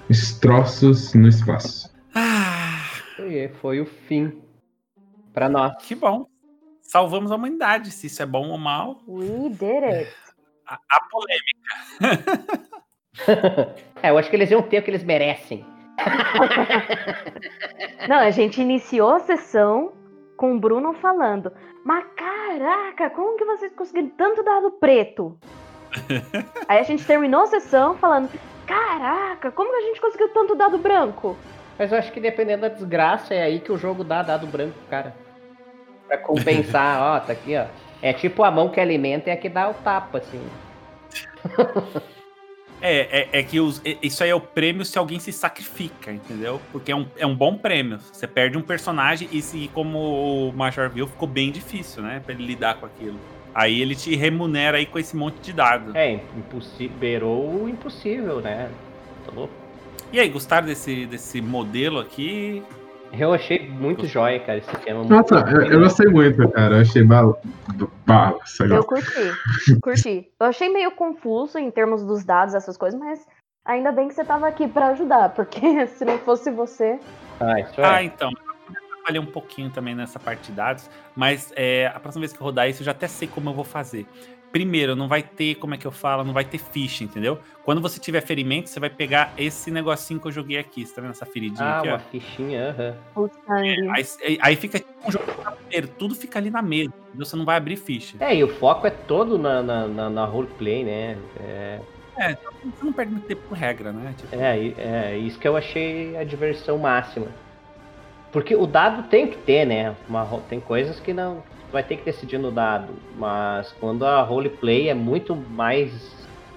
Destroços 0.09 1.13
no 1.15 1.29
espaço. 1.29 1.91
Ah, 2.15 2.81
E 3.19 3.49
foi 3.61 3.81
o 3.81 3.87
fim. 3.87 4.41
Pra 5.35 5.49
nós. 5.49 5.75
que 5.83 5.95
bom. 5.95 6.27
Salvamos 6.81 7.31
a 7.31 7.37
humanidade. 7.37 7.91
Se 7.91 8.07
isso 8.07 8.23
é 8.23 8.27
bom 8.27 8.49
ou 8.49 8.59
mal, 8.59 9.01
We 9.07 9.49
did 9.51 9.85
it. 9.85 10.11
a, 10.67 10.75
a 10.91 11.01
polêmica. 11.11 12.63
É, 14.03 14.11
eu 14.11 14.19
acho 14.19 14.29
que 14.29 14.35
eles 14.35 14.51
iam 14.51 14.63
ter 14.63 14.81
o 14.81 14.83
que 14.83 14.91
eles 14.91 15.05
merecem. 15.05 15.65
Não, 18.09 18.17
a 18.17 18.31
gente 18.31 18.61
iniciou 18.61 19.15
a 19.15 19.21
sessão 19.21 19.93
com 20.37 20.57
o 20.57 20.59
Bruno 20.59 20.93
falando: 20.95 21.53
Mas 21.85 22.05
caraca, 22.17 23.11
como 23.11 23.37
que 23.37 23.45
vocês 23.45 23.73
conseguiram 23.77 24.09
tanto 24.17 24.43
dado 24.43 24.73
preto? 24.73 25.39
Aí 26.67 26.81
a 26.81 26.83
gente 26.83 27.07
terminou 27.07 27.43
a 27.43 27.47
sessão 27.47 27.95
falando: 27.97 28.29
Caraca, 28.67 29.53
como 29.53 29.71
que 29.71 29.77
a 29.77 29.83
gente 29.83 30.01
conseguiu 30.01 30.31
tanto 30.31 30.57
dado 30.57 30.79
branco? 30.79 31.37
Mas 31.79 31.93
eu 31.93 31.99
acho 31.99 32.11
que 32.11 32.19
dependendo 32.19 32.63
da 32.63 32.69
desgraça, 32.69 33.35
é 33.35 33.43
aí 33.43 33.61
que 33.61 33.73
o 33.73 33.79
jogo 33.79 34.03
dá 34.03 34.23
dado 34.23 34.47
branco, 34.47 34.77
cara. 34.91 35.15
Pra 36.07 36.19
compensar, 36.19 37.01
ó, 37.01 37.21
tá 37.21 37.33
aqui, 37.33 37.57
ó. 37.57 37.67
É 38.03 38.13
tipo 38.13 38.43
a 38.43 38.51
mão 38.51 38.69
que 38.69 38.81
alimenta 38.81 39.31
e 39.31 39.33
a 39.33 39.37
que 39.37 39.49
dá 39.49 39.71
o 39.71 39.75
tapa, 39.75 40.19
assim. 40.19 40.43
É, 42.83 43.29
é, 43.33 43.39
é 43.39 43.43
que 43.43 43.61
os, 43.61 43.81
é- 43.85 43.97
isso 44.03 44.23
aí 44.25 44.31
é 44.31 44.35
o 44.35 44.41
prêmio 44.41 44.85
se 44.85 44.99
alguém 44.99 45.19
se 45.21 45.33
sacrifica, 45.33 46.13
entendeu? 46.13 46.61
Porque 46.73 46.91
é 46.91 46.97
um, 46.97 47.07
é 47.17 47.27
um 47.27 47.35
bom 47.35 47.57
prêmio. 47.57 47.99
Você 48.13 48.27
perde 48.27 48.59
um 48.59 48.63
personagem 48.63 49.29
e, 49.31 49.41
se, 49.41 49.71
como 49.73 50.49
o 50.49 50.53
Major 50.53 50.91
viu, 50.91 51.07
ficou 51.07 51.29
bem 51.29 51.53
difícil, 51.53 52.03
né? 52.03 52.21
Pra 52.25 52.35
ele 52.35 52.45
lidar 52.45 52.75
com 52.75 52.87
aquilo. 52.87 53.19
Aí 53.55 53.81
ele 53.81 53.95
te 53.95 54.15
remunera 54.17 54.79
aí 54.79 54.87
com 54.87 54.99
esse 54.99 55.15
monte 55.15 55.37
de 55.41 55.53
dado. 55.53 55.97
É, 55.97 56.15
impossível. 56.37 56.97
Beirou 56.99 57.63
o 57.65 57.69
impossível, 57.69 58.41
né? 58.41 58.69
Tá 59.25 59.33
louco. 59.33 59.53
E 60.13 60.19
aí, 60.19 60.29
gostaram 60.29 60.67
desse, 60.67 61.07
desse 61.07 61.41
modelo 61.41 61.99
aqui? 62.01 62.63
Eu 63.13 63.33
achei 63.35 63.69
muito 63.69 64.07
jóia, 64.07 64.41
cara, 64.41 64.59
esse 64.59 64.77
tema. 64.79 65.05
Nossa, 65.05 65.45
eu, 65.51 65.73
eu 65.73 65.81
gostei 65.81 66.09
muito, 66.09 66.49
cara. 66.51 66.77
Eu 66.77 66.81
achei 66.81 67.03
bala 67.03 67.39
do 67.75 67.91
bala. 68.07 68.39
Eu 68.61 68.85
curti, 68.85 69.81
curti. 69.83 70.31
Eu 70.41 70.47
achei 70.47 70.69
meio 70.71 70.91
confuso 70.93 71.59
em 71.59 71.71
termos 71.71 72.03
dos 72.03 72.25
dados, 72.25 72.55
essas 72.55 72.77
coisas, 72.77 72.99
mas 72.99 73.27
ainda 73.65 73.93
bem 73.93 74.09
que 74.09 74.15
você 74.15 74.25
tava 74.25 74.49
aqui 74.49 74.67
pra 74.67 74.89
ajudar, 74.89 75.29
porque 75.31 75.87
se 75.89 76.05
não 76.05 76.19
fosse 76.19 76.51
você. 76.51 76.99
Ah, 77.39 77.61
isso 77.61 77.81
é. 77.81 77.85
Ah, 77.85 78.03
então. 78.03 78.31
Eu 78.31 79.07
falei 79.07 79.21
um 79.21 79.27
pouquinho 79.27 79.69
também 79.69 79.95
nessa 79.95 80.19
parte 80.19 80.51
de 80.51 80.53
dados, 80.53 80.89
mas 81.15 81.53
é, 81.57 81.89
a 81.89 82.01
próxima 82.01 82.21
vez 82.21 82.33
que 82.33 82.41
eu 82.41 82.45
rodar 82.45 82.69
isso, 82.69 82.83
eu 82.83 82.87
já 82.87 82.93
até 82.93 83.09
sei 83.09 83.29
como 83.29 83.51
eu 83.51 83.55
vou 83.55 83.65
fazer. 83.65 84.07
Primeiro, 84.53 84.95
não 84.95 85.09
vai 85.09 85.23
ter, 85.23 85.55
como 85.55 85.75
é 85.75 85.79
que 85.79 85.87
eu 85.87 85.91
falo, 85.91 86.23
não 86.23 86.35
vai 86.35 86.45
ter 86.45 86.59
ficha, 86.59 87.03
entendeu? 87.03 87.39
Quando 87.65 87.81
você 87.81 87.99
tiver 87.99 88.21
ferimento, 88.21 88.69
você 88.69 88.79
vai 88.79 88.91
pegar 88.91 89.33
esse 89.39 89.71
negocinho 89.71 90.21
que 90.21 90.29
eu 90.29 90.33
joguei 90.33 90.59
aqui. 90.59 90.85
Você 90.85 90.95
tá 90.95 91.01
vendo 91.01 91.13
essa 91.13 91.25
feridinha 91.25 91.65
ah, 91.65 91.79
aqui, 91.79 91.89
uma 91.89 91.97
ó? 91.97 91.99
fichinha, 91.99 92.69
aham. 92.69 92.97
O 93.17 93.31
sangue. 93.47 93.89
Aí, 93.89 94.39
aí 94.43 94.57
fica 94.57 94.79
tipo 94.79 95.09
um 95.09 95.11
jogo 95.11 95.25
de 95.25 95.33
tabuleiro, 95.39 95.89
tudo 95.99 96.15
fica 96.15 96.39
ali 96.39 96.51
na 96.51 96.61
mesa, 96.61 96.93
entendeu? 97.09 97.25
você 97.25 97.35
não 97.35 97.47
vai 97.47 97.57
abrir 97.57 97.77
ficha. 97.77 98.19
É, 98.21 98.37
e 98.37 98.45
o 98.45 98.49
foco 98.49 98.87
é 98.87 98.91
todo 98.91 99.39
na, 99.39 99.63
na, 99.63 99.89
na, 99.89 100.11
na 100.11 100.25
roleplay, 100.27 100.85
né? 100.85 101.17
É, 101.41 101.81
É, 102.19 102.33
então 102.33 102.53
você 102.63 102.85
não 102.85 102.93
perde 102.93 103.13
muito 103.13 103.27
tempo 103.27 103.41
com 103.49 103.55
regra, 103.55 103.91
né? 103.91 104.15
Tipo, 104.19 104.37
é, 104.37 105.13
é 105.13 105.17
isso 105.17 105.39
que 105.39 105.49
eu 105.49 105.57
achei 105.57 106.15
a 106.15 106.25
diversão 106.25 106.77
máxima. 106.77 107.29
Porque 108.31 108.55
o 108.55 108.67
dado 108.67 109.09
tem 109.09 109.29
que 109.29 109.39
ter, 109.39 109.65
né? 109.65 109.97
Uma 110.07 110.27
tem 110.49 110.61
coisas 110.61 111.01
que 111.01 111.15
não 111.15 111.43
vai 111.73 111.83
ter 111.83 111.97
que 111.97 112.05
decidir 112.05 112.39
no 112.39 112.53
dado, 112.53 112.93
mas 113.17 113.73
quando 113.81 114.05
a 114.05 114.23
roleplay 114.23 114.89
é 114.89 114.95
muito 114.95 115.35
mais 115.35 115.91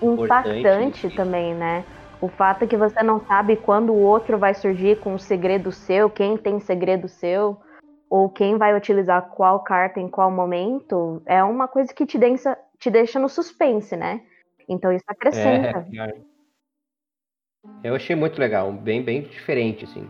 Impactante 0.02 1.10
também, 1.16 1.56
né? 1.56 1.84
O 2.22 2.28
fato 2.28 2.64
é 2.64 2.68
que 2.68 2.78
você 2.78 3.02
não 3.02 3.20
sabe 3.26 3.56
quando 3.56 3.92
o 3.94 4.00
outro 4.00 4.38
vai 4.38 4.54
surgir 4.54 5.00
com 5.00 5.14
um 5.14 5.18
segredo 5.18 5.72
seu, 5.72 6.10
quem 6.10 6.38
tem 6.38 6.60
segredo 6.60 7.08
seu, 7.08 7.58
ou 8.10 8.30
quem 8.30 8.58
vai 8.58 8.76
utilizar 8.76 9.30
qual 9.30 9.62
carta 9.62 10.00
em 10.00 10.08
qual 10.08 10.30
momento, 10.30 11.22
é 11.26 11.44
uma 11.44 11.68
coisa 11.68 11.94
que 11.94 12.06
te 12.06 12.18
deixa, 12.18 12.58
te 12.78 12.90
deixa 12.90 13.20
no 13.20 13.30
suspense, 13.30 13.96
né? 13.96 14.22
Então 14.68 14.92
isso 14.92 15.06
acrescenta. 15.08 15.88
É, 15.94 16.14
eu 17.84 17.96
achei 17.96 18.16
muito 18.16 18.40
legal, 18.40 18.72
bem, 18.72 19.02
bem 19.04 19.22
diferente, 19.22 19.86
assim. 19.86 20.10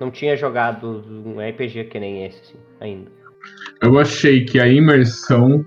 Não 0.00 0.10
tinha 0.10 0.36
jogado 0.36 1.04
um 1.26 1.40
RPG 1.40 1.84
que 1.84 2.00
nem 2.00 2.24
esse, 2.24 2.40
assim, 2.40 2.58
ainda. 2.80 3.23
Eu 3.84 3.98
achei 3.98 4.44
que 4.46 4.58
a 4.58 4.66
imersão, 4.66 5.62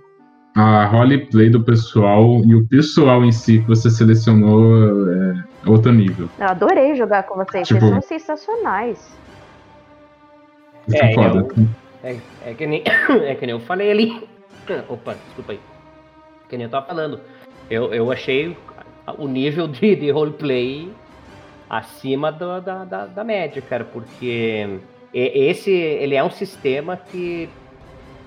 a 0.56 0.86
roleplay 0.86 1.52
do 1.52 1.64
pessoal 1.64 2.42
e 2.46 2.56
o 2.56 2.66
pessoal 2.66 3.24
em 3.24 3.32
si 3.32 3.60
que 3.60 3.68
você 3.68 3.92
selecionou 3.92 5.08
é 5.12 5.44
outro 5.70 5.92
nível. 5.92 6.28
Eu 6.40 6.48
adorei 6.48 6.96
jogar 6.96 7.24
com 7.24 7.36
vocês, 7.36 7.68
Tipo- 7.68 7.80
vocês 7.82 7.92
são 7.92 8.02
sensacionais. 8.02 9.18
É, 10.92 11.12
é 11.12 11.14
foda. 11.14 11.48
É, 12.04 12.18
é 12.46 12.54
que 12.56 12.66
nem, 12.66 12.82
é 13.26 13.36
que 13.36 13.46
nem 13.46 13.54
eu 13.54 13.60
falei 13.60 13.92
ali. 13.92 14.28
Opa, 14.90 15.16
desculpa 15.28 15.52
aí. 15.52 15.60
Que 16.50 16.58
nem 16.58 16.66
eu 16.66 16.72
tava 16.72 16.88
falando. 16.88 17.20
Eu, 17.70 17.94
eu 17.94 18.12
achei 18.12 18.58
o 19.18 19.28
nível 19.28 19.68
de, 19.68 19.96
de 19.96 20.10
roleplay 20.10 20.92
acima 21.70 22.32
do- 22.32 22.62
da, 22.62 22.84
da, 22.84 23.06
da 23.06 23.24
média, 23.24 23.62
cara, 23.62 23.84
porque 23.84 24.80
esse 25.14 25.70
ele 25.70 26.16
é 26.16 26.24
um 26.24 26.32
sistema 26.32 26.98
que 26.98 27.48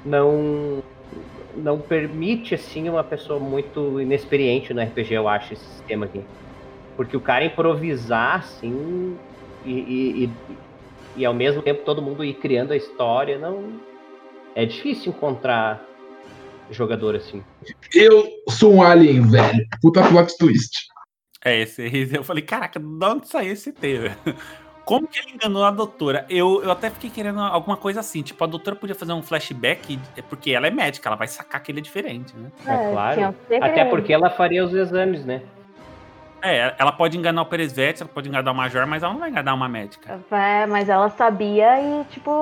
não 0.05 0.83
não 1.57 1.81
permite 1.81 2.55
assim 2.55 2.89
uma 2.89 3.03
pessoa 3.03 3.41
muito 3.41 4.01
inexperiente 4.01 4.73
no 4.73 4.81
RPG, 4.81 5.15
eu 5.15 5.29
acho 5.29 5.53
esse 5.53 5.65
sistema 5.65 6.07
aqui. 6.07 6.23
Porque 6.97 7.17
o 7.17 7.21
cara 7.21 7.45
improvisar 7.45 8.37
assim 8.37 9.17
e, 9.65 9.73
e, 9.73 10.25
e, 10.25 10.31
e 11.17 11.25
ao 11.25 11.35
mesmo 11.35 11.61
tempo 11.61 11.85
todo 11.85 12.01
mundo 12.01 12.25
ir 12.25 12.35
criando 12.35 12.73
a 12.73 12.77
história, 12.77 13.39
não 13.39 13.81
é 14.55 14.65
difícil 14.65 15.13
encontrar 15.13 15.85
jogador 16.71 17.17
assim. 17.17 17.43
Eu 17.93 18.29
sou 18.49 18.75
um 18.75 18.83
alien, 18.83 19.29
velho. 19.29 19.67
Puta 19.83 20.07
plot 20.09 20.37
twist. 20.39 20.89
É, 21.45 21.63
esse 21.63 21.83
eu 22.15 22.23
falei, 22.23 22.43
caraca, 22.43 22.79
de 22.79 23.05
onde 23.05 23.29
saiu 23.29 23.53
esse 23.53 23.73
T? 23.73 24.11
Como 24.91 25.07
que 25.07 25.21
ele 25.21 25.35
enganou 25.37 25.65
a 25.65 25.71
doutora? 25.71 26.27
Eu, 26.29 26.65
eu 26.65 26.71
até 26.73 26.91
fiquei 26.91 27.11
querendo 27.11 27.39
alguma 27.39 27.77
coisa 27.77 28.01
assim, 28.01 28.23
tipo, 28.23 28.43
a 28.43 28.47
doutora 28.49 28.75
podia 28.75 28.93
fazer 28.97 29.13
um 29.13 29.23
flashback, 29.23 29.97
porque 30.29 30.51
ela 30.51 30.67
é 30.67 30.71
médica, 30.73 31.09
ela 31.09 31.15
vai 31.15 31.29
sacar 31.29 31.63
que 31.63 31.71
ele 31.71 31.79
é 31.79 31.83
diferente, 31.83 32.37
né? 32.37 32.51
É, 32.67 32.91
claro. 32.91 33.15
tinha 33.15 33.35
sempre- 33.49 33.71
Até 33.71 33.85
porque 33.85 34.13
ela 34.13 34.31
faria 34.31 34.65
os 34.65 34.75
exames, 34.75 35.25
né? 35.25 35.43
É, 36.43 36.75
ela 36.77 36.91
pode 36.91 37.17
enganar 37.17 37.43
o 37.43 37.47
Peresvete, 37.47 38.03
ela 38.03 38.11
pode 38.13 38.29
enganar 38.29 38.51
o 38.51 38.55
Major, 38.55 38.85
mas 38.85 39.05
ela 39.05 39.13
não 39.13 39.21
vai 39.21 39.31
enganar 39.31 39.55
uma 39.55 39.69
médica. 39.69 40.19
É, 40.33 40.67
mas 40.67 40.89
ela 40.89 41.09
sabia 41.11 41.81
e, 41.81 42.05
tipo, 42.07 42.33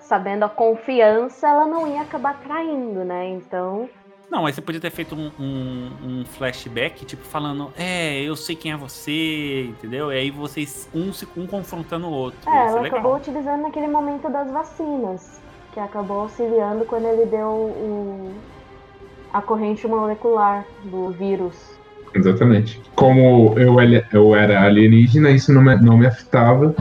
sabendo 0.00 0.44
a 0.44 0.48
confiança, 0.48 1.46
ela 1.46 1.66
não 1.66 1.86
ia 1.86 2.00
acabar 2.00 2.40
traindo, 2.40 3.04
né? 3.04 3.28
Então, 3.28 3.86
Não, 4.30 4.42
mas 4.42 4.54
você 4.54 4.60
podia 4.60 4.80
ter 4.80 4.90
feito 4.90 5.14
um, 5.14 5.30
um- 5.40 5.90
um 6.04 6.24
flashback, 6.24 7.04
tipo, 7.06 7.24
falando, 7.24 7.72
é, 7.78 8.20
eu 8.20 8.36
sei 8.36 8.54
quem 8.54 8.72
é 8.72 8.76
você, 8.76 9.64
entendeu? 9.70 10.12
E 10.12 10.16
aí 10.18 10.30
vocês, 10.30 10.88
um, 10.94 11.12
se, 11.12 11.26
um 11.36 11.46
confrontando 11.46 12.06
o 12.06 12.10
outro. 12.10 12.38
é, 12.48 12.52
ser 12.52 12.58
ela 12.72 12.80
legal. 12.82 12.98
acabou 12.98 13.16
utilizando 13.16 13.62
naquele 13.62 13.86
momento 13.88 14.28
das 14.30 14.50
vacinas, 14.50 15.40
que 15.72 15.80
acabou 15.80 16.20
auxiliando 16.20 16.84
quando 16.84 17.06
ele 17.06 17.24
deu 17.24 17.48
o, 17.48 18.34
a 19.32 19.40
corrente 19.40 19.86
molecular 19.86 20.66
do 20.84 21.10
vírus. 21.10 21.78
Exatamente. 22.14 22.82
Como 22.94 23.54
eu, 23.58 23.76
eu 24.12 24.34
era 24.34 24.62
alienígena, 24.62 25.30
isso 25.30 25.52
não 25.52 25.62
me, 25.62 25.76
não 25.76 25.96
me 25.96 26.06
afetava. 26.06 26.74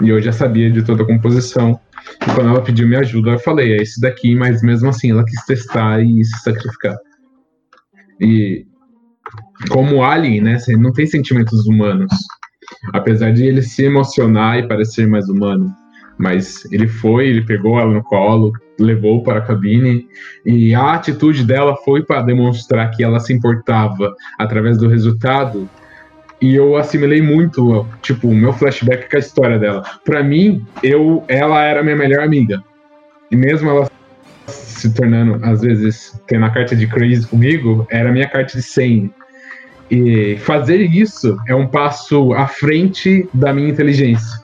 E 0.00 0.10
eu 0.10 0.20
já 0.20 0.32
sabia 0.32 0.70
de 0.70 0.82
toda 0.84 1.02
a 1.02 1.06
composição. 1.06 1.80
E 2.22 2.34
quando 2.34 2.50
ela 2.50 2.62
pediu 2.62 2.86
minha 2.86 3.00
ajuda, 3.00 3.30
eu 3.30 3.38
falei, 3.38 3.74
é 3.74 3.82
esse 3.82 4.00
daqui, 4.00 4.34
mas 4.34 4.62
mesmo 4.62 4.88
assim 4.88 5.10
ela 5.10 5.24
quis 5.24 5.44
testar 5.44 6.00
e 6.02 6.24
se 6.24 6.38
sacrificar. 6.42 6.96
E 8.20 8.66
como 9.68 10.02
alien, 10.02 10.40
né, 10.40 10.58
não 10.78 10.92
tem 10.92 11.06
sentimentos 11.06 11.66
humanos. 11.66 12.12
Apesar 12.92 13.32
de 13.32 13.44
ele 13.44 13.62
se 13.62 13.84
emocionar 13.84 14.58
e 14.58 14.68
parecer 14.68 15.06
mais 15.06 15.28
humano. 15.28 15.72
Mas 16.18 16.64
ele 16.72 16.88
foi, 16.88 17.28
ele 17.28 17.44
pegou 17.44 17.78
ela 17.78 17.92
no 17.92 18.02
colo, 18.02 18.52
levou 18.78 19.22
para 19.22 19.38
a 19.38 19.42
cabine, 19.42 20.08
e 20.44 20.74
a 20.74 20.94
atitude 20.94 21.44
dela 21.44 21.76
foi 21.84 22.04
para 22.04 22.22
demonstrar 22.22 22.90
que 22.90 23.04
ela 23.04 23.20
se 23.20 23.32
importava 23.32 24.14
através 24.38 24.78
do 24.78 24.88
resultado. 24.88 25.68
E 26.40 26.54
eu 26.54 26.76
assimilei 26.76 27.22
muito, 27.22 27.86
tipo, 28.02 28.28
o 28.28 28.34
meu 28.34 28.52
flashback 28.52 29.08
com 29.10 29.16
a 29.16 29.20
história 29.20 29.58
dela. 29.58 29.82
Pra 30.04 30.22
mim, 30.22 30.66
eu, 30.82 31.24
ela 31.28 31.62
era 31.62 31.82
minha 31.82 31.96
melhor 31.96 32.22
amiga. 32.22 32.62
E 33.30 33.36
mesmo 33.36 33.70
ela 33.70 33.90
se 34.46 34.92
tornando, 34.92 35.44
às 35.44 35.62
vezes, 35.62 36.20
tendo 36.26 36.44
a 36.44 36.50
carta 36.50 36.76
de 36.76 36.86
crazy 36.86 37.26
comigo, 37.26 37.86
era 37.90 38.12
minha 38.12 38.28
carta 38.28 38.56
de 38.56 38.62
100. 38.62 39.10
E 39.90 40.36
fazer 40.38 40.80
isso 40.80 41.36
é 41.48 41.54
um 41.54 41.66
passo 41.66 42.32
à 42.34 42.46
frente 42.46 43.28
da 43.32 43.52
minha 43.52 43.68
inteligência, 43.68 44.40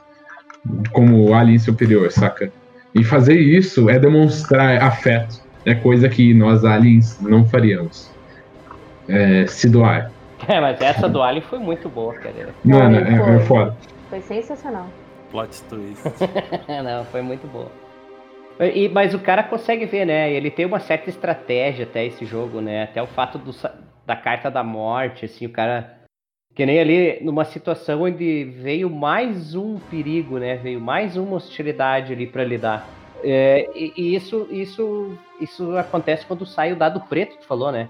como 0.92 1.34
alien 1.34 1.58
superior, 1.58 2.10
saca? 2.10 2.50
E 2.94 3.02
fazer 3.02 3.38
isso 3.38 3.90
é 3.90 3.98
demonstrar 3.98 4.82
afeto. 4.82 5.42
É 5.64 5.74
coisa 5.74 6.08
que 6.08 6.34
nós 6.34 6.64
aliens 6.64 7.18
não 7.20 7.44
faríamos. 7.44 8.10
É, 9.08 9.46
se 9.46 9.68
doar. 9.68 10.10
É, 10.48 10.60
mas 10.60 10.80
essa 10.80 11.08
do 11.08 11.22
Alien 11.22 11.42
foi 11.42 11.58
muito 11.58 11.88
boa, 11.88 12.14
cara. 12.14 12.54
Mano, 12.64 13.00
Foi, 13.00 13.12
é, 13.12 13.14
é 13.14 13.38
foi. 13.38 13.46
foda. 13.46 13.76
Foi 14.10 14.20
sensacional. 14.20 14.86
Plot 15.30 15.62
twist. 15.64 16.02
Não, 16.84 17.04
foi 17.06 17.22
muito 17.22 17.46
boa. 17.46 17.70
E, 18.60 18.88
mas 18.88 19.14
o 19.14 19.18
cara 19.18 19.42
consegue 19.42 19.86
ver, 19.86 20.04
né? 20.04 20.30
Ele 20.32 20.50
tem 20.50 20.66
uma 20.66 20.78
certa 20.78 21.08
estratégia 21.08 21.84
até 21.84 22.04
esse 22.04 22.24
jogo, 22.24 22.60
né? 22.60 22.82
Até 22.84 23.02
o 23.02 23.06
fato 23.06 23.38
do 23.38 23.52
da 24.04 24.16
carta 24.16 24.50
da 24.50 24.62
morte, 24.62 25.24
assim, 25.24 25.46
o 25.46 25.50
cara. 25.50 25.98
Que 26.54 26.66
nem 26.66 26.78
ali 26.78 27.18
numa 27.22 27.46
situação 27.46 28.02
onde 28.02 28.44
veio 28.44 28.90
mais 28.90 29.54
um 29.54 29.78
perigo, 29.78 30.38
né? 30.38 30.56
Veio 30.56 30.80
mais 30.80 31.16
uma 31.16 31.36
hostilidade 31.36 32.12
ali 32.12 32.26
pra 32.26 32.44
lidar. 32.44 32.86
É, 33.24 33.70
e, 33.74 33.92
e 33.96 34.14
isso, 34.14 34.46
isso, 34.50 35.16
isso 35.40 35.76
acontece 35.78 36.26
quando 36.26 36.44
sai 36.44 36.72
o 36.72 36.76
dado 36.76 37.00
preto, 37.00 37.38
tu 37.38 37.46
falou, 37.46 37.72
né? 37.72 37.88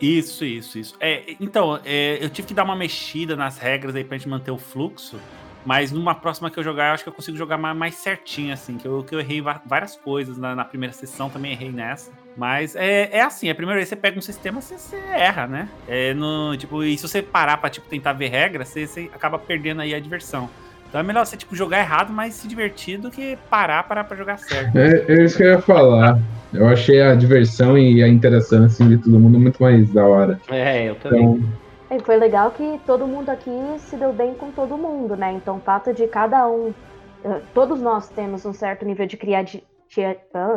Isso, 0.00 0.44
isso, 0.44 0.78
isso. 0.78 0.96
É, 1.00 1.34
então, 1.40 1.80
é, 1.84 2.18
eu 2.22 2.28
tive 2.28 2.48
que 2.48 2.54
dar 2.54 2.64
uma 2.64 2.76
mexida 2.76 3.34
nas 3.36 3.58
regras 3.58 3.94
aí 3.94 4.04
pra 4.04 4.16
gente 4.16 4.28
manter 4.28 4.50
o 4.50 4.58
fluxo, 4.58 5.18
Mas 5.64 5.90
numa 5.90 6.14
próxima 6.14 6.48
que 6.48 6.56
eu 6.56 6.62
jogar, 6.62 6.88
eu 6.90 6.94
acho 6.94 7.02
que 7.02 7.08
eu 7.08 7.12
consigo 7.12 7.36
jogar 7.36 7.58
mais, 7.58 7.76
mais 7.76 7.94
certinho, 7.96 8.52
assim. 8.52 8.78
Que 8.78 8.86
eu, 8.86 9.02
que 9.02 9.12
eu 9.12 9.18
errei 9.18 9.42
várias 9.42 9.96
coisas 9.96 10.38
na, 10.38 10.54
na 10.54 10.64
primeira 10.64 10.92
sessão, 10.92 11.28
também 11.28 11.50
errei 11.52 11.72
nessa. 11.72 12.12
Mas 12.36 12.76
é, 12.76 13.08
é 13.10 13.20
assim, 13.22 13.50
a 13.50 13.54
primeira 13.54 13.76
vez 13.78 13.88
que 13.88 13.96
você 13.96 14.00
pega 14.00 14.16
um 14.16 14.22
sistema, 14.22 14.60
você, 14.60 14.78
você 14.78 14.96
erra, 14.96 15.48
né? 15.48 15.68
É 15.88 16.14
no, 16.14 16.56
tipo, 16.56 16.84
e 16.84 16.96
se 16.96 17.08
você 17.08 17.20
parar 17.20 17.56
pra 17.56 17.68
tipo, 17.68 17.88
tentar 17.88 18.12
ver 18.12 18.28
regras, 18.28 18.68
você, 18.68 18.86
você 18.86 19.10
acaba 19.12 19.40
perdendo 19.40 19.80
aí 19.80 19.92
a 19.92 19.98
diversão. 19.98 20.48
Então 20.88 21.00
é 21.00 21.04
melhor 21.04 21.26
você, 21.26 21.36
tipo, 21.36 21.54
jogar 21.54 21.80
errado, 21.80 22.12
mas 22.12 22.34
se 22.34 22.48
divertir 22.48 22.98
do 22.98 23.10
que 23.10 23.38
parar 23.50 23.82
para 23.84 24.04
pra 24.04 24.16
jogar 24.16 24.38
certo. 24.38 24.76
É, 24.76 25.04
é 25.08 25.24
isso 25.24 25.36
que 25.36 25.42
eu 25.42 25.52
ia 25.52 25.60
falar. 25.60 26.18
Eu 26.52 26.68
achei 26.68 27.02
a 27.02 27.14
diversão 27.14 27.76
e 27.76 28.02
a 28.02 28.08
interação 28.08 28.64
assim, 28.64 28.88
de 28.88 28.98
todo 28.98 29.18
mundo 29.18 29.38
muito 29.38 29.62
mais 29.62 29.92
da 29.92 30.06
hora. 30.06 30.40
É, 30.48 30.88
eu 30.88 30.94
também. 30.94 31.22
Então, 31.22 31.66
e 31.90 32.00
foi 32.00 32.16
legal 32.16 32.50
que 32.50 32.80
todo 32.84 33.06
mundo 33.06 33.30
aqui 33.30 33.50
se 33.78 33.96
deu 33.96 34.12
bem 34.12 34.34
com 34.34 34.50
todo 34.50 34.76
mundo, 34.76 35.16
né? 35.16 35.32
Então 35.32 35.56
o 35.56 35.60
fato 35.60 35.92
de 35.92 36.06
cada 36.08 36.48
um. 36.48 36.74
Eh, 37.24 37.40
todos 37.54 37.80
nós 37.80 38.08
temos 38.08 38.44
um 38.44 38.52
certo 38.52 38.84
nível 38.84 39.06
de 39.06 39.16
criati 39.16 39.62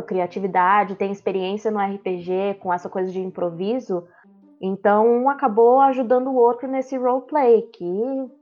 criatividade, 0.07 0.95
tem 0.95 1.11
experiência 1.11 1.69
no 1.69 1.79
RPG 1.79 2.55
com 2.59 2.73
essa 2.73 2.89
coisa 2.89 3.11
de 3.11 3.19
improviso. 3.19 4.03
Então 4.61 5.07
um 5.07 5.29
acabou 5.29 5.79
ajudando 5.81 6.27
o 6.27 6.35
outro 6.35 6.67
nesse 6.67 6.97
roleplay, 6.97 7.61
que 7.73 7.85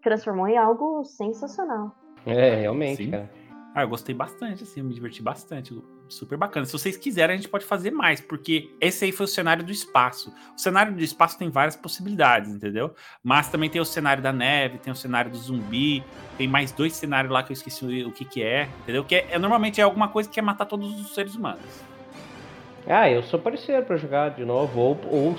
transformou 0.02 0.48
em 0.48 0.58
algo 0.58 1.04
sensacional. 1.04 1.96
É, 2.26 2.56
realmente, 2.56 3.06
Sim. 3.06 3.12
cara. 3.12 3.30
Ah, 3.78 3.84
eu 3.84 3.90
gostei 3.90 4.16
bastante, 4.16 4.64
assim, 4.64 4.80
eu 4.80 4.86
me 4.88 4.92
diverti 4.92 5.22
bastante 5.22 5.80
super 6.10 6.36
bacana. 6.36 6.66
Se 6.66 6.72
vocês 6.72 6.98
quiserem, 6.98 7.36
a 7.36 7.38
gente 7.38 7.48
pode 7.48 7.64
fazer 7.64 7.92
mais, 7.92 8.20
porque 8.20 8.72
esse 8.82 9.06
aí 9.06 9.12
foi 9.12 9.26
o 9.26 9.30
cenário 9.30 9.64
do 9.64 9.72
espaço. 9.72 10.34
O 10.56 10.60
cenário 10.60 10.96
do 10.96 11.04
espaço 11.04 11.38
tem 11.38 11.48
várias 11.52 11.76
possibilidades, 11.76 12.52
entendeu? 12.52 12.96
Mas 13.24 13.50
também 13.50 13.70
tem 13.70 13.80
o 13.80 13.86
cenário 13.86 14.24
da 14.24 14.34
neve, 14.34 14.80
tem 14.80 14.92
o 14.92 14.96
cenário 14.96 15.30
do 15.30 15.38
zumbi, 15.38 16.04
tem 16.40 16.48
mais 16.48 16.72
dois 16.72 16.94
cenários 16.94 17.32
lá 17.32 17.44
que 17.44 17.52
eu 17.52 17.54
esqueci 17.54 18.04
o 18.04 18.12
que 18.12 18.26
que 18.26 18.42
é, 18.42 18.68
entendeu? 18.82 19.06
Que 19.06 19.16
é, 19.16 19.28
é 19.34 19.38
normalmente 19.38 19.80
é 19.80 19.84
alguma 19.84 20.08
coisa 20.08 20.28
que 20.28 20.34
quer 20.34 20.42
matar 20.42 20.66
todos 20.66 21.00
os 21.00 21.14
seres 21.14 21.36
humanos. 21.36 21.62
Ah, 22.88 23.12
eu 23.12 23.22
sou 23.22 23.38
parceiro 23.38 23.86
para 23.86 23.98
jogar 23.98 24.30
de 24.30 24.46
novo, 24.46 24.80
ou, 24.80 25.00
ou 25.12 25.36